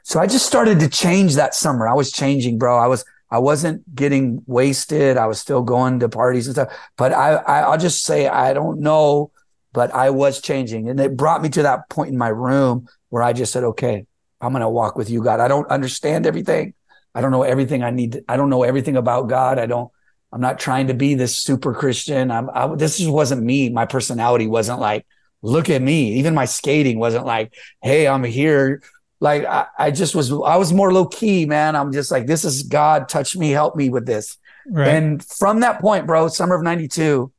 So 0.01 0.19
I 0.19 0.25
just 0.25 0.47
started 0.47 0.79
to 0.79 0.89
change 0.89 1.35
that 1.35 1.53
summer. 1.53 1.87
I 1.87 1.93
was 1.93 2.11
changing, 2.11 2.57
bro. 2.57 2.75
I 2.75 2.87
was, 2.87 3.05
I 3.29 3.39
wasn't 3.39 3.95
getting 3.95 4.43
wasted. 4.45 5.17
I 5.17 5.27
was 5.27 5.39
still 5.39 5.63
going 5.63 5.99
to 5.99 6.09
parties 6.09 6.47
and 6.47 6.55
stuff. 6.55 6.73
But 6.97 7.13
I, 7.13 7.35
I 7.35 7.59
I'll 7.61 7.77
just 7.77 8.03
say 8.03 8.27
I 8.27 8.53
don't 8.53 8.79
know, 8.79 9.31
but 9.73 9.93
I 9.93 10.09
was 10.11 10.41
changing, 10.41 10.89
and 10.89 10.99
it 10.99 11.17
brought 11.17 11.41
me 11.41 11.49
to 11.49 11.63
that 11.63 11.89
point 11.89 12.11
in 12.11 12.17
my 12.17 12.29
room 12.29 12.87
where 13.09 13.23
I 13.23 13.33
just 13.33 13.51
said, 13.51 13.63
"Okay, 13.63 14.05
I'm 14.41 14.53
gonna 14.53 14.69
walk 14.69 14.95
with 14.95 15.09
you, 15.09 15.23
God. 15.23 15.39
I 15.39 15.47
don't 15.47 15.69
understand 15.69 16.25
everything. 16.25 16.73
I 17.13 17.21
don't 17.21 17.31
know 17.31 17.43
everything 17.43 17.83
I 17.83 17.91
need. 17.91 18.13
To, 18.13 18.23
I 18.27 18.37
don't 18.37 18.49
know 18.49 18.63
everything 18.63 18.97
about 18.97 19.29
God. 19.29 19.57
I 19.57 19.65
don't. 19.65 19.91
I'm 20.31 20.41
not 20.41 20.59
trying 20.59 20.87
to 20.87 20.93
be 20.93 21.15
this 21.15 21.35
super 21.35 21.73
Christian. 21.73 22.29
I'm. 22.31 22.49
I, 22.53 22.73
this 22.75 22.97
just 22.97 23.09
wasn't 23.09 23.43
me. 23.43 23.69
My 23.69 23.85
personality 23.85 24.47
wasn't 24.47 24.79
like, 24.79 25.05
look 25.41 25.69
at 25.69 25.81
me. 25.81 26.13
Even 26.15 26.35
my 26.35 26.45
skating 26.45 26.99
wasn't 26.99 27.25
like, 27.25 27.53
hey, 27.81 28.07
I'm 28.07 28.23
here 28.23 28.81
like 29.25 29.43
I, 29.43 29.65
I 29.79 29.91
just 29.91 30.13
was 30.13 30.31
i 30.31 30.55
was 30.55 30.71
more 30.71 30.93
low 30.93 31.07
key 31.07 31.45
man. 31.47 31.75
I'm 31.75 31.91
just 31.91 32.11
like 32.11 32.27
this 32.27 32.45
is 32.45 32.63
god 32.63 33.09
touch 33.09 33.35
me 33.35 33.49
help 33.49 33.75
me 33.75 33.89
with 33.89 34.05
this. 34.05 34.37
Right. 34.67 34.87
and 34.87 35.23
from 35.23 35.59
that 35.61 35.81
point 35.81 36.05
bro 36.07 36.27
summer 36.27 36.55
of 36.55 36.63
92 36.63 37.31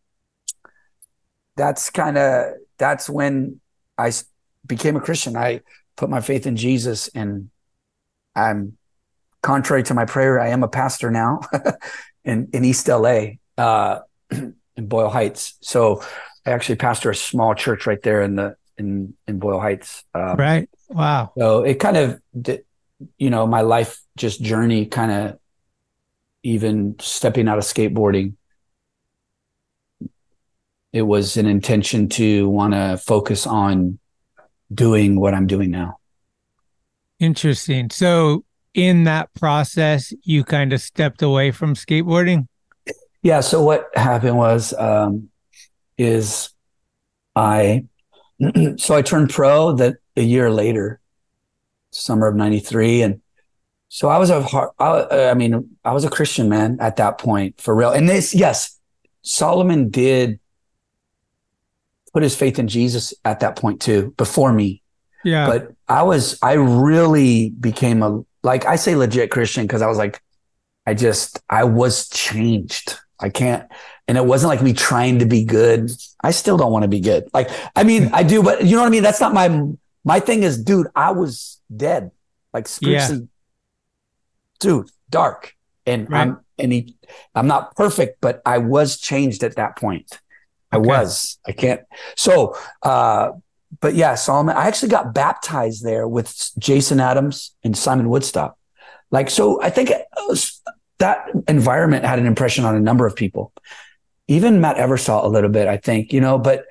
that's 1.57 1.91
kind 1.91 2.19
of 2.19 2.55
that's 2.77 3.09
when 3.09 3.61
I 3.97 4.13
became 4.67 4.97
a 4.97 5.01
christian. 5.01 5.37
I 5.37 5.61
put 5.97 6.11
my 6.11 6.21
faith 6.21 6.47
in 6.47 6.57
jesus 6.57 7.09
and 7.15 7.51
i'm 8.35 8.77
contrary 9.43 9.83
to 9.85 9.95
my 9.95 10.05
prayer 10.05 10.39
i 10.41 10.49
am 10.49 10.63
a 10.63 10.69
pastor 10.69 11.11
now 11.11 11.41
in 12.25 12.49
in 12.53 12.65
east 12.65 12.89
la 12.89 13.17
uh 13.57 14.01
in 14.77 14.87
boyle 14.93 15.09
heights. 15.09 15.57
So 15.61 16.03
i 16.45 16.51
actually 16.51 16.77
pastor 16.77 17.11
a 17.11 17.15
small 17.15 17.55
church 17.55 17.87
right 17.87 18.03
there 18.03 18.23
in 18.23 18.35
the 18.35 18.57
in 18.79 19.15
in 19.27 19.39
boyle 19.39 19.61
heights 19.61 20.05
um, 20.15 20.37
right. 20.37 20.69
Wow. 20.89 21.33
so 21.37 21.65
it 21.65 21.81
kind 21.81 21.97
of, 21.97 22.21
you 23.19 23.31
know, 23.31 23.47
my 23.47 23.63
life 23.63 24.01
just 24.17 24.43
journey 24.43 24.87
kind 24.87 25.11
of 25.11 25.39
even 26.43 26.95
stepping 27.01 27.49
out 27.49 27.59
of 27.59 27.65
skateboarding. 27.65 28.35
It 30.93 31.03
was 31.03 31.37
an 31.37 31.47
intention 31.47 32.09
to 32.11 32.49
want 32.49 32.75
to 32.75 32.97
focus 33.05 33.47
on 33.47 33.99
doing 34.73 35.19
what 35.19 35.35
I'm 35.35 35.47
doing 35.47 35.71
now. 35.71 35.99
Interesting. 37.19 37.91
So 37.91 38.45
in 38.75 39.05
that 39.05 39.33
process, 39.35 40.13
you 40.23 40.45
kind 40.45 40.73
of 40.73 40.81
stepped 40.81 41.23
away 41.23 41.51
from 41.51 41.75
skateboarding. 41.75 42.47
Yeah. 43.23 43.41
So 43.41 43.63
what 43.63 43.89
happened 43.95 44.39
was, 44.39 44.73
um, 44.75 45.31
is 45.99 46.51
I, 47.35 47.85
so 48.77 48.95
I 48.95 49.03
turned 49.03 49.31
pro 49.31 49.73
that 49.73 49.97
a 50.17 50.23
year 50.23 50.51
later, 50.51 51.01
summer 51.91 52.27
of 52.27 52.35
93. 52.35 53.03
And 53.03 53.21
so 53.89 54.09
I 54.09 54.19
was 54.19 54.31
a 54.31 54.43
heart, 54.43 54.73
I, 54.79 55.29
I 55.31 55.35
mean, 55.35 55.77
I 55.85 55.93
was 55.93 56.05
a 56.05 56.11
Christian 56.11 56.49
man 56.49 56.79
at 56.81 56.97
that 56.97 57.19
point 57.19 57.61
for 57.61 57.75
real. 57.75 57.91
And 57.91 58.09
this, 58.09 58.35
yes, 58.35 58.79
Salman 59.23 59.91
did 59.91 60.39
put 62.13 62.23
his 62.23 62.37
faith 62.37 62.59
in 62.59 62.69
Jesus 62.69 63.15
at 63.25 63.41
that 63.41 63.57
point 63.57 63.81
too, 63.81 64.15
before 64.17 64.53
me. 64.53 64.83
Yeah. 65.25 65.47
But 65.47 65.73
I 65.89 66.03
was, 66.03 66.39
I 66.43 66.55
really 66.55 67.51
became 67.51 68.03
a, 68.03 68.23
like 68.43 68.65
I 68.65 68.77
say 68.77 68.95
legit 68.95 69.31
Christian 69.31 69.65
because 69.65 69.83
I 69.83 69.87
was 69.87 69.99
like, 69.99 70.23
I 70.87 70.95
just, 70.95 71.41
I 71.51 71.65
was 71.65 72.09
changed. 72.09 72.97
I 73.19 73.29
can't, 73.29 73.69
and 74.09 74.17
it 74.17 74.25
wasn't 74.25 74.49
like 74.49 74.63
me 74.63 74.73
trying 74.73 75.19
to 75.19 75.27
be 75.27 75.45
good. 75.45 75.91
I 76.23 76.31
still 76.31 76.57
don't 76.57 76.73
want 76.73 76.83
to 76.85 76.89
be 76.89 77.01
good. 77.01 77.29
Like, 77.35 77.51
I 77.75 77.85
mean, 77.85 78.11
I 78.13 78.23
do, 78.23 78.43
but 78.43 78.65
you 78.65 78.77
know 78.77 78.83
what 78.83 78.89
I 78.89 78.91
mean? 78.91 79.03
That's 79.03 79.21
not 79.21 79.35
my, 79.35 79.63
my 80.05 80.21
thing 80.21 80.43
is, 80.43 80.63
dude, 80.63 80.87
I 80.95 81.13
was 81.13 81.61
dead, 81.75 82.13
like 82.53 82.69
spiritually, 82.69 83.29
dude, 84.61 84.91
dark. 85.11 85.55
And 85.85 86.11
Right. 86.11 86.23
I'm, 86.23 86.41
and 86.59 86.73
he, 86.73 86.97
I'm 87.35 87.47
not 87.47 87.77
perfect, 87.77 88.21
but 88.21 88.43
I 88.47 88.59
was 88.59 88.99
changed 88.99 89.45
at 89.45 89.57
that 89.57 89.77
point. 89.77 90.21
I 90.73 90.79
was. 90.79 91.39
I 91.47 91.53
can't. 91.53 91.83
So, 92.17 92.57
uh, 92.83 93.33
but 93.81 93.95
yeah, 93.95 94.15
Salman. 94.15 94.57
I 94.57 94.67
actually 94.67 94.89
got 94.89 95.15
baptized 95.15 95.85
there 95.85 96.09
with 96.09 96.51
Jason 96.59 96.99
Adams 96.99 97.55
and 97.63 97.77
Simon 97.77 98.09
Woodstock. 98.09 98.57
Like, 99.11 99.31
so 99.31 99.63
I 99.63 99.71
think 99.71 99.91
was, 100.29 100.61
that 100.99 101.29
environment 101.47 102.05
had 102.05 102.19
an 102.19 102.27
impression 102.27 102.65
on 102.65 102.75
a 102.75 102.81
number 102.81 103.07
of 103.07 103.15
people. 103.15 103.53
Even 104.29 104.61
Matt 104.61 104.77
Eversole 104.77 105.25
a 105.25 105.29
little 105.29 105.51
bit, 105.51 105.69
I 105.69 105.77
think, 105.77 106.13
you 106.13 106.21
know, 106.21 106.39
but 106.39 106.65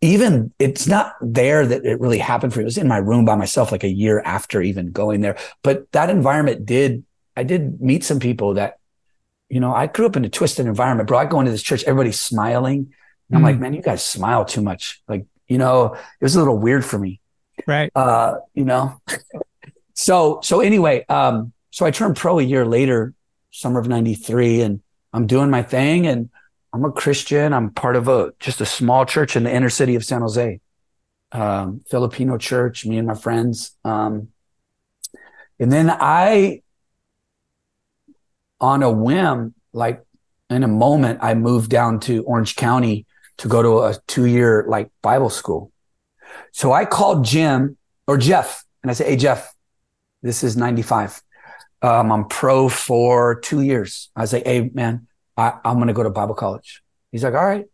even 0.00 0.52
it's 0.58 0.86
not 0.86 1.14
there 1.20 1.66
that 1.66 1.84
it 1.84 2.00
really 2.00 2.18
happened 2.18 2.52
for 2.52 2.60
me. 2.60 2.62
It 2.62 2.66
was 2.66 2.78
in 2.78 2.88
my 2.88 2.98
room 2.98 3.24
by 3.24 3.34
myself 3.36 3.72
like 3.72 3.84
a 3.84 3.88
year 3.88 4.20
after 4.24 4.62
even 4.62 4.92
going 4.92 5.20
there. 5.20 5.36
But 5.62 5.90
that 5.92 6.08
environment 6.08 6.64
did, 6.64 7.04
I 7.36 7.42
did 7.42 7.80
meet 7.80 8.04
some 8.04 8.20
people 8.20 8.54
that, 8.54 8.78
you 9.48 9.60
know, 9.60 9.74
I 9.74 9.88
grew 9.88 10.06
up 10.06 10.16
in 10.16 10.24
a 10.24 10.28
twisted 10.28 10.66
environment, 10.66 11.08
bro. 11.08 11.18
I 11.18 11.26
go 11.26 11.40
into 11.40 11.52
this 11.52 11.62
church, 11.62 11.82
everybody's 11.84 12.20
smiling. 12.20 12.92
And 13.28 13.36
I'm 13.36 13.42
Mm. 13.42 13.44
like, 13.44 13.58
man, 13.58 13.74
you 13.74 13.82
guys 13.82 14.02
smile 14.04 14.44
too 14.44 14.62
much. 14.62 15.02
Like, 15.08 15.26
you 15.48 15.58
know, 15.58 15.94
it 15.94 16.24
was 16.24 16.36
a 16.36 16.38
little 16.38 16.56
weird 16.58 16.84
for 16.84 16.98
me. 16.98 17.20
Right. 17.66 17.90
Uh, 17.94 18.36
you 18.54 18.64
know. 18.64 19.00
so 19.94 20.40
so 20.42 20.60
anyway, 20.60 21.04
um, 21.08 21.52
so 21.70 21.84
I 21.84 21.90
turned 21.90 22.16
pro 22.16 22.38
a 22.38 22.42
year 22.42 22.64
later, 22.64 23.12
summer 23.50 23.80
of 23.80 23.88
'93, 23.88 24.62
and 24.62 24.80
I'm 25.12 25.26
doing 25.26 25.50
my 25.50 25.62
thing, 25.62 26.06
and 26.06 26.30
I'm 26.72 26.84
a 26.84 26.92
Christian. 26.92 27.52
I'm 27.52 27.70
part 27.70 27.96
of 27.96 28.08
a 28.08 28.32
just 28.38 28.60
a 28.60 28.66
small 28.66 29.04
church 29.04 29.36
in 29.36 29.44
the 29.44 29.52
inner 29.52 29.70
city 29.70 29.96
of 29.96 30.04
San 30.04 30.20
Jose, 30.20 30.60
um, 31.32 31.82
Filipino 31.88 32.38
church. 32.38 32.86
Me 32.86 32.98
and 32.98 33.08
my 33.08 33.14
friends, 33.14 33.76
um, 33.84 34.28
and 35.58 35.70
then 35.70 35.90
I, 35.90 36.62
on 38.60 38.82
a 38.82 38.90
whim, 38.90 39.54
like 39.72 40.02
in 40.48 40.64
a 40.64 40.68
moment, 40.68 41.20
I 41.22 41.34
moved 41.34 41.70
down 41.70 42.00
to 42.00 42.22
Orange 42.24 42.56
County 42.56 43.06
to 43.38 43.48
go 43.48 43.62
to 43.62 43.80
a 43.80 43.96
two 44.06 44.26
year 44.26 44.64
like 44.68 44.90
Bible 45.02 45.30
school. 45.30 45.70
So 46.52 46.72
I 46.72 46.84
called 46.84 47.24
Jim 47.24 47.76
or 48.06 48.16
Jeff 48.16 48.64
and 48.82 48.90
I 48.90 48.94
said, 48.94 49.06
Hey, 49.06 49.16
Jeff, 49.16 49.54
this 50.22 50.42
is 50.42 50.56
95. 50.56 51.22
Um, 51.82 52.12
I'm 52.12 52.26
pro 52.26 52.68
for 52.68 53.40
two 53.40 53.60
years. 53.62 54.10
I 54.16 54.22
was 54.22 54.32
like, 54.32 54.46
Hey, 54.46 54.70
man, 54.72 55.06
I, 55.36 55.54
I'm 55.64 55.76
going 55.76 55.88
to 55.88 55.92
go 55.94 56.02
to 56.02 56.10
Bible 56.10 56.34
college. 56.34 56.82
He's 57.12 57.24
like, 57.24 57.34
All 57.34 57.44
right. 57.44 57.66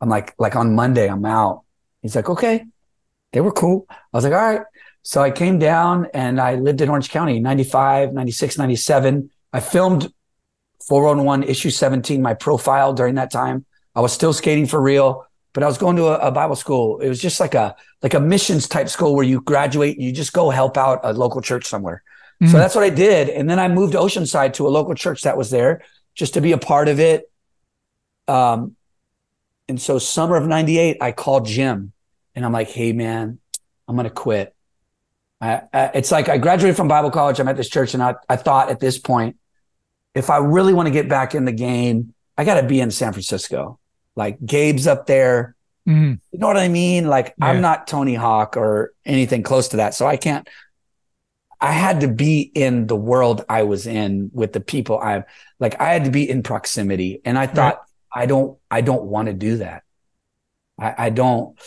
I'm 0.00 0.08
like, 0.08 0.34
like 0.38 0.56
on 0.56 0.74
Monday, 0.74 1.08
I'm 1.08 1.24
out. 1.24 1.62
He's 2.02 2.16
like, 2.16 2.28
Okay. 2.28 2.64
They 3.32 3.40
were 3.40 3.52
cool. 3.52 3.86
I 3.90 3.94
was 4.12 4.24
like, 4.24 4.32
All 4.32 4.38
right. 4.38 4.62
So 5.02 5.22
I 5.22 5.30
came 5.30 5.58
down 5.58 6.08
and 6.12 6.40
I 6.40 6.56
lived 6.56 6.80
in 6.80 6.88
Orange 6.88 7.10
County, 7.10 7.40
95, 7.40 8.12
96, 8.12 8.58
97. 8.58 9.30
I 9.52 9.60
filmed 9.60 10.12
401 10.86 11.44
issue 11.44 11.70
17, 11.70 12.20
my 12.20 12.34
profile 12.34 12.92
during 12.92 13.14
that 13.14 13.30
time. 13.30 13.64
I 13.94 14.00
was 14.00 14.12
still 14.12 14.32
skating 14.32 14.66
for 14.66 14.80
real, 14.80 15.26
but 15.52 15.62
I 15.62 15.66
was 15.66 15.78
going 15.78 15.96
to 15.96 16.06
a, 16.08 16.28
a 16.28 16.30
Bible 16.30 16.56
school. 16.56 17.00
It 17.00 17.08
was 17.08 17.20
just 17.20 17.40
like 17.40 17.54
a 17.54 17.74
like 18.02 18.14
a 18.14 18.20
missions 18.20 18.68
type 18.68 18.88
school 18.88 19.14
where 19.14 19.24
you 19.24 19.40
graduate, 19.40 19.98
you 19.98 20.12
just 20.12 20.32
go 20.32 20.50
help 20.50 20.76
out 20.76 21.00
a 21.02 21.12
local 21.12 21.40
church 21.40 21.66
somewhere. 21.66 22.02
So 22.40 22.46
mm-hmm. 22.46 22.56
that's 22.56 22.74
what 22.74 22.84
I 22.84 22.88
did. 22.88 23.28
And 23.28 23.50
then 23.50 23.58
I 23.58 23.68
moved 23.68 23.92
to 23.92 23.98
Oceanside 23.98 24.54
to 24.54 24.66
a 24.66 24.70
local 24.70 24.94
church 24.94 25.22
that 25.22 25.36
was 25.36 25.50
there 25.50 25.82
just 26.14 26.34
to 26.34 26.40
be 26.40 26.52
a 26.52 26.58
part 26.58 26.88
of 26.88 27.00
it. 27.00 27.30
Um, 28.28 28.76
and 29.68 29.80
so 29.80 29.98
summer 29.98 30.36
of 30.36 30.46
98, 30.46 30.98
I 31.00 31.12
called 31.12 31.46
Jim 31.46 31.92
and 32.34 32.44
I'm 32.44 32.52
like, 32.52 32.68
Hey 32.70 32.92
man, 32.92 33.38
I'm 33.88 33.96
going 33.96 34.04
to 34.08 34.14
quit. 34.14 34.54
I, 35.40 35.62
I, 35.72 35.90
it's 35.94 36.10
like 36.12 36.28
I 36.28 36.38
graduated 36.38 36.76
from 36.76 36.88
Bible 36.88 37.10
college. 37.10 37.40
I'm 37.40 37.48
at 37.48 37.56
this 37.56 37.68
church 37.68 37.94
and 37.94 38.02
I, 38.02 38.14
I 38.28 38.36
thought 38.36 38.68
at 38.70 38.78
this 38.80 38.98
point, 38.98 39.36
if 40.14 40.28
I 40.28 40.38
really 40.38 40.74
want 40.74 40.86
to 40.86 40.90
get 40.92 41.08
back 41.08 41.34
in 41.34 41.44
the 41.44 41.52
game, 41.52 42.14
I 42.36 42.44
got 42.44 42.60
to 42.60 42.66
be 42.66 42.80
in 42.80 42.90
San 42.90 43.12
Francisco. 43.12 43.78
Like 44.16 44.44
Gabe's 44.44 44.86
up 44.86 45.06
there. 45.06 45.54
Mhm. 45.88 46.20
You 46.32 46.38
know 46.38 46.46
what 46.46 46.56
I 46.58 46.68
mean? 46.68 47.08
Like 47.08 47.34
Yeah. 47.38 47.46
I'm 47.46 47.60
not 47.60 47.86
Tony 47.86 48.14
Hawk 48.14 48.56
or 48.56 48.92
anything 49.06 49.42
close 49.42 49.68
to 49.68 49.78
that. 49.78 49.94
So 49.94 50.06
I 50.06 50.16
can't, 50.16 50.46
I 51.60 51.72
had 51.72 52.00
to 52.00 52.08
be 52.08 52.40
in 52.40 52.86
the 52.86 52.96
world 52.96 53.44
I 53.48 53.64
was 53.64 53.86
in 53.86 54.30
with 54.32 54.52
the 54.52 54.60
people 54.60 54.98
I'm 54.98 55.24
like, 55.58 55.78
I 55.80 55.92
had 55.92 56.04
to 56.04 56.10
be 56.10 56.28
in 56.28 56.42
proximity. 56.42 57.20
And 57.24 57.38
I 57.38 57.46
thought, 57.46 57.82
I 58.12 58.26
don't, 58.26 58.58
I 58.70 58.80
don't 58.80 59.04
want 59.04 59.26
to 59.26 59.34
do 59.34 59.58
that. 59.58 59.82
I, 60.78 60.94
I 61.06 61.10
don't, 61.10 61.58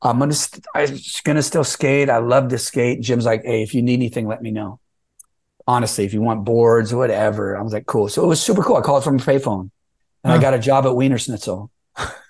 I'm 0.00 0.18
going 0.18 0.30
to, 0.30 0.36
st- 0.36 0.64
I'm 0.74 0.98
going 1.24 1.36
to 1.36 1.42
still 1.42 1.64
skate. 1.64 2.08
I 2.08 2.18
love 2.18 2.48
to 2.48 2.58
skate. 2.58 3.02
Jim's 3.02 3.26
like, 3.26 3.42
Hey, 3.44 3.62
if 3.62 3.74
you 3.74 3.82
need 3.82 3.94
anything, 3.94 4.26
let 4.26 4.40
me 4.40 4.50
know. 4.50 4.80
Honestly, 5.66 6.06
if 6.06 6.14
you 6.14 6.22
want 6.22 6.46
boards, 6.46 6.94
whatever. 6.94 7.54
I 7.56 7.60
was 7.60 7.74
like, 7.74 7.84
cool. 7.84 8.08
So 8.08 8.24
it 8.24 8.26
was 8.26 8.40
super 8.40 8.62
cool. 8.62 8.76
I 8.76 8.80
called 8.80 9.04
from 9.04 9.16
a 9.16 9.18
payphone 9.18 9.70
and 10.24 10.32
I 10.32 10.40
got 10.40 10.54
a 10.54 10.58
job 10.58 10.86
at 10.86 10.96
Wiener 10.96 11.18
Schnitzel. 11.18 11.70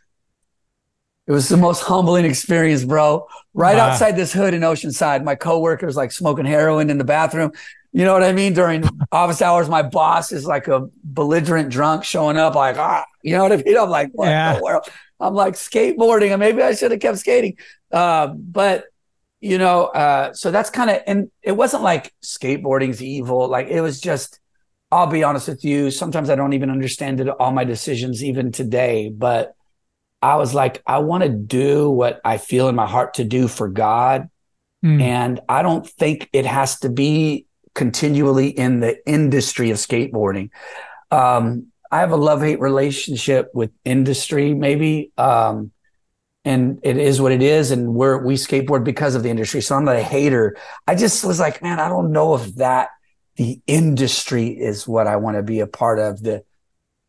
It 1.28 1.32
was 1.32 1.48
the 1.48 1.58
most 1.58 1.82
humbling 1.82 2.24
experience, 2.24 2.84
bro. 2.84 3.28
Right 3.54 3.76
Wow. 3.76 3.90
outside 3.90 4.16
this 4.16 4.32
hood 4.32 4.54
in 4.54 4.62
Oceanside, 4.62 5.24
my 5.24 5.34
coworkers 5.34 5.94
like 5.96 6.10
smoking 6.10 6.46
heroin 6.46 6.90
in 6.90 6.98
the 6.98 7.04
bathroom. 7.04 7.52
You 7.92 8.04
know 8.04 8.14
what 8.14 8.22
I 8.24 8.32
mean? 8.32 8.54
During 8.54 8.84
office 9.12 9.42
hours, 9.42 9.68
my 9.68 9.82
boss 9.82 10.32
is 10.32 10.46
like 10.46 10.68
a 10.68 10.88
belligerent 11.04 11.70
drunk 11.70 12.04
showing 12.04 12.38
up, 12.38 12.54
like, 12.54 12.78
ah, 12.78 13.04
you 13.22 13.36
know 13.36 13.42
what 13.42 13.52
I 13.52 13.56
mean? 13.56 13.76
I'm 13.76 13.90
like, 13.90 14.10
what 14.12 14.28
Yeah. 14.30 14.54
the 14.54 14.62
world? 14.62 14.84
I'm 15.20 15.34
like 15.34 15.54
skateboarding, 15.54 16.30
and 16.30 16.40
maybe 16.40 16.62
I 16.62 16.74
should 16.74 16.92
have 16.92 17.00
kept 17.00 17.18
skating. 17.18 17.56
Uh, 17.92 18.28
but 18.28 18.84
you 19.40 19.58
know, 19.58 19.84
uh, 19.86 20.32
so 20.32 20.50
that's 20.50 20.70
kind 20.70 20.90
of, 20.90 21.00
and 21.06 21.30
it 21.42 21.52
wasn't 21.52 21.82
like 21.82 22.12
skateboarding's 22.24 23.02
evil. 23.02 23.48
Like 23.48 23.68
it 23.68 23.80
was 23.80 24.00
just, 24.00 24.40
I'll 24.90 25.06
be 25.06 25.22
honest 25.24 25.48
with 25.48 25.64
you. 25.64 25.90
Sometimes 25.90 26.30
I 26.30 26.34
don't 26.36 26.54
even 26.54 26.70
understand 26.70 27.20
it, 27.20 27.28
all 27.28 27.52
my 27.52 27.64
decisions, 27.64 28.24
even 28.24 28.50
today. 28.52 29.10
But 29.10 29.54
I 30.20 30.36
was 30.36 30.54
like, 30.54 30.82
I 30.86 30.98
want 30.98 31.22
to 31.22 31.28
do 31.28 31.90
what 31.90 32.20
I 32.24 32.38
feel 32.38 32.68
in 32.68 32.74
my 32.74 32.86
heart 32.86 33.14
to 33.14 33.24
do 33.24 33.48
for 33.48 33.68
God. 33.68 34.28
Mm. 34.84 35.00
And 35.00 35.40
I 35.48 35.62
don't 35.62 35.88
think 35.88 36.28
it 36.32 36.46
has 36.46 36.80
to 36.80 36.88
be 36.88 37.46
continually 37.74 38.48
in 38.48 38.80
the 38.80 39.06
industry 39.06 39.70
of 39.70 39.76
skateboarding. 39.76 40.50
Um, 41.10 41.68
I 41.90 42.00
have 42.00 42.10
a 42.10 42.16
love 42.16 42.42
hate 42.42 42.60
relationship 42.60 43.50
with 43.54 43.70
industry, 43.84 44.54
maybe. 44.54 45.12
Um, 45.16 45.70
and 46.44 46.80
it 46.82 46.96
is 46.96 47.20
what 47.20 47.32
it 47.32 47.42
is. 47.42 47.70
And 47.70 47.94
we're, 47.94 48.22
we 48.24 48.34
skateboard 48.34 48.84
because 48.84 49.14
of 49.14 49.22
the 49.22 49.30
industry. 49.30 49.60
So 49.60 49.76
I'm 49.76 49.84
not 49.84 49.96
a 49.96 50.02
hater. 50.02 50.56
I 50.86 50.94
just 50.94 51.24
was 51.24 51.38
like, 51.38 51.62
man, 51.62 51.78
I 51.78 51.88
don't 51.88 52.12
know 52.12 52.34
if 52.34 52.54
that 52.56 52.90
the 53.36 53.60
industry 53.66 54.48
is 54.48 54.86
what 54.86 55.06
I 55.06 55.16
want 55.16 55.36
to 55.36 55.42
be 55.42 55.60
a 55.60 55.66
part 55.66 55.98
of. 55.98 56.22
The, 56.22 56.44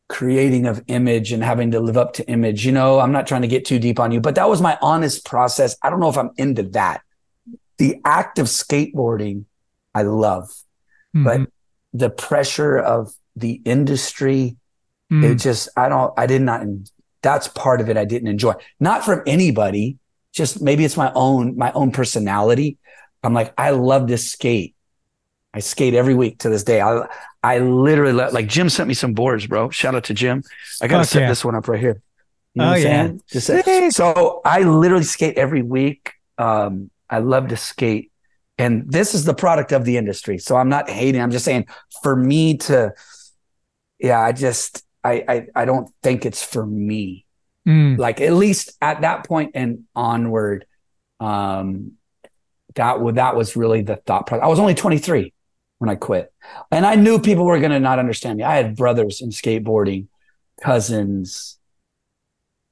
creating 0.10 0.65
of 0.65 0.84
image 0.88 1.31
and 1.31 1.44
having 1.44 1.72
to 1.72 1.80
live 1.80 1.95
up 1.95 2.14
to 2.14 2.27
image. 2.27 2.65
You 2.65 2.72
know, 2.72 2.99
I'm 2.99 3.11
not 3.11 3.27
trying 3.27 3.44
to 3.44 3.48
get 3.48 3.64
too 3.64 3.80
deep 3.80 3.99
on 3.99 4.11
you, 4.11 4.19
but 4.19 4.36
that 4.36 4.49
was 4.49 4.61
my 4.61 4.77
honest 4.81 5.23
process. 5.23 5.77
I 5.84 5.90
don't 5.90 5.99
know 5.99 6.10
if 6.10 6.18
I'm 6.18 6.31
into 6.36 6.64
that. 6.69 7.02
The 7.77 8.02
act 8.03 8.40
of 8.40 8.48
skateboarding, 8.48 9.45
I 9.95 10.02
love, 10.02 10.49
but 11.14 11.40
Mhm. 11.41 11.48
the 11.94 12.10
pressure 12.10 12.77
of 12.77 13.14
the 13.36 13.61
industry, 13.64 14.57
Mm. 15.11 15.23
it 15.23 15.36
just, 15.36 15.69
I 15.77 15.88
don't, 15.90 16.14
I 16.18 16.26
did 16.26 16.41
not, 16.41 16.65
that's 17.22 17.48
part 17.48 17.80
of 17.80 17.90
it 17.90 17.95
I 17.98 18.06
didn't 18.06 18.27
enjoy. 18.27 18.53
Not 18.80 19.06
from 19.06 19.22
anybody, 19.26 19.98
just 20.34 20.61
maybe 20.61 20.86
it's 20.86 20.98
my 20.98 21.11
own, 21.15 21.56
my 21.57 21.72
own 21.73 21.91
personality. 21.91 22.77
I'm 23.23 23.34
like, 23.34 23.53
I 23.57 23.72
love 23.72 24.07
to 24.07 24.18
skate. 24.18 24.76
I 25.53 25.60
skate 25.60 25.94
every 25.94 26.14
week 26.14 26.40
to 26.40 26.49
this 26.49 26.64
day. 26.64 26.80
I 26.81 27.07
I 27.41 27.60
literally 27.60 28.14
let, 28.14 28.34
like 28.34 28.48
Jim 28.48 28.70
sent 28.70 28.88
me 28.88 28.94
some 28.94 29.14
boards, 29.14 29.48
bro. 29.48 29.70
Shout 29.70 29.95
out 29.95 30.03
to 30.06 30.14
Jim. 30.14 30.44
I 30.82 30.88
gotta 30.88 31.03
Fuck 31.03 31.10
set 31.11 31.22
yeah. 31.22 31.30
this 31.30 31.45
one 31.45 31.56
up 31.56 31.68
right 31.68 31.80
here. 31.80 32.02
You 32.56 32.61
know 32.61 32.66
Oh, 32.66 32.70
what 32.72 32.78
I'm 32.78 32.84
yeah. 32.84 33.03
saying? 33.06 33.22
Just 33.32 33.48
say- 33.48 33.90
so 33.91 34.41
I 34.44 34.61
literally 34.61 35.03
skate 35.03 35.38
every 35.38 35.61
week. 35.61 36.14
Um, 36.38 36.90
I 37.10 37.20
love 37.20 37.48
to 37.49 37.57
skate. 37.57 38.11
And 38.57 38.91
this 38.91 39.14
is 39.16 39.24
the 39.24 39.34
product 39.34 39.72
of 39.72 39.86
the 39.86 39.95
industry. 39.95 40.38
So 40.38 40.57
I'm 40.57 40.68
not 40.68 40.90
hating. 40.90 41.22
I'm 41.22 41.32
just 41.32 41.45
saying 41.45 41.68
for 42.03 42.14
me 42.16 42.57
to, 42.57 42.94
yeah, 43.99 44.20
I 44.20 44.34
just 44.34 44.84
I 45.03 45.24
I, 45.28 45.48
I 45.56 45.66
don't 45.66 45.90
think 46.03 46.26
it's 46.26 46.44
for 46.44 46.66
me 46.66 47.26
Mm. 47.68 47.98
like 47.98 48.22
at 48.22 48.32
least 48.34 48.72
at 48.82 49.02
that 49.02 49.26
point 49.28 49.52
and 49.53 49.84
onward 49.94 50.66
um 51.20 51.91
that 52.76 53.02
wa- 53.02 53.11
that 53.11 53.36
was 53.36 53.56
really 53.57 53.82
the 53.82 53.98
thought 53.98 54.28
process. 54.28 54.44
I 54.44 54.48
was 54.48 54.60
only 54.60 54.74
23 54.76 55.34
when 55.80 55.89
I 55.89 55.95
quit. 55.95 56.31
And 56.72 56.85
I 56.85 56.95
knew 56.95 57.19
people 57.19 57.45
were 57.45 57.60
going 57.60 57.72
to 57.72 57.80
not 57.80 57.99
understand 57.99 58.38
me. 58.38 58.43
I 58.43 58.56
had 58.56 58.76
brothers 58.76 59.22
in 59.22 59.30
skateboarding, 59.30 60.07
cousins, 60.61 61.57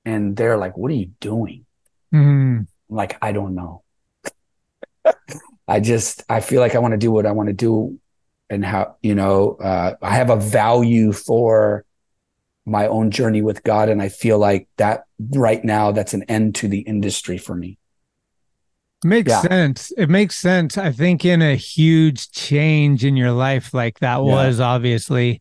and 0.05 0.38
they're 0.38 0.57
like, 0.57 0.77
"What 0.77 0.91
are 0.91 0.95
you 0.95 1.11
doing?" 1.19 1.65
Mm. 2.13 2.67
I'm 2.89 2.95
like, 2.95 3.17
"I 3.21 3.31
don't 3.31 3.55
know." 3.55 3.84
I 5.67 5.79
just 5.79 6.23
I 6.29 6.41
feel 6.41 6.61
like 6.61 6.75
I 6.75 6.79
want 6.79 6.93
to 6.93 6.97
do 6.97 7.11
what 7.11 7.25
I 7.25 7.31
want 7.31 7.47
to 7.47 7.53
do 7.53 7.99
and 8.49 8.63
how, 8.63 8.95
you 9.01 9.15
know, 9.15 9.57
uh 9.61 9.95
I 10.01 10.15
have 10.15 10.29
a 10.29 10.38
value 10.38 11.11
for 11.11 11.84
my 12.65 12.88
own 12.88 13.11
journey 13.11 13.41
with 13.41 13.63
God 13.63 13.89
and 13.89 14.01
I 14.01 14.09
feel 14.09 14.38
like 14.38 14.67
that 14.77 15.05
right 15.31 15.63
now 15.63 15.91
that's 15.91 16.13
an 16.13 16.23
end 16.23 16.55
to 16.55 16.67
the 16.67 16.79
industry 16.79 17.38
for 17.38 17.55
me. 17.55 17.77
Makes 19.03 19.29
Yeah. 19.29 19.41
sense. 19.41 19.91
It 19.97 20.09
makes 20.09 20.35
sense. 20.35 20.77
I 20.77 20.91
think 20.91 21.23
in 21.23 21.41
a 21.41 21.55
huge 21.55 22.31
change 22.31 23.05
in 23.05 23.15
your 23.15 23.31
life, 23.31 23.73
like 23.73 23.99
that 23.99 24.17
Yeah. 24.17 24.23
was 24.23 24.59
obviously 24.59 25.39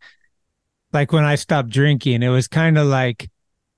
like 0.92 1.12
when 1.12 1.24
I 1.24 1.34
stopped 1.34 1.70
drinking, 1.70 2.22
it 2.22 2.28
was 2.28 2.48
kind 2.48 2.78
of 2.78 2.86
like 2.86 3.28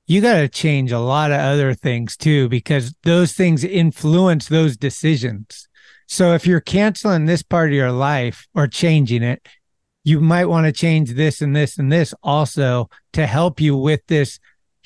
you 0.07 0.21
got 0.21 0.35
to 0.39 0.49
change 0.49 0.91
a 0.93 0.99
lot 0.99 1.31
of 1.31 1.41
other 1.41 1.75
things 1.75 2.17
too, 2.17 2.49
because 2.49 2.95
those 3.03 3.33
things 3.33 3.63
influence 3.63 4.49
those 4.49 4.77
decisions. 4.77 5.69
So 6.07 6.33
if 6.33 6.47
you're 6.47 6.61
canceling 6.61 7.27
this 7.27 7.43
part 7.43 7.69
of 7.71 7.75
your 7.75 7.93
life 7.93 8.47
or 8.55 8.67
changing 8.67 9.23
it, 9.23 9.47
you 10.05 10.21
might 10.21 10.47
want 10.47 10.67
to 10.67 10.73
change 10.73 11.13
this 11.13 11.43
and 11.43 11.55
this 11.55 11.77
and 11.79 11.93
this 11.93 12.15
also 12.23 12.89
to 13.13 13.27
help 13.27 13.61
you 13.61 13.77
with 13.77 14.01
this 14.07 14.39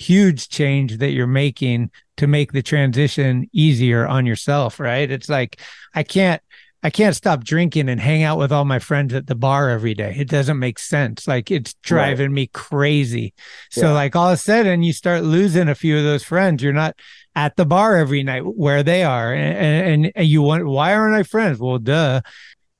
huge 0.03 0.49
change 0.49 0.99
that 0.99 1.11
you're 1.11 1.27
making 1.27 1.91
to 2.17 2.27
make 2.27 2.53
the 2.53 2.63
transition 2.63 3.49
easier 3.53 4.07
on 4.07 4.27
yourself, 4.27 4.79
right? 4.81 5.11
It's 5.11 5.29
like 5.29 5.61
I 5.95 6.03
can't 6.03 6.43
I 6.85 6.91
can't 6.91 7.15
stop 7.15 7.45
drinking 7.45 7.89
and 7.89 8.01
hang 8.01 8.25
out 8.25 8.39
with 8.39 8.51
all 8.51 8.65
my 8.65 8.81
friends 8.81 9.15
at 9.15 9.29
the 9.29 9.37
bar 9.37 9.71
every 9.71 9.95
day. 9.95 10.15
It 10.19 10.29
doesn't 10.29 10.59
make 10.59 10.81
sense. 10.81 11.29
Like 11.29 11.51
it's 11.51 11.75
driving 11.75 12.31
right. 12.31 12.35
me 12.35 12.47
crazy. 12.49 13.35
So 13.71 13.89
yeah. 13.89 13.93
like 13.93 14.17
all 14.17 14.29
of 14.29 14.35
a 14.35 14.37
sudden 14.37 14.83
you 14.83 14.93
start 14.93 15.23
losing 15.23 15.69
a 15.69 15.77
few 15.77 15.97
of 15.97 16.03
those 16.03 16.25
friends. 16.25 16.63
You're 16.63 16.73
not 16.73 16.97
at 17.37 17.55
the 17.55 17.65
bar 17.65 17.97
every 17.97 18.25
night 18.25 18.43
where 18.45 18.83
they 18.83 19.05
are. 19.05 19.33
And, 19.33 20.05
and, 20.05 20.13
and 20.17 20.27
you 20.27 20.43
want, 20.43 20.67
why 20.67 20.93
aren't 20.93 21.15
I 21.15 21.23
friends? 21.23 21.61
Well, 21.61 21.79
duh. 21.79 22.21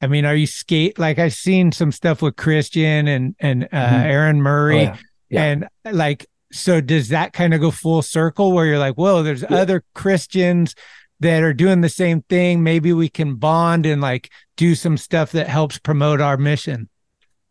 I 0.01 0.09
mean, 0.09 0.25
are 0.25 0.35
you 0.35 0.49
skate? 0.49 0.99
Like 0.99 1.21
I've 1.21 1.35
seen 1.35 1.71
some 1.71 1.93
stuff 1.93 2.23
with 2.23 2.35
Christian 2.35 3.07
and, 3.07 3.37
and, 3.39 3.65
uh, 3.65 3.67
mm-hmm. 3.67 3.95
Aaron 3.95 4.43
Murray 4.43 4.81
oh, 4.81 4.83
yeah. 4.83 4.97
Yeah. 5.31 5.45
and 5.45 5.69
like, 5.97 6.27
so 6.53 6.81
does 6.81 7.09
that 7.09 7.33
kind 7.33 7.55
of 7.55 7.61
go 7.61 7.71
full 7.71 8.03
circle 8.03 8.53
where 8.53 8.67
you're 8.67 8.79
like, 8.79 8.99
well, 8.99 9.23
there's 9.23 9.45
other 9.49 9.85
Christians 9.95 10.75
that 11.21 11.43
are 11.43 11.55
doing 11.55 11.81
the 11.81 11.89
same 11.89 12.23
thing. 12.23 12.63
Maybe 12.63 12.93
we 12.93 13.09
can 13.09 13.37
bond 13.37 13.87
and 13.87 14.01
like 14.01 14.31
do 14.57 14.75
some 14.75 14.97
stuff 14.97 15.33
that 15.33 15.49
helps 15.49 15.79
promote 15.79 16.21
our 16.21 16.37
mission 16.37 16.89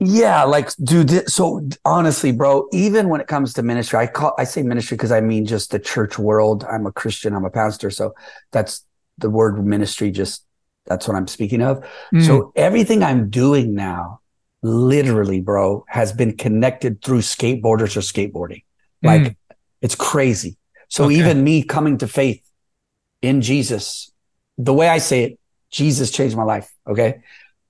yeah 0.03 0.44
like 0.44 0.72
dude 0.84 1.30
so 1.30 1.61
honestly 1.86 2.32
bro 2.32 2.68
even 2.73 3.07
when 3.07 3.22
it 3.22 3.28
comes 3.28 3.53
to 3.53 3.61
ministry 3.61 3.99
i 3.99 4.07
call 4.07 4.34
i 4.40 4.44
say 4.44 4.64
ministry 4.64 4.98
because 4.98 5.11
i 5.11 5.22
mean 5.22 5.45
just 5.45 5.69
the 5.69 5.78
church 5.78 6.18
world. 6.18 6.64
I'm 6.64 6.88
a 6.88 6.91
christian 6.91 7.36
i'm 7.36 7.45
a 7.45 7.52
pastor 7.52 7.91
so 7.91 8.15
that's 8.52 8.84
the 9.19 9.30
word 9.30 9.64
ministry 9.64 10.10
just 10.10 10.44
that's 10.88 11.07
what 11.07 11.15
i'm 11.15 11.28
speaking 11.28 11.61
of. 11.61 11.86
Mm. 12.11 12.26
so 12.26 12.52
everything 12.56 13.03
i'm 13.03 13.30
doing 13.30 13.76
now 13.76 14.22
literally 14.64 15.40
bro 15.40 15.86
has 15.88 16.11
been 16.11 16.36
connected 16.36 17.03
through 17.03 17.19
skateboarders 17.19 17.95
or 17.95 17.99
skateboarding 17.99 18.64
like 19.02 19.22
mm. 19.22 19.36
it's 19.82 19.95
crazy 19.95 20.57
so 20.91 21.06
okay. 21.06 21.15
even 21.15 21.41
me 21.41 21.64
coming 21.64 21.98
to 21.99 22.07
faith 22.07 22.44
in 23.22 23.41
Jesus. 23.41 24.11
The 24.57 24.73
way 24.73 24.90
I 24.90 24.98
say 24.98 25.23
it, 25.23 25.40
Jesus 25.69 26.11
changed 26.11 26.36
my 26.36 26.44
life. 26.44 26.69
Okay. 26.86 27.22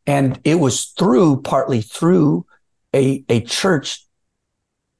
And 0.08 0.40
it 0.44 0.56
was 0.56 0.86
through 0.86 1.44
partly 1.44 1.82
through 1.82 2.48
a, 2.96 3.24
a 3.30 3.42
church 3.42 4.08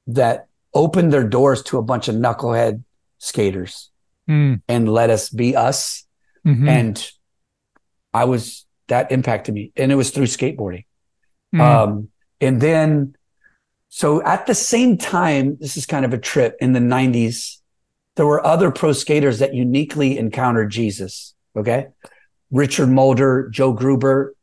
that 0.06 0.46
opened 0.72 1.12
their 1.12 1.26
doors 1.26 1.64
to 1.64 1.78
a 1.78 1.82
bunch 1.82 2.06
of 2.06 2.14
knucklehead 2.14 2.84
skaters 3.18 3.90
mm. 4.28 4.62
and 4.68 4.88
let 4.88 5.10
us 5.10 5.28
be 5.28 5.56
us. 5.56 6.06
Mm-hmm. 6.46 6.68
And 6.68 7.10
I 8.14 8.26
was, 8.26 8.66
that 8.86 9.10
impacted 9.10 9.52
me. 9.52 9.72
And 9.74 9.90
it 9.90 9.96
was 9.96 10.10
through 10.10 10.26
skateboarding. 10.26 10.84
Mm. 11.52 11.60
Um, 11.60 12.08
and 12.40 12.60
then, 12.60 13.16
so 13.94 14.22
at 14.24 14.46
the 14.46 14.54
same 14.54 14.96
time, 14.96 15.58
this 15.60 15.76
is 15.76 15.84
kind 15.84 16.04
of 16.06 16.14
a 16.14 16.18
trip 16.18 16.56
in 16.60 16.72
the 16.72 16.80
90s 16.80 17.58
there 18.16 18.26
were 18.26 18.44
other 18.44 18.70
pro 18.70 18.92
skaters 18.92 19.38
that 19.38 19.54
uniquely 19.54 20.18
encountered 20.18 20.70
Jesus. 20.70 21.34
Okay. 21.56 21.88
Richard 22.50 22.88
Mulder, 22.88 23.48
Joe 23.50 23.72
Gruber, 23.72 24.34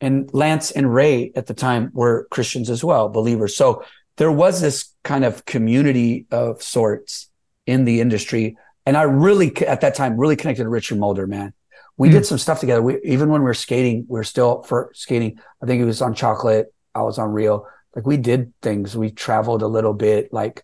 and 0.00 0.28
Lance 0.34 0.70
and 0.70 0.92
Ray 0.92 1.32
at 1.34 1.46
the 1.46 1.54
time 1.54 1.90
were 1.94 2.26
Christians 2.30 2.68
as 2.68 2.84
well, 2.84 3.08
believers. 3.08 3.56
So 3.56 3.82
there 4.16 4.32
was 4.32 4.60
this 4.60 4.92
kind 5.04 5.24
of 5.24 5.46
community 5.46 6.26
of 6.30 6.62
sorts 6.62 7.30
in 7.66 7.86
the 7.86 8.00
industry. 8.02 8.58
And 8.84 8.96
I 8.96 9.02
really, 9.02 9.56
at 9.66 9.80
that 9.80 9.94
time, 9.94 10.18
really 10.18 10.36
connected 10.36 10.64
to 10.64 10.68
Richard 10.68 10.98
Mulder, 10.98 11.26
man. 11.26 11.54
We 11.96 12.08
mm. 12.08 12.12
did 12.12 12.26
some 12.26 12.36
stuff 12.36 12.60
together. 12.60 12.82
We, 12.82 13.00
even 13.04 13.30
when 13.30 13.40
we 13.40 13.46
were 13.46 13.54
skating, 13.54 14.04
we 14.06 14.18
were 14.18 14.24
still 14.24 14.62
for 14.62 14.90
skating. 14.92 15.40
I 15.62 15.66
think 15.66 15.80
it 15.80 15.86
was 15.86 16.02
on 16.02 16.14
chocolate. 16.14 16.74
I 16.94 17.02
was 17.02 17.18
on 17.18 17.32
Real. 17.32 17.66
Like 17.96 18.06
we 18.06 18.18
did 18.18 18.52
things. 18.62 18.96
We 18.96 19.10
traveled 19.10 19.62
a 19.62 19.66
little 19.66 19.94
bit. 19.94 20.32
Like 20.32 20.62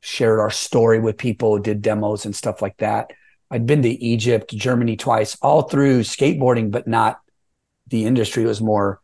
shared 0.00 0.38
our 0.38 0.50
story 0.50 1.00
with 1.00 1.18
people, 1.18 1.58
did 1.58 1.82
demos 1.82 2.24
and 2.24 2.36
stuff 2.36 2.62
like 2.62 2.76
that. 2.76 3.10
I'd 3.50 3.66
been 3.66 3.82
to 3.82 3.88
Egypt, 3.88 4.50
Germany 4.50 4.96
twice, 4.96 5.36
all 5.42 5.62
through 5.62 6.00
skateboarding, 6.00 6.70
but 6.70 6.86
not 6.86 7.20
the 7.88 8.04
industry. 8.04 8.44
It 8.44 8.46
was 8.46 8.60
more 8.60 9.00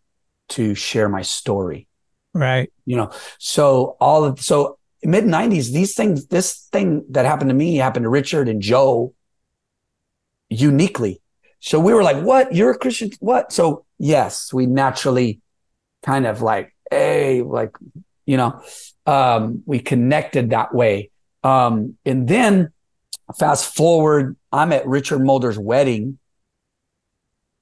to 0.51 0.75
share 0.75 1.09
my 1.09 1.23
story. 1.23 1.89
Right. 2.35 2.73
You 2.85 2.97
know, 2.97 3.13
so 3.39 3.97
all 4.01 4.25
of, 4.25 4.41
so 4.41 4.79
mid 5.03 5.25
90s, 5.25 5.73
these 5.73 5.95
things, 5.95 6.27
this 6.27 6.69
thing 6.71 7.05
that 7.11 7.25
happened 7.25 7.51
to 7.51 7.55
me 7.55 7.77
happened 7.77 8.05
to 8.05 8.11
Richard 8.11 8.49
and 8.49 8.61
Joe 8.61 9.15
uniquely. 10.49 11.21
So 11.61 11.81
we 11.81 11.95
were 11.95 12.03
like, 12.03 12.23
what? 12.23 12.55
You're 12.55 12.73
a 12.73 12.79
Christian? 12.79 13.11
What? 13.21 13.53
So 13.53 13.85
yes, 13.99 14.53
we 14.53 14.67
naturally 14.67 15.41
kind 16.03 16.27
of 16.27 16.43
like, 16.43 16.75
hey, 16.91 17.43
like, 17.43 17.77
you 18.27 18.37
know, 18.37 18.63
um, 19.07 19.63
we 19.67 19.79
connected 19.79 20.51
that 20.51 20.75
way. 20.75 21.11
Um, 21.43 21.97
and 22.05 22.29
then 22.29 22.73
fast 23.39 23.75
forward, 23.75 24.37
I'm 24.53 24.73
at 24.73 24.87
Richard 24.87 25.21
Mulder's 25.21 25.59
wedding, 25.59 26.19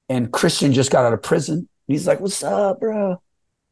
and 0.09 0.31
Christian 0.31 0.73
just 0.73 0.91
got 0.91 1.05
out 1.05 1.13
of 1.13 1.21
prison. 1.21 1.69
He's 1.87 2.07
like, 2.07 2.19
"What's 2.19 2.43
up, 2.43 2.79
bro?" 2.79 3.21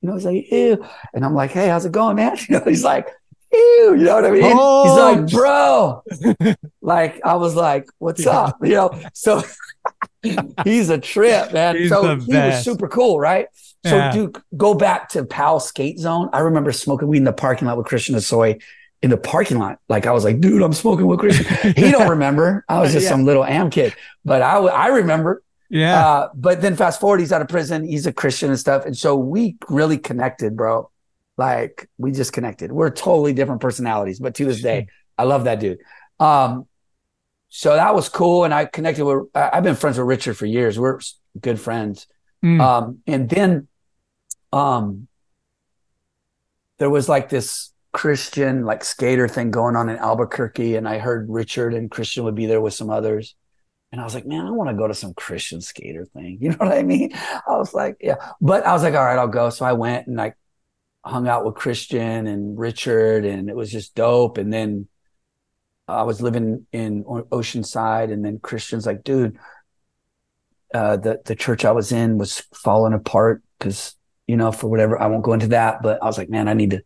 You 0.02 0.10
know, 0.10 0.16
he's 0.16 0.26
like, 0.26 0.52
"Ew," 0.52 0.86
and 1.14 1.26
I'm 1.26 1.34
like, 1.34 1.52
"Hey, 1.52 1.68
how's 1.68 1.86
it 1.86 1.92
going, 1.92 2.16
man?" 2.16 2.38
You 2.48 2.60
know, 2.60 2.66
he's 2.66 2.84
like, 2.84 3.10
"Ew," 3.52 3.96
you 3.98 4.06
know 4.06 4.16
what 4.16 4.26
I 4.26 4.32
mean? 4.32 4.54
Oh. 4.56 4.84
He's 4.84 5.20
like, 5.20 5.32
"Bro," 5.32 6.04
like 6.82 7.20
I 7.26 7.36
was 7.36 7.56
like, 7.56 7.88
"What's 7.98 8.26
yeah. 8.26 8.40
up?" 8.40 8.58
You 8.62 8.76
know, 8.76 9.02
so 9.14 9.44
he's 10.64 10.90
a 10.90 11.00
trip, 11.00 11.54
man. 11.54 11.76
He's 11.76 11.90
so 11.90 12.16
he 12.18 12.34
was 12.34 12.64
super 12.64 12.88
cool, 12.88 13.20
right? 13.20 13.48
So, 13.90 13.96
yeah. 13.98 14.12
dude, 14.12 14.42
go 14.56 14.74
back 14.74 15.10
to 15.10 15.26
Powell 15.26 15.60
Skate 15.60 16.00
Zone. 16.00 16.30
I 16.34 16.40
remember 16.40 16.72
smoking 16.72 17.08
weed 17.08 17.20
in 17.20 17.24
the 17.24 17.34
parking 17.34 17.68
lot 17.68 17.78
with 17.78 17.88
Christian 17.88 18.16
Hosoi 18.16 18.62
in 19.02 19.10
the 19.10 19.18
parking 19.18 19.60
lot. 19.60 19.80
Like 19.90 20.06
I 20.06 20.12
was 20.12 20.24
like, 20.24 20.40
dude, 20.40 20.62
I'm 20.62 20.74
smoking 20.74 21.08
with 21.08 21.20
Christian. 21.20 21.74
he 21.76 21.92
don't 21.92 22.10
remember. 22.10 22.66
I 22.68 22.80
was 22.80 22.92
just 22.92 23.04
yeah. 23.04 23.10
some 23.10 23.26
little 23.26 23.46
am 23.46 23.70
kid, 23.70 23.96
but 24.26 24.42
I 24.42 24.58
I 24.58 24.88
remember. 24.88 25.44
Yeah. 25.70 26.08
Uh, 26.08 26.30
but 26.34 26.62
then 26.62 26.76
fast 26.76 27.00
forward, 27.00 27.20
he's 27.20 27.34
out 27.34 27.42
of 27.42 27.50
prison. 27.50 27.84
He's 27.84 28.08
a 28.08 28.14
Christian 28.14 28.50
and 28.50 28.60
stuff, 28.60 28.86
and 28.86 28.98
so 28.98 29.16
we 29.16 29.58
really 29.70 29.98
connected, 29.98 30.56
bro. 30.56 30.90
Like 31.38 31.90
we 31.98 32.12
just 32.12 32.34
connected. 32.34 32.72
We're 32.72 32.90
totally 32.90 33.34
different 33.34 33.62
personalities, 33.62 34.20
but 34.20 34.34
to 34.36 34.46
this 34.46 34.62
day, 34.62 34.88
I 35.18 35.24
love 35.24 35.44
that 35.44 35.60
dude. 35.60 35.80
Um, 36.20 36.68
so 37.50 37.76
that 37.76 37.94
was 37.94 38.10
cool, 38.10 38.44
and 38.44 38.54
I 38.54 38.66
connected 38.66 39.06
with. 39.06 39.28
I've 39.36 39.64
been 39.64 39.76
friends 39.76 39.98
with 39.98 40.08
Richard 40.08 40.36
for 40.36 40.46
years. 40.46 40.80
We're 40.80 41.00
good 41.40 41.60
friends. 41.60 42.08
Mm. 42.44 42.62
Um, 42.62 43.00
and 43.08 43.30
then 43.30 43.68
um, 44.52 45.08
there 46.78 46.90
was 46.90 47.10
like 47.10 47.30
this 47.30 47.74
Christian 47.94 48.64
like 48.64 48.84
skater 48.84 49.28
thing 49.28 49.52
going 49.52 49.76
on 49.76 49.90
in 49.90 49.98
Albuquerque, 49.98 50.76
and 50.76 50.88
I 50.88 51.00
heard 51.00 51.30
Richard 51.30 51.74
and 51.74 51.90
Christian 51.90 52.24
would 52.26 52.36
be 52.36 52.46
there 52.46 52.62
with 52.62 52.74
some 52.74 52.90
others. 52.90 53.36
And 53.92 54.02
I 54.02 54.04
was 54.04 54.14
like, 54.14 54.26
man, 54.26 54.46
I 54.46 54.52
want 54.52 54.70
to 54.70 54.76
go 54.76 54.88
to 54.88 54.94
some 54.94 55.14
Christian 55.14 55.62
skater 55.62 56.06
thing. 56.06 56.38
You 56.42 56.50
know 56.50 56.58
what 56.58 56.78
I 56.78 56.84
mean? 56.84 57.12
I 57.14 57.58
was 57.58 57.74
like, 57.74 57.98
yeah. 58.02 58.16
But 58.42 58.66
I 58.66 58.74
was 58.74 58.84
like, 58.84 58.94
all 58.94 59.06
right, 59.06 59.18
I'll 59.18 59.28
go. 59.28 59.50
So 59.50 59.66
I 59.66 59.74
went 59.74 60.08
and 60.08 60.20
I 60.20 60.34
hung 61.06 61.28
out 61.28 61.46
with 61.46 61.56
Christian 61.56 62.28
and 62.28 62.58
Richard, 62.58 63.26
and 63.26 63.50
it 63.50 63.56
was 63.56 63.72
just 63.72 63.96
dope. 63.96 64.38
And 64.38 64.52
then 64.52 64.88
I 65.88 66.04
was 66.04 66.22
living 66.22 66.68
in 66.74 67.04
Oceanside, 67.06 68.12
and 68.12 68.24
then 68.24 68.40
Christian's 68.40 68.86
like, 68.86 69.04
dude, 69.04 69.38
uh, 70.74 70.98
the 70.98 71.22
the 71.26 71.36
church 71.36 71.64
I 71.64 71.72
was 71.72 71.92
in 71.92 72.18
was 72.18 72.44
falling 72.54 72.94
apart 72.94 73.42
because 73.58 73.96
you 74.28 74.38
know 74.38 74.52
for 74.52 74.68
whatever 74.68 75.02
I 75.02 75.08
won't 75.08 75.24
go 75.24 75.34
into 75.34 75.48
that, 75.48 75.82
but 75.82 76.02
I 76.02 76.06
was 76.06 76.18
like, 76.18 76.30
man, 76.30 76.48
I 76.48 76.54
need 76.54 76.72
to 76.72 76.84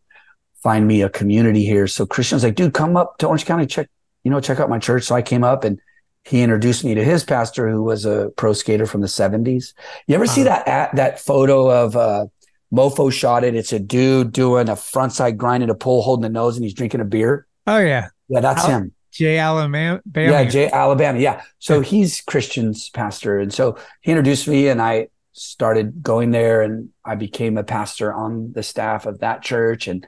find 0.64 0.88
me 0.88 1.02
a 1.02 1.10
community 1.10 1.66
here. 1.66 1.88
So 1.88 2.06
Christian's 2.06 2.44
like, 2.44 2.56
dude, 2.56 2.74
come 2.74 2.96
up 2.96 3.18
to 3.18 3.28
Orange 3.28 3.46
County, 3.46 3.66
check 3.66 3.90
you 4.24 4.32
know 4.32 4.40
check 4.40 4.60
out 4.60 4.70
my 4.70 4.80
church. 4.80 5.04
So 5.04 5.16
I 5.16 5.22
came 5.22 5.44
up 5.44 5.64
and 5.64 5.80
he 6.24 6.44
introduced 6.44 6.84
me 6.84 6.94
to 6.94 7.04
his 7.04 7.24
pastor 7.24 7.70
who 7.70 7.84
was 7.84 8.06
a 8.06 8.32
pro 8.36 8.54
skater 8.54 8.86
from 8.86 9.02
the 9.02 9.08
70s. 9.08 9.74
You 10.08 10.16
ever 10.16 10.26
uh-huh. 10.26 10.34
see 10.34 10.44
that 10.44 10.68
at, 10.68 10.96
that 10.96 11.20
photo 11.20 11.70
of 11.70 11.96
uh 11.96 12.28
Mofo 12.72 13.12
shot 13.12 13.44
it? 13.44 13.56
It's 13.56 13.74
a 13.74 13.80
dude 13.80 14.32
doing 14.32 14.70
a 14.70 14.74
frontside 14.74 15.36
grind 15.36 15.64
in 15.64 15.70
a 15.70 15.76
pole 15.76 16.02
holding 16.02 16.22
the 16.22 16.30
nose 16.30 16.56
and 16.56 16.64
he's 16.64 16.74
drinking 16.74 17.02
a 17.02 17.06
beer. 17.06 17.48
Oh 17.68 17.80
yeah. 17.80 18.10
Yeah, 18.30 18.40
that's 18.40 18.66
him. 18.66 18.94
Jay 19.12 19.38
Alabama. 19.38 20.02
Yeah, 20.16 20.46
Jay 20.46 20.72
Alabama. 20.72 21.20
Yeah. 21.20 21.42
So 21.60 21.82
he's 21.82 22.22
Christian's 22.22 22.90
pastor. 22.90 23.40
And 23.40 23.54
so 23.54 23.78
he 24.00 24.12
introduced 24.12 24.48
me 24.48 24.70
and 24.70 24.82
I 24.82 25.10
started 25.34 26.04
going 26.04 26.32
there 26.32 26.62
and 26.62 26.90
I 27.06 27.16
became 27.16 27.58
a 27.58 27.64
pastor 27.64 28.14
on 28.14 28.54
the 28.54 28.64
staff 28.64 29.06
of 29.06 29.20
that 29.20 29.42
church. 29.42 29.88
And 29.88 30.06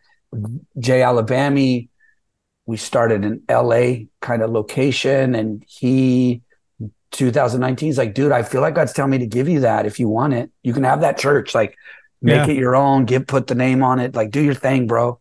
Jay 0.80 1.02
Alabama, 1.02 1.82
we 2.66 2.78
started 2.78 3.24
an 3.24 3.42
LA 3.50 4.06
kind 4.22 4.42
of 4.42 4.52
location. 4.52 5.36
And 5.36 5.64
he, 5.68 6.42
2019, 7.12 7.88
he's 7.88 7.98
like, 7.98 8.14
dude, 8.14 8.32
I 8.32 8.44
feel 8.44 8.62
like 8.62 8.76
God's 8.76 8.94
telling 8.94 9.12
me 9.12 9.20
to 9.20 9.28
give 9.28 9.48
you 9.48 9.62
that 9.62 9.86
if 9.86 10.00
you 10.00 10.10
want 10.10 10.34
it. 10.34 10.52
You 10.64 10.74
can 10.74 10.84
have 10.84 11.02
that 11.02 11.18
church. 11.18 11.54
Like, 11.54 11.76
make 12.22 12.48
yeah. 12.48 12.54
it 12.54 12.58
your 12.58 12.76
own, 12.76 13.06
give, 13.06 13.28
put 13.28 13.48
the 13.48 13.56
name 13.56 13.84
on 13.84 14.00
it. 14.00 14.16
Like, 14.16 14.32
do 14.32 14.42
your 14.42 14.56
thing, 14.56 14.88
bro. 14.88 15.20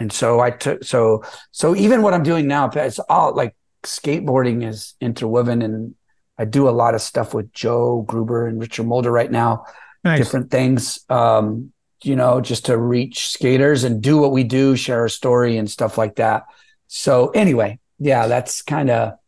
And 0.00 0.10
so 0.10 0.40
I 0.40 0.50
took 0.50 0.82
so 0.82 1.22
so 1.52 1.76
even 1.76 2.00
what 2.00 2.14
I'm 2.14 2.22
doing 2.22 2.48
now, 2.48 2.70
it's 2.70 2.98
all 2.98 3.34
like 3.34 3.54
skateboarding 3.82 4.66
is 4.66 4.94
interwoven, 4.98 5.60
and 5.60 5.94
I 6.40 6.46
do 6.46 6.68
a 6.68 6.70
lot 6.70 6.94
of 6.94 7.02
stuff 7.02 7.34
with 7.34 7.52
Joe 7.52 8.02
Gruber 8.08 8.46
and 8.46 8.58
Richard 8.58 8.86
Mulder 8.86 9.10
right 9.10 9.30
now, 9.30 9.66
Nice. 10.02 10.18
different 10.18 10.50
things. 10.50 11.04
Um, 11.10 11.72
you 12.02 12.16
know, 12.16 12.40
just 12.40 12.64
to 12.66 12.78
reach 12.78 13.28
skaters 13.28 13.84
and 13.84 14.00
do 14.00 14.16
what 14.16 14.32
we 14.32 14.42
do, 14.42 14.74
share 14.74 15.04
a 15.04 15.10
story 15.10 15.58
and 15.58 15.70
stuff 15.70 15.98
like 15.98 16.16
that. 16.16 16.44
So 16.86 17.28
anyway, 17.28 17.78
yeah, 17.98 18.26
that's 18.26 18.62
kind 18.62 18.88
of 18.88 19.18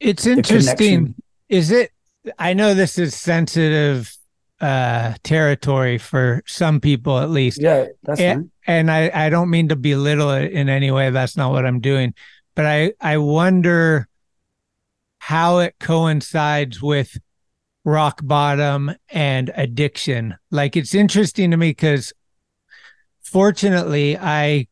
It's 0.00 0.26
interesting. 0.26 1.14
Is 1.50 1.70
it? 1.70 1.90
I 2.38 2.54
know 2.54 2.72
this 2.72 2.98
is 2.98 3.14
sensitive 3.14 4.16
uh 4.62 5.12
territory 5.24 5.98
for 5.98 6.42
some 6.46 6.80
people 6.80 7.18
at 7.18 7.28
least. 7.28 7.60
Yeah, 7.60 7.86
that's 8.04 8.18
and, 8.20 8.50
and 8.66 8.90
I 8.90 9.10
I 9.12 9.28
don't 9.28 9.50
mean 9.50 9.68
to 9.68 9.76
belittle 9.76 10.30
it 10.30 10.52
in 10.52 10.70
any 10.70 10.90
way. 10.90 11.10
That's 11.10 11.36
not 11.36 11.52
what 11.52 11.66
I'm 11.66 11.80
doing. 11.80 12.14
But 12.54 12.64
I 12.64 12.92
I 12.98 13.18
wonder 13.18 14.08
how 15.22 15.58
it 15.58 15.76
coincides 15.78 16.82
with 16.82 17.16
rock 17.84 18.18
bottom 18.24 18.92
and 19.08 19.52
addiction. 19.54 20.34
Like 20.50 20.76
it's 20.76 20.96
interesting 20.96 21.52
to 21.52 21.56
me 21.56 21.70
because 21.70 22.12
fortunately 23.22 24.18
I 24.18 24.66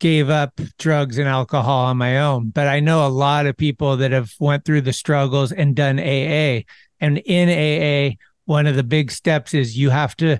gave 0.00 0.28
up 0.28 0.60
drugs 0.78 1.16
and 1.16 1.26
alcohol 1.26 1.86
on 1.86 1.96
my 1.96 2.18
own, 2.18 2.50
but 2.50 2.68
I 2.68 2.80
know 2.80 3.06
a 3.06 3.08
lot 3.08 3.46
of 3.46 3.56
people 3.56 3.96
that 3.96 4.12
have 4.12 4.34
went 4.38 4.66
through 4.66 4.82
the 4.82 4.92
struggles 4.92 5.52
and 5.52 5.74
done 5.74 5.98
AA. 5.98 6.64
And 7.00 7.16
in 7.24 7.48
AA, 7.48 8.16
one 8.44 8.66
of 8.66 8.76
the 8.76 8.84
big 8.84 9.10
steps 9.10 9.54
is 9.54 9.78
you 9.78 9.88
have 9.88 10.14
to 10.16 10.38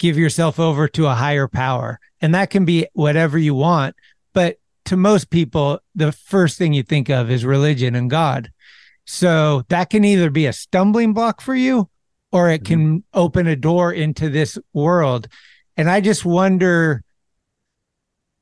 give 0.00 0.18
yourself 0.18 0.58
over 0.58 0.88
to 0.88 1.06
a 1.06 1.14
higher 1.14 1.46
power. 1.46 2.00
And 2.20 2.34
that 2.34 2.50
can 2.50 2.64
be 2.64 2.88
whatever 2.94 3.38
you 3.38 3.54
want, 3.54 3.94
but 4.32 4.56
to 4.86 4.96
most 4.96 5.30
people, 5.30 5.78
the 5.94 6.10
first 6.10 6.58
thing 6.58 6.72
you 6.72 6.82
think 6.82 7.08
of 7.08 7.30
is 7.30 7.44
religion 7.44 7.94
and 7.94 8.10
God. 8.10 8.50
So 9.06 9.64
that 9.68 9.90
can 9.90 10.04
either 10.04 10.30
be 10.30 10.46
a 10.46 10.52
stumbling 10.52 11.12
block 11.12 11.40
for 11.40 11.54
you 11.54 11.88
or 12.32 12.50
it 12.50 12.62
mm-hmm. 12.62 12.74
can 12.74 13.04
open 13.12 13.46
a 13.46 13.56
door 13.56 13.92
into 13.92 14.28
this 14.28 14.58
world. 14.72 15.28
And 15.76 15.90
I 15.90 16.00
just 16.00 16.24
wonder 16.24 17.02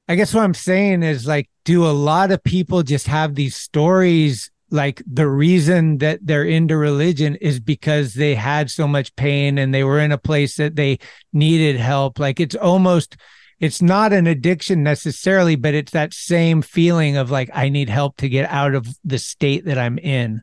I 0.08 0.14
guess 0.14 0.34
what 0.34 0.44
I'm 0.44 0.54
saying 0.54 1.02
is 1.02 1.26
like, 1.26 1.48
do 1.64 1.86
a 1.86 1.92
lot 1.92 2.32
of 2.32 2.42
people 2.42 2.82
just 2.82 3.06
have 3.06 3.34
these 3.34 3.56
stories? 3.56 4.50
Like 4.70 5.02
the 5.06 5.28
reason 5.28 5.98
that 5.98 6.18
they're 6.22 6.44
into 6.44 6.76
religion 6.76 7.36
is 7.36 7.60
because 7.60 8.14
they 8.14 8.34
had 8.34 8.70
so 8.70 8.88
much 8.88 9.14
pain 9.16 9.58
and 9.58 9.72
they 9.72 9.84
were 9.84 10.00
in 10.00 10.12
a 10.12 10.18
place 10.18 10.56
that 10.56 10.76
they 10.76 10.98
needed 11.32 11.76
help. 11.76 12.18
Like 12.18 12.40
it's 12.40 12.54
almost, 12.54 13.16
it's 13.60 13.80
not 13.80 14.12
an 14.12 14.26
addiction 14.26 14.82
necessarily, 14.82 15.56
but 15.56 15.74
it's 15.74 15.92
that 15.92 16.12
same 16.12 16.62
feeling 16.62 17.16
of 17.16 17.30
like, 17.30 17.50
I 17.54 17.68
need 17.68 17.88
help 17.88 18.16
to 18.18 18.28
get 18.28 18.50
out 18.50 18.74
of 18.74 18.88
the 19.04 19.18
state 19.18 19.66
that 19.66 19.78
I'm 19.78 19.98
in. 19.98 20.42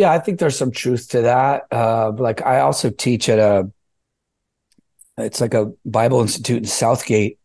Yeah, 0.00 0.12
I 0.12 0.18
think 0.18 0.38
there's 0.38 0.56
some 0.56 0.70
truth 0.70 1.10
to 1.10 1.20
that. 1.20 1.64
Uh, 1.70 2.12
like 2.12 2.40
I 2.40 2.60
also 2.60 2.88
teach 2.88 3.28
at 3.28 3.38
a, 3.38 3.70
it's 5.18 5.42
like 5.42 5.52
a 5.52 5.72
Bible 5.84 6.22
Institute 6.22 6.56
in 6.56 6.64
Southgate, 6.64 7.38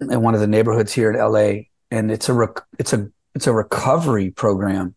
in 0.00 0.20
one 0.20 0.34
of 0.34 0.40
the 0.40 0.48
neighborhoods 0.48 0.92
here 0.92 1.08
in 1.08 1.16
LA, 1.16 1.66
and 1.92 2.10
it's 2.10 2.28
a 2.28 2.32
rec- 2.32 2.66
it's 2.80 2.92
a 2.92 3.08
it's 3.36 3.46
a 3.46 3.52
recovery 3.52 4.32
program. 4.32 4.96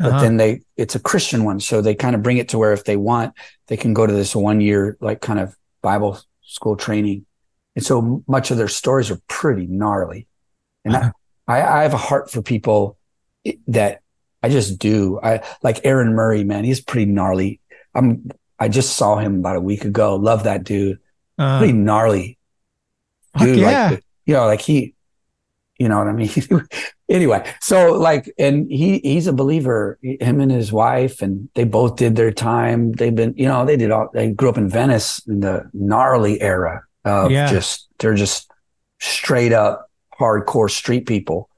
But 0.00 0.06
Uh-huh. 0.14 0.20
then 0.22 0.36
they 0.36 0.62
it's 0.76 0.96
a 0.96 0.98
Christian 0.98 1.44
one, 1.44 1.60
so 1.60 1.80
they 1.80 1.94
kind 1.94 2.16
of 2.16 2.24
bring 2.24 2.38
it 2.38 2.48
to 2.48 2.58
where 2.58 2.72
if 2.72 2.82
they 2.82 2.96
want, 2.96 3.32
they 3.68 3.76
can 3.76 3.94
go 3.94 4.04
to 4.04 4.12
this 4.12 4.34
one 4.34 4.60
year 4.60 4.96
like 5.00 5.20
kind 5.20 5.38
of 5.38 5.54
Bible 5.80 6.18
school 6.42 6.74
training, 6.74 7.24
and 7.76 7.86
so 7.86 8.24
much 8.26 8.50
of 8.50 8.56
their 8.56 8.66
stories 8.66 9.12
are 9.12 9.20
pretty 9.28 9.68
gnarly. 9.68 10.26
And 10.84 10.96
I, 10.96 11.12
I 11.46 11.62
I 11.62 11.82
have 11.84 11.94
a 11.94 12.04
heart 12.08 12.32
for 12.32 12.42
people 12.42 12.98
that 13.68 14.02
I 14.42 14.48
just 14.48 14.78
do. 14.78 15.18
I 15.22 15.42
like 15.62 15.80
Aaron 15.84 16.14
Murray, 16.14 16.44
man. 16.44 16.64
He's 16.64 16.80
pretty 16.80 17.10
gnarly. 17.10 17.60
I'm 17.94 18.30
I 18.58 18.68
just 18.68 18.96
saw 18.96 19.16
him 19.18 19.40
about 19.40 19.56
a 19.56 19.60
week 19.60 19.84
ago. 19.84 20.16
Love 20.16 20.44
that 20.44 20.64
dude. 20.64 20.98
Uh, 21.38 21.58
pretty 21.58 21.72
gnarly 21.74 22.38
dude. 23.38 23.58
yeah. 23.58 23.90
Like, 23.90 24.04
you 24.24 24.34
know, 24.34 24.46
like 24.46 24.60
he, 24.60 24.94
you 25.78 25.88
know 25.88 25.98
what 25.98 26.08
I 26.08 26.12
mean? 26.12 26.30
anyway, 27.10 27.52
so 27.60 27.92
like, 27.92 28.32
and 28.38 28.70
he, 28.70 28.98
he's 29.00 29.26
a 29.26 29.32
believer, 29.32 29.98
him 30.02 30.40
and 30.40 30.50
his 30.50 30.72
wife, 30.72 31.20
and 31.20 31.48
they 31.54 31.64
both 31.64 31.96
did 31.96 32.16
their 32.16 32.32
time. 32.32 32.92
They've 32.92 33.14
been, 33.14 33.34
you 33.36 33.46
know, 33.46 33.66
they 33.66 33.76
did 33.76 33.90
all, 33.90 34.08
they 34.14 34.30
grew 34.30 34.48
up 34.48 34.56
in 34.58 34.68
Venice 34.70 35.20
in 35.26 35.40
the 35.40 35.68
gnarly 35.74 36.40
era 36.40 36.82
of 37.04 37.30
Yeah. 37.30 37.50
just, 37.50 37.88
they're 37.98 38.14
just 38.14 38.50
straight 39.00 39.52
up 39.52 39.90
hardcore 40.18 40.70
street 40.70 41.06
people. 41.06 41.50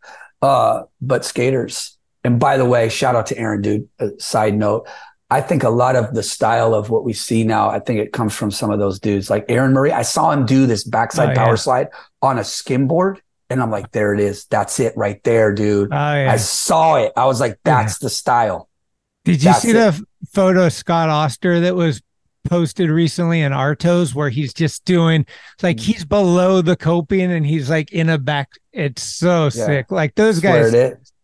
Uh, 0.42 0.82
but 1.00 1.24
skaters. 1.24 1.96
And 2.28 2.38
by 2.38 2.58
the 2.58 2.66
way, 2.66 2.90
shout 2.90 3.16
out 3.16 3.24
to 3.28 3.38
Aaron, 3.38 3.62
dude. 3.62 3.88
Uh, 3.98 4.08
side 4.18 4.54
note, 4.54 4.86
I 5.30 5.40
think 5.40 5.62
a 5.62 5.70
lot 5.70 5.96
of 5.96 6.12
the 6.14 6.22
style 6.22 6.74
of 6.74 6.90
what 6.90 7.02
we 7.02 7.14
see 7.14 7.42
now, 7.42 7.70
I 7.70 7.78
think 7.78 8.00
it 8.00 8.12
comes 8.12 8.34
from 8.34 8.50
some 8.50 8.70
of 8.70 8.78
those 8.78 9.00
dudes 9.00 9.30
like 9.30 9.46
Aaron 9.48 9.72
Murray. 9.72 9.92
I 9.92 10.02
saw 10.02 10.30
him 10.30 10.44
do 10.44 10.66
this 10.66 10.84
backside 10.84 11.30
Oh, 11.30 11.34
power 11.34 11.50
yeah. 11.52 11.54
slide 11.56 11.88
on 12.20 12.36
a 12.38 12.42
skimboard. 12.42 13.20
And 13.48 13.62
I'm 13.62 13.70
like, 13.70 13.92
there 13.92 14.12
it 14.12 14.20
is. 14.20 14.44
That's 14.44 14.78
it 14.78 14.92
right 14.94 15.24
there, 15.24 15.54
dude. 15.54 15.88
Oh, 15.90 15.94
yeah. 15.96 16.30
I 16.30 16.36
saw 16.36 16.96
it. 16.96 17.12
I 17.16 17.24
was 17.24 17.40
like, 17.40 17.58
that's 17.64 17.98
the 17.98 18.10
style. 18.10 18.68
Did 19.24 19.42
you 19.42 19.50
That's 19.50 19.62
see 19.62 19.70
it. 19.70 19.72
the 19.72 20.04
photo 20.34 20.66
of 20.66 20.72
Scott 20.74 21.08
Oster 21.08 21.60
that 21.60 21.74
was 21.74 22.02
posted 22.44 22.90
recently 22.90 23.40
in 23.40 23.52
Artos 23.52 24.14
where 24.14 24.28
he's 24.28 24.52
just 24.52 24.84
doing 24.84 25.24
Mm. 25.24 25.62
like 25.62 25.80
he's 25.80 26.04
below 26.04 26.60
the 26.60 26.76
coping 26.76 27.32
and 27.32 27.46
he's 27.46 27.70
like 27.70 27.90
in 27.92 28.10
a 28.10 28.18
back. 28.18 28.50
It's 28.72 29.02
so 29.02 29.44
Yeah. 29.44 29.48
sick. 29.50 29.90
Like 29.90 30.14
those 30.14 30.40
guys. 30.40 30.72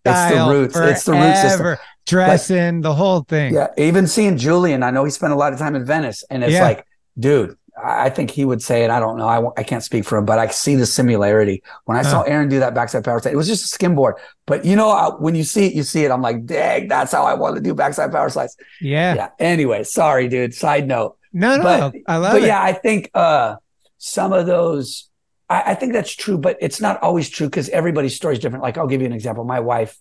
It's 0.04 0.34
the 0.34 0.46
roots. 0.50 0.76
It's 0.76 1.04
the 1.04 1.12
root 1.12 1.36
system. 1.36 1.58
forever, 1.60 1.80
Dressing 2.06 2.80
the 2.82 2.94
whole 2.94 3.22
thing. 3.22 3.54
Yeah. 3.54 3.68
Even 3.78 4.06
seeing 4.06 4.36
Julian, 4.36 4.82
I 4.82 4.90
know 4.90 5.04
he 5.04 5.10
spent 5.10 5.32
a 5.32 5.36
lot 5.36 5.52
of 5.52 5.58
time 5.58 5.74
in 5.74 5.84
Venice 5.86 6.22
and 6.30 6.44
it's 6.44 6.52
Yeah. 6.52 6.62
like, 6.62 6.86
dude, 7.18 7.56
I 7.82 8.10
think 8.10 8.30
he 8.30 8.44
would 8.44 8.62
say 8.62 8.84
it. 8.84 8.90
I 8.90 9.00
don't 9.00 9.16
know. 9.18 9.26
I, 9.26 9.42
I 9.60 9.62
can't 9.64 9.82
speak 9.82 10.04
for 10.04 10.16
him, 10.18 10.24
but 10.26 10.38
I 10.38 10.46
see 10.48 10.76
the 10.76 10.86
similarity. 10.86 11.62
When 11.86 11.96
I 11.96 12.02
saw 12.02 12.22
Aaron 12.22 12.48
do 12.48 12.60
that 12.60 12.72
backside 12.74 13.04
power 13.04 13.18
slide, 13.18 13.32
it 13.32 13.36
was 13.36 13.48
just 13.48 13.74
a 13.74 13.78
skimboard. 13.78 14.12
But 14.46 14.64
you 14.64 14.76
know, 14.76 14.90
I- 14.90 15.08
when 15.18 15.34
you 15.34 15.42
see 15.42 15.66
it, 15.66 15.74
you 15.74 15.82
see 15.82 16.04
it. 16.04 16.10
I'm 16.12 16.22
like, 16.22 16.44
dang, 16.46 16.86
that's 16.88 17.10
how 17.12 17.24
I 17.24 17.34
want 17.34 17.56
to 17.56 17.60
do 17.62 17.74
backside 17.74 18.12
power 18.12 18.28
slides. 18.28 18.56
Yeah. 18.80 19.14
Yeah. 19.14 19.28
Anyway, 19.40 19.82
sorry, 19.84 20.28
dude. 20.28 20.54
Side 20.54 20.86
note. 20.86 21.16
No, 21.32 21.56
no, 21.56 21.62
but, 21.64 21.94
I 22.06 22.16
love 22.18 22.32
but 22.34 22.42
it. 22.42 22.46
yeah, 22.46 22.62
I 22.62 22.74
think 22.74 23.10
uh 23.14 23.56
some 23.98 24.32
of 24.32 24.46
those 24.46 25.08
I, 25.48 25.62
I 25.72 25.74
think 25.74 25.92
that's 25.92 26.14
true, 26.14 26.38
but 26.38 26.56
it's 26.60 26.80
not 26.80 27.02
always 27.02 27.28
true 27.30 27.46
because 27.48 27.68
everybody's 27.68 28.14
story 28.16 28.34
is 28.34 28.40
different. 28.40 28.62
Like 28.62 28.78
I'll 28.78 28.86
give 28.86 29.00
you 29.00 29.06
an 29.06 29.12
example. 29.12 29.44
My 29.44 29.60
wife 29.60 29.96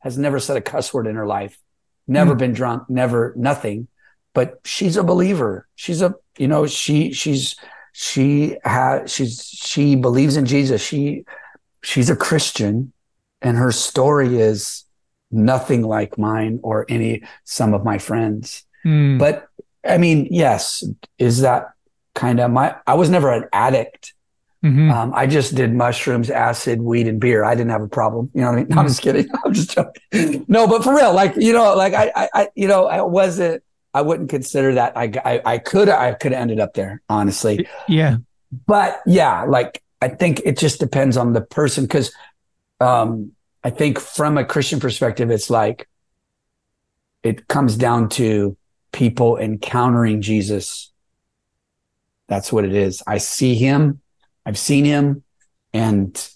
has 0.00 0.16
never 0.18 0.38
said 0.40 0.56
a 0.56 0.60
cuss 0.60 0.92
word 0.94 1.06
in 1.06 1.16
her 1.16 1.26
life, 1.26 1.58
never 2.06 2.32
Hmm. 2.32 2.38
been 2.38 2.52
drunk, 2.52 2.88
never 2.88 3.32
nothing. 3.36 3.88
But 4.34 4.60
she's 4.64 4.96
a 4.96 5.02
believer. 5.02 5.66
She's 5.74 6.02
a 6.02 6.14
you 6.38 6.46
know, 6.48 6.66
she 6.66 7.12
she's 7.12 7.56
she 7.92 8.56
has 8.64 9.12
she's 9.12 9.42
she 9.42 9.96
believes 9.96 10.36
in 10.36 10.46
Jesus. 10.46 10.80
She 10.82 11.24
she's 11.82 12.10
a 12.10 12.16
Christian 12.16 12.92
and 13.42 13.56
her 13.56 13.72
story 13.72 14.38
is 14.40 14.84
nothing 15.30 15.82
like 15.82 16.16
mine 16.18 16.60
or 16.62 16.86
any 16.88 17.22
some 17.44 17.74
of 17.74 17.84
my 17.84 17.98
friends. 17.98 18.64
Hmm. 18.84 19.18
But 19.18 19.48
I 19.84 19.98
mean, 19.98 20.28
yes, 20.30 20.84
is 21.18 21.40
that 21.40 21.70
kind 22.14 22.38
of 22.40 22.50
my? 22.50 22.76
I 22.86 22.94
was 22.94 23.10
never 23.10 23.32
an 23.32 23.44
addict. 23.52 24.14
Mhm. 24.64 24.92
Um, 24.92 25.12
I 25.14 25.26
just 25.26 25.54
did 25.54 25.72
mushrooms, 25.72 26.30
acid, 26.30 26.80
weed, 26.80 27.06
and 27.06 27.20
beer. 27.20 27.44
I 27.44 27.54
didn't 27.54 27.70
have 27.70 27.82
a 27.82 27.88
problem. 27.88 28.28
You 28.34 28.40
know 28.40 28.48
what 28.48 28.52
I 28.54 28.56
mean? 28.56 28.66
No, 28.70 28.78
I'm 28.78 28.88
just 28.88 29.02
kidding. 29.02 29.28
I'm 29.44 29.52
just 29.52 29.70
joking. 29.70 30.44
No, 30.48 30.66
but 30.66 30.82
for 30.82 30.94
real, 30.94 31.12
like 31.14 31.36
you 31.36 31.52
know, 31.52 31.76
like 31.76 31.94
I, 31.94 32.10
I, 32.16 32.28
I 32.34 32.48
you 32.56 32.66
know, 32.66 32.86
I 32.86 33.02
wasn't. 33.02 33.62
I 33.94 34.02
wouldn't 34.02 34.28
consider 34.30 34.74
that. 34.74 34.96
I, 34.96 35.12
I, 35.24 35.42
I 35.44 35.58
could, 35.58 35.88
I 35.88 36.12
could 36.12 36.32
have 36.32 36.40
ended 36.42 36.60
up 36.60 36.74
there, 36.74 37.00
honestly. 37.08 37.66
yeah. 37.88 38.18
But 38.66 39.00
yeah, 39.06 39.44
like 39.44 39.82
I 40.02 40.08
think 40.08 40.42
it 40.44 40.58
just 40.58 40.78
depends 40.78 41.16
on 41.16 41.32
the 41.32 41.40
person 41.40 41.84
because, 41.84 42.12
um, 42.80 43.32
I 43.64 43.70
think 43.70 43.98
from 43.98 44.38
a 44.38 44.44
Christian 44.44 44.78
perspective, 44.78 45.30
it's 45.30 45.50
like 45.50 45.88
it 47.22 47.48
comes 47.48 47.76
down 47.76 48.08
to 48.10 48.56
people 48.92 49.36
encountering 49.38 50.20
Jesus. 50.22 50.92
That's 52.28 52.52
what 52.52 52.64
it 52.64 52.74
is. 52.74 53.02
I 53.06 53.18
see 53.18 53.54
him, 53.54 54.00
I've 54.48 54.58
seen 54.58 54.86
him, 54.86 55.22
and 55.74 56.30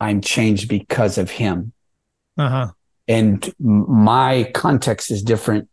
I'm 0.00 0.22
changed 0.22 0.66
because 0.68 1.18
of 1.18 1.30
him. 1.30 1.72
Uh 2.38 2.48
huh. 2.48 2.68
And 3.06 3.54
my 3.58 4.50
context 4.54 5.10
is 5.10 5.22
different. 5.22 5.68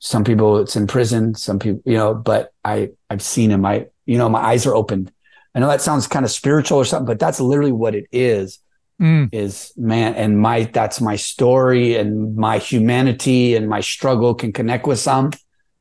Some 0.00 0.22
people 0.22 0.58
it's 0.58 0.76
in 0.76 0.86
prison, 0.86 1.34
some 1.34 1.58
people, 1.58 1.80
you 1.86 1.96
know, 1.96 2.12
but 2.14 2.52
I, 2.62 2.90
I've 3.08 3.22
seen 3.22 3.50
him. 3.50 3.64
I, 3.64 3.86
you 4.04 4.18
know, 4.18 4.28
my 4.28 4.40
eyes 4.40 4.66
are 4.66 4.74
opened. 4.74 5.10
I 5.54 5.60
know 5.60 5.68
that 5.68 5.80
sounds 5.80 6.06
kind 6.06 6.26
of 6.26 6.30
spiritual 6.30 6.76
or 6.76 6.84
something, 6.84 7.06
but 7.06 7.18
that's 7.18 7.40
literally 7.40 7.72
what 7.72 7.94
it 7.94 8.06
is 8.12 8.60
Mm. 9.00 9.28
is 9.32 9.72
man 9.76 10.14
and 10.14 10.38
my 10.38 10.62
that's 10.72 11.00
my 11.00 11.16
story 11.16 11.96
and 11.96 12.36
my 12.36 12.58
humanity 12.58 13.56
and 13.56 13.68
my 13.68 13.80
struggle 13.80 14.36
can 14.36 14.52
connect 14.52 14.86
with 14.86 15.00
some 15.00 15.32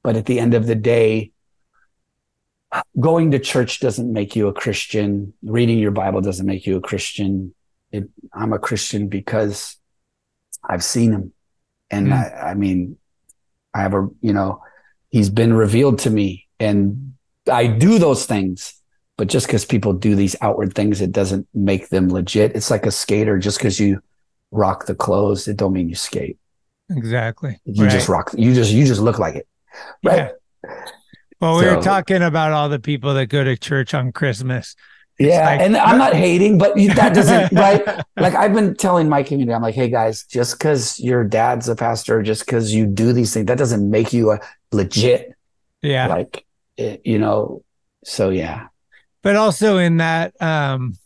but 0.01 0.15
at 0.15 0.25
the 0.25 0.39
end 0.39 0.55
of 0.55 0.65
the 0.65 0.73
day 0.73 1.31
going 2.99 3.31
to 3.31 3.39
church 3.39 3.79
doesn't 3.79 4.11
make 4.11 4.35
you 4.35 4.47
a 4.47 4.53
Christian. 4.53 5.33
Reading 5.43 5.79
your 5.79 5.91
Bible 5.91 6.21
doesn't 6.21 6.45
make 6.45 6.65
you 6.65 6.77
a 6.77 6.81
Christian. 6.81 7.53
It, 7.91 8.09
I'm 8.33 8.53
a 8.53 8.59
Christian 8.59 9.07
because 9.07 9.77
I've 10.67 10.83
seen 10.83 11.11
him. 11.11 11.33
And 11.91 12.07
Mm. 12.07 12.13
I, 12.13 12.51
I 12.51 12.53
mean, 12.55 12.97
I 13.73 13.81
have 13.81 13.93
a, 13.93 14.07
you 14.21 14.33
know, 14.33 14.61
he's 15.09 15.29
been 15.29 15.53
revealed 15.53 15.99
to 15.99 16.09
me 16.09 16.47
and 16.59 17.13
I 17.51 17.67
do 17.67 17.99
those 17.99 18.25
things. 18.25 18.79
But 19.15 19.27
just 19.27 19.45
because 19.45 19.63
people 19.63 19.93
do 19.93 20.15
these 20.15 20.35
outward 20.41 20.73
things, 20.73 20.99
it 20.99 21.11
doesn't 21.11 21.47
make 21.53 21.89
them 21.89 22.09
legit. 22.09 22.55
It's 22.55 22.71
like 22.71 22.87
a 22.87 22.91
skater. 22.91 23.37
Just 23.37 23.59
because 23.59 23.79
you 23.79 24.01
rock 24.49 24.87
the 24.87 24.95
clothes, 24.95 25.47
it 25.47 25.55
don't 25.55 25.73
mean 25.73 25.87
you 25.87 25.93
skate. 25.95 26.39
Exactly. 26.89 27.59
You 27.63 27.87
just 27.89 28.09
rock. 28.09 28.31
You 28.35 28.55
just 28.55 28.71
you 28.71 28.85
just 28.87 29.01
look 29.01 29.19
like 29.19 29.35
it. 29.35 29.47
Right. 30.03 30.31
Well, 31.43 31.57
we 31.57 31.65
were 31.65 31.81
talking 31.81 32.21
about 32.21 32.53
all 32.53 32.69
the 32.69 32.79
people 32.79 33.13
that 33.15 33.25
go 33.25 33.43
to 33.43 33.57
church 33.57 33.93
on 33.93 34.13
Christmas. 34.13 34.77
It's 35.19 35.27
Yeah, 35.27 35.45
like- 35.45 35.59
and 35.59 35.75
I'm 35.75 35.97
not 35.97 36.13
hating, 36.13 36.57
but 36.57 36.73
that 36.95 37.13
doesn't 37.13 37.51
right. 37.57 37.85
Like 38.15 38.33
I've 38.33 38.53
been 38.53 38.75
telling 38.77 39.09
my 39.09 39.23
community, 39.23 39.53
I'm 39.53 39.61
like, 39.61 39.75
hey 39.75 39.89
guys, 39.89 40.23
just 40.23 40.57
because 40.57 40.97
your 41.01 41.25
dad's 41.25 41.67
a 41.67 41.75
pastor, 41.75 42.23
just 42.23 42.45
because 42.45 42.73
you 42.73 42.85
do 42.85 43.11
these 43.11 43.33
things, 43.33 43.47
that 43.47 43.57
doesn't 43.57 43.89
make 43.89 44.13
you 44.13 44.31
a 44.31 44.39
legit. 44.71 45.33
Yeah. 45.81 46.07
Like, 46.07 46.45
it, 46.77 47.01
you 47.03 47.19
know. 47.19 47.63
So 48.05 48.29
yeah, 48.29 48.67
But 49.21 49.35
also 49.35 49.77
in 49.77 49.97
that 49.97 50.41
um, 50.41 50.97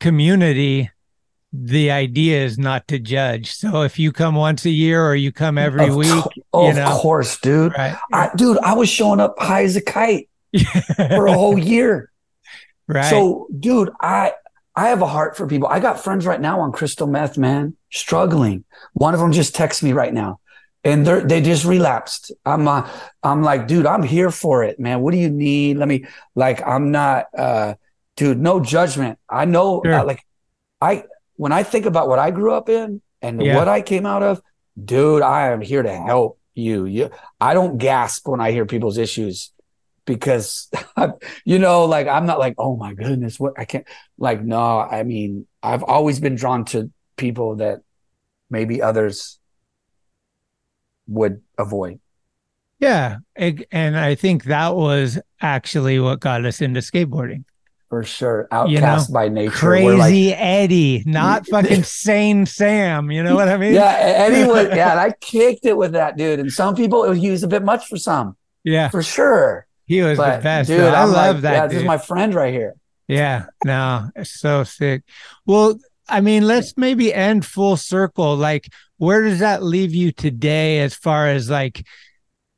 community, 0.00 0.90
the 1.52 1.90
idea 1.90 2.44
is 2.44 2.58
not 2.58 2.88
to 2.88 2.98
judge. 2.98 3.52
So 3.52 3.82
if 3.82 3.98
you 3.98 4.10
come 4.10 4.34
once 4.36 4.64
a 4.64 4.70
year 4.70 5.04
or 5.04 5.14
you 5.14 5.32
come 5.32 5.58
every 5.58 5.88
Of 5.88 5.96
week, 5.96 6.24
oh, 6.52 6.70
you 6.70 6.80
of 6.80 6.88
course, 7.00 7.38
dude. 7.40 7.72
Right. 7.76 7.96
I, 8.12 8.30
dude, 8.36 8.58
I 8.58 8.74
was 8.74 8.88
showing 8.88 9.20
up 9.20 9.36
high 9.38 9.64
as 9.64 9.76
a 9.76 9.80
kite 9.82 10.28
for 10.96 11.26
a 11.26 11.32
whole 11.32 11.58
year. 11.58 12.10
right? 12.88 13.04
So, 13.10 13.48
dude, 13.58 13.90
I 14.00 14.32
I 14.74 14.88
have 14.88 15.02
a 15.02 15.06
heart 15.06 15.36
for 15.36 15.46
people. 15.46 15.68
I 15.68 15.80
got 15.80 16.00
friends 16.00 16.24
right 16.26 16.40
now 16.40 16.60
on 16.60 16.72
crystal 16.72 17.06
meth, 17.06 17.36
man, 17.38 17.76
struggling. 17.90 18.64
One 18.94 19.14
of 19.14 19.20
them 19.20 19.32
just 19.32 19.54
texted 19.54 19.82
me 19.82 19.92
right 19.92 20.12
now, 20.12 20.40
and 20.84 21.06
they 21.06 21.20
they 21.20 21.40
just 21.42 21.64
relapsed. 21.64 22.32
I'm 22.44 22.66
uh, 22.68 22.88
I'm 23.22 23.42
like, 23.42 23.66
dude, 23.68 23.86
I'm 23.86 24.02
here 24.02 24.30
for 24.30 24.64
it, 24.64 24.78
man. 24.80 25.00
What 25.00 25.12
do 25.12 25.18
you 25.18 25.30
need? 25.30 25.76
Let 25.76 25.88
me 25.88 26.06
like, 26.34 26.66
I'm 26.66 26.90
not, 26.90 27.26
uh, 27.36 27.74
dude, 28.16 28.38
no 28.40 28.60
judgment. 28.60 29.18
I 29.28 29.44
know, 29.44 29.82
Sure. 29.84 29.94
uh, 29.94 30.04
like, 30.04 30.20
I 30.80 31.04
when 31.36 31.52
I 31.52 31.62
think 31.64 31.86
about 31.86 32.08
what 32.08 32.18
I 32.18 32.30
grew 32.30 32.52
up 32.52 32.68
in 32.68 33.00
and 33.20 33.40
Yeah. 33.42 33.56
what 33.56 33.68
I 33.68 33.82
came 33.82 34.06
out 34.06 34.22
of, 34.22 34.40
dude, 34.82 35.22
I 35.22 35.48
am 35.52 35.60
here 35.60 35.82
to 35.82 35.92
help 35.94 36.38
you. 36.54 36.84
You, 36.84 37.10
I 37.40 37.54
don't 37.54 37.78
gasp 37.78 38.26
when 38.28 38.40
I 38.40 38.52
hear 38.52 38.66
people's 38.66 38.98
issues 38.98 39.52
because 40.04 40.68
you 41.44 41.60
know 41.60 41.84
like 41.84 42.08
i'm 42.08 42.26
not 42.26 42.40
like 42.40 42.56
oh 42.58 42.74
my 42.74 42.92
goodness 42.92 43.38
what 43.38 43.52
i 43.56 43.64
can't 43.64 43.86
like 44.18 44.42
no 44.42 44.80
i 44.80 45.04
mean 45.04 45.46
i've 45.62 45.84
always 45.84 46.18
been 46.18 46.34
drawn 46.34 46.64
to 46.64 46.90
people 47.16 47.54
that 47.54 47.82
maybe 48.50 48.82
others 48.82 49.38
would 51.06 51.40
avoid 51.56 52.00
yeah. 52.82 53.18
And 53.36 53.96
I 53.96 54.16
think 54.16 54.44
that 54.44 54.74
was 54.74 55.16
actually 55.40 56.00
what 56.00 56.18
got 56.18 56.44
us 56.44 56.60
into 56.60 56.80
skateboarding. 56.80 57.44
For 57.92 58.02
sure 58.04 58.48
You 58.66 58.80
know, 58.80 58.86
outcast 58.86 59.12
by 59.12 59.28
nature 59.28 59.50
Crazy 59.52 60.30
like- 60.30 60.38
Eddie, 60.38 61.02
not 61.04 61.46
fucking 61.50 61.82
sane 61.84 62.46
Sam. 62.46 63.10
You 63.10 63.22
know 63.22 63.34
what 63.34 63.48
I 63.50 63.58
mean? 63.58 63.74
yeah 63.74 63.96
eddie 63.98 64.48
was 64.50 64.68
yeah 64.74 64.92
and 64.92 65.00
i 65.00 65.12
kicked 65.20 65.66
it 65.66 65.76
with 65.76 65.92
that 65.92 66.16
dude 66.16 66.40
and 66.40 66.50
some 66.50 66.74
people 66.74 67.04
it 67.04 67.10
was, 67.10 67.18
he 67.18 67.30
was 67.30 67.42
a 67.42 67.48
bit 67.48 67.62
much 67.62 67.86
for 67.86 67.98
some 67.98 68.34
yeah. 68.64 68.88
for 68.88 69.02
sure 69.02 69.66
He 69.84 70.00
was 70.00 70.16
but 70.16 70.38
the 70.38 70.42
best. 70.42 70.68
dude. 70.68 70.80
I 70.80 71.02
I'm 71.02 71.12
love 71.12 71.34
like, 71.36 71.42
that. 71.42 71.52
yeah 71.52 71.66
this 71.66 71.76
is 71.80 71.84
my 71.84 71.98
friend 71.98 72.32
right 72.34 72.54
here 72.54 72.72
Yeah, 73.08 73.44
no, 73.62 74.08
it's 74.16 74.40
so 74.40 74.64
sick. 74.64 75.02
Well, 75.44 75.76
I 76.08 76.20
mean, 76.22 76.46
let's 76.46 76.78
maybe 76.78 77.12
end 77.12 77.44
full 77.44 77.76
circle. 77.76 78.36
Like, 78.36 78.72
where 78.96 79.20
does 79.22 79.40
that 79.40 79.62
leave 79.62 79.92
you 79.94 80.12
today 80.12 80.80
as 80.80 80.94
far 80.94 81.28
as 81.28 81.50
like, 81.50 81.84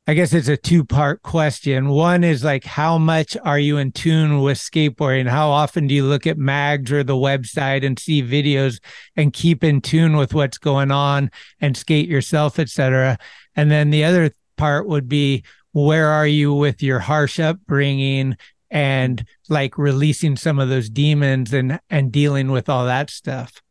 I 0.07 0.13
guess 0.13 0.33
it's 0.33 0.47
a 0.47 0.57
two 0.57 0.85
part 0.85 1.23
question. 1.23 1.89
One 1.89 2.23
is 2.23 2.43
like, 2.43 2.63
how 2.63 2.99
much 2.99 3.35
are 3.43 3.57
you 3.57 3.77
in 3.77 3.91
tune 3.91 4.41
with 4.41 4.59
skateboarding? 4.59 5.27
How 5.27 5.49
often 5.49 5.87
do 5.87 5.95
you 5.95 6.05
look 6.05 6.27
at 6.27 6.37
mags 6.37 6.91
or 6.91 7.03
the 7.03 7.15
website 7.15 7.83
and 7.83 7.97
see 7.97 8.21
videos 8.21 8.79
and 9.15 9.33
keep 9.33 9.63
in 9.63 9.81
tune 9.81 10.15
with 10.15 10.35
what's 10.35 10.59
going 10.59 10.91
on 10.91 11.31
and 11.59 11.75
skate 11.75 12.07
yourself, 12.07 12.59
etc.? 12.59 13.17
And 13.55 13.71
then 13.71 13.89
the 13.89 14.03
other 14.03 14.29
part 14.57 14.87
would 14.87 15.09
be, 15.09 15.43
where 15.71 16.09
are 16.09 16.27
you 16.27 16.53
with 16.53 16.83
your 16.83 16.99
harsh 16.99 17.39
upbringing 17.39 18.37
and 18.69 19.25
like 19.49 19.77
releasing 19.77 20.35
some 20.35 20.59
of 20.59 20.69
those 20.69 20.89
demons 20.89 21.53
and 21.53 21.79
and 21.89 22.11
dealing 22.11 22.51
with 22.51 22.69
all 22.69 22.85
that 22.85 23.09
stuff. 23.09 23.61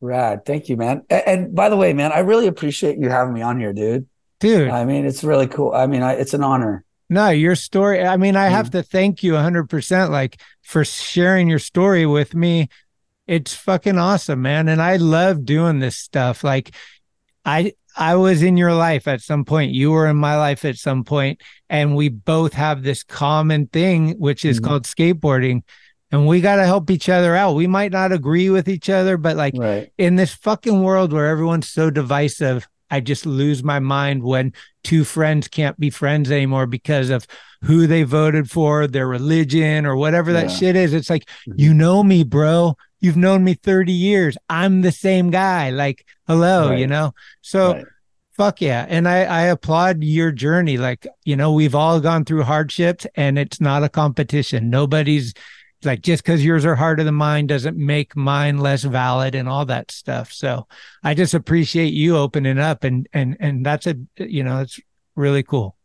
rad 0.00 0.44
thank 0.44 0.68
you 0.68 0.76
man 0.76 1.02
A- 1.10 1.28
and, 1.28 1.54
by 1.54 1.68
the 1.68 1.76
way 1.76 1.92
man 1.92 2.12
i 2.12 2.18
really 2.18 2.46
appreciate 2.46 2.98
you 2.98 3.08
having 3.08 3.32
me 3.32 3.42
on 3.42 3.58
here 3.60 3.72
dude 3.72 4.06
Dude, 4.40 4.68
i 4.68 4.84
mean 4.84 5.06
it's 5.06 5.24
really 5.24 5.46
cool 5.46 5.72
i 5.72 5.86
mean 5.86 6.02
I, 6.02 6.12
it's 6.14 6.34
an 6.34 6.44
honor 6.44 6.84
no, 7.08 7.28
your 7.28 7.54
story, 7.54 8.04
I 8.04 8.16
mean, 8.16 8.34
I 8.34 8.48
mm. 8.48 8.52
have 8.52 8.70
to 8.70 8.82
thank 8.82 9.22
you 9.22 9.34
100% 9.34 10.10
like 10.10 10.40
for 10.62 10.84
sharing 10.84 11.48
your 11.48 11.60
story 11.60 12.04
with 12.04 12.34
me. 12.34 12.68
It's 13.26 13.54
fucking 13.54 13.98
awesome, 13.98 14.42
man, 14.42 14.68
and 14.68 14.80
I 14.80 14.96
love 14.96 15.44
doing 15.44 15.78
this 15.78 15.96
stuff. 15.96 16.44
Like 16.44 16.74
I 17.44 17.72
I 17.96 18.16
was 18.16 18.42
in 18.42 18.56
your 18.56 18.74
life 18.74 19.08
at 19.08 19.20
some 19.20 19.44
point, 19.44 19.72
you 19.72 19.90
were 19.90 20.06
in 20.06 20.16
my 20.16 20.36
life 20.36 20.64
at 20.64 20.76
some 20.76 21.02
point, 21.02 21.40
and 21.68 21.96
we 21.96 22.08
both 22.08 22.52
have 22.52 22.82
this 22.82 23.02
common 23.02 23.66
thing 23.66 24.12
which 24.18 24.44
is 24.44 24.60
mm. 24.60 24.64
called 24.64 24.84
skateboarding. 24.84 25.62
And 26.12 26.28
we 26.28 26.40
got 26.40 26.56
to 26.56 26.64
help 26.64 26.88
each 26.88 27.08
other 27.08 27.34
out. 27.34 27.56
We 27.56 27.66
might 27.66 27.90
not 27.90 28.12
agree 28.12 28.48
with 28.48 28.68
each 28.68 28.88
other, 28.88 29.16
but 29.16 29.36
like 29.36 29.54
right 29.56 29.90
in 29.98 30.14
this 30.14 30.32
fucking 30.34 30.82
world 30.82 31.12
where 31.12 31.26
everyone's 31.26 31.68
so 31.68 31.90
divisive, 31.90 32.68
I 32.90 33.00
just 33.00 33.26
lose 33.26 33.62
my 33.62 33.78
mind 33.78 34.22
when 34.22 34.52
two 34.84 35.04
friends 35.04 35.48
can't 35.48 35.78
be 35.78 35.90
friends 35.90 36.30
anymore 36.30 36.66
because 36.66 37.10
of 37.10 37.26
who 37.62 37.86
they 37.86 38.02
voted 38.02 38.50
for, 38.50 38.86
their 38.86 39.08
religion, 39.08 39.86
or 39.86 39.96
whatever 39.96 40.32
that 40.32 40.50
Yeah. 40.50 40.56
shit 40.56 40.76
is. 40.76 40.92
It's 40.94 41.10
like, 41.10 41.24
mm-hmm. 41.48 41.54
you 41.56 41.74
know 41.74 42.02
me, 42.02 42.22
bro. 42.24 42.76
You've 43.00 43.16
known 43.16 43.44
me 43.44 43.54
30 43.54 43.92
years. 43.92 44.36
I'm 44.48 44.82
the 44.82 44.92
same 44.92 45.30
guy. 45.30 45.70
Like, 45.70 46.06
hello, 46.26 46.72
you 46.72 46.86
know? 46.86 47.12
So, 47.42 47.72
Right. 47.74 47.84
fuck 48.36 48.60
yeah. 48.60 48.86
And 48.88 49.08
I, 49.08 49.24
I 49.24 49.42
applaud 49.42 50.02
your 50.02 50.32
journey. 50.32 50.76
Like, 50.78 51.06
you 51.24 51.36
know, 51.36 51.52
we've 51.52 51.74
all 51.74 52.00
gone 52.00 52.24
through 52.24 52.44
hardships 52.44 53.06
and 53.14 53.38
it's 53.38 53.60
not 53.60 53.82
a 53.84 53.88
competition. 53.88 54.70
Nobody's 54.70 55.34
like 55.84 56.02
just 56.02 56.22
because 56.24 56.44
yours 56.44 56.64
are 56.64 56.74
harder 56.74 57.04
than 57.04 57.14
mine 57.14 57.46
doesn't 57.46 57.76
make 57.76 58.16
mine 58.16 58.58
less 58.58 58.82
valid 58.82 59.34
and 59.34 59.48
all 59.48 59.64
that 59.66 59.90
stuff. 59.90 60.32
So 60.32 60.66
I 61.02 61.14
just 61.14 61.34
appreciate 61.34 61.92
you 61.92 62.16
opening 62.16 62.58
up 62.58 62.84
and 62.84 63.08
and 63.12 63.36
and 63.40 63.64
that's 63.64 63.86
a 63.86 63.96
you 64.16 64.42
know 64.42 64.60
it's 64.60 64.80
really 65.14 65.42
cool. 65.42 65.76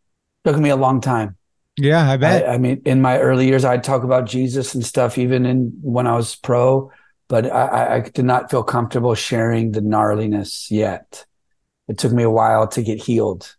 took 0.43 0.57
me 0.57 0.69
a 0.69 0.75
long 0.75 1.01
time 1.01 1.37
Yeah, 1.77 2.09
I 2.11 2.17
bet. 2.17 2.47
I, 2.47 2.53
I 2.53 2.57
mean, 2.57 2.81
in 2.85 3.01
my 3.01 3.19
early 3.19 3.47
years, 3.47 3.65
I'd 3.65 3.83
talk 3.83 4.03
about 4.03 4.25
Jesus 4.27 4.75
and 4.75 4.85
stuff, 4.85 5.17
even 5.17 5.45
in 5.45 5.71
when 5.81 6.05
I 6.07 6.15
was 6.15 6.35
pro, 6.35 6.91
but 7.27 7.45
I, 7.45 7.65
I- 7.65 7.95
I 7.95 7.99
did 8.01 8.25
not 8.25 8.51
feel 8.51 8.63
comfortable 8.63 9.15
sharing 9.15 9.71
the 9.71 9.81
gnarliness 9.81 10.69
yet. 10.69 11.25
It 11.87 11.97
took 11.97 12.11
me 12.11 12.23
a 12.23 12.29
while 12.29 12.67
to 12.69 12.83
get 12.83 13.01
healed. 13.03 13.55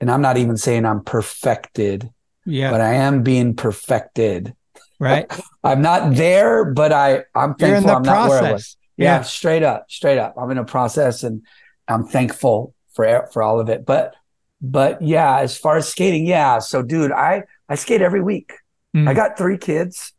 And 0.00 0.10
I'm 0.10 0.22
not 0.22 0.36
even 0.38 0.56
saying 0.56 0.86
I'm 0.86 1.04
perfected, 1.04 2.10
yeah, 2.46 2.70
but 2.70 2.80
I 2.80 2.94
am 2.94 3.22
being 3.22 3.54
perfected. 3.54 4.54
Right. 5.00 5.26
I'm 5.64 5.82
not 5.82 6.14
there, 6.14 6.64
but 6.72 6.92
I, 6.92 7.24
I'm 7.34 7.54
You're 7.58 7.74
in 7.76 7.82
thankful 7.82 7.88
the 7.90 7.94
I'm 7.96 8.02
not 8.02 8.28
where 8.28 8.42
I 8.44 8.52
was. 8.52 8.76
Yeah, 8.96 9.16
Yeah. 9.16 9.22
straight 9.22 9.62
up, 9.64 9.86
straight 9.90 10.18
up. 10.18 10.34
I'm 10.38 10.50
in 10.52 10.58
a 10.58 10.64
process 10.64 11.22
and 11.24 11.42
I'm 11.88 12.04
thankful 12.06 12.74
for 12.94 13.28
for 13.32 13.42
all 13.42 13.58
of 13.60 13.68
it. 13.68 13.84
But 13.84 14.14
but 14.62 15.00
yeah, 15.02 15.38
as 15.40 15.56
far 15.58 15.76
as 15.78 15.88
skating, 15.88 16.26
yeah. 16.26 16.58
So 16.60 16.82
dude, 16.82 17.10
I 17.12 17.44
I 17.68 17.74
skate 17.76 18.02
every 18.02 18.20
week. 18.22 18.52
Mm. 18.96 19.08
I 19.08 19.14
got 19.14 19.36
three 19.38 19.56
kids. 19.58 20.12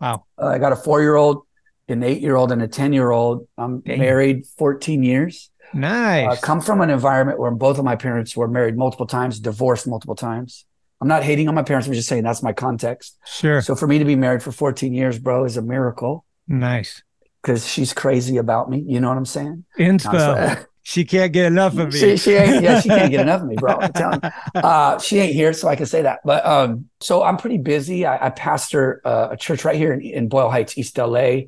Wow. 0.00 0.24
Uh, 0.40 0.46
I 0.46 0.58
got 0.58 0.72
a 0.72 0.76
four 0.76 1.00
year 1.00 1.16
old, 1.16 1.42
an 1.88 2.02
eight 2.02 2.20
year 2.20 2.36
old, 2.36 2.52
and 2.52 2.62
a 2.62 2.68
ten 2.68 2.92
year 2.92 3.10
old. 3.10 3.48
I'm 3.56 3.80
Dang. 3.80 3.98
married 3.98 4.46
14 4.58 5.02
years. 5.02 5.50
Nice. 5.74 6.24
I 6.24 6.26
Nice. 6.28 6.40
come 6.40 6.60
from 6.60 6.80
an 6.80 6.90
environment 6.90 7.38
where 7.38 7.50
both 7.50 7.78
of 7.78 7.84
my 7.84 7.96
parents 7.96 8.36
were 8.36 8.48
married 8.48 8.76
multiple 8.76 9.06
times, 9.06 9.38
divorced 9.40 9.86
multiple 9.86 10.14
times. 10.16 10.64
I'm 11.00 11.08
not 11.08 11.22
hating 11.22 11.48
on 11.48 11.54
my 11.54 11.62
parents. 11.62 11.86
I'm 11.86 11.94
just 11.94 12.08
saying 12.08 12.24
that's 12.24 12.42
my 12.42 12.52
context. 12.52 13.16
sure. 13.26 13.62
So 13.62 13.74
for 13.74 13.86
me 13.86 13.98
to 13.98 14.04
be 14.04 14.16
married 14.16 14.42
for 14.42 14.52
14 14.52 14.92
years, 14.92 15.18
bro, 15.18 15.44
is 15.44 15.56
a 15.56 15.62
miracle 15.62 16.24
nice. 16.48 17.02
because 17.42 17.66
she's 17.66 17.92
crazy 17.92 18.36
about 18.36 18.68
me. 18.68 18.82
You 18.86 19.00
know 19.00 19.08
what 19.08 19.16
I'm 19.16 19.24
saying? 19.26 19.64
Inspo. 19.78 20.56
So- 20.58 20.64
she 20.82 21.04
can't 21.04 21.32
get 21.34 21.44
enough 21.46 21.76
of 21.76 21.92
me. 21.92 21.98
she, 22.00 22.16
she 22.16 22.32
ain't, 22.32 22.62
yeah, 22.62 22.80
she 22.80 22.88
can't 22.88 23.10
get 23.10 23.20
enough 23.20 23.42
of 23.42 23.46
me, 23.46 23.56
bro. 23.56 23.76
I'm 23.76 23.92
telling 23.92 24.20
you. 24.22 24.30
Uh, 24.54 24.98
she 24.98 25.18
ain't 25.18 25.34
here, 25.34 25.52
so 25.52 25.68
I 25.68 25.76
can 25.76 25.84
say 25.86 26.02
that. 26.02 26.20
But 26.24 26.44
um, 26.46 26.88
so 27.00 27.22
I'm 27.22 27.36
pretty 27.36 27.58
busy. 27.58 28.06
I, 28.06 28.26
I 28.26 28.30
pastor 28.30 29.00
uh, 29.04 29.28
a 29.32 29.36
church 29.36 29.64
right 29.66 29.76
here 29.76 29.92
in, 29.92 30.00
in 30.00 30.28
Boyle 30.28 30.50
Heights, 30.50 30.76
East 30.78 30.96
LA, 30.98 31.42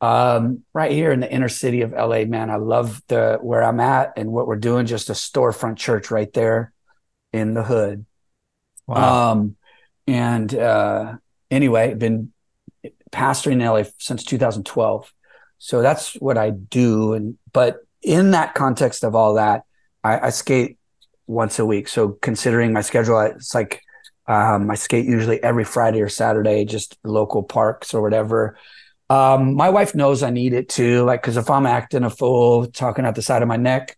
um, 0.00 0.62
right 0.74 0.90
here 0.90 1.12
in 1.12 1.20
the 1.20 1.30
inner 1.32 1.48
city 1.48 1.82
of 1.82 1.92
LA. 1.92 2.24
Man, 2.24 2.50
I 2.50 2.56
love 2.56 3.00
the 3.08 3.38
where 3.40 3.62
I'm 3.62 3.80
at 3.80 4.14
and 4.16 4.30
what 4.32 4.46
we're 4.46 4.56
doing. 4.56 4.86
Just 4.86 5.08
a 5.08 5.14
storefront 5.14 5.76
church 5.76 6.10
right 6.10 6.32
there 6.32 6.72
in 7.32 7.54
the 7.54 7.62
hood. 7.62 8.06
Wow. 8.90 9.32
Um, 9.32 9.56
and 10.06 10.54
uh, 10.54 11.16
anyway, 11.50 11.94
been 11.94 12.32
pastoring 13.12 13.52
in 13.52 13.58
LA 13.60 13.84
since 13.98 14.24
2012. 14.24 15.12
So 15.58 15.82
that's 15.82 16.14
what 16.14 16.38
I 16.38 16.50
do. 16.50 17.12
And 17.12 17.38
but 17.52 17.78
in 18.02 18.30
that 18.32 18.54
context 18.54 19.04
of 19.04 19.14
all 19.14 19.34
that, 19.34 19.64
I, 20.02 20.18
I 20.18 20.30
skate 20.30 20.78
once 21.26 21.58
a 21.58 21.66
week. 21.66 21.88
So 21.88 22.10
considering 22.22 22.72
my 22.72 22.80
schedule, 22.80 23.20
it's 23.20 23.54
like 23.54 23.82
um, 24.26 24.70
I 24.70 24.74
skate 24.74 25.06
usually 25.06 25.42
every 25.42 25.64
Friday 25.64 26.00
or 26.00 26.08
Saturday, 26.08 26.64
just 26.64 26.98
local 27.04 27.42
parks 27.42 27.94
or 27.94 28.02
whatever. 28.02 28.56
Um, 29.10 29.54
my 29.54 29.70
wife 29.70 29.94
knows 29.94 30.22
I 30.22 30.30
need 30.30 30.52
it 30.52 30.68
too. 30.68 31.04
Like, 31.04 31.22
cause 31.22 31.36
if 31.36 31.50
I'm 31.50 31.66
acting 31.66 32.04
a 32.04 32.10
fool, 32.10 32.66
talking 32.66 33.04
out 33.04 33.16
the 33.16 33.22
side 33.22 33.42
of 33.42 33.48
my 33.48 33.56
neck, 33.56 33.96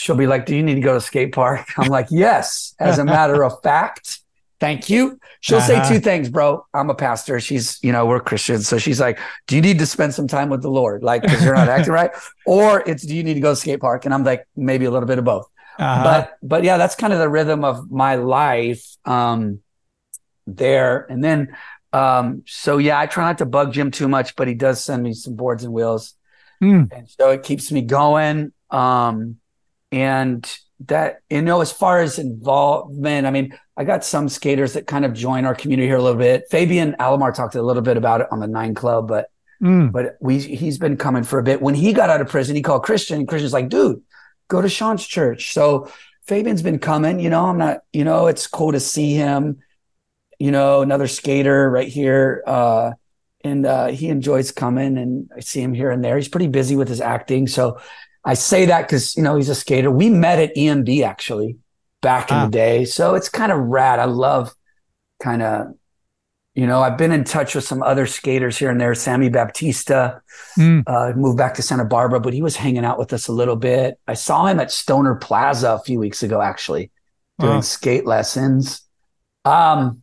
she'll 0.00 0.16
be 0.16 0.26
like, 0.26 0.46
"Do 0.46 0.56
you 0.56 0.62
need 0.62 0.74
to 0.76 0.80
go 0.80 0.94
to 0.94 1.00
skate 1.00 1.32
park?" 1.32 1.68
I'm 1.78 1.88
like, 1.88 2.08
"Yes." 2.10 2.74
As 2.80 2.98
a 2.98 3.04
matter 3.04 3.44
of 3.44 3.62
fact, 3.62 4.20
thank 4.60 4.90
you. 4.90 5.18
She'll 5.40 5.58
Uh-huh. 5.58 5.66
say 5.66 5.80
two 5.80 6.00
things, 6.00 6.28
bro. 6.28 6.66
I'm 6.74 6.90
a 6.90 6.94
pastor. 6.94 7.40
She's, 7.40 7.78
you 7.82 7.92
know, 7.92 8.06
we're 8.06 8.20
Christians, 8.20 8.68
so 8.68 8.78
she's 8.78 9.00
like, 9.00 9.18
"Do 9.46 9.56
you 9.56 9.62
need 9.62 9.78
to 9.78 9.86
spend 9.86 10.14
some 10.14 10.28
time 10.28 10.48
with 10.50 10.62
the 10.62 10.70
Lord, 10.70 11.02
like, 11.02 11.22
because 11.22 11.44
you're 11.44 11.54
not 11.54 11.68
acting 11.76 11.92
right?" 11.92 12.10
Or 12.44 12.82
it's, 12.86 13.02
"Do 13.04 13.14
you 13.16 13.22
need 13.22 13.34
to 13.34 13.40
go 13.40 13.50
to 13.52 13.56
skate 13.56 13.80
park?" 13.80 14.04
And 14.04 14.14
I'm 14.14 14.24
like, 14.24 14.46
maybe 14.56 14.84
a 14.86 14.90
little 14.90 15.08
bit 15.08 15.18
of 15.18 15.24
both 15.24 15.46
Uh-huh. 15.78 16.24
but 16.24 16.36
but 16.42 16.62
yeah 16.62 16.76
that's 16.78 16.94
kind 16.94 17.12
of 17.12 17.18
the 17.18 17.28
rhythm 17.28 17.64
of 17.64 17.90
my 17.90 18.14
life 18.14 18.84
um 19.06 19.58
there 20.46 21.06
and 21.10 21.22
then 21.22 21.56
um 21.92 22.42
so 22.46 22.78
yeah 22.78 22.98
i 22.98 23.06
try 23.06 23.24
not 23.24 23.38
to 23.38 23.46
bug 23.46 23.72
jim 23.72 23.90
too 23.90 24.08
much 24.08 24.36
but 24.36 24.48
he 24.48 24.54
does 24.54 24.82
send 24.82 25.02
me 25.02 25.12
some 25.12 25.34
boards 25.36 25.64
and 25.64 25.72
wheels 25.72 26.14
Hmm. 26.60 26.82
and 26.90 27.08
so 27.10 27.30
it 27.30 27.42
keeps 27.44 27.72
me 27.72 27.82
going 27.82 28.52
um 28.70 29.36
and 29.92 30.58
that 30.86 31.20
you 31.28 31.42
know 31.42 31.60
as 31.60 31.70
far 31.72 32.00
as 32.00 32.18
involvement 32.18 33.26
i 33.26 33.30
mean 33.30 33.52
i 33.76 33.84
got 33.84 34.04
some 34.04 34.28
skaters 34.28 34.72
that 34.72 34.86
kind 34.86 35.04
of 35.04 35.12
join 35.12 35.44
our 35.44 35.54
community 35.54 35.86
here 35.86 35.98
a 35.98 36.02
little 36.02 36.18
bit 36.18 36.44
fabian 36.50 36.94
alomar 36.98 37.34
talked 37.34 37.54
a 37.54 37.62
little 37.62 37.82
bit 37.82 37.96
about 37.96 38.20
it 38.22 38.26
on 38.30 38.40
the 38.40 38.46
nine 38.46 38.74
club 38.74 39.08
but 39.08 39.26
Mm. 39.62 39.92
but 39.92 40.16
we 40.22 40.38
he's 40.38 40.78
been 40.78 40.96
coming 40.96 41.22
for 41.22 41.38
a 41.38 41.42
bit. 41.42 41.60
When 41.60 41.74
he 41.74 41.92
got 41.92 42.08
out 42.08 42.22
of 42.22 42.30
prison, 42.30 42.56
he 42.56 42.62
called 42.62 42.82
Christian. 42.82 43.18
And 43.18 43.28
Christian's 43.28 43.52
like, 43.52 43.68
dude, 43.68 44.00
go 44.48 44.62
to 44.62 44.70
Shawn's 44.70 45.06
church. 45.06 45.52
So 45.52 45.92
Fabian's 46.26 46.62
been 46.62 46.78
coming. 46.78 47.20
You 47.20 47.28
know, 47.28 47.44
I'm 47.44 47.58
not. 47.58 47.80
You 47.92 48.04
know, 48.04 48.26
it's 48.26 48.46
cool 48.46 48.72
to 48.72 48.80
see 48.80 49.12
him. 49.12 49.58
You 50.38 50.50
know, 50.50 50.80
another 50.80 51.06
skater 51.06 51.70
right 51.70 51.88
here, 51.88 52.42
uh, 52.46 52.92
and 53.44 53.66
uh, 53.66 53.88
he 53.88 54.08
enjoys 54.08 54.50
coming. 54.50 54.96
And 54.96 55.28
I 55.36 55.40
see 55.40 55.60
him 55.60 55.74
here 55.74 55.90
and 55.90 56.02
there. 56.02 56.16
He's 56.16 56.30
pretty 56.30 56.48
busy 56.48 56.74
with 56.74 56.88
his 56.88 57.02
acting. 57.02 57.46
So 57.46 57.80
I 58.24 58.34
say 58.34 58.66
that 58.66 58.82
because 58.86 59.16
you 59.16 59.22
know 59.22 59.36
he's 59.36 59.48
a 59.48 59.54
skater. 59.54 59.90
We 59.90 60.10
met 60.10 60.38
at 60.38 60.54
EMB 60.56 61.02
actually 61.04 61.56
back 62.02 62.30
in 62.30 62.36
Ah. 62.36 62.44
the 62.46 62.50
day. 62.50 62.84
So 62.84 63.14
it's 63.14 63.28
kind 63.28 63.50
of 63.52 63.58
rad. 63.58 63.98
I 63.98 64.04
love 64.04 64.52
kind 65.22 65.42
of 65.42 65.68
you 66.56 66.66
know, 66.66 66.82
I've 66.82 66.98
been 66.98 67.12
in 67.12 67.22
touch 67.22 67.54
with 67.54 67.62
some 67.64 67.80
other 67.80 68.06
skaters 68.06 68.58
here 68.58 68.70
and 68.70 68.80
there. 68.80 68.92
Sammy 68.94 69.28
Baptista 69.30 70.20
Mm. 70.58 70.82
uh, 70.84 71.12
moved 71.16 71.38
back 71.38 71.54
to 71.54 71.62
Santa 71.62 71.84
Barbara, 71.84 72.18
but 72.18 72.34
he 72.34 72.42
was 72.42 72.56
hanging 72.56 72.84
out 72.84 72.98
with 72.98 73.12
us 73.12 73.28
a 73.28 73.32
little 73.32 73.54
bit. 73.54 74.00
I 74.08 74.14
saw 74.14 74.46
him 74.46 74.58
at 74.58 74.72
Stoner 74.72 75.14
Plaza 75.14 75.70
a 75.74 75.78
few 75.78 76.00
weeks 76.00 76.24
ago, 76.24 76.42
actually, 76.42 76.90
doing 77.38 77.54
Wow. 77.54 77.60
skate 77.60 78.04
lessons. 78.04 78.82
Um, 79.44 80.02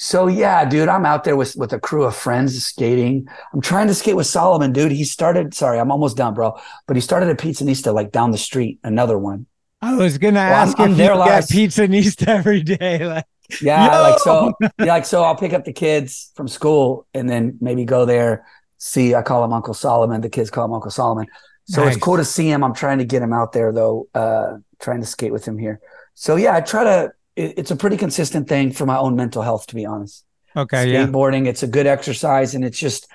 so 0.00 0.28
yeah, 0.28 0.64
dude, 0.64 0.88
I'm 0.88 1.04
out 1.04 1.24
there 1.24 1.34
with 1.34 1.56
with 1.56 1.72
a 1.72 1.80
crew 1.80 2.04
of 2.04 2.14
friends 2.14 2.64
skating. 2.64 3.26
I'm 3.52 3.60
trying 3.60 3.88
to 3.88 3.94
skate 3.94 4.14
with 4.14 4.28
Salman, 4.28 4.72
dude. 4.72 4.92
He 4.92 5.02
started. 5.02 5.52
Sorry, 5.54 5.80
I'm 5.80 5.90
almost 5.90 6.16
done, 6.16 6.34
bro. 6.34 6.56
But 6.86 6.94
he 6.96 7.00
started 7.00 7.28
at 7.30 7.38
Pizzanista, 7.38 7.92
like 7.92 8.12
down 8.12 8.30
the 8.30 8.38
street. 8.38 8.78
Another 8.84 9.18
one. 9.18 9.46
I 9.82 9.96
was 9.96 10.16
gonna 10.16 10.34
Well, 10.38 10.52
I'm- 10.54 10.68
ask 10.68 10.78
I'm 10.78 10.92
if 10.92 10.96
there 10.98 11.14
you 11.14 11.18
last- 11.18 11.48
got 11.50 11.52
pizza 11.54 11.82
and 11.82 11.94
East 11.96 12.22
every 12.28 12.62
day. 12.62 13.04
Like, 13.04 13.24
Yeah, 13.60 13.86
Yo! 13.96 14.02
like 14.10 14.18
so. 14.20 14.52
Yeah, 14.78 14.84
like 14.86 15.04
so. 15.04 15.24
I'll 15.24 15.34
pick 15.36 15.52
up 15.52 15.64
the 15.64 15.72
kids 15.72 16.30
from 16.36 16.46
school 16.46 17.06
and 17.12 17.28
then 17.28 17.58
maybe 17.60 17.84
go 17.84 18.04
there. 18.04 18.46
See, 18.76 19.16
I 19.16 19.22
call 19.22 19.42
him 19.44 19.52
Uncle 19.52 19.74
Salman. 19.74 20.20
The 20.20 20.28
kids 20.30 20.48
call 20.48 20.64
him 20.66 20.74
Uncle 20.74 20.92
Salman. 20.92 21.26
So 21.64 21.84
Nice. 21.84 21.96
it's 21.96 22.04
cool 22.04 22.18
to 22.18 22.24
see 22.24 22.48
him. 22.48 22.62
I'm 22.62 22.72
trying 22.74 22.98
to 22.98 23.04
get 23.04 23.20
him 23.20 23.32
out 23.32 23.50
there 23.52 23.72
though. 23.72 24.06
Uh, 24.14 24.58
trying 24.78 25.00
to 25.00 25.06
skate 25.06 25.32
with 25.32 25.44
him 25.44 25.58
here. 25.58 25.80
So 26.14 26.36
yeah, 26.36 26.54
I 26.54 26.60
try 26.60 26.84
to. 26.84 27.12
It, 27.38 27.54
it's 27.58 27.70
a 27.70 27.76
pretty 27.76 27.96
consistent 27.96 28.48
thing 28.48 28.72
for 28.72 28.86
my 28.86 28.98
own 28.98 29.16
mental 29.16 29.42
health, 29.42 29.66
to 29.68 29.74
be 29.74 29.86
honest. 29.86 30.24
okay, 30.56 30.92
yeah, 30.92 31.06
Skateboarding, 31.06 31.46
it's 31.46 31.62
a 31.62 31.68
good 31.68 31.86
exercise, 31.86 32.54
and 32.54 32.64
it's 32.64 32.78
just. 32.78 33.08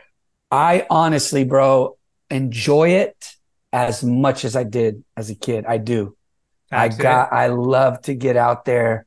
I 0.52 0.86
honestly, 0.90 1.44
bro, 1.46 1.98
enjoy 2.30 2.90
it 2.90 3.18
as 3.72 4.04
much 4.04 4.46
as 4.46 4.56
I 4.56 4.64
did 4.64 5.04
as 5.18 5.30
a 5.32 5.36
kid. 5.36 5.66
I 5.68 5.78
do. 5.80 6.16
That's 6.72 6.96
I 7.00 7.00
it. 7.00 7.02
got 7.02 7.34
I 7.34 7.48
love 7.48 8.02
to 8.04 8.14
get 8.14 8.38
out 8.38 8.66
there 8.66 9.06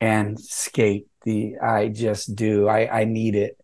and 0.00 0.38
skate. 0.40 1.06
The 1.24 1.58
I 1.58 1.88
just 1.88 2.34
do. 2.34 2.68
I 2.68 3.00
I 3.00 3.04
need 3.04 3.34
it. 3.36 3.56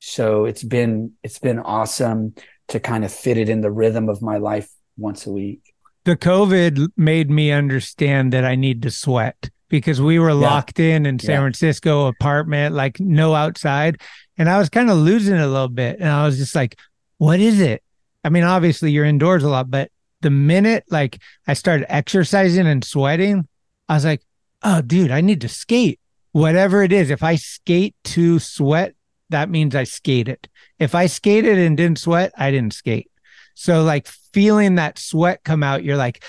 So 0.00 0.44
it's 0.44 0.62
been 0.64 1.12
it's 1.22 1.38
been 1.38 1.58
awesome 1.58 2.34
to 2.68 2.80
kind 2.80 3.04
of 3.04 3.12
fit 3.12 3.38
it 3.38 3.48
in 3.48 3.60
the 3.62 3.70
rhythm 3.70 4.08
of 4.08 4.22
my 4.22 4.38
life 4.38 4.70
once 4.98 5.26
a 5.26 5.32
week. 5.32 5.62
the 6.04 6.16
COVID 6.16 6.88
made 6.96 7.30
me 7.30 7.52
understand 7.52 8.32
that 8.32 8.44
I 8.44 8.54
need 8.56 8.82
to 8.82 8.90
sweat 8.90 9.50
because 9.72 10.02
we 10.02 10.18
were 10.18 10.34
locked 10.34 10.78
in 10.78 11.06
in 11.06 11.18
San 11.18 11.30
Yeah. 11.30 11.40
Francisco 11.40 12.06
apartment, 12.06 12.74
like 12.74 13.00
no 13.00 13.34
outside. 13.34 14.02
And 14.36 14.46
I 14.50 14.58
was 14.58 14.68
kind 14.68 14.90
of 14.90 14.98
losing 14.98 15.34
it 15.34 15.40
a 15.40 15.46
little 15.46 15.66
bit. 15.68 15.98
And 15.98 16.10
I 16.10 16.26
was 16.26 16.36
just 16.36 16.54
like, 16.54 16.78
what 17.16 17.40
is 17.40 17.58
it? 17.58 17.82
I 18.22 18.28
mean, 18.28 18.44
obviously 18.44 18.92
you're 18.92 19.06
indoors 19.06 19.42
a 19.42 19.48
lot, 19.48 19.70
but 19.70 19.90
the 20.20 20.28
minute 20.28 20.84
like 20.90 21.22
I 21.46 21.54
started 21.54 21.86
exercising 21.90 22.66
and 22.66 22.84
sweating, 22.84 23.48
I 23.88 23.94
was 23.94 24.04
like, 24.04 24.20
oh, 24.62 24.82
dude, 24.82 25.10
I 25.10 25.22
need 25.22 25.40
to 25.40 25.48
skate. 25.48 25.98
Whatever 26.32 26.82
it 26.82 26.92
is, 26.92 27.08
if 27.08 27.22
I 27.22 27.36
skate 27.36 27.94
to 28.04 28.38
sweat, 28.40 28.94
that 29.30 29.48
means 29.48 29.74
I 29.74 29.84
skated. 29.84 30.50
If 30.78 30.94
I 30.94 31.06
skated 31.06 31.56
and 31.56 31.78
didn't 31.78 31.98
sweat, 31.98 32.32
I 32.36 32.50
didn't 32.50 32.74
skate. 32.74 33.10
So 33.54 33.82
like 33.84 34.06
feeling 34.06 34.74
that 34.74 34.98
sweat 34.98 35.44
come 35.44 35.62
out, 35.62 35.82
you're 35.82 35.96
like, 35.96 36.22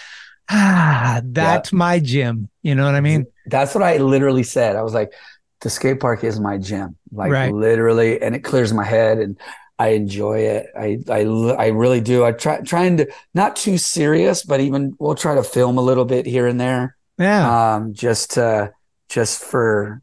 ah, 0.50 1.22
that's 1.24 1.72
my 1.74 2.00
gym. 2.00 2.50
You 2.62 2.76
know 2.76 2.86
what 2.86 2.96
I 2.96 3.02
mean? 3.02 3.26
That's 3.48 3.74
what 3.76 3.84
I 3.84 3.98
literally 3.98 4.44
said. 4.44 4.76
I 4.76 4.82
was 4.82 4.94
like, 4.94 5.14
the 5.62 5.70
skate 5.70 6.00
park 6.00 6.24
is 6.24 6.40
my 6.40 6.58
gym, 6.58 6.98
like 7.12 7.32
Right. 7.32 7.54
literally, 7.54 8.22
and 8.22 8.36
it 8.36 8.40
clears 8.40 8.74
my 8.74 8.84
head, 8.84 9.18
and 9.20 9.38
I 9.80 9.90
enjoy 9.90 10.40
it. 10.40 10.68
I 10.78 11.00
I 11.10 11.22
I 11.58 11.68
really 11.68 12.02
do. 12.02 12.24
I 12.26 12.32
try 12.32 12.60
trying 12.62 12.98
to 12.98 13.08
not 13.34 13.56
too 13.56 13.78
serious, 13.78 14.44
but 14.44 14.60
even 14.60 14.96
we'll 15.00 15.16
try 15.16 15.36
to 15.36 15.44
film 15.44 15.78
a 15.78 15.82
little 15.82 16.06
bit 16.06 16.26
here 16.26 16.48
and 16.48 16.60
there. 16.60 16.96
Yeah. 17.18 17.76
um, 17.76 17.94
just 17.94 18.38
uh, 18.38 18.70
just 19.10 19.44
for 19.44 20.02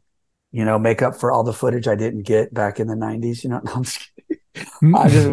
you 0.51 0.65
know 0.65 0.77
make 0.79 1.01
up 1.01 1.15
for 1.15 1.31
all 1.31 1.43
the 1.43 1.53
footage 1.53 1.87
I 1.87 1.95
didn't 1.95 2.23
get 2.23 2.53
back 2.53 2.79
in 2.79 2.87
the 2.87 2.95
'90s. 2.95 3.43
You 3.43 3.51
know, 3.51 3.61
No, 3.65 3.73
I'm 3.73 3.83
just 3.83 4.09
kidding. 4.27 4.95
I 4.95 5.09
just, 5.09 5.29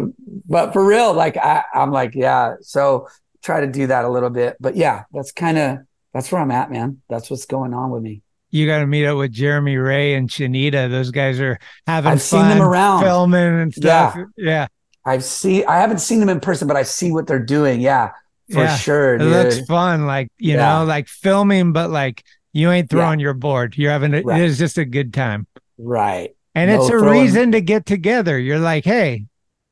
but 0.47 0.73
for 0.73 0.85
real, 0.85 1.13
like 1.13 1.37
I, 1.37 1.63
I'm 1.73 1.91
like, 1.91 2.13
yeah. 2.15 2.55
So 2.61 3.07
try 3.43 3.61
to 3.61 3.67
do 3.67 3.87
that 3.87 4.05
a 4.05 4.09
little 4.09 4.29
bit, 4.29 4.57
but 4.59 4.75
yeah, 4.75 5.03
that's 5.11 5.31
kind 5.31 5.57
of 5.57 5.77
that's 6.13 6.31
where 6.31 6.41
I'm 6.41 6.51
at, 6.51 6.71
man. 6.71 7.01
That's 7.09 7.29
what's 7.29 7.45
going 7.45 7.73
on 7.73 7.91
with 7.91 8.01
me. 8.03 8.21
You 8.51 8.65
got 8.65 8.79
to 8.79 8.87
meet 8.87 9.05
up 9.05 9.17
with 9.17 9.31
Jeremy 9.31 9.77
Wray 9.77 10.15
and 10.15 10.27
Shanita. 10.27 10.89
Those 10.89 11.11
guys 11.11 11.39
are 11.39 11.59
having 11.85 12.11
I've 12.11 12.21
seen 12.21 12.39
fun 12.39 12.49
them 12.57 12.61
around. 12.63 13.03
filming 13.03 13.59
and 13.61 13.73
stuff. 13.73 14.15
Yeah. 14.15 14.23
Yeah. 14.37 14.67
I've 15.05 15.23
seen 15.23 15.63
I 15.67 15.77
haven't 15.77 15.99
seen 15.99 16.19
them 16.19 16.29
in 16.29 16.39
person, 16.39 16.67
but 16.67 16.75
I 16.75 16.83
see 16.83 17.11
what 17.11 17.27
they're 17.27 17.37
doing. 17.43 17.79
Yeah, 17.79 18.09
for 18.51 18.61
Yeah. 18.63 18.75
sure, 18.75 19.15
It 19.15 19.19
dude. 19.19 19.31
looks 19.31 19.59
fun. 19.67 20.05
Like, 20.07 20.29
you 20.39 20.55
Yeah. 20.55 20.79
know, 20.79 20.85
like 20.85 21.07
filming, 21.07 21.73
but 21.73 21.89
like 21.91 22.23
you 22.51 22.71
ain't 22.71 22.89
throwing 22.89 23.19
your 23.19 23.35
board. 23.35 23.77
You're 23.77 23.91
having 23.91 24.13
a, 24.15 24.21
Right. 24.21 24.41
it 24.41 24.45
is 24.45 24.57
just 24.57 24.77
a 24.79 24.85
good 24.85 25.13
time. 25.13 25.45
right. 25.77 26.31
And 26.55 26.71
No 26.71 26.77
it's 26.77 26.87
a 26.87 26.99
throwing- 26.99 27.21
reason 27.21 27.51
to 27.53 27.61
get 27.61 27.85
together. 27.85 28.37
You're 28.39 28.59
like, 28.59 28.83
hey, 28.83 29.25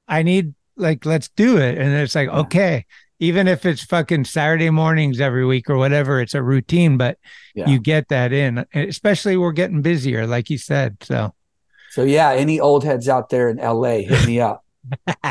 I 0.07 0.21
need 0.21 0.53
like 0.77 1.05
let's 1.05 1.27
do 1.29 1.57
it. 1.57 1.77
And 1.79 1.91
it's 1.95 2.13
like, 2.13 2.29
okay, 2.29 2.85
even 3.19 3.47
if 3.47 3.65
it's 3.65 3.83
fucking 3.83 4.25
Saturday 4.25 4.69
mornings 4.69 5.19
every 5.19 5.45
week 5.45 5.69
or 5.69 5.77
whatever, 5.77 6.21
it's 6.21 6.33
a 6.35 6.41
routine, 6.43 6.97
but 6.97 7.17
Yeah. 7.55 7.67
you 7.69 7.79
get 7.79 8.09
that 8.09 8.31
in. 8.33 8.65
Especially 8.73 9.37
we're 9.37 9.51
getting 9.53 9.81
busier, 9.81 10.27
like 10.27 10.49
you 10.49 10.57
said. 10.57 10.97
So 11.03 11.33
So 11.91 12.03
yeah, 12.03 12.31
any 12.31 12.59
old 12.59 12.83
heads 12.83 13.09
out 13.09 13.29
there 13.29 13.49
in 13.49 13.57
LA, 13.57 13.99
hit 14.07 14.25
me 14.27 14.39
up. 14.39 14.63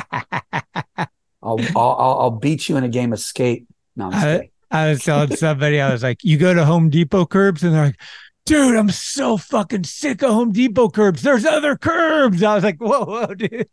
I'll, 1.42 1.60
I'll 1.76 2.16
I'll 2.20 2.30
beat 2.30 2.68
you 2.68 2.76
in 2.76 2.84
a 2.84 2.88
game 2.88 3.12
of 3.12 3.20
skate. 3.20 3.66
No, 3.94 4.10
I. 4.12 4.50
I 4.68 4.90
was 4.90 5.04
telling 5.04 5.34
somebody, 5.36 5.80
I 5.80 5.92
was 5.92 6.02
like, 6.02 6.24
you 6.24 6.38
go 6.38 6.52
to 6.52 6.64
Home 6.64 6.90
Depot 6.90 7.24
curbs, 7.24 7.62
and 7.62 7.72
they're 7.72 7.84
like, 7.86 8.00
dude, 8.46 8.74
I'm 8.74 8.90
so 8.90 9.36
fucking 9.36 9.84
sick 9.84 10.22
of 10.24 10.30
Home 10.32 10.50
Depot 10.50 10.88
curbs. 10.88 11.22
There's 11.22 11.46
other 11.46 11.76
curbs. 11.76 12.42
I 12.42 12.56
was 12.56 12.64
like, 12.64 12.78
whoa, 12.78 13.04
whoa, 13.04 13.26
dude. 13.34 13.68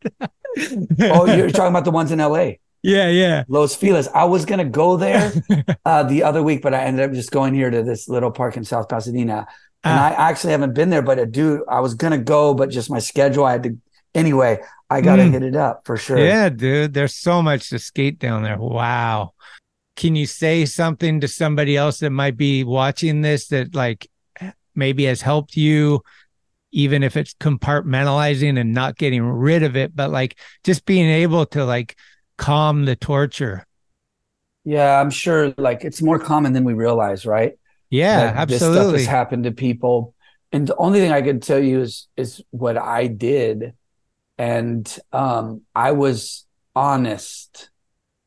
oh, 1.02 1.26
you're 1.36 1.50
talking 1.50 1.70
about 1.72 1.84
the 1.86 1.92
ones 1.92 2.12
in 2.12 2.20
LA. 2.20 2.52
Yeah, 2.84 3.08
yeah. 3.10 3.44
Los 3.48 3.76
Feliz. 3.76 4.08
I 4.14 4.26
was 4.26 4.46
gonna 4.46 4.66
go 4.66 4.98
there 4.98 5.32
uh, 5.86 6.04
the 6.04 6.24
other 6.24 6.44
week, 6.44 6.62
but 6.62 6.74
I 6.74 6.84
ended 6.84 7.10
up 7.10 7.14
just 7.16 7.32
going 7.32 7.54
here 7.54 7.70
to 7.72 7.82
this 7.82 8.10
little 8.10 8.30
park 8.32 8.58
in 8.58 8.64
South 8.66 8.90
Pasadena. 8.90 9.48
And 9.86 10.00
Ah. 10.00 10.10
I 10.10 10.30
actually 10.30 10.52
haven't 10.52 10.74
been 10.74 10.90
there, 10.90 11.02
but 11.02 11.18
a 11.20 11.26
dude, 11.26 11.62
I 11.70 11.80
was 11.80 11.94
gonna 11.94 12.18
go, 12.18 12.54
but 12.54 12.70
just 12.70 12.90
my 12.90 13.00
schedule, 13.00 13.46
I 13.46 13.54
had 13.54 13.64
to. 13.64 13.78
Anyway, 14.14 14.60
I 14.90 15.02
gotta 15.02 15.24
Mm. 15.24 15.32
hit 15.32 15.44
it 15.44 15.56
up 15.56 15.82
for 15.86 15.98
sure. 15.98 16.18
Yeah, 16.20 16.50
dude. 16.50 16.94
There's 16.94 17.16
so 17.16 17.42
much 17.42 17.70
to 17.70 17.80
skate 17.80 18.20
down 18.20 18.44
there. 18.44 18.58
Wow. 18.60 19.32
Can 19.96 20.16
you 20.16 20.26
say 20.26 20.66
something 20.66 21.22
to 21.22 21.28
somebody 21.28 21.78
else 21.78 22.00
that 22.00 22.10
might 22.12 22.36
be 22.38 22.64
watching 22.64 23.22
this 23.22 23.48
that 23.48 23.74
like 23.76 24.08
maybe 24.76 25.06
has 25.06 25.22
helped 25.22 25.56
you, 25.56 26.02
even 26.72 27.04
if 27.04 27.16
it's 27.16 27.34
compartmentalizing 27.36 28.60
and 28.60 28.74
not 28.74 28.98
getting 28.98 29.24
rid 29.24 29.64
of 29.64 29.76
it, 29.76 29.96
but 29.96 30.10
like 30.12 30.38
just 30.64 30.86
being 30.86 31.10
able 31.10 31.46
to 31.48 31.64
like 31.66 31.96
calm 32.38 32.86
the 32.86 32.96
torture. 32.96 33.66
Yeah, 34.64 35.00
I'm 35.00 35.10
sure 35.10 35.54
like 35.58 35.84
it's 35.84 36.02
more 36.02 36.20
common 36.20 36.54
than 36.54 36.64
we 36.64 36.74
realize, 36.74 37.26
right? 37.26 37.54
Yeah, 37.90 38.34
That 38.34 38.48
This 38.48 38.58
stuff 38.58 38.94
has 38.94 39.06
happened 39.06 39.44
to 39.44 39.52
people. 39.52 40.16
And 40.52 40.68
the 40.68 40.76
only 40.78 41.00
thing 41.00 41.12
I 41.12 41.22
can 41.22 41.40
tell 41.40 41.60
you 41.60 41.82
is 41.82 42.08
is 42.16 42.42
what 42.52 42.78
I 42.78 43.08
did. 43.08 43.74
And 44.38 45.00
um 45.12 45.62
I 45.76 45.92
was 45.92 46.46
honest 46.76 47.70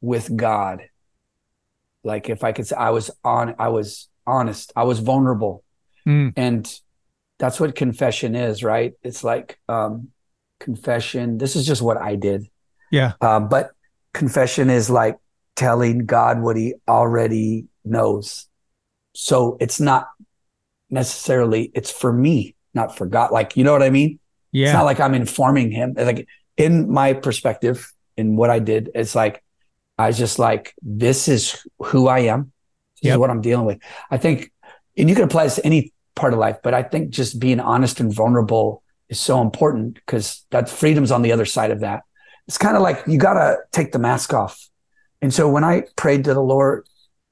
with 0.01 0.35
God. 0.37 0.89
Like 2.05 2.29
if 2.29 2.45
I 2.45 2.53
could 2.53 2.67
say 2.67 2.77
I 2.77 2.91
was 2.91 3.11
on 3.25 3.55
I 3.59 3.69
was 3.69 4.09
honest. 4.27 4.73
I 4.77 4.85
was 4.85 4.99
vulnerable. 4.99 5.65
Mm. 6.07 6.33
And 6.37 6.81
that's 7.39 7.59
what 7.59 7.75
confession 7.75 8.35
is, 8.35 8.63
right? 8.63 8.93
It's 9.03 9.25
like 9.25 9.59
um 9.69 10.09
confession. 10.61 11.39
This 11.39 11.57
is 11.57 11.67
just 11.67 11.83
what 11.83 11.97
I 11.97 12.17
did. 12.17 12.49
Yeah. 12.91 13.15
Um, 13.21 13.49
but 13.49 13.71
confession 14.17 14.71
is 14.71 14.91
like 14.91 15.17
telling 15.55 16.07
God 16.07 16.41
what 16.41 16.57
he 16.57 16.75
already 16.89 17.67
knows. 17.85 18.49
So 19.15 19.57
it's 19.61 19.81
not 19.81 20.09
necessarily, 20.91 21.71
it's 21.75 21.91
for 21.91 22.13
me, 22.13 22.55
not 22.75 22.97
for 22.97 23.07
God. 23.07 23.31
Like, 23.31 23.57
you 23.57 23.65
know 23.65 23.73
what 23.73 23.83
I 23.83 23.91
mean? 23.91 24.19
Yeah. 24.53 24.67
It's 24.67 24.75
not 24.75 24.85
like 24.85 25.01
I'm 25.01 25.15
informing 25.15 25.71
him. 25.71 25.95
Like 25.97 26.27
in 26.57 26.91
my 26.91 27.13
perspective, 27.13 27.93
in 28.17 28.37
what 28.37 28.51
I 28.51 28.59
did, 28.59 28.91
it's 28.95 29.15
like, 29.15 29.43
I 29.99 30.09
was 30.09 30.19
just 30.19 30.39
like, 30.39 30.75
this 30.83 31.29
is 31.29 31.67
who 31.79 32.09
I 32.09 32.21
am. 32.21 32.53
This 32.97 33.09
Yep. 33.09 33.13
is 33.13 33.19
what 33.19 33.31
I'm 33.31 33.41
dealing 33.41 33.67
with. 33.67 33.79
I 34.11 34.17
think, 34.17 34.51
and 34.97 35.09
you 35.09 35.15
can 35.15 35.25
apply 35.25 35.45
this 35.45 35.57
to 35.57 35.67
any 35.67 35.93
part 36.15 36.33
of 36.33 36.39
life, 36.39 36.59
but 36.63 36.75
I 36.75 36.83
think 36.83 37.11
just 37.11 37.39
being 37.39 37.61
honest 37.61 38.01
and 38.01 38.13
vulnerable 38.13 38.83
is 39.09 39.21
so 39.21 39.41
important 39.41 39.95
because 39.95 40.45
that 40.51 40.69
freedom's 40.69 41.13
on 41.13 41.23
the 41.23 41.33
other 41.33 41.45
side 41.45 41.71
of 41.71 41.81
that. 41.81 42.03
It's 42.49 42.59
kind 42.59 42.77
of 42.77 42.83
like 42.83 43.03
you 43.07 43.19
got 43.19 43.35
to 43.35 43.59
take 43.73 43.93
the 43.93 43.99
mask 43.99 44.33
off. 44.33 44.69
And 45.21 45.33
so 45.33 45.49
when 45.49 45.65
I 45.65 45.85
prayed 45.97 46.25
to 46.25 46.35
the 46.35 46.43
Lord 46.43 46.87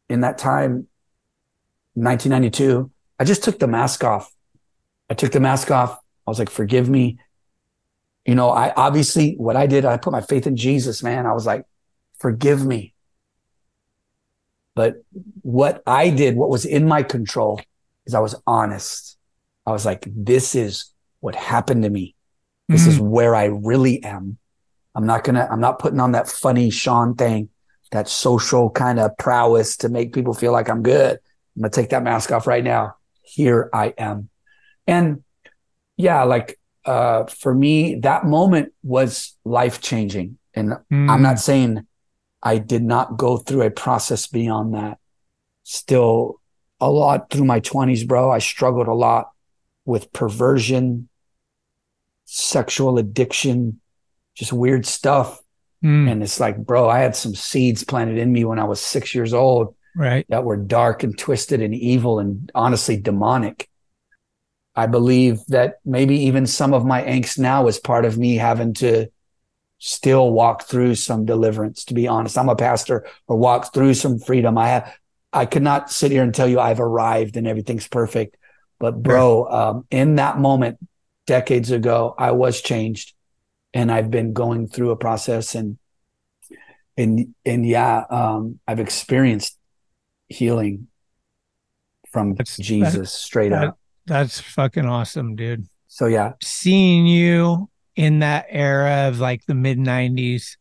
in 0.09 0.20
that 0.23 0.39
time, 0.39 0.89
1992, 1.95 2.91
I 3.19 3.24
just 3.24 3.45
took 3.45 3.59
the 3.59 3.69
mask 3.69 4.03
off. 4.03 4.32
I 5.09 5.15
took 5.15 5.32
the 5.32 5.41
mask 5.41 5.70
off. 5.70 5.99
I 6.27 6.31
was 6.31 6.39
like, 6.39 6.51
forgive 6.51 6.89
me. 6.89 7.19
You 8.27 8.35
know, 8.35 8.51
I 8.51 8.73
obviously, 8.74 9.35
what 9.36 9.57
I 9.57 9.66
did, 9.66 9.85
I 9.85 9.97
put 9.99 10.12
my 10.12 10.23
faith 10.23 10.47
in 10.47 10.57
Jesus, 10.57 11.03
man. 11.03 11.27
I 11.27 11.32
was 11.32 11.47
like, 11.47 11.65
forgive 12.19 12.65
me. 12.65 12.95
But 14.74 15.05
what 15.43 15.82
I 15.86 16.11
did, 16.11 16.35
what 16.35 16.49
was 16.49 16.65
in 16.65 16.89
my 16.89 17.03
control, 17.03 17.61
is 18.07 18.15
I 18.15 18.20
was 18.20 18.35
honest. 18.47 19.16
I 19.66 19.70
was 19.70 19.86
like, 19.86 20.07
this 20.07 20.55
is 20.55 20.93
what 21.20 21.35
happened 21.35 21.85
to 21.85 21.91
me. 21.91 22.16
This 22.69 22.86
is 22.86 22.97
mm-hmm. 22.97 23.09
where 23.09 23.35
I 23.35 23.45
really 23.45 24.03
am. 24.03 24.39
I'm 24.95 25.07
not 25.07 25.25
gonna, 25.25 25.49
I'm 25.51 25.61
not 25.61 25.79
putting 25.79 26.01
on 26.01 26.12
that 26.12 26.29
funny 26.29 26.71
Shawn 26.71 27.15
thing, 27.15 27.49
that 27.91 28.09
social 28.09 28.71
kind 28.71 29.01
of 29.01 29.16
prowess 29.19 29.77
to 29.79 29.89
make 29.89 30.12
people 30.12 30.35
feel 30.35 30.53
like 30.53 30.69
I'm 30.69 30.83
good. 30.83 31.19
I'm 31.57 31.62
gonna 31.62 31.71
take 31.71 31.91
that 31.91 32.03
mask 32.03 32.31
off 32.33 32.47
right 32.47 32.65
now. 32.65 32.95
Here 33.23 33.71
I 33.73 33.95
am. 33.99 34.29
And 34.87 35.23
yeah, 35.97 36.23
like 36.25 36.59
uh 36.85 37.25
for 37.25 37.55
me, 37.55 37.97
that 37.97 38.25
moment 38.25 38.73
was 38.83 39.37
life 39.45 39.81
changing. 39.81 40.39
And 40.55 40.75
I'm 40.91 41.23
not 41.23 41.41
saying 41.41 41.87
I 42.43 42.59
did 42.59 42.83
not 42.83 43.16
go 43.16 43.39
through 43.39 43.62
a 43.62 43.71
process 43.71 44.27
beyond 44.27 44.75
that. 44.75 44.99
Still 45.65 46.41
a 46.81 46.91
lot 46.91 47.31
through 47.31 47.47
my 47.47 47.61
20s, 47.61 48.07
bro. 48.07 48.31
I 48.31 48.39
struggled 48.39 48.87
a 48.87 48.95
lot 48.95 49.31
with 49.87 50.12
perversion, 50.12 51.09
sexual 52.27 52.99
addiction, 52.99 53.81
just 54.35 54.52
weird 54.52 54.86
stuff. 54.86 55.40
Mm. 55.82 56.11
And 56.11 56.23
it's 56.23 56.40
like, 56.40 56.56
bro, 56.59 56.89
I 56.89 57.01
had 57.01 57.15
some 57.15 57.35
seeds 57.35 57.85
planted 57.85 58.19
in 58.19 58.32
me 58.32 58.44
when 58.44 58.59
I 58.59 58.65
was 58.65 58.81
six 58.81 59.15
years 59.15 59.32
old 59.32 59.74
Right. 59.97 60.27
that 60.28 60.44
were 60.44 60.56
dark 60.56 61.02
and 61.02 61.16
twisted 61.16 61.62
and 61.62 61.74
evil 61.74 62.19
and 62.19 62.51
honestly 62.55 62.97
demonic. 62.97 63.69
I 64.74 64.86
believe 64.86 65.39
that 65.48 65.74
maybe 65.85 66.16
even 66.23 66.47
some 66.47 66.74
of 66.74 66.85
my 66.85 67.02
angst 67.02 67.39
now 67.39 67.69
is 67.69 67.78
part 67.78 68.05
of 68.05 68.19
me 68.19 68.36
having 68.36 68.74
to 68.74 69.06
still 69.78 70.32
walk 70.32 70.65
through 70.65 70.97
some 70.97 71.27
deliverance, 71.27 71.85
to 71.85 71.94
be 71.94 72.09
honest. 72.09 72.36
I'm 72.36 72.48
a 72.48 72.56
pastor 72.56 73.06
or 73.28 73.36
walk 73.36 73.73
through 73.73 73.94
some 73.94 74.19
freedom. 74.19 74.59
I 74.59 74.69
have, 74.69 74.97
I 75.32 75.47
could 75.47 75.62
not 75.62 75.93
sit 75.93 76.11
here 76.11 76.23
and 76.23 76.35
tell 76.35 76.48
you 76.48 76.59
I've 76.59 76.81
arrived 76.81 77.36
and 77.36 77.47
everything's 77.47 77.86
perfect. 77.86 78.36
But 78.81 79.01
bro, 79.02 79.47
um, 79.48 79.86
in 79.90 80.16
that 80.16 80.39
moment, 80.39 80.78
decades 81.27 81.70
ago, 81.70 82.15
I 82.19 82.32
was 82.32 82.61
changed 82.61 83.15
and 83.75 83.93
I've 83.93 84.11
been 84.11 84.33
going 84.33 84.69
through 84.69 84.91
a 84.91 84.97
process 84.97 85.55
and, 85.55 85.77
and, 86.97 87.35
and 87.45 87.67
yeah, 87.67 88.05
um, 88.09 88.61
I've 88.67 88.81
experienced 88.81 89.59
healing 90.29 90.87
from 92.11 92.37
Jesus 92.61 93.13
straight 93.13 93.51
That- 93.51 93.69
up. 93.69 93.79
That's 94.07 94.39
fucking 94.39 94.87
awesome, 94.87 95.35
dude. 95.35 95.67
So 95.87 96.07
yeah, 96.07 96.33
Seeing 96.43 97.07
you 97.07 97.71
in 97.97 98.19
that 98.19 98.47
era 98.49 99.09
of 99.09 99.19
like 99.19 99.47
the 99.47 99.55
mid 99.55 99.79
90s, 99.79 100.57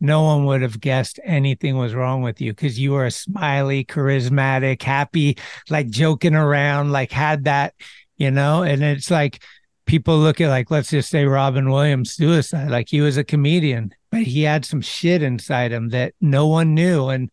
no 0.00 0.22
one 0.22 0.44
would 0.46 0.62
have 0.62 0.80
guessed 0.80 1.20
anything 1.24 1.76
was 1.76 1.94
wrong 1.94 2.22
with 2.22 2.40
you 2.40 2.52
because 2.52 2.78
you 2.78 2.92
were 2.92 3.06
a 3.06 3.10
smiley, 3.10 3.84
charismatic, 3.84 4.82
happy, 4.82 5.38
like 5.70 5.88
joking 5.88 6.34
around, 6.34 6.92
like 6.92 7.12
had 7.12 7.44
that, 7.44 7.74
you 8.16 8.30
know, 8.30 8.62
and 8.62 8.82
it's 8.82 9.10
like 9.10 9.42
people 9.86 10.18
look 10.18 10.40
at 10.40 10.50
like, 10.50 10.70
let's 10.70 10.90
just 10.90 11.08
say 11.08 11.24
Robin 11.24 11.70
Williams 11.70 12.12
suicide, 12.12 12.70
like 12.70 12.88
he 12.88 13.00
was 13.00 13.16
a 13.16 13.24
comedian, 13.24 13.92
but 14.10 14.22
he 14.22 14.42
had 14.42 14.64
some 14.64 14.80
shit 14.80 15.22
inside 15.22 15.72
him 15.72 15.90
that 15.90 16.14
no 16.20 16.46
one 16.46 16.74
knew. 16.74 17.08
And 17.08 17.30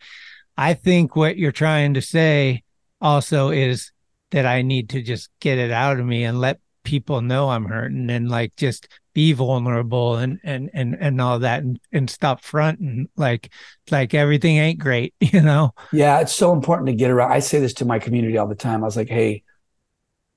I 0.55 0.75
think 0.75 1.15
what 1.15 1.37
you're 1.37 1.51
trying 1.51 1.95
to 1.95 2.01
say 2.01 2.63
also 3.01 3.49
is 3.49 3.91
that 4.31 4.45
I 4.45 4.61
need 4.61 4.89
to 4.89 5.01
just 5.01 5.29
get 5.39 5.57
it 5.57 5.71
out 5.71 5.99
of 5.99 6.05
me 6.05 6.23
and 6.23 6.39
let 6.39 6.59
people 6.83 7.21
know 7.21 7.49
I'm 7.49 7.65
hurting 7.65 8.09
and 8.09 8.29
like 8.29 8.55
just 8.55 8.87
be 9.13 9.31
vulnerable 9.31 10.15
and 10.15 10.39
and 10.43 10.69
and 10.73 10.97
and 10.99 11.21
all 11.21 11.39
that 11.39 11.61
and, 11.61 11.79
and 11.91 12.09
stop 12.09 12.43
fronting 12.43 13.07
like 13.15 13.51
like 13.91 14.13
everything 14.13 14.57
ain't 14.57 14.79
great, 14.79 15.13
you 15.19 15.41
know. 15.41 15.71
Yeah, 15.91 16.19
it's 16.19 16.33
so 16.33 16.51
important 16.51 16.87
to 16.87 16.93
get 16.93 17.11
around. 17.11 17.31
I 17.31 17.39
say 17.39 17.59
this 17.59 17.73
to 17.75 17.85
my 17.85 17.99
community 17.99 18.37
all 18.37 18.47
the 18.47 18.55
time. 18.55 18.83
I 18.83 18.85
was 18.85 18.97
like, 18.97 19.09
hey, 19.09 19.43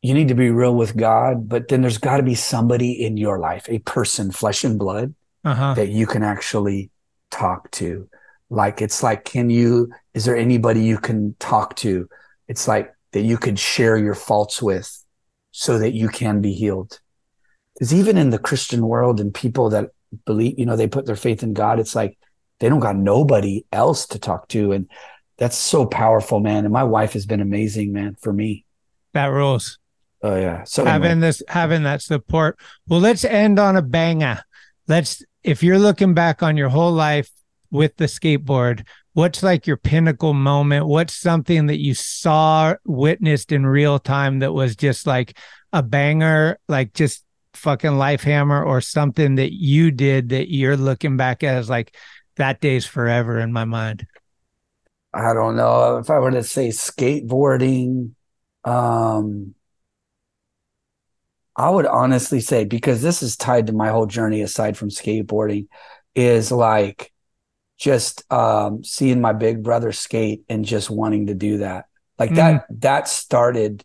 you 0.07 0.15
need 0.15 0.29
to 0.29 0.35
be 0.35 0.51
real 0.51 0.75
with 0.75 0.97
God, 0.97 1.49
but 1.49 1.69
then 1.69 1.81
there's 1.83 1.99
got 1.99 2.19
to 2.19 2.23
be 2.23 2.35
somebody 2.35 2.93
in 3.07 3.17
your 3.17 3.39
life, 3.39 3.65
a 3.69 3.79
person, 3.81 4.31
flesh 4.31 4.65
and 4.65 4.79
blood, 4.79 5.15
Uh-huh. 5.45 5.75
that 5.75 5.89
you 5.99 6.07
can 6.07 6.23
actually 6.23 6.91
talk 7.31 7.71
to. 7.73 8.09
Like, 8.51 8.81
it's 8.87 9.03
like, 9.03 9.25
can 9.25 9.51
you, 9.51 9.91
is 10.15 10.25
there 10.25 10.37
anybody 10.37 10.81
you 10.93 10.99
can 10.99 11.35
talk 11.39 11.75
to? 11.77 12.09
It's 12.49 12.67
like 12.69 12.87
that 13.13 13.23
you 13.31 13.37
could 13.39 13.59
share 13.59 13.97
your 13.97 14.15
faults 14.15 14.63
with 14.63 14.89
so 15.51 15.79
that 15.79 15.95
you 15.95 16.09
can 16.09 16.41
be 16.41 16.53
healed. 16.53 17.01
Because 17.75 17.93
even 17.93 18.17
in 18.17 18.31
the 18.31 18.39
Christian 18.49 18.87
world 18.87 19.21
and 19.21 19.33
people 19.35 19.71
that 19.71 19.91
believe, 20.25 20.59
you 20.59 20.67
know, 20.67 20.77
they 20.77 20.89
put 20.89 21.07
their 21.07 21.17
faith 21.27 21.43
in 21.43 21.53
God, 21.53 21.79
it's 21.81 21.95
like 21.97 22.17
they 22.61 22.69
don't 22.69 22.81
got 22.89 22.97
nobody 22.97 23.65
else 23.73 24.07
to 24.09 24.19
talk 24.19 24.49
to. 24.49 24.73
And 24.73 24.89
that's 25.39 25.57
so 25.59 25.85
powerful, 25.87 26.41
man. 26.41 26.65
And 26.65 26.73
my 26.73 26.85
wife 26.85 27.13
has 27.15 27.27
been 27.27 27.41
amazing, 27.41 27.93
man, 27.93 28.17
for 28.21 28.33
me. 28.33 28.65
That 29.13 29.27
rules. 29.27 29.79
Oh 30.23 30.37
yeah. 30.37 30.65
So 30.65 30.85
having 30.85 31.13
anyway. 31.13 31.29
this 31.29 31.43
having 31.49 31.83
that 31.85 32.03
support. 32.03 32.59
Well, 32.89 33.01
let's 33.01 33.25
end 33.25 33.59
on 33.59 33.77
a 33.77 33.83
banger. 33.83 34.43
Let's 34.89 35.23
if 35.43 35.63
you're 35.63 35.79
looking 35.79 36.15
back 36.15 36.43
on 36.43 36.57
your 36.57 36.69
whole 36.69 36.93
life 36.93 37.31
with 37.71 37.97
the 37.97 38.07
skateboard, 38.07 38.87
what's 39.13 39.43
like 39.43 39.67
your 39.67 39.77
pinnacle 39.77 40.35
moment? 40.35 40.87
What's 40.87 41.15
something 41.15 41.67
that 41.67 41.81
you 41.81 41.95
saw, 41.95 42.75
witnessed 42.85 43.53
in 43.53 43.67
real 43.67 43.99
time 43.99 44.41
that 44.41 44.53
was 44.53 44.77
just 44.77 45.07
like 45.07 45.39
a 45.73 45.83
banger, 45.83 46.59
like 46.69 46.95
just 46.95 47.25
fucking 47.55 47.97
life 47.97 48.23
hammer 48.23 48.63
or 48.63 48.81
something 48.81 49.37
that 49.37 49.53
you 49.53 49.91
did 49.91 50.29
that 50.29 50.53
you're 50.53 50.77
looking 50.77 51.17
back 51.17 51.43
at 51.43 51.57
as 51.57 51.71
like 51.71 51.95
that 52.37 52.61
day's 52.61 52.87
forever 52.87 53.39
in 53.39 53.53
my 53.53 53.65
mind. 53.65 54.07
I 55.13 55.33
don't 55.33 55.57
know 55.57 55.97
if 55.97 56.11
I 56.11 56.19
were 56.19 56.31
to 56.31 56.45
say 56.45 56.69
skateboarding. 56.69 58.13
Um, 58.65 59.55
I 61.57 61.71
would 61.71 61.87
honestly 61.87 62.41
say 62.41 62.65
because 62.65 63.01
this 63.03 63.23
is 63.23 63.37
tied 63.37 63.69
to 63.69 63.73
my 63.73 63.89
whole 63.89 64.07
journey 64.07 64.43
aside 64.43 64.77
from 64.77 64.91
skateboarding, 64.91 65.69
is 66.15 66.53
like 66.53 67.13
just 67.79 68.31
um, 68.33 68.85
seeing 68.85 69.21
my 69.21 69.33
big 69.33 69.63
brother 69.63 69.93
skate 69.93 70.43
and 70.49 70.65
just 70.65 70.91
wanting 70.91 71.27
to 71.27 71.35
do 71.35 71.59
that. 71.59 71.87
Like 72.19 72.31
that. 72.37 72.67
That 72.81 73.09
started 73.09 73.85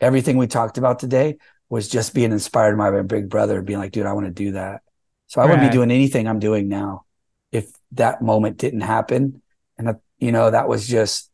everything 0.00 0.36
we 0.36 0.46
talked 0.46 0.78
about 0.78 0.98
today 0.98 1.36
was 1.68 1.88
just 1.88 2.14
being 2.14 2.32
inspired 2.32 2.76
by 2.78 2.90
my 2.90 3.02
big 3.02 3.28
brother, 3.28 3.60
being 3.62 3.78
like, 3.78 3.92
dude, 3.92 4.06
I 4.06 4.12
want 4.12 4.26
to 4.26 4.32
do 4.32 4.52
that. 4.52 4.82
So 5.26 5.40
I 5.40 5.44
wouldn't 5.44 5.62
be 5.62 5.72
doing 5.76 5.90
anything 5.90 6.28
I'm 6.28 6.38
doing 6.38 6.68
now 6.68 7.04
if 7.50 7.70
that 7.92 8.22
moment 8.22 8.58
didn't 8.58 8.82
happen. 8.82 9.42
And 9.78 9.96
you 10.18 10.32
know, 10.32 10.50
that 10.50 10.68
was 10.68 10.86
just 10.86 11.30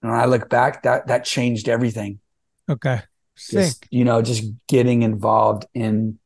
when 0.00 0.12
I 0.12 0.24
look 0.24 0.48
back, 0.48 0.84
that 0.84 1.08
that 1.08 1.24
changed 1.24 1.68
everything. 1.68 2.20
Okay. 2.68 3.02
Just 3.48 3.86
you 3.90 4.04
know 4.04 4.22
just 4.22 4.44
getting 4.68 5.02
involved 5.02 5.66
in 5.74 6.18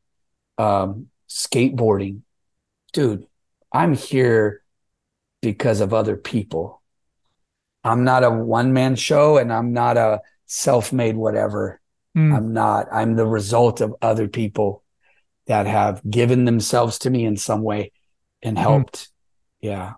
um 0.57 1.07
skateboarding. 1.29 2.21
Dude 2.93 3.27
i'm 3.73 3.93
here 3.93 4.61
because 5.41 5.81
of 5.81 5.93
other 5.93 6.15
people. 6.15 6.81
I'm 7.83 8.03
not 8.03 8.23
a 8.23 8.31
one 8.31 8.73
man 8.73 8.95
show 8.95 9.37
and 9.37 9.51
i'm 9.51 9.73
not 9.73 9.97
a 9.97 10.21
self-made 10.45 11.17
whatever. 11.17 11.81
Mm. 12.17 12.35
i'm 12.35 12.53
not. 12.53 12.87
I'm 12.91 13.15
the 13.15 13.27
result 13.27 13.81
of 13.81 13.95
other 14.01 14.27
people 14.27 14.83
that 15.47 15.67
have 15.67 16.01
given 16.09 16.45
themselves 16.45 16.99
to 16.99 17.09
me 17.09 17.25
in 17.25 17.37
some 17.37 17.61
way 17.61 17.91
and 18.41 18.57
helped. 18.57 19.09
Yeah 19.59 19.93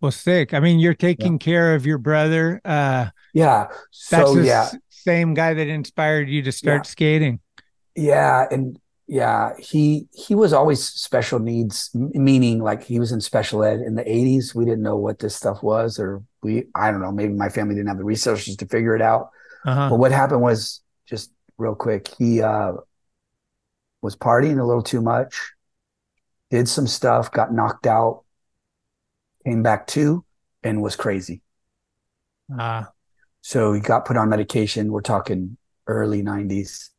Well, 0.00 0.12
sick. 0.12 0.54
I 0.54 0.60
mean, 0.60 0.78
you're 0.78 0.94
taking 0.94 1.38
care 1.38 1.74
of 1.74 1.84
your 1.86 1.98
brother. 1.98 2.60
Uh, 2.64 3.10
yeah 3.32 3.68
that's 4.10 4.32
so 4.32 4.34
the 4.34 4.46
yeah 4.46 4.72
same 4.90 5.34
guy 5.34 5.54
that 5.54 5.68
inspired 5.68 6.28
you 6.28 6.42
to 6.42 6.52
start 6.52 6.84
Yeah. 6.84 6.86
skating. 6.86 7.40
Yeah, 7.94 8.46
and 8.50 8.78
yeah, 9.06 9.54
he 9.58 10.08
he 10.12 10.34
was 10.34 10.52
always 10.52 10.84
special 10.86 11.38
needs, 11.40 11.90
meaning 11.94 12.60
like 12.62 12.84
he 12.84 13.00
was 13.00 13.10
in 13.12 13.20
special 13.20 13.64
ed 13.64 13.80
in 13.80 13.94
the 13.96 14.08
80s. 14.08 14.54
We 14.54 14.64
didn't 14.64 14.82
know 14.82 14.96
what 14.96 15.18
this 15.18 15.34
stuff 15.36 15.62
was, 15.62 15.98
or 15.98 16.22
we 16.42 16.66
I 16.74 16.90
don't 16.90 17.00
know, 17.00 17.12
maybe 17.12 17.32
my 17.34 17.48
family 17.48 17.74
didn't 17.74 17.88
have 17.88 17.98
the 17.98 18.04
resources 18.04 18.56
to 18.56 18.66
figure 18.66 18.94
it 18.94 19.02
out. 19.02 19.30
Uh-huh. 19.64 19.90
But 19.90 19.98
what 19.98 20.12
happened 20.12 20.42
was 20.42 20.82
just 21.08 21.32
real 21.58 21.74
quick, 21.74 22.08
he 22.18 22.42
uh 22.42 22.74
was 24.02 24.16
partying 24.16 24.60
a 24.60 24.64
little 24.64 24.82
too 24.82 25.00
much, 25.02 25.52
did 26.50 26.68
some 26.68 26.86
stuff, 26.86 27.30
got 27.32 27.52
knocked 27.52 27.86
out, 27.86 28.24
came 29.48 29.62
back 29.62 29.86
to, 29.88 30.24
and 30.62 30.82
was 30.82 30.96
crazy. 30.96 31.42
Ah, 32.58 32.92
So 33.40 33.72
he 33.72 33.80
got 33.80 34.04
put 34.04 34.16
on 34.16 34.28
medication. 34.28 34.92
We're 34.92 35.00
talking 35.02 35.56
early 35.86 36.22
90s. 36.22 36.90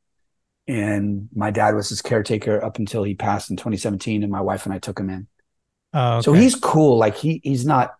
And 0.67 1.29
my 1.33 1.51
dad 1.51 1.75
was 1.75 1.89
his 1.89 2.01
caretaker 2.01 2.63
up 2.63 2.77
until 2.77 3.03
he 3.03 3.15
passed 3.15 3.49
in 3.49 3.57
2017. 3.57 4.23
And 4.23 4.31
my 4.31 4.41
wife 4.41 4.65
and 4.65 4.73
I 4.73 4.79
took 4.79 4.99
him 4.99 5.09
in. 5.09 5.27
oh, 5.93 6.21
So 6.21 6.33
he's 6.33 6.55
cool. 6.55 6.97
Like 6.97 7.15
he 7.15 7.41
he's 7.43 7.65
not 7.65 7.95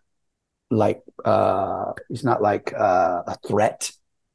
like 0.70 1.02
uh 1.24 1.92
he's 2.08 2.24
not 2.24 2.42
like 2.42 2.72
uh, 2.72 3.22
a 3.26 3.36
threat, 3.46 3.90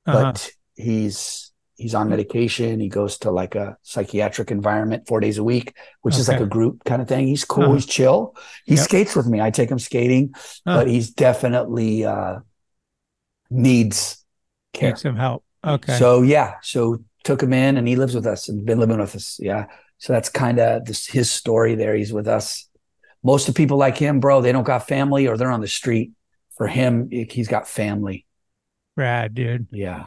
Uh-huh. 0.06 0.22
but 0.24 0.52
he's 0.76 1.44
he's 1.76 1.93
on 1.95 2.10
medication. 2.10 2.80
He 2.80 2.89
goes 2.89 3.18
to 3.19 3.31
like 3.31 3.56
a 3.56 3.77
psychiatric 3.84 4.52
environment 4.52 5.07
four 5.07 5.19
days 5.19 5.38
a 5.38 5.43
week, 5.43 5.76
which 6.02 6.18
is 6.18 6.27
like 6.27 6.39
a 6.39 6.45
group 6.45 6.84
kind 6.85 7.02
of 7.02 7.07
thing. 7.07 7.27
He's 7.27 7.45
cool, 7.45 7.64
Uh-huh. 7.65 7.73
he's 7.73 7.85
chill. 7.85 8.35
He 8.65 8.76
Yep. 8.76 8.84
skates 8.84 9.15
with 9.15 9.27
me. 9.27 9.41
I 9.41 9.52
take 9.52 9.69
him 9.69 9.80
skating, 9.80 10.34
Huh. 10.35 10.77
but 10.77 10.88
he's 10.88 11.10
definitely 11.11 12.06
uh 12.06 12.39
needs 13.49 14.23
care. 14.73 14.89
Need 14.91 14.97
some 14.99 15.15
help. 15.15 15.43
Okay. 15.65 15.97
So 15.97 16.22
yeah, 16.22 16.56
so 16.61 17.03
took 17.23 17.41
him 17.41 17.53
in 17.53 17.77
and 17.77 17.88
he 17.88 17.95
lives 17.95 18.14
with 18.15 18.27
us 18.27 18.49
and 18.49 18.65
been 18.65 18.80
living 18.80 18.99
with 18.99 19.15
us. 19.15 19.39
Yeah. 19.41 19.65
So 19.97 20.14
that's 20.14 20.30
kind 20.30 20.60
of 20.60 20.88
his 20.88 21.31
story 21.31 21.76
there. 21.76 21.95
He's 21.95 22.14
with 22.14 22.27
us. 22.27 22.68
Most 23.23 23.49
of 23.49 23.56
people 23.56 23.77
like 23.77 23.97
him, 23.97 24.19
bro, 24.19 24.41
they 24.41 24.52
don't 24.52 24.64
got 24.64 24.88
family 24.88 25.27
or 25.27 25.38
they're 25.38 25.52
on 25.52 25.61
the 25.61 25.68
street. 25.68 26.11
For 26.57 26.68
him, 26.68 27.10
he's 27.11 27.47
got 27.47 27.68
family. 27.68 28.26
Rad, 28.95 29.34
dude. 29.34 29.68
Yeah. 29.72 30.06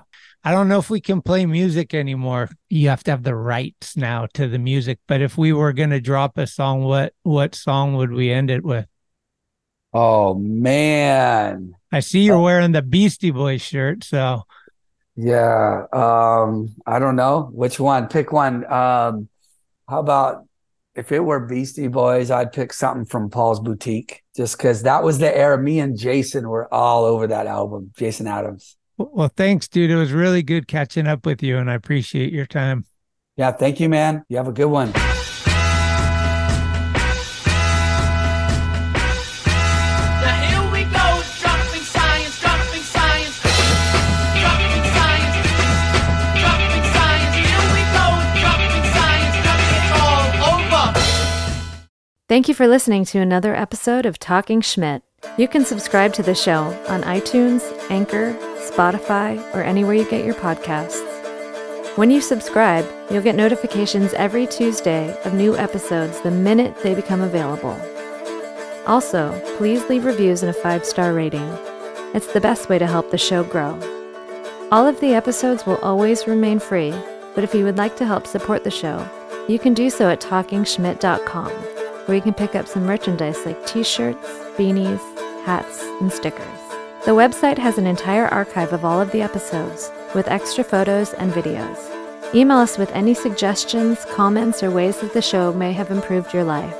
I 0.48 0.52
don't 0.52 0.68
know 0.68 0.78
if 0.78 0.88
we 0.88 1.02
can 1.02 1.20
play 1.20 1.44
music 1.44 1.92
anymore. 1.92 2.48
You 2.70 2.88
have 2.88 3.04
to 3.04 3.10
have 3.10 3.22
the 3.22 3.34
rights 3.34 3.98
now 3.98 4.28
to 4.32 4.48
the 4.48 4.58
music. 4.58 4.98
But 5.06 5.20
if 5.20 5.36
we 5.36 5.52
were 5.52 5.74
gonna 5.74 6.00
drop 6.00 6.38
a 6.38 6.46
song, 6.46 6.84
what 6.84 7.12
what 7.22 7.54
song 7.54 7.96
would 7.96 8.10
we 8.10 8.32
end 8.32 8.50
it 8.50 8.64
with? 8.64 8.86
Oh 9.92 10.32
man. 10.32 11.74
I 11.92 12.00
see 12.00 12.20
you're 12.20 12.40
wearing 12.40 12.72
the 12.72 12.80
Beastie 12.80 13.30
Boys 13.30 13.60
shirt, 13.60 14.04
so 14.04 14.44
Yeah. 15.16 15.84
Um, 15.92 16.74
I 16.86 16.98
don't 16.98 17.16
know 17.16 17.50
which 17.52 17.78
one. 17.78 18.08
Pick 18.08 18.32
one. 18.32 18.64
Um, 18.72 19.28
how 19.86 20.00
about 20.00 20.46
if 20.94 21.12
it 21.12 21.20
were 21.20 21.40
Beastie 21.40 21.88
Boys, 21.88 22.30
I'd 22.30 22.52
pick 22.52 22.72
something 22.72 23.04
from 23.04 23.28
Paul's 23.28 23.60
Boutique, 23.60 24.22
just 24.34 24.56
because 24.56 24.84
that 24.84 25.02
was 25.04 25.18
the 25.18 25.36
era. 25.36 25.58
Me 25.58 25.78
and 25.78 25.98
Jason 25.98 26.48
were 26.48 26.72
all 26.72 27.04
over 27.04 27.26
that 27.26 27.46
album. 27.46 27.92
Jason 27.98 28.26
Adams. 28.26 28.77
Well, 28.98 29.30
thanks, 29.36 29.68
dude. 29.68 29.90
It 29.90 29.96
was 29.96 30.12
really 30.12 30.42
good 30.42 30.66
catching 30.66 31.06
up 31.06 31.24
with 31.24 31.40
you, 31.40 31.56
and 31.56 31.70
I 31.70 31.74
appreciate 31.74 32.32
your 32.32 32.46
time. 32.46 32.84
Yeah, 33.36 33.52
thank 33.52 33.78
you, 33.78 33.88
man. 33.88 34.24
You 34.28 34.38
have 34.38 34.48
a 34.48 34.52
good 34.52 34.66
one. 34.66 34.90
Now 34.90 35.04
here 40.42 40.64
we 40.72 40.82
go, 40.82 41.22
dropping 41.38 41.86
science, 41.86 42.40
dropping 42.40 42.82
science, 42.82 43.38
dropping 43.38 44.82
science, 44.90 45.36
dropping 46.42 46.82
science. 46.90 47.34
Here 47.38 47.66
we 47.70 47.82
go, 47.94 48.06
dropping 48.42 48.82
science, 48.90 49.34
dropping 49.46 49.78
it 49.78 49.94
all 49.94 50.26
over. 50.58 50.98
Thank 52.28 52.48
you 52.48 52.54
for 52.54 52.66
listening 52.66 53.04
to 53.04 53.20
another 53.20 53.54
episode 53.54 54.06
of 54.06 54.18
Talkin' 54.18 54.60
Schmit. 54.62 55.02
You 55.36 55.46
can 55.46 55.64
subscribe 55.64 56.12
to 56.14 56.24
the 56.24 56.34
show 56.34 56.76
on 56.88 57.02
iTunes, 57.02 57.62
Anchor, 57.90 58.36
Spotify, 58.78 59.42
or 59.54 59.62
anywhere 59.62 59.94
you 59.94 60.08
get 60.08 60.24
your 60.24 60.36
podcasts. 60.36 61.04
When 61.98 62.12
you 62.12 62.20
subscribe, 62.20 62.86
you'll 63.10 63.24
get 63.24 63.34
notifications 63.34 64.14
every 64.14 64.46
Tuesday 64.46 65.20
of 65.24 65.34
new 65.34 65.56
episodes 65.56 66.20
the 66.20 66.30
minute 66.30 66.76
they 66.80 66.94
become 66.94 67.20
available. 67.20 67.76
Also, 68.86 69.36
please 69.56 69.88
leave 69.88 70.04
reviews 70.04 70.44
and 70.44 70.50
a 70.50 70.52
five 70.52 70.84
star 70.84 71.12
rating. 71.12 71.48
It's 72.14 72.32
the 72.32 72.40
best 72.40 72.68
way 72.68 72.78
to 72.78 72.86
help 72.86 73.10
the 73.10 73.18
show 73.18 73.42
grow. 73.42 73.72
All 74.70 74.86
of 74.86 75.00
the 75.00 75.12
episodes 75.12 75.66
will 75.66 75.78
always 75.78 76.28
remain 76.28 76.60
free, 76.60 76.94
but 77.34 77.42
if 77.42 77.54
you 77.54 77.64
would 77.64 77.78
like 77.78 77.96
to 77.96 78.06
help 78.06 78.28
support 78.28 78.62
the 78.62 78.70
show, 78.70 79.04
you 79.48 79.58
can 79.58 79.74
do 79.74 79.90
so 79.90 80.08
at 80.08 80.20
talkinschmit.com, 80.20 81.50
where 82.06 82.16
you 82.16 82.22
can 82.22 82.34
pick 82.34 82.54
up 82.54 82.68
some 82.68 82.86
merchandise 82.86 83.44
like 83.44 83.66
t 83.66 83.82
shirts, 83.82 84.28
beanies, 84.56 85.00
hats, 85.44 85.82
and 86.00 86.12
stickers. 86.12 86.57
The 87.08 87.14
website 87.14 87.56
has 87.56 87.78
an 87.78 87.86
entire 87.86 88.26
archive 88.26 88.74
of 88.74 88.84
all 88.84 89.00
of 89.00 89.10
the 89.12 89.22
episodes, 89.22 89.90
with 90.14 90.28
extra 90.28 90.62
photos 90.62 91.14
and 91.14 91.32
videos. 91.32 91.78
Email 92.34 92.58
us 92.58 92.76
with 92.76 92.90
any 92.90 93.14
suggestions, 93.14 94.04
comments, 94.12 94.62
or 94.62 94.70
ways 94.70 95.00
that 95.00 95.14
the 95.14 95.22
show 95.22 95.54
may 95.54 95.72
have 95.72 95.90
improved 95.90 96.34
your 96.34 96.44
life 96.44 96.74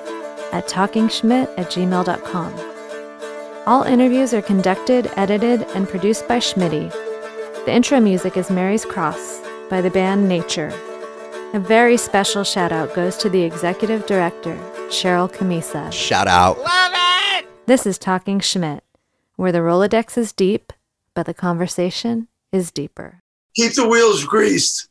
at 0.53 0.69
talkinschmit 0.69 1.49
at 1.57 1.71
gmail.com. 1.71 2.53
All 3.67 3.85
interviews 3.85 4.35
are 4.35 4.43
conducted, 4.43 5.11
edited, 5.17 5.63
and 5.75 5.89
produced 5.89 6.29
by 6.29 6.41
Schmitty. 6.41 6.91
The 7.65 7.73
intro 7.73 7.99
music 7.99 8.37
is 8.37 8.51
Mary's 8.51 8.85
Cross 8.85 9.41
by 9.71 9.81
the 9.81 9.89
band 9.91 10.29
Natur. 10.29 10.69
A 11.55 11.59
very 11.59 11.97
special 11.97 12.45
shout 12.45 12.71
out 12.71 12.95
goes 12.95 13.17
to 13.17 13.31
the 13.31 13.45
executive 13.45 14.05
director, 14.05 14.59
Sharal 14.91 15.33
Camisa. 15.33 15.91
Shout 15.91 16.29
out. 16.29 16.59
Love 16.59 16.93
it! 16.95 17.47
This 17.65 17.87
is 17.87 17.97
Talkin' 17.97 18.41
Schmit, 18.41 18.81
where 19.39 19.53
the 19.53 19.61
Rolodex 19.61 20.19
is 20.19 20.33
deep, 20.33 20.73
but 21.15 21.25
the 21.25 21.33
conversation 21.33 22.27
is 22.51 22.73
deeper. 22.73 23.23
Keep 23.55 23.75
the 23.75 23.89
wheels 23.89 24.25
greased. 24.25 24.87